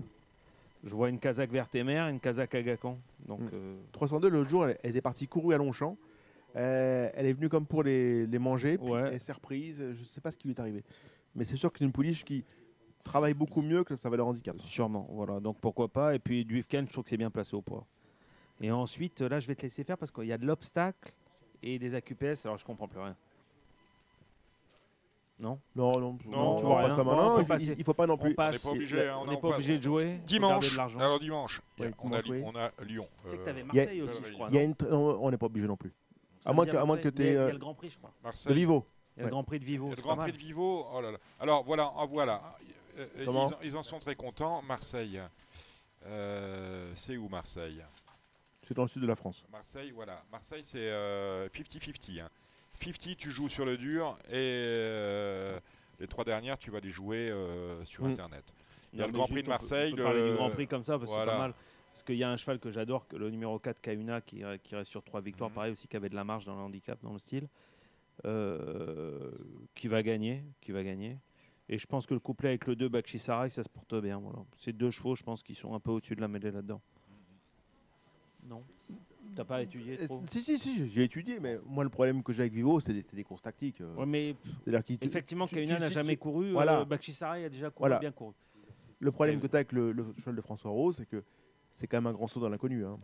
Je 0.85 0.89
vois 0.95 1.09
une 1.09 1.19
Kazakh 1.19 1.51
Vertemer, 1.51 1.99
une 2.09 2.19
Kazakh 2.19 2.55
Agacan. 2.55 2.97
Donc, 3.27 3.41
Mm. 3.41 3.49
euh, 3.53 3.75
302, 3.91 4.29
l'autre 4.29 4.49
jour, 4.49 4.65
elle, 4.65 4.77
elle 4.83 4.91
était 4.91 5.01
partie 5.01 5.27
courue 5.27 5.53
à 5.53 5.57
Longchamp. 5.57 5.97
Euh, 6.55 7.09
elle 7.13 7.25
est 7.27 7.33
venue 7.33 7.47
comme 7.49 7.65
pour 7.65 7.83
les, 7.83 8.25
les 8.25 8.39
manger, 8.39 8.77
puis 8.77 8.89
Ouais. 8.89 9.09
elle 9.13 9.19
s'est 9.19 9.33
reprise. 9.33 9.77
Je 9.77 9.99
ne 9.99 10.05
sais 10.05 10.21
pas 10.21 10.31
ce 10.31 10.37
qui 10.37 10.47
lui 10.47 10.55
est 10.55 10.59
arrivé. 10.59 10.83
Mais 11.35 11.43
c'est 11.43 11.57
sûr 11.57 11.71
que 11.71 11.79
c'est 11.79 11.85
une 11.85 11.91
pouliche 11.91 12.23
qui 12.25 12.43
travaille 13.03 13.33
beaucoup 13.33 13.61
mieux 13.61 13.83
que 13.83 13.95
sa 13.95 14.09
valeur 14.09 14.27
handicap. 14.27 14.55
Sûrement, 14.59 15.07
voilà. 15.11 15.39
Donc 15.39 15.57
pourquoi 15.59 15.87
pas. 15.87 16.15
Et 16.15 16.19
puis 16.19 16.45
Duifken, 16.45 16.87
je 16.87 16.91
trouve 16.91 17.03
que 17.03 17.09
c'est 17.09 17.17
bien 17.17 17.31
placé 17.31 17.55
au 17.55 17.61
poids. 17.61 17.85
Et 18.61 18.71
ensuite, 18.71 19.21
là, 19.21 19.39
je 19.39 19.47
vais 19.47 19.55
te 19.55 19.61
laisser 19.63 19.83
faire 19.83 19.97
parce 19.97 20.11
qu'il 20.11 20.25
y 20.25 20.33
a 20.33 20.37
de 20.37 20.45
l'obstacle 20.45 21.11
et 21.63 21.79
des 21.79 21.95
AQPS. 21.95 22.45
Alors 22.45 22.57
je 22.57 22.65
comprends 22.65 22.87
plus 22.87 22.99
rien. 22.99 23.15
Non? 25.39 25.57
Non, 25.73 25.93
non, 25.93 25.99
Non, 25.99 26.17
tu 26.17 26.23
tu 26.25 26.29
vois 26.65 26.81
pas 27.45 27.59
ça 27.59 27.63
il- 27.71 27.75
il, 27.79 27.83
faut 27.85 27.93
pas 27.93 28.05
non 28.05 28.17
plus. 28.17 28.31
On 28.31 28.33
passe. 28.35 28.65
On 28.65 28.71
n'est 28.73 28.73
pas 28.73 28.75
obligé. 28.75 29.07
hein, 29.07 29.15
On 29.21 29.37
pas 29.37 29.57
de 29.57 29.81
jouer. 29.81 30.19
Dimanche. 30.27 30.69
de. 30.75 30.99
Alors 30.99 31.17
dimanche, 31.17 31.61
Ouais, 31.79 31.91
on, 32.03 32.11
a, 32.11 32.19
oui. 32.27 32.41
on 32.43 32.53
a 32.57 32.71
Lyon. 32.83 33.07
Tu 33.23 33.29
sais 33.29 33.37
que 33.37 33.41
Euh, 33.41 33.45
t'avais 33.45 33.61
a- 33.61 33.63
Marseille 33.63 34.01
aussi, 34.01 34.19
je 34.25 34.33
crois. 34.33 34.49
Il 34.51 34.55
y 34.55 34.57
a 34.57 34.61
non? 34.63 34.67
une 34.67 34.73
tr- 34.73 34.89
non, 34.89 35.17
on 35.21 35.31
n'est 35.31 35.37
pas 35.37 35.45
obligé 35.45 35.65
non 35.65 35.77
plus. 35.77 35.93
À 36.45 36.51
moins 36.51 36.65
que, 36.65 36.71
à 36.71 36.83
moins 36.83 36.97
Marseille. 36.97 37.13
que 37.13 37.21
Il 37.21 37.25
y 37.25 37.27
a- 37.29 37.31
tu 37.31 37.31
Il 37.31 37.35
y 37.35 37.37
a 37.37 37.47
aies. 37.47 37.51
le 37.53 37.57
Grand 37.57 37.73
Prix, 37.73 37.89
je 37.89 37.97
crois. 37.97 38.11
De 38.47 38.53
Vivo. 38.53 38.85
Il 39.15 39.19
y 39.19 39.21
a 39.21 39.25
le 39.27 39.31
Grand 39.31 39.43
Prix 39.45 39.59
de 39.59 39.65
Vivo. 39.65 39.89
Le 39.95 40.01
Grand 40.01 40.17
Prix 40.17 40.31
de 40.33 40.37
Vivo, 40.37 40.85
oh 40.93 40.99
là 41.01 41.11
là. 41.11 41.17
Alors 41.39 41.63
voilà, 41.63 41.93
ah, 41.97 42.05
voilà. 42.05 42.41
Euh, 42.99 43.05
euh, 43.17 43.25
Comment 43.25 43.49
ils, 43.49 43.53
en, 43.53 43.59
ils 43.71 43.77
en 43.77 43.83
sont 43.83 43.99
très 43.99 44.15
contents. 44.15 44.61
Marseille. 44.61 45.21
Euh, 46.05 46.91
c'est 46.95 47.17
où 47.17 47.27
Marseille? 47.29 47.83
C'est 48.67 48.73
dans 48.73 48.83
le 48.83 48.89
sud 48.89 49.01
de 49.01 49.07
la 49.07 49.15
France. 49.15 49.43
Marseille, 49.51 49.91
voilà. 49.91 50.23
Marseille, 50.31 50.63
c'est 50.63 50.77
euh, 50.89 51.47
50-50. 51.49 52.21
hein. 52.21 52.29
50, 52.81 53.17
tu 53.17 53.31
joues 53.31 53.49
sur 53.49 53.65
le 53.65 53.77
dur 53.77 54.17
et 54.29 54.33
euh, 54.35 55.59
les 55.99 56.07
trois 56.07 56.23
dernières, 56.23 56.57
tu 56.57 56.71
vas 56.71 56.79
les 56.79 56.91
jouer 56.91 57.29
euh, 57.29 57.83
sur 57.85 58.03
Mm. 58.05 58.11
Internet. 58.11 58.43
Il 58.93 58.97
y 58.97 58.99
Non, 58.99 59.05
a 59.05 59.07
le 59.07 59.13
Grand 59.13 59.25
Prix 59.25 59.35
de 59.35 59.39
on 59.39 59.43
peut- 59.43 59.49
Marseille. 59.49 59.93
On 59.93 59.95
peut 59.97 60.03
parler 60.03 60.19
le- 60.21 60.29
du 60.31 60.35
Grand 60.35 60.49
Prix 60.51 60.67
comme 60.67 60.85
ça 60.85 60.97
parce 60.97 61.11
que 61.11 61.15
Voilà. 61.15 61.31
c'est 61.31 61.37
pas 61.37 61.43
mal. 61.43 61.53
Parce 61.91 62.03
qu'il 62.03 62.15
y 62.15 62.23
a 62.23 62.29
un 62.29 62.37
cheval 62.37 62.59
que 62.59 62.71
j'adore, 62.71 63.05
le 63.11 63.29
numéro 63.29 63.59
4 63.59 63.81
Kauna, 63.81 64.21
qui, 64.21 64.41
qui 64.63 64.75
reste 64.75 64.89
sur 64.89 65.03
trois 65.03 65.19
victoires, 65.21 65.51
pareil 65.51 65.73
aussi, 65.73 65.87
qui 65.87 65.97
avait 65.97 66.07
de 66.09 66.15
la 66.15 66.23
marge 66.23 66.45
dans 66.45 66.55
le 66.55 66.61
handicap, 66.61 66.97
dans 67.03 67.11
le 67.11 67.19
style, 67.19 67.47
euh, 68.25 69.31
qui 69.75 69.87
va 69.87 70.01
gagner, 70.03 70.43
qui 70.61 70.71
va 70.71 70.83
gagner. 70.83 71.17
Et 71.69 71.77
je 71.77 71.85
pense 71.85 72.05
que 72.07 72.13
le 72.15 72.19
couplet 72.19 72.49
avec 72.49 72.65
le 72.65 72.75
2 72.75 72.89
Bakshisarai, 72.89 73.49
ça 73.49 73.63
se 73.63 73.69
porte 73.69 73.93
bien. 74.01 74.19
Voilà. 74.19 74.39
C'est 74.57 74.73
deux 74.73 74.89
chevaux, 74.89 75.15
je 75.15 75.23
pense, 75.23 75.43
qui 75.43 75.53
sont 75.53 75.73
un 75.75 75.79
peu 75.79 75.91
au-dessus 75.91 76.15
de 76.15 76.21
la 76.21 76.27
mêlée 76.27 76.51
là-dedans. 76.51 76.81
Non? 78.47 78.63
T'as 79.35 79.43
pas 79.45 79.61
étudié 79.61 79.99
Euh, 80.01 80.05
trop? 80.05 80.23
Si, 80.27 80.41
si, 80.41 80.57
si, 80.57 80.89
j'ai- 80.89 81.03
étudié, 81.03 81.39
mais 81.39 81.59
moi, 81.67 81.83
le 81.83 81.91
problème 81.91 82.23
que 82.23 82.33
j'ai 82.33 82.41
avec 82.41 82.53
Vivo, 82.53 82.79
c'est 82.79 82.93
des, 82.93 83.05
des 83.13 83.23
courses 83.23 83.43
tactiques. 83.43 83.79
euh. 83.81 83.93
Ouais, 83.95 84.07
mais 84.07 84.35
effectivement, 85.01 85.45
tu- 85.47 85.63
n'a 85.67 85.89
jamais 85.89 86.13
tu- 86.13 86.17
couru. 86.19 86.51
Voilà. 86.51 86.79
euh, 86.79 86.85
Bakshisarai 86.85 87.45
a 87.45 87.49
déjà 87.49 87.69
couru, 87.69 87.81
Voilà. 87.81 87.99
bien 87.99 88.11
couru. 88.11 88.33
Le 88.99 89.11
problème 89.11 89.39
que 89.39 89.45
tu 89.47 89.53
as 89.55 89.57
avec 89.59 89.71
le, 89.71 89.91
le 89.91 90.05
cheval 90.17 90.35
de 90.35 90.41
François 90.41 90.71
Rose, 90.71 90.97
c'est 90.97 91.05
que 91.05 91.23
c'est 91.75 91.85
quand 91.85 91.97
même 91.97 92.07
un 92.07 92.11
grand 92.13 92.27
saut 92.27 92.39
dans 92.39 92.49
l'inconnu. 92.49 92.83
hein. 92.85 92.97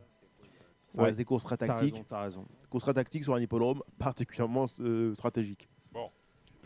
Ça 0.89 0.99
Ouais. 1.01 1.05
reste 1.09 1.17
des 1.17 1.25
courses 1.25 1.43
très 1.43 1.57
tactiques. 1.57 1.93
raison, 1.93 2.05
t'as 2.09 2.21
raison. 2.23 2.45
Courses 2.69 2.83
très 2.85 2.93
tactiques 2.93 3.23
sur 3.23 3.35
un 3.35 3.39
hippodrome 3.41 3.83
particulièrement 3.99 4.65
euh, 4.79 5.13
stratégique. 5.13 5.69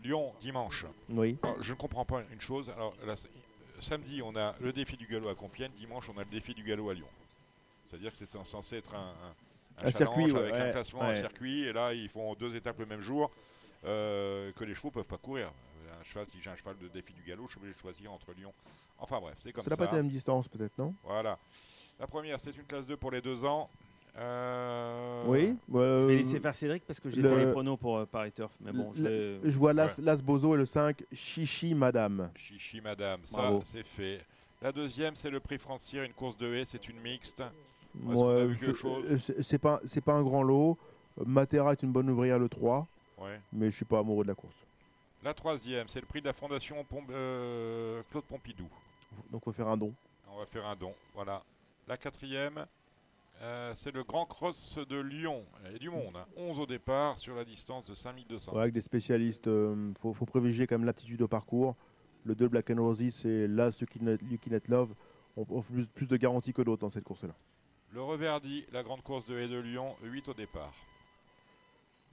Lyon, 0.03 0.33
dimanche. 0.41 0.85
Oui. 1.09 1.37
Alors, 1.43 1.61
je 1.61 1.71
ne 1.71 1.77
comprends 1.77 2.05
pas 2.05 2.23
une 2.31 2.41
chose. 2.41 2.69
Alors, 2.69 2.93
là, 3.05 3.15
samedi, 3.81 4.21
on 4.21 4.35
a 4.35 4.55
le 4.59 4.73
défi 4.73 4.97
du 4.97 5.07
galop 5.07 5.29
à 5.29 5.35
Compiègne. 5.35 5.71
Dimanche, 5.77 6.09
on 6.13 6.17
a 6.17 6.23
le 6.23 6.29
défi 6.29 6.53
du 6.53 6.63
galop 6.63 6.89
à 6.89 6.93
Lyon. 6.93 7.07
C'est-à-dire 7.87 8.11
que 8.11 8.17
c'est 8.17 8.31
censé 8.45 8.77
être 8.77 8.93
un, 8.93 9.13
un, 9.83 9.91
circuit, 9.91 10.31
ouais, 10.31 10.39
avec 10.39 10.53
un 10.53 10.65
ouais, 10.65 10.71
classement, 10.71 11.01
un 11.01 11.13
circuit. 11.13 11.63
Et 11.63 11.73
là, 11.73 11.93
ils 11.93 12.09
font 12.09 12.35
deux 12.35 12.55
étapes 12.55 12.79
le 12.79 12.85
même 12.85 13.01
jour 13.01 13.31
euh, 13.85 14.51
que 14.53 14.63
les 14.63 14.75
chevaux 14.75 14.91
peuvent 14.91 15.05
pas 15.05 15.17
courir. 15.17 15.51
Un 15.99 16.03
cheval, 16.03 16.27
si 16.29 16.37
j'ai 16.41 16.49
un 16.49 16.55
cheval 16.55 16.77
de 16.77 16.87
défi 16.87 17.13
du 17.13 17.23
galop, 17.23 17.45
je 17.47 17.51
suis 17.51 17.57
obligé 17.59 17.73
de 17.73 17.79
choisir 17.79 18.11
entre 18.11 18.31
Lyon. 18.33 18.53
Enfin 18.99 19.19
bref, 19.19 19.35
c'est 19.37 19.51
comme 19.51 19.63
Ça 19.63 19.69
ça. 19.69 19.75
n'a 19.75 19.77
pas 19.77 19.85
été 19.85 19.95
la 19.95 20.03
même 20.03 20.11
distance, 20.11 20.47
peut-être, 20.47 20.77
non? 20.77 20.93
Voilà. 21.03 21.37
La 21.99 22.07
première, 22.07 22.39
c'est 22.39 22.55
une 22.55 22.63
classe 22.63 22.85
2 22.85 22.95
pour 22.95 23.11
les 23.11 23.21
deux 23.21 23.43
ans. 23.43 23.69
Euh, 24.17 25.23
Oui. 25.27 25.55
Je 25.71 25.77
euh, 25.77 26.07
vais 26.07 26.15
laisser 26.17 26.39
faire 26.39 26.55
Cédric 26.55 26.83
parce 26.85 26.99
que 26.99 27.09
j'ai 27.09 27.21
le- 27.21 27.29
fait 27.29 27.45
les 27.45 27.51
pronos 27.51 27.77
pour 27.77 27.97
euh, 27.97 28.05
Paris 28.05 28.31
Turf. 28.31 28.51
Mais 28.61 28.71
bon, 28.71 28.91
je 28.93 29.03
vais- 29.03 29.39
je 29.43 29.57
vois 29.57 29.73
Las, 29.73 29.97
Las 29.99 30.21
Bozo 30.21 30.55
et 30.55 30.57
le 30.57 30.65
5, 30.65 31.03
Chichi 31.13 31.73
Madame. 31.73 32.29
Chichi 32.35 32.81
Madame, 32.81 33.21
ça 33.23 33.51
c'est 33.63 33.85
fait. 33.85 34.19
La 34.61 34.71
deuxième, 34.71 35.15
c'est 35.15 35.29
le 35.29 35.39
prix 35.39 35.57
Francière, 35.57 36.03
une 36.03 36.13
course 36.13 36.37
de 36.37 36.53
haie, 36.53 36.65
c'est 36.65 36.87
une 36.89 36.99
mixte. 36.99 37.41
Je- 37.95 38.73
chose 38.73 39.05
euh, 39.29 39.41
c'est 39.43 39.57
pas, 39.57 39.79
c'est 39.85 40.01
pas 40.03 40.13
un 40.13 40.21
grand 40.23 40.43
lot. 40.43 40.77
Euh, 41.19 41.23
Matera 41.25 41.71
est 41.71 41.81
une 41.83 41.91
bonne 41.91 42.09
ouvrière 42.09 42.37
le 42.37 42.49
3, 42.49 42.85
Ouais. 43.17 43.39
mais 43.53 43.69
je 43.71 43.75
suis 43.77 43.85
pas 43.85 43.99
amoureux 43.99 44.23
de 44.23 44.29
la 44.29 44.35
course. 44.35 44.53
La 45.23 45.33
troisième, 45.33 45.87
c'est 45.87 45.99
le 45.99 46.05
prix 46.05 46.21
de 46.21 46.27
la 46.27 46.33
Fondation 46.33 46.83
Pom- 46.83 47.03
euh, 47.09 48.01
Claude 48.11 48.23
Pompidou. 48.25 48.67
Donc 49.31 49.43
faut 49.43 49.51
faire 49.51 49.67
un 49.67 49.77
don. 49.77 49.93
On 50.31 50.39
va 50.39 50.45
faire 50.45 50.65
un 50.67 50.75
don, 50.75 50.93
voilà. 51.15 51.41
La 51.87 51.97
quatrième, 51.97 52.65
euh, 53.41 53.73
c'est 53.75 53.93
le 53.93 54.03
Grand 54.03 54.25
Cross 54.25 54.79
de 54.89 54.99
Lyon. 54.99 55.45
Il 55.65 55.71
y 55.73 55.75
a 55.75 55.79
du 55.79 55.89
monde, 55.89 56.15
hein. 56.15 56.25
11 56.37 56.59
au 56.59 56.65
départ 56.65 57.19
sur 57.19 57.35
la 57.35 57.45
distance 57.45 57.87
de 57.87 57.95
5200. 57.95 58.53
Ouais, 58.53 58.61
avec 58.61 58.73
des 58.73 58.81
spécialistes, 58.81 59.47
il 59.47 59.93
faut, 59.99 60.13
faut 60.13 60.25
privilégier 60.25 60.67
quand 60.67 60.77
même 60.77 60.85
l'aptitude 60.85 61.21
au 61.21 61.27
parcours. 61.27 61.75
Le 62.25 62.35
2 62.35 62.47
Black 62.49 62.69
and 62.69 62.81
Roses 62.83 63.25
et 63.25 63.47
l'As 63.47 63.81
Love 64.67 64.93
ont 65.37 65.45
offrent 65.49 65.71
plus, 65.71 65.87
plus 65.87 66.07
de 66.07 66.17
garanties 66.17 66.53
que 66.53 66.61
d'autres 66.61 66.81
dans 66.81 66.89
cette 66.89 67.05
course-là. 67.05 67.33
Le 67.91 68.01
Reverdy, 68.01 68.65
la 68.71 68.83
grande 68.83 69.01
course 69.01 69.25
de 69.27 69.37
haie 69.37 69.47
de 69.47 69.57
Lyon, 69.57 69.95
8 70.03 70.27
au 70.27 70.33
départ. 70.33 70.73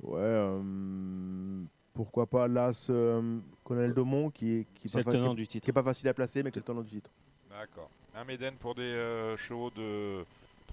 Ouais, 0.03 0.21
euh, 0.21 1.63
pourquoi 1.93 2.27
pas 2.27 2.49
l'As 2.49 2.89
euh, 2.91 3.39
Colonel 3.65 3.93
Domont 3.95 4.31
qui 4.31 4.53
est, 4.53 4.67
qui 4.75 4.87
est 4.87 4.91
C'est 4.91 5.05
pas 5.05 5.13
le 5.13 5.29
qui 5.29 5.35
du 5.35 5.47
titre. 5.47 5.65
qui 5.65 5.71
est 5.71 5.75
pas 5.75 5.83
facile 5.83 6.09
à 6.09 6.15
placer, 6.15 6.43
mais 6.43 6.51
qui 6.51 6.59
est 6.59 6.61
le 6.61 6.67
tenant 6.67 6.83
du 6.83 6.91
titre. 6.91 7.11
D'accord. 7.51 7.91
Un 8.15 8.25
Méden 8.25 8.57
pour 8.57 8.75
des 8.75 8.83
euh, 8.83 9.37
chevaux 9.37 9.71
de 9.71 10.25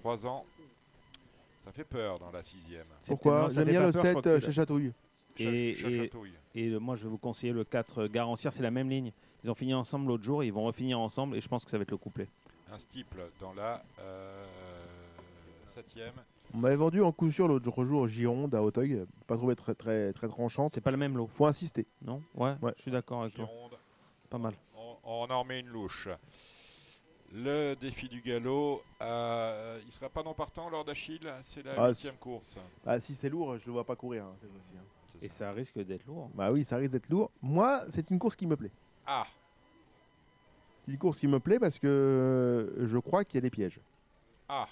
3 0.04 0.28
ans. 0.28 0.46
Ça 1.64 1.72
fait 1.72 1.86
peur 1.86 2.20
dans 2.20 2.30
la 2.32 2.44
sixième. 2.44 2.86
Pourquoi 3.08 3.48
J'aime 3.48 3.70
bien 3.70 3.86
le 3.86 3.92
peur, 3.94 4.02
je 4.04 4.08
7 4.10 4.12
crois 4.12 4.22
que 4.22 4.30
euh, 4.30 4.40
chez 4.42 4.52
Chatouille. 4.52 4.92
Cha- 5.38 5.44
Et, 5.50 5.76
cha- 5.76 5.88
et, 5.90 5.98
chatouille. 6.04 6.34
et, 6.56 6.70
moi, 6.78 6.96
je 6.98 7.04
vais 7.04 7.10
vous 7.10 7.18
conseiller 7.18 7.54
le 7.54 7.64
4 7.64 8.00
euh, 8.04 8.08
Garancière, 8.10 8.52
c'est 8.52 8.64
la 8.64 8.70
même 8.70 8.90
ligne. 8.90 9.14
Ils 9.46 9.50
ont 9.50 9.56
fini 9.56 9.74
ensemble 9.74 10.08
l'autre 10.08 10.24
jour, 10.26 10.44
et 10.44 10.48
ils 10.48 10.54
vont 10.54 10.66
refinir 10.66 11.00
ensemble, 11.00 11.38
et 11.38 11.42
je 11.42 11.48
pense 11.48 11.64
que 11.64 11.72
ça 11.72 11.78
va 11.78 11.84
être 11.84 11.92
le 11.92 11.98
couplet. 11.98 12.28
Un 12.72 12.80
steeple 12.80 13.30
dans 13.40 13.54
la 13.54 13.82
euh, 14.00 14.46
septième. 15.74 16.14
On 16.54 16.58
m'avait 16.58 16.76
vendu 16.76 17.02
en 17.02 17.12
coup 17.14 17.32
sûr 17.32 17.48
l'autre 17.48 17.86
jour 17.86 18.08
Gironde 18.08 18.54
à 18.54 18.62
Hauteuil, 18.62 19.06
pas 19.26 19.38
trouvé 19.38 19.56
très 19.56 19.74
très 19.74 20.12
très 20.14 20.28
tranchante. 20.28 20.72
C'est 20.74 20.82
pas 20.82 20.92
le 20.92 20.98
même 20.98 21.16
lot. 21.18 21.28
Faut 21.28 21.46
insister. 21.46 21.86
Non? 22.02 22.22
Ouais, 22.36 22.54
Ouais. 22.62 22.74
je 22.76 22.82
suis 22.84 22.92
d'accord 22.92 23.22
avec 23.22 23.34
toi. 23.36 23.48
Pas 24.30 24.38
mal. 24.38 24.54
On, 24.78 24.98
on 25.04 25.30
en 25.32 25.42
remet 25.42 25.62
une 25.62 25.68
louche. 25.68 26.10
Le 27.36 27.74
défi 27.76 28.08
du 28.08 28.22
galop, 28.22 28.84
euh, 29.02 29.82
il 29.88 29.92
sera 29.92 30.08
pas 30.10 30.22
non 30.22 30.34
partant 30.36 30.70
lors 30.70 30.86
d'Achille, 30.86 31.34
c'est 31.42 31.64
la 31.64 31.74
Ah, 31.78 31.88
huitième 31.90 32.16
course. 32.18 32.56
Ah, 32.86 33.00
si 33.00 33.16
c'est 33.16 33.30
lourd, 33.30 33.58
je 33.58 33.66
le 33.66 33.72
vois 33.72 33.84
pas 33.86 33.96
courir 33.96 34.26
hein, 34.26 34.36
cette 34.40 34.52
fois-ci, 34.52 34.78
hein. 34.78 34.84
Et 35.22 35.30
ça 35.30 35.52
risque 35.52 35.80
d'être 35.80 36.06
lourd. 36.06 36.30
Bah 36.36 36.52
oui, 36.52 36.64
ça 36.64 36.78
risque 36.78 36.92
d'être 36.92 37.10
lourd. 37.10 37.32
Moi, 37.42 37.82
c'est 37.92 38.10
une 38.12 38.20
course 38.20 38.36
qui 38.36 38.46
me 38.46 38.56
plaît. 38.56 38.72
Ah, 39.08 39.26
C'est 40.86 40.92
une 40.92 40.98
course 41.00 41.20
qui 41.20 41.28
me 41.28 41.40
plaît 41.40 41.60
parce 41.60 41.80
que 41.80 41.88
euh, 41.88 42.86
je 42.86 42.98
crois 43.00 43.24
qu'il 43.26 43.36
y 43.36 43.38
a 43.40 43.42
des 43.42 43.50
pièges. 43.50 43.80
ah, 44.50 44.68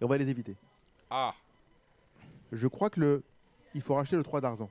Et 0.00 0.04
on 0.04 0.08
va 0.08 0.18
les 0.18 0.28
éviter. 0.28 0.54
ah, 1.10 1.34
Je 2.52 2.68
crois 2.68 2.90
que 2.90 3.00
le, 3.00 3.22
il 3.74 3.82
faut 3.82 3.94
racheter 3.94 4.16
le 4.16 4.22
3 4.22 4.40
d'Arzan. 4.40 4.70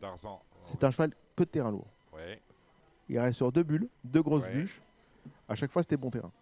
Darzan. 0.00 0.42
C'est 0.64 0.82
un 0.82 0.90
cheval 0.90 1.12
peu 1.36 1.44
de 1.44 1.50
terrain 1.50 1.70
lourd. 1.70 1.86
Ouais, 2.12 2.40
Il 3.08 3.18
reste 3.20 3.36
sur 3.36 3.52
deux 3.52 3.62
bulles, 3.62 3.88
deux 4.04 4.22
grosses 4.22 4.42
Ouais. 4.44 4.52
bûches. 4.52 4.82
À 5.48 5.54
chaque 5.54 5.70
fois, 5.70 5.82
c'était 5.82 5.96
bon 5.96 6.10
terrain. 6.10 6.32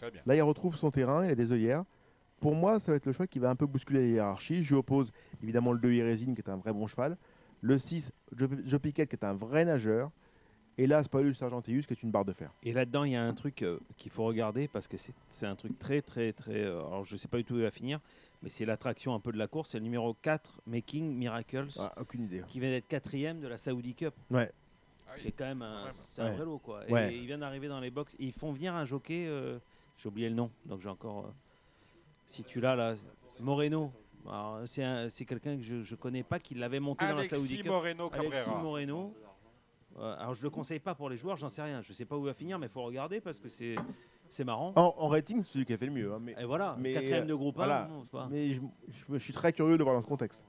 Très 0.00 0.10
bien. 0.10 0.22
Là, 0.26 0.34
il 0.36 0.42
retrouve 0.42 0.76
son 0.76 0.90
terrain, 0.90 1.24
il 1.24 1.30
a 1.30 1.34
des 1.34 1.52
œillères. 1.52 1.84
Pour 2.40 2.54
moi, 2.54 2.80
ça 2.80 2.92
va 2.92 2.96
être 2.96 3.04
le 3.06 3.12
choix 3.12 3.26
qui 3.26 3.38
va 3.38 3.50
un 3.50 3.56
peu 3.56 3.66
bousculer 3.66 4.00
les 4.00 4.10
hiérarchies. 4.12 4.62
Je 4.62 4.70
lui 4.70 4.76
oppose 4.76 5.12
évidemment 5.42 5.72
le 5.72 5.78
2 5.78 5.92
Irésine, 5.92 6.34
qui 6.34 6.40
est 6.40 6.48
un 6.48 6.56
vrai 6.56 6.72
bon 6.72 6.86
cheval. 6.86 7.16
Le 7.60 7.78
6, 7.78 8.12
Joe 8.34 8.48
Joe 8.64 8.80
Piquet, 8.80 9.06
qui 9.06 9.16
est 9.16 9.24
un 9.24 9.34
vrai 9.34 9.64
nageur. 9.66 10.10
Et 10.78 10.86
là, 10.86 11.02
Spalus 11.02 11.34
Argentius, 11.42 11.86
qui 11.86 11.92
est 11.92 12.02
une 12.02 12.10
barre 12.10 12.24
de 12.24 12.32
fer. 12.32 12.50
Et 12.62 12.72
là-dedans, 12.72 13.04
il 13.04 13.12
y 13.12 13.16
a 13.16 13.22
un 13.22 13.34
truc 13.34 13.60
euh, 13.60 13.78
qu'il 13.98 14.10
faut 14.10 14.24
regarder 14.24 14.66
parce 14.68 14.88
que 14.88 14.96
c'est 14.96 15.12
c'est 15.28 15.44
un 15.44 15.54
truc 15.56 15.78
très, 15.78 16.00
très, 16.00 16.32
très. 16.32 16.54
euh, 16.64 16.78
alors, 16.86 17.04
je 17.04 17.18
sais 17.18 17.28
pas 17.28 17.36
du 17.36 17.44
tout 17.44 17.52
où 17.54 17.58
il 17.58 17.64
va 17.64 17.70
finir, 17.70 18.00
mais 18.42 18.48
c'est 18.48 18.64
l'attraction 18.64 19.14
un 19.14 19.20
peu 19.20 19.30
de 19.32 19.36
la 19.36 19.46
course. 19.46 19.68
C'est 19.70 19.78
le 19.78 19.84
numéro 19.84 20.14
4, 20.14 20.62
Making 20.66 21.14
Miracles. 21.18 21.66
Ah, 21.78 21.92
aucune 22.00 22.22
idée. 22.22 22.42
Qui 22.48 22.60
vient 22.60 22.70
d'être 22.70 22.88
quatrième 22.88 23.40
de 23.40 23.48
la 23.48 23.58
Saudi 23.58 23.94
Cup. 23.94 24.14
Ouais. 24.30 24.50
Qui 25.20 25.28
est 25.28 25.32
quand 25.32 25.44
même 25.44 25.60
un, 25.60 25.90
c'est 26.12 26.22
Ouais. 26.22 26.28
un 26.28 26.32
vrai 26.32 26.44
lot, 26.46 26.58
quoi. 26.58 26.80
Ouais. 26.88 27.12
Et 27.12 27.18
il 27.18 27.26
vient 27.26 27.36
d'arriver 27.38 27.68
dans 27.68 27.80
les 27.80 27.90
box. 27.90 28.14
Et 28.18 28.24
ils 28.24 28.32
font 28.32 28.52
venir 28.52 28.74
un 28.74 28.86
jockey. 28.86 29.26
euh, 29.28 29.58
j'ai 30.00 30.08
oublié 30.08 30.28
le 30.28 30.34
nom, 30.34 30.50
donc 30.66 30.80
j'ai 30.80 30.88
encore. 30.88 31.26
euh, 31.26 31.30
si 32.26 32.42
tu 32.44 32.60
l'as 32.60 32.74
là, 32.76 32.94
Moreno. 33.40 33.92
C'est 34.66 34.84
un- 34.84 35.08
c'est 35.08 35.24
quelqu'un 35.24 35.56
que 35.56 35.62
je, 35.62 35.74
ne 35.76 35.96
connais 35.96 36.22
pas, 36.22 36.38
qui 36.38 36.54
l'avait 36.54 36.78
monté 36.80 37.06
dans 37.06 37.14
la 37.16 37.26
Cup. 37.26 37.38
Moreno 37.66 38.10
Alexis 38.12 38.30
Cabrera. 38.44 38.62
Moreno. 38.62 39.14
Euh, 39.98 40.16
alors 40.18 40.34
je 40.34 40.42
le 40.42 40.50
conseille 40.50 40.78
pas 40.78 40.94
pour 40.94 41.08
les 41.10 41.16
joueurs, 41.16 41.36
j'en 41.36 41.48
sais 41.50 41.62
rien. 41.62 41.82
Je 41.82 41.92
sais 41.92 42.04
pas 42.04 42.16
où 42.16 42.20
il 42.20 42.26
va 42.26 42.34
finir, 42.34 42.58
mais 42.58 42.66
il 42.66 42.70
faut 42.72 42.82
regarder 42.82 43.20
parce 43.20 43.38
que 43.40 43.48
c'est 43.48 43.74
c'est 44.28 44.44
marrant. 44.44 44.72
En, 44.76 44.94
en 44.96 45.08
rating, 45.08 45.42
c'est 45.42 45.52
celui 45.52 45.64
qui 45.64 45.72
a 45.72 45.78
fait 45.78 45.86
le 45.86 45.92
mieux. 45.92 46.12
hein, 46.12 46.18
mais, 46.20 46.36
Et 46.38 46.44
voilà, 46.44 46.76
mais, 46.78 46.92
quatrième 46.92 47.26
de 47.26 47.34
groupe 47.34 47.56
un, 47.56 47.64
voilà. 47.64 47.88
non, 47.88 48.02
c'est 48.02 48.10
pas- 48.10 48.28
Mais 48.30 48.50
je, 48.50 48.60
je- 48.88 49.04
je 49.14 49.18
suis 49.18 49.32
très 49.32 49.52
curieux 49.52 49.76
de 49.76 49.82
voir 49.82 49.96
dans 49.96 50.02
ce 50.02 50.06
contexte. 50.06 50.42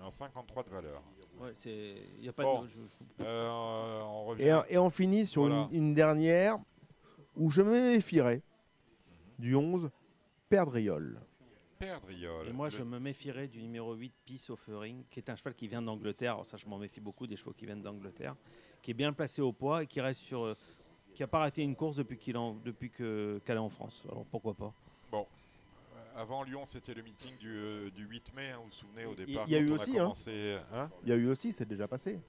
En 0.00 0.10
53 0.10 0.62
de 0.62 0.70
valeur. 0.70 1.02
Ouais, 1.38 1.50
c'est 1.52 1.96
il 2.18 2.24
y 2.24 2.28
a 2.28 2.32
pas 2.32 2.44
Bon, 2.44 2.62
de 2.62 2.68
je- 2.68 3.24
euh, 3.24 4.00
on 4.02 4.24
revient. 4.26 4.62
Et, 4.70 4.74
et 4.74 4.78
on 4.78 4.88
finit 4.88 5.26
sur 5.26 5.42
Voilà. 5.42 5.68
une, 5.72 5.88
une 5.88 5.94
dernière 5.94 6.58
où 7.36 7.50
je 7.50 7.60
me 7.60 7.92
méfierais 7.92 8.42
du 9.38 9.54
11, 9.54 9.90
Perdriol. 10.48 11.20
Perdriol. 11.78 12.48
Et 12.48 12.52
moi, 12.52 12.68
Le- 12.68 12.76
je 12.76 12.82
me 12.82 12.98
méfierais 12.98 13.48
du 13.48 13.60
numéro 13.62 13.94
8, 13.94 14.12
Peace 14.24 14.48
Offering, 14.50 15.04
qui 15.10 15.18
est 15.20 15.28
un 15.28 15.36
cheval 15.36 15.54
qui 15.54 15.68
vient 15.68 15.82
d'Angleterre. 15.82 16.32
Alors 16.32 16.46
ça, 16.46 16.56
je 16.56 16.66
m'en 16.66 16.78
méfie 16.78 17.00
beaucoup 17.00 17.26
des 17.26 17.36
chevaux 17.36 17.52
qui 17.52 17.66
viennent 17.66 17.82
d'Angleterre, 17.82 18.34
qui 18.80 18.92
est 18.92 18.94
bien 18.94 19.12
placé 19.12 19.42
au 19.42 19.52
poids 19.52 19.82
et 19.82 19.86
qui 19.86 20.00
reste 20.00 20.20
sur, 20.22 20.44
euh, 20.44 20.54
qui 21.14 21.22
a 21.22 21.26
pas 21.26 21.38
raté 21.40 21.62
une 21.62 21.76
course 21.76 21.96
depuis 21.96 22.16
qu'il 22.18 22.36
en, 22.38 22.54
depuis 22.54 22.90
que 22.90 23.40
qu'elle 23.44 23.56
est 23.56 23.60
en 23.60 23.68
France. 23.68 24.02
Alors 24.10 24.24
pourquoi 24.26 24.54
pas? 24.54 24.72
Bon. 25.10 25.26
Euh, 25.96 26.20
Avant 26.22 26.42
Lyon, 26.44 26.64
c'était 26.66 26.94
le 26.94 27.02
meeting 27.02 27.36
du, 27.36 27.54
euh, 27.54 27.90
du 27.90 28.04
8 28.06 28.32
mai, 28.34 28.50
hein, 28.50 28.56
vous 28.58 28.64
vous 28.66 28.72
souvenez, 28.72 29.04
au 29.04 29.14
départ. 29.14 29.44
il 29.46 29.52
y 29.52 29.56
a 29.56 29.60
eu 29.60 29.70
aussi, 29.70 29.98
hein. 29.98 30.04
commencé, 30.04 30.56
hein? 30.72 30.90
Il 31.02 31.10
y 31.10 31.12
a 31.12 31.16
eu 31.16 31.28
aussi, 31.28 31.52
c'est 31.52 31.66
déjà 31.68 31.86
passé. 31.86 32.20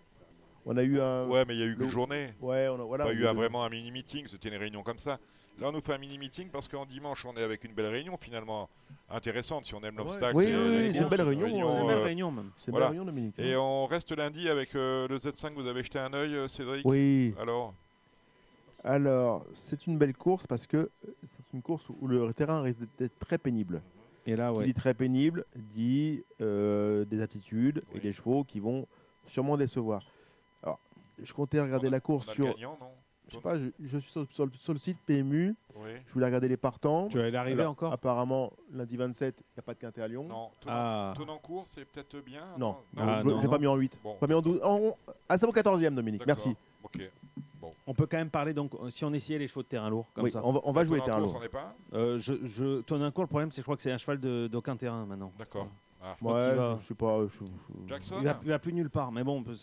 On 0.66 0.76
a 0.76 0.84
eu 0.84 1.00
un. 1.00 1.26
Ouais, 1.28 1.46
mais 1.46 1.56
il 1.56 1.60
y 1.60 1.64
a 1.64 1.68
eu 1.68 1.70
le- 1.70 1.76
qu'une 1.78 1.90
journée. 1.90 2.34
Ouais, 2.42 2.68
on 2.68 2.82
a, 2.82 2.84
voilà. 2.84 3.06
pas 3.06 3.12
on 3.12 3.14
eu 3.14 3.26
un- 3.26 3.34
vraiment 3.34 3.64
un 3.64 3.70
mini 3.70 3.92
meeting, 3.92 4.28
c'était 4.28 4.50
une 4.50 4.56
réunion 4.56 4.84
comme 4.84 5.00
ça. 5.00 5.18
Là, 5.60 5.70
on 5.70 5.72
nous 5.72 5.82
fait 5.82 5.94
un 5.94 5.98
mini 5.98 6.18
meeting 6.20 6.50
parce 6.50 6.68
qu'en 6.68 6.86
dimanche, 6.86 7.26
on 7.26 7.36
est 7.36 7.44
avec 7.44 7.64
une 7.64 7.74
belle 7.74 7.88
réunion 7.88 8.16
finalement 8.18 8.70
intéressante 9.10 9.66
si 9.66 9.74
on 9.74 9.82
aime 9.84 9.98
l'obstacle. 9.98 10.36
Oui, 10.38 10.46
c'est 10.46 11.00
une 11.00 11.08
belle 11.08 11.22
réunion, 11.22 11.48
C'est 11.48 11.56
une 11.58 11.88
belle 11.88 11.98
euh, 11.98 12.04
réunion 12.04 12.32
même. 12.32 12.52
C'est 12.58 12.68
une 12.68 12.72
voilà. 12.74 12.88
belle 12.88 12.98
réunion, 13.00 13.06
Dominique. 13.06 13.40
Et 13.40 13.56
on 13.56 13.88
reste 13.88 14.12
lundi 14.12 14.50
avec 14.50 14.76
euh, 14.76 15.08
le 15.08 15.18
Z5. 15.18 15.54
Vous 15.54 15.66
avez 15.68 15.82
jeté 15.84 15.98
un 15.98 16.14
œil, 16.14 16.36
euh, 16.36 16.48
Cédric 16.48 16.86
Oui. 16.86 17.34
Alors 17.40 17.74
Alors, 18.84 19.46
c'est 19.54 19.88
une 19.88 19.98
belle 19.98 20.14
course 20.16 20.46
parce 20.46 20.68
que 20.68 20.78
euh, 20.78 20.90
c'est 21.24 21.54
une 21.56 21.64
course 21.64 21.86
où 21.90 22.08
le 22.08 22.32
terrain 22.34 22.62
risque 22.62 22.80
d'être 23.00 23.18
très 23.20 23.40
pénible. 23.40 23.82
Et 24.28 24.36
là, 24.36 24.52
Qui 24.52 24.58
ouais. 24.60 24.66
dit 24.66 24.74
très 24.74 24.94
pénible 24.94 25.46
dit 25.56 26.22
euh, 26.42 27.04
des 27.06 27.22
aptitudes 27.22 27.82
et 27.96 28.00
des 28.00 28.12
chevaux 28.14 28.44
qui 28.44 28.60
vont 28.60 28.86
sûrement 29.26 29.58
décevoir. 29.58 30.02
Alors, 30.62 30.80
je 31.24 31.34
comptais 31.34 31.60
regarder 31.62 31.90
la 31.90 32.00
course 32.02 32.32
sur. 32.34 32.54
gagnant, 32.54 32.78
non? 32.80 32.92
Je 33.28 33.36
sais 33.36 33.42
pas, 33.42 33.58
je, 33.60 33.66
je 33.80 33.98
suis 34.00 34.12
sur, 34.12 34.26
sur 34.32 34.46
le- 34.46 34.52
sur 34.54 34.74
le 34.74 34.80
site 34.80 34.98
PMU. 35.06 35.56
Oui. 35.76 35.90
Je 36.08 36.14
voulais 36.14 36.26
regarder 36.26 36.48
les 36.48 36.58
partants. 36.58 37.08
Tu 37.08 37.18
vas 37.18 37.30
y 37.30 37.36
arriver 37.36 37.62
Alors, 37.62 37.72
encore 37.74 37.94
Apparemment, 37.94 38.52
lundi 38.72 38.98
27, 38.98 39.36
il 39.40 39.44
n'y 39.56 39.60
a 39.60 39.62
pas 39.62 39.74
de 39.74 39.80
quintet 39.80 40.02
à 40.02 40.08
Lyon. 40.08 40.24
Non, 40.28 40.50
Ah. 40.66 41.14
Tonancourt, 41.16 41.66
c'est 41.68 41.86
peut-être 41.86 42.20
bien 42.24 42.44
Non, 42.58 42.78
Ah, 42.96 43.22
je 43.24 43.28
non. 43.30 43.42
l'ai 43.42 43.48
pas 43.48 43.60
mis 43.60 43.68
en 43.68 43.76
8. 43.76 44.00
Bon. 44.04 44.16
Pas 44.16 44.28
mis 44.28 44.34
en 44.34 44.42
12. 44.42 44.60
En- 44.64 44.98
Ah, 45.30 45.38
c'est 45.38 45.46
mon 45.46 45.52
14e, 45.52 45.94
Dominique. 45.96 46.26
Merci. 46.26 46.56
Ok. 46.84 47.00
Bon. 47.62 47.74
On 47.86 47.94
peut 47.94 48.06
quand 48.06 48.18
même 48.18 48.30
parler 48.30 48.54
donc 48.54 48.74
euh, 48.76 48.90
si 48.90 49.04
on 49.04 49.12
essayait 49.14 49.40
les 49.40 49.48
chevaux 49.48 49.64
de 49.64 49.68
terrain 49.68 49.90
lourd 49.90 50.06
comme 50.14 50.24
Oui, 50.24 50.32
ça. 50.32 50.42
on 50.44 50.54
va- 50.54 50.62
on 50.64 50.72
va 50.72 50.86
jouer 50.86 51.00
Tonancourt, 51.00 51.06
terrain 51.06 51.20
lourd. 51.20 51.34
c'en 51.38 51.42
est 51.44 51.50
pas 51.50 51.76
Euh, 51.94 52.20
je, 52.20 52.34
je 52.46 52.82
cours. 53.12 53.24
Le 53.24 53.28
problème, 53.28 53.52
c'est 53.52 53.56
que 53.58 53.62
je 53.62 53.64
crois 53.64 53.76
que 53.76 53.82
c'est 53.82 53.92
un 53.92 53.98
cheval 53.98 54.20
de- 54.20 54.48
d'aucun 54.48 54.76
terrain 54.78 55.06
maintenant. 55.06 55.32
D'accord. 55.38 55.68
Ah. 56.02 56.16
Je 56.22 56.26
Ouais, 56.26 56.56
je 56.80 56.86
sais 56.88 56.94
pas. 56.96 57.26
je- 57.28 57.30
je- 57.46 57.88
Jackson 57.88 58.16
il, 58.20 58.26
va, 58.26 58.40
il 58.44 58.50
va 58.50 58.60
plus 58.60 58.72
nulle 58.74 58.90
part. 58.92 59.12
Mais 59.12 59.24
bon, 59.24 59.40
on 59.40 59.44
peut- 59.44 59.56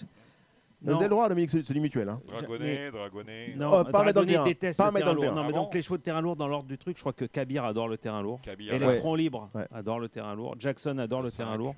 Vous 0.82 0.92
avez 0.92 1.04
le 1.04 1.08
droit, 1.08 1.28
Dominique, 1.28 1.50
c'est 1.50 1.72
du 1.72 1.80
mutuel. 1.80 2.08
Hein. 2.10 2.20
Dragonnet, 2.28 2.90
Dragonnet. 2.90 3.54
Non, 3.56 3.70
Oh, 3.72 3.84
pas 3.84 3.90
dans 3.92 4.02
le 4.04 4.12
Dragonnet 4.12 4.32
terrain. 4.32 4.44
déteste 4.44 4.78
Pas 4.78 4.90
le 4.90 4.96
terrain 4.98 5.06
dans 5.06 5.20
le 5.20 5.26
lourd. 5.26 5.34
Non, 5.34 5.42
mais 5.42 5.48
Ah 5.48 5.52
donc 5.52 5.68
bon 5.70 5.74
les 5.74 5.82
chevaux 5.82 5.96
de 5.96 6.02
terrain 6.02 6.20
lourd 6.20 6.36
dans 6.36 6.46
l'ordre 6.48 6.68
du 6.68 6.76
truc, 6.76 6.96
je 6.98 7.02
crois 7.02 7.12
que 7.14 7.24
Kabir 7.24 7.64
adore 7.64 7.88
le 7.88 7.96
terrain 7.96 8.20
lourd. 8.22 8.40
Kabir, 8.42 8.72
et 8.74 8.78
les 8.78 8.84
ouais. 8.86 9.30
Ouais. 9.54 9.66
adore 9.72 9.98
le 10.00 10.08
terrain 10.10 10.34
lourd. 10.34 10.54
Jackson 10.58 10.98
adore 10.98 11.22
le, 11.22 11.28
Le 11.28 11.32
terrain 11.32 11.56
lourd. 11.56 11.74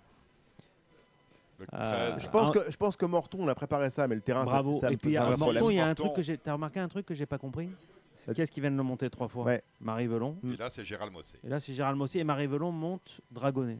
Le 1.58 1.66
Euh, 1.72 2.10
13. 2.14 2.22
Je 2.24 2.28
pense, 2.28 2.48
un- 2.48 2.52
que, 2.52 2.70
je 2.70 2.76
pense 2.76 2.96
que 2.96 3.06
Morton, 3.06 3.38
on 3.40 3.48
a 3.48 3.54
préparé 3.54 3.88
ça, 3.90 4.06
mais 4.08 4.14
le 4.16 4.20
terrain, 4.20 4.44
ça- 4.44 4.50
Bravo. 4.50 4.78
ça, 4.80 4.88
et 4.88 4.92
me 4.92 4.96
puis 4.96 5.16
à 5.16 5.24
vrai 5.24 5.36
Morton, 5.38 5.70
il 5.70 5.76
y 5.76 5.80
a 5.80 5.86
un 5.86 5.94
truc 5.94 6.12
que 6.12 6.22
j'ai. 6.22 6.36
T'as 6.36 6.52
remarqué 6.52 6.80
un 6.80 6.88
truc 6.88 7.06
que 7.06 7.14
j'ai 7.14 7.26
pas 7.26 7.38
compris? 7.38 7.70
Ça- 8.16 8.34
Qu'est-ce 8.34 8.50
qui 8.50 8.60
vient 8.60 8.70
de 8.70 8.76
le 8.76 8.82
monter 8.82 9.08
trois 9.10 9.28
fois? 9.28 9.44
Ouais. 9.44 9.62
Marie 9.80 10.06
Velon. 10.06 10.36
Et 10.44 10.56
là, 10.56 10.68
c'est 10.70 10.84
Gérald 10.84 11.12
Mossé. 11.12 11.36
Et 11.44 11.48
là, 11.48 11.60
c'est 11.60 11.72
Gérald 11.74 11.96
Mossé 11.96 12.18
et 12.18 12.24
Marie 12.24 12.46
Velon 12.46 12.72
monte 12.72 13.20
Dragonnet. 13.30 13.78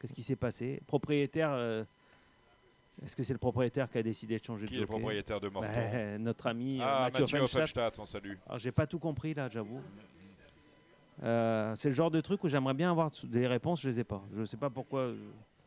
Qu'est-ce 0.00 0.12
qui 0.12 0.22
s'est 0.22 0.36
passé? 0.36 0.80
Propriétaire. 0.86 1.54
Est-ce 3.04 3.14
que 3.14 3.22
c'est 3.22 3.34
le 3.34 3.38
propriétaire 3.38 3.90
qui 3.90 3.98
a 3.98 4.02
décidé 4.02 4.38
de 4.38 4.44
changer 4.44 4.66
Qui 4.66 4.72
de 4.74 4.78
est 4.78 4.80
le 4.80 4.86
jockey 4.86 4.98
propriétaire 5.00 5.40
de 5.40 5.48
Morton 5.48 5.68
Ouais, 5.68 6.18
Notre 6.18 6.46
ami 6.46 6.80
euh, 6.80 6.84
Ah, 6.86 7.00
Mathieu, 7.04 7.22
Mathieu 7.24 7.40
Offenstadt. 7.42 7.98
On 7.98 8.06
salue. 8.06 8.34
Alors, 8.46 8.58
j'ai 8.58 8.72
pas 8.72 8.86
tout 8.86 8.98
compris 8.98 9.34
là, 9.34 9.48
j'avoue. 9.50 9.82
Euh, 11.22 11.74
c'est 11.76 11.88
le 11.88 11.94
genre 11.94 12.10
de 12.10 12.20
truc 12.20 12.44
où 12.44 12.48
j'aimerais 12.48 12.74
bien 12.74 12.90
avoir 12.90 13.10
des 13.24 13.46
réponses, 13.46 13.80
je 13.82 13.88
les 13.88 14.00
ai 14.00 14.04
pas. 14.04 14.22
Je 14.36 14.44
sais 14.44 14.56
pas 14.56 14.68
pourquoi. 14.70 15.00
euh, 15.00 15.16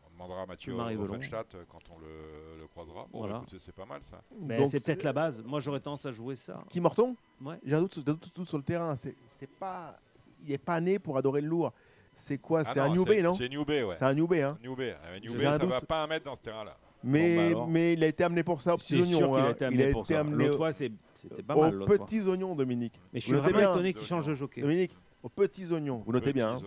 On 0.08 0.14
demandera 0.14 0.44
à 0.44 0.46
Mathieu. 0.46 0.74
Offenstadt 0.74 1.56
quand 1.70 1.80
on 1.96 2.00
le, 2.00 2.62
le 2.62 2.68
croisera. 2.68 3.08
Bon, 3.12 3.20
Voilà. 3.20 3.38
écoutez, 3.38 3.58
c'est 3.60 3.74
pas 3.76 3.86
mal 3.86 4.02
ça. 4.04 4.22
Mais 4.40 4.58
Donc, 4.58 4.68
c'est 4.70 4.80
peut-être 4.80 5.04
la 5.04 5.14
base. 5.14 5.42
Moi, 5.44 5.60
j'aurais 5.60 5.80
tendance 5.80 6.06
à 6.06 6.12
jouer 6.12 6.36
ça. 6.36 6.64
Qui 6.70 6.80
Morton 6.82 7.16
Ouais. 7.44 7.56
J'ai 7.66 7.76
un 7.76 7.82
doute, 7.82 7.94
sur- 7.94 8.04
doute- 8.04 8.32
doute 8.36 8.48
sur 8.48 8.58
le 8.58 8.64
terrain. 8.64 8.96
C'est 8.96 9.16
c'est 9.40 9.50
pas, 9.50 9.98
il 10.44 10.50
n'est 10.52 10.58
pas 10.58 10.80
né 10.82 11.00
pour 11.00 11.18
adorer 11.18 11.42
le 11.42 11.48
lourd. 11.48 11.74
C'est 12.16 12.38
quoi? 12.38 12.64
Ah 12.66 12.72
C'est 12.74 12.80
un 12.82 12.90
non, 12.90 12.96
newbie, 12.96 13.12
c'est- 13.14 13.22
non? 13.22 13.34
C'est 13.34 13.50
Newbé, 13.50 13.84
ouais. 13.84 13.96
C'est 13.98 14.04
un 14.06 14.14
newbie, 14.14 14.42
hein 14.42 14.58
Newbé. 14.62 14.94
Ah, 15.02 15.08
un 15.14 15.52
ça 15.54 15.58
doute. 15.58 15.70
va 15.70 15.82
pas 15.82 16.04
un 16.04 16.08
mètre 16.08 16.26
dans 16.26 16.36
ce 16.36 16.42
terrain-là. 16.42 16.76
Mais, 17.04 17.36
Bon, 17.36 17.42
bah 17.42 17.48
alors. 17.48 17.68
mais 17.68 17.94
il 17.94 18.04
a 18.04 18.08
été 18.08 18.24
amené 18.24 18.44
pour 18.44 18.62
ça 18.62 18.74
aux 18.74 18.78
petits 18.78 19.02
oignons. 19.02 19.36
hein. 19.36 19.44
a 19.46 19.50
été 19.52 19.66
amené 19.66 19.84
il 19.84 19.90
a 19.90 19.92
pour 19.92 20.02
été 20.04 20.14
ça. 20.14 20.20
amené 20.22 20.36
L'autre 20.46 20.54
au- 20.54 20.58
fois, 20.58 20.72
c'était 20.72 21.44
pas 21.46 21.56
aux 21.56 21.62
mal. 21.62 21.78
fois. 21.86 21.98
petits 21.98 22.22
oignons, 22.22 22.56
Dominique. 22.56 22.94
Mais 23.14 23.20
je 23.20 23.26
Vous 23.26 23.32
suis 23.34 23.42
notez 23.42 23.54
vraiment 23.54 23.60
bien. 23.60 23.72
étonné 23.72 23.94
qu'il 23.94 24.06
change 24.08 24.28
de 24.28 24.34
jockey. 24.36 24.62
Dominique, 24.62 24.92
aux 25.24 25.30
petits 25.30 25.72
oignons. 25.72 26.04
Vous 26.06 26.12
notez 26.12 26.34
bien. 26.34 26.56
hein. 26.56 26.62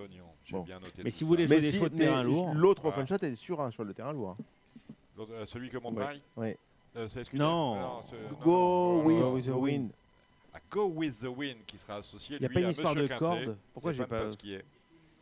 Bon. 0.51 0.63
bien 0.63 0.81
noté 0.81 1.03
Mais 1.05 1.11
si 1.11 1.25
vous 1.25 1.29
voulez 1.29 1.47
jouer 1.47 1.57
Mais 1.57 1.63
des 1.63 1.71
si- 1.71 1.77
chevaux 1.77 1.89
de 1.89 1.95
mais 1.95 2.01
terrain 2.05 2.23
lourd. 2.25 2.53
L'autre 2.55 2.83
Voilà. 2.83 2.97
Offenstadt 2.99 3.23
est 3.23 3.35
sur 3.37 3.61
un 3.61 3.71
cheval 3.71 3.87
de 3.89 3.93
terrain 3.93 4.13
lourd. 4.13 4.37
hein. 4.39 4.45
Euh, 5.31 5.47
Celui 5.47 5.71
que. 5.71 5.77
Euh, 5.79 7.09
c'est- 7.09 7.21
excusez- 7.21 7.39
Non. 7.39 8.03
Go 8.45 9.03
with, 9.03 9.19
Go 9.21 9.31
with 9.35 9.47
the 9.47 9.49
wind. 9.51 9.91
À 10.53 10.59
Go 10.71 10.87
with 10.95 11.19
the 11.21 11.29
Wind 11.35 11.57
qui 11.67 11.79
sera 11.79 11.97
associé 11.97 12.37
Il 12.37 12.43
y 12.43 12.47
a 12.47 12.49
pas 12.51 12.61
une 12.61 12.67
à 12.67 12.71
histoire 12.71 12.95
de 12.95 13.07
corde 13.07 13.57
Pourquoi 13.73 13.93
j'ai 13.93 14.05
pas-. 14.05 14.27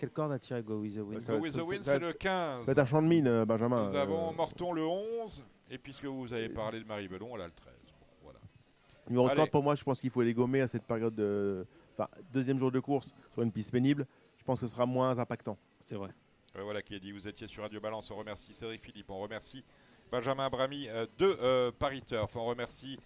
Quelle 0.00 0.10
corde 0.10 0.32
a 0.32 0.38
tiré 0.38 0.62
Go 0.62 0.76
With 0.76 0.94
The 0.94 1.00
Wind 1.00 1.20
Ça- 1.20 1.36
Go 1.36 1.42
with 1.42 1.52
the 1.52 1.62
Wind, 1.62 1.84
c'est 1.84 1.98
le 1.98 2.14
15. 2.14 2.64
Faites 2.64 2.78
un 2.78 2.86
champ 2.86 3.02
de 3.02 3.06
mine, 3.06 3.26
euh, 3.26 3.44
Benjamin. 3.44 3.90
Nous 3.90 3.94
euh, 3.94 4.00
avons 4.00 4.32
Morton 4.32 4.72
le 4.72 4.82
11. 4.82 5.44
Et 5.70 5.76
puisque 5.76 6.06
vous 6.06 6.32
avez 6.32 6.48
parlé 6.48 6.80
de 6.80 6.86
Marie 6.86 7.06
Velon, 7.06 7.36
elle 7.36 7.42
a 7.42 7.46
le 7.46 7.52
13. 7.52 7.74
Bon, 8.00 8.06
voilà. 8.22 8.38
Numéro 9.10 9.46
pour 9.48 9.62
moi, 9.62 9.74
je 9.74 9.84
pense 9.84 10.00
qu'il 10.00 10.08
faut 10.08 10.22
les 10.22 10.32
gommer 10.32 10.62
à 10.62 10.68
cette 10.68 10.84
période 10.84 11.14
de. 11.14 11.66
Enfin, 11.92 12.08
deuxième 12.32 12.58
jour 12.58 12.72
de 12.72 12.80
course 12.80 13.12
sur 13.34 13.42
une 13.42 13.52
piste 13.52 13.72
pénible. 13.72 14.06
Je 14.38 14.44
pense 14.44 14.58
que 14.58 14.66
ce 14.66 14.72
sera 14.72 14.86
moins 14.86 15.18
impactant. 15.18 15.58
C'est 15.80 15.96
vrai. 15.96 16.08
Euh, 16.56 16.62
voilà 16.62 16.80
qui 16.80 16.94
est 16.94 17.00
dit. 17.00 17.12
Vous 17.12 17.28
étiez 17.28 17.46
sur 17.46 17.62
Radio 17.62 17.78
Balance. 17.78 18.10
On 18.10 18.16
remercie 18.16 18.54
Cédric 18.54 18.82
Philippe. 18.82 19.10
On 19.10 19.20
remercie 19.20 19.62
Benjamin 20.10 20.48
Brami 20.48 20.88
euh, 20.88 21.06
de 21.18 21.36
euh, 21.42 21.70
Paris 21.78 22.00
Turf. 22.00 22.34
On 22.36 22.46
remercie 22.46 22.98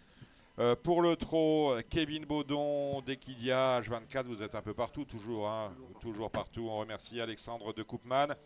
euh, 0.61 0.77
pour 0.77 1.03
le 1.03 1.17
trot 1.17 1.75
Kevin 1.91 2.27
Baudon 2.27 3.01
d'Equidia 3.01 3.81
H24. 3.81 4.23
Vous 4.27 4.41
êtes 4.41 4.55
un 4.55 4.63
peu 4.63 4.73
partout, 4.73 5.05
toujours, 5.05 5.49
hein, 5.49 5.75
toujours 6.01 6.31
partout. 6.31 6.69
On 6.71 6.79
remercie 6.79 7.21
Alexandre 7.21 7.73
de 7.73 7.83
Koopman. 7.83 8.37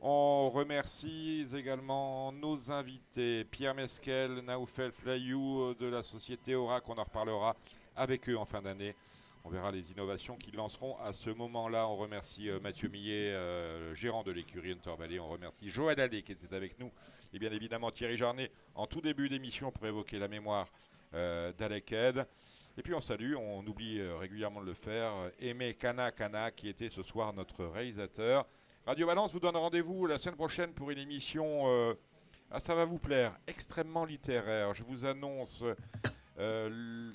On 0.00 0.50
remercie 0.50 1.46
également 1.54 2.32
nos 2.32 2.72
invités 2.72 3.44
Pierre 3.44 3.76
Mesquel, 3.76 4.40
Naoufel 4.40 4.90
Flayou 4.90 5.60
euh, 5.60 5.76
de 5.78 5.86
la 5.86 6.02
société 6.02 6.56
Aura, 6.56 6.80
qu'on 6.80 6.98
en 6.98 7.04
reparlera 7.04 7.54
avec 7.94 8.28
eux 8.28 8.36
en 8.36 8.44
fin 8.44 8.60
d'année. 8.60 8.96
On 9.44 9.50
verra 9.50 9.70
les 9.70 9.88
innovations 9.92 10.36
qu'ils 10.36 10.56
lanceront 10.56 10.96
à 10.98 11.12
ce 11.12 11.30
moment-là. 11.30 11.86
On 11.86 11.96
remercie 11.96 12.50
euh, 12.50 12.58
Mathieu 12.58 12.88
Millet, 12.88 13.30
le 13.30 13.94
gérant 13.94 14.24
de 14.24 14.32
l'écurie 14.32 14.72
Hunter 14.72 14.94
Valley. 14.98 15.20
On 15.20 15.28
remercie 15.28 15.70
Joël 15.70 16.00
Allais 16.00 16.22
qui 16.22 16.32
était 16.32 16.56
avec 16.56 16.76
nous. 16.80 16.90
Et 17.32 17.38
bien 17.38 17.52
évidemment 17.52 17.92
Thierry 17.92 18.16
Jarnet 18.16 18.50
en 18.74 18.88
tout 18.88 19.00
début 19.00 19.28
d'émission 19.28 19.70
pour 19.70 19.86
évoquer 19.86 20.18
la 20.18 20.26
mémoire 20.26 20.66
euh, 21.14 21.52
d'Alec 21.58 21.92
Ed. 21.92 22.26
Et 22.78 22.82
puis 22.82 22.94
on 22.94 23.00
salue, 23.00 23.34
on 23.34 23.66
oublie 23.66 24.00
euh, 24.00 24.16
régulièrement 24.16 24.60
de 24.60 24.66
le 24.66 24.74
faire, 24.74 25.12
euh, 25.12 25.30
Aimé 25.40 25.74
Kana 25.74 26.12
Kana 26.12 26.50
qui 26.50 26.68
était 26.68 26.88
ce 26.88 27.02
soir 27.02 27.32
notre 27.32 27.64
réalisateur. 27.64 28.46
Radio 28.86 29.06
Balance 29.06 29.32
vous 29.32 29.40
donne 29.40 29.56
rendez-vous 29.56 30.06
la 30.06 30.18
semaine 30.18 30.36
prochaine 30.36 30.72
pour 30.72 30.90
une 30.90 30.98
émission, 30.98 31.96
ah, 32.50 32.60
ça 32.60 32.74
va 32.74 32.84
vous 32.86 32.98
plaire, 32.98 33.36
extrêmement 33.46 34.04
littéraire. 34.04 34.72
Je 34.72 34.82
vous 34.82 35.04
annonce 35.04 35.62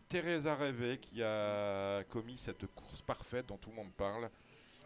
Teresa 0.08 0.56
Rêvé 0.56 1.00
qui 1.00 1.24
a 1.24 2.04
commis 2.04 2.38
cette 2.38 2.68
course 2.68 3.02
parfaite 3.02 3.48
dont 3.48 3.58
tout 3.58 3.72
le 3.72 3.76
monde 3.78 3.92
parle. 3.98 4.30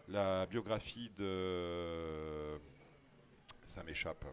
La 0.08 0.46
biographie 0.46 1.10
de. 1.18 2.58
Ça 3.68 3.82
m'échappe. 3.84 4.24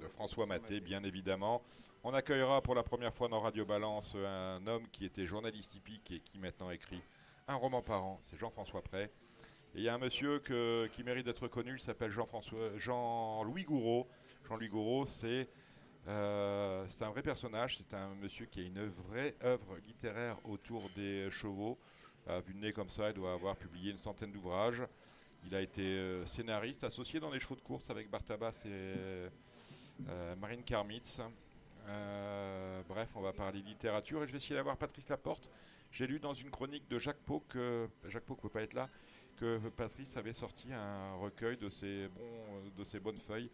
De 0.00 0.08
François 0.08 0.46
Maté, 0.46 0.80
bien 0.80 1.04
évidemment. 1.04 1.62
On 2.06 2.12
accueillera 2.12 2.60
pour 2.60 2.74
la 2.74 2.82
première 2.82 3.14
fois 3.14 3.28
dans 3.28 3.40
Radio 3.40 3.64
Balance 3.64 4.14
un 4.14 4.66
homme 4.66 4.86
qui 4.92 5.06
était 5.06 5.24
journaliste 5.24 5.74
hippique 5.74 6.10
et 6.10 6.20
qui 6.20 6.38
maintenant 6.38 6.70
écrit 6.70 7.00
un 7.48 7.54
roman 7.54 7.80
par 7.80 8.04
an. 8.04 8.20
C'est 8.24 8.36
Jean-François 8.36 8.82
Pré. 8.82 9.04
Et 9.04 9.78
il 9.78 9.82
y 9.84 9.88
a 9.88 9.94
un 9.94 9.98
monsieur 9.98 10.38
qui 10.40 11.02
mérite 11.02 11.24
d'être 11.24 11.48
connu, 11.48 11.76
il 11.76 11.80
s'appelle 11.80 12.10
Jean-François, 12.10 12.76
Jean-Louis 12.76 13.64
Gouraud. 13.64 14.06
Jean-Louis 14.46 14.68
Gouraud, 14.68 15.06
c'est 15.06 15.48
euh, 16.06 16.84
c'est 16.90 17.04
un 17.04 17.08
vrai 17.08 17.22
personnage, 17.22 17.78
c'est 17.78 17.96
un 17.96 18.14
monsieur 18.16 18.44
qui 18.44 18.60
a 18.60 18.64
une 18.64 18.86
vraie 19.08 19.34
œuvre 19.42 19.78
littéraire 19.86 20.36
autour 20.44 20.90
des 20.94 21.30
chevaux. 21.30 21.78
À 22.26 22.40
vue 22.40 22.52
de 22.52 22.58
nez 22.58 22.72
comme 22.72 22.90
ça, 22.90 23.08
il 23.08 23.14
doit 23.14 23.32
avoir 23.32 23.56
publié 23.56 23.92
une 23.92 23.96
centaine 23.96 24.30
d'ouvrages. 24.30 24.82
Il 25.46 25.54
a 25.54 25.62
été 25.62 25.80
euh, 25.80 26.26
scénariste, 26.26 26.84
associé 26.84 27.18
dans 27.18 27.30
les 27.30 27.40
chevaux 27.40 27.56
de 27.56 27.62
course 27.62 27.88
avec 27.88 28.10
Bartabas 28.10 28.60
et 28.66 28.68
euh, 28.68 30.36
Marine 30.36 30.64
Karmitz. 30.64 31.22
Euh, 31.88 32.82
bref, 32.88 33.08
on 33.14 33.20
va 33.20 33.32
parler 33.32 33.60
littérature 33.60 34.22
et 34.22 34.26
je 34.26 34.32
vais 34.32 34.38
essayer 34.38 34.54
d'avoir 34.54 34.76
Patrice 34.76 35.08
Laporte. 35.08 35.50
J'ai 35.92 36.06
lu 36.06 36.18
dans 36.18 36.34
une 36.34 36.50
chronique 36.50 36.88
de 36.88 36.98
Jacques 36.98 37.22
Pau 37.24 37.42
que 37.48 37.88
Jacques 38.08 38.24
Pau 38.24 38.34
ne 38.34 38.40
peut 38.40 38.48
pas 38.48 38.62
être 38.62 38.74
là, 38.74 38.88
que 39.36 39.58
Patrice 39.76 40.16
avait 40.16 40.32
sorti 40.32 40.72
un 40.72 41.14
recueil 41.16 41.56
de 41.56 41.68
ses, 41.68 42.08
bonnes 43.00 43.20
feuilles 43.20 43.50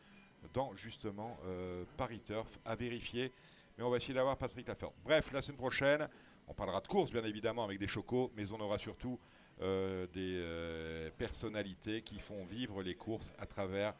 dans 0.54 0.74
justement 0.74 1.38
euh, 1.44 1.84
Paris 1.96 2.20
Turf 2.20 2.58
à 2.64 2.74
vérifier. 2.76 3.32
Mais 3.76 3.84
on 3.84 3.90
va 3.90 3.98
essayer 3.98 4.14
d'avoir 4.14 4.36
Patrick 4.36 4.68
Laporte. 4.68 4.94
Bref, 5.04 5.32
la 5.32 5.42
semaine 5.42 5.58
prochaine, 5.58 6.08
on 6.46 6.54
parlera 6.54 6.80
de 6.80 6.88
course 6.88 7.12
bien 7.12 7.24
évidemment 7.24 7.64
avec 7.64 7.78
des 7.78 7.88
chocos, 7.88 8.30
mais 8.36 8.50
on 8.52 8.60
aura 8.60 8.78
surtout 8.78 9.18
euh, 9.60 10.06
des 10.14 11.10
personnalités 11.18 12.02
qui 12.02 12.18
font 12.18 12.44
vivre 12.44 12.82
les 12.82 12.94
courses 12.94 13.32
à 13.38 13.46
travers 13.46 13.94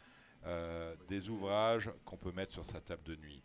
des 1.06 1.28
ouvrages 1.28 1.90
qu'on 2.06 2.16
peut 2.16 2.32
mettre 2.32 2.52
sur 2.52 2.64
sa 2.64 2.80
table 2.80 3.02
de 3.02 3.14
nuit. 3.16 3.42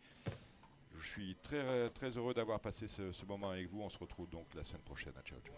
Je 1.05 1.21
suis 1.21 1.35
très, 1.43 1.89
très 1.91 2.09
heureux 2.17 2.33
d'avoir 2.33 2.59
passé 2.59 2.87
ce, 2.87 3.11
ce 3.11 3.25
moment 3.25 3.51
avec 3.51 3.69
vous. 3.71 3.81
On 3.81 3.89
se 3.89 3.97
retrouve 3.97 4.29
donc 4.29 4.47
la 4.55 4.63
semaine 4.63 4.81
prochaine. 4.81 5.13
À 5.17 5.21
ciao, 5.21 5.37
ciao. 5.45 5.53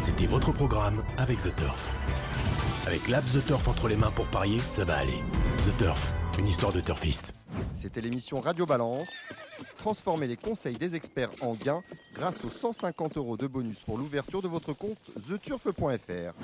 C'était 0.00 0.26
votre 0.26 0.52
programme 0.52 1.04
avec 1.18 1.38
The 1.38 1.54
Turf. 1.56 1.94
Avec 2.86 3.08
l'app 3.08 3.24
The 3.24 3.44
Turf 3.46 3.66
entre 3.68 3.88
les 3.88 3.96
mains 3.96 4.10
pour 4.10 4.26
parier, 4.28 4.58
ça 4.58 4.84
va 4.84 4.98
aller. 4.98 5.18
The 5.58 5.76
Turf, 5.78 6.14
une 6.38 6.46
histoire 6.46 6.72
de 6.72 6.80
turfiste. 6.80 7.34
C'était 7.74 8.00
l'émission 8.00 8.40
Radio 8.40 8.64
Balance. 8.66 9.08
Transformez 9.78 10.26
les 10.26 10.36
conseils 10.36 10.76
des 10.76 10.94
experts 10.94 11.30
en 11.42 11.52
gains 11.52 11.82
grâce 12.14 12.44
aux 12.44 12.50
150 12.50 13.16
euros 13.16 13.36
de 13.36 13.46
bonus 13.46 13.82
pour 13.84 13.98
l'ouverture 13.98 14.42
de 14.42 14.48
votre 14.48 14.72
compte 14.72 14.98
theturf.fr. 15.28 16.34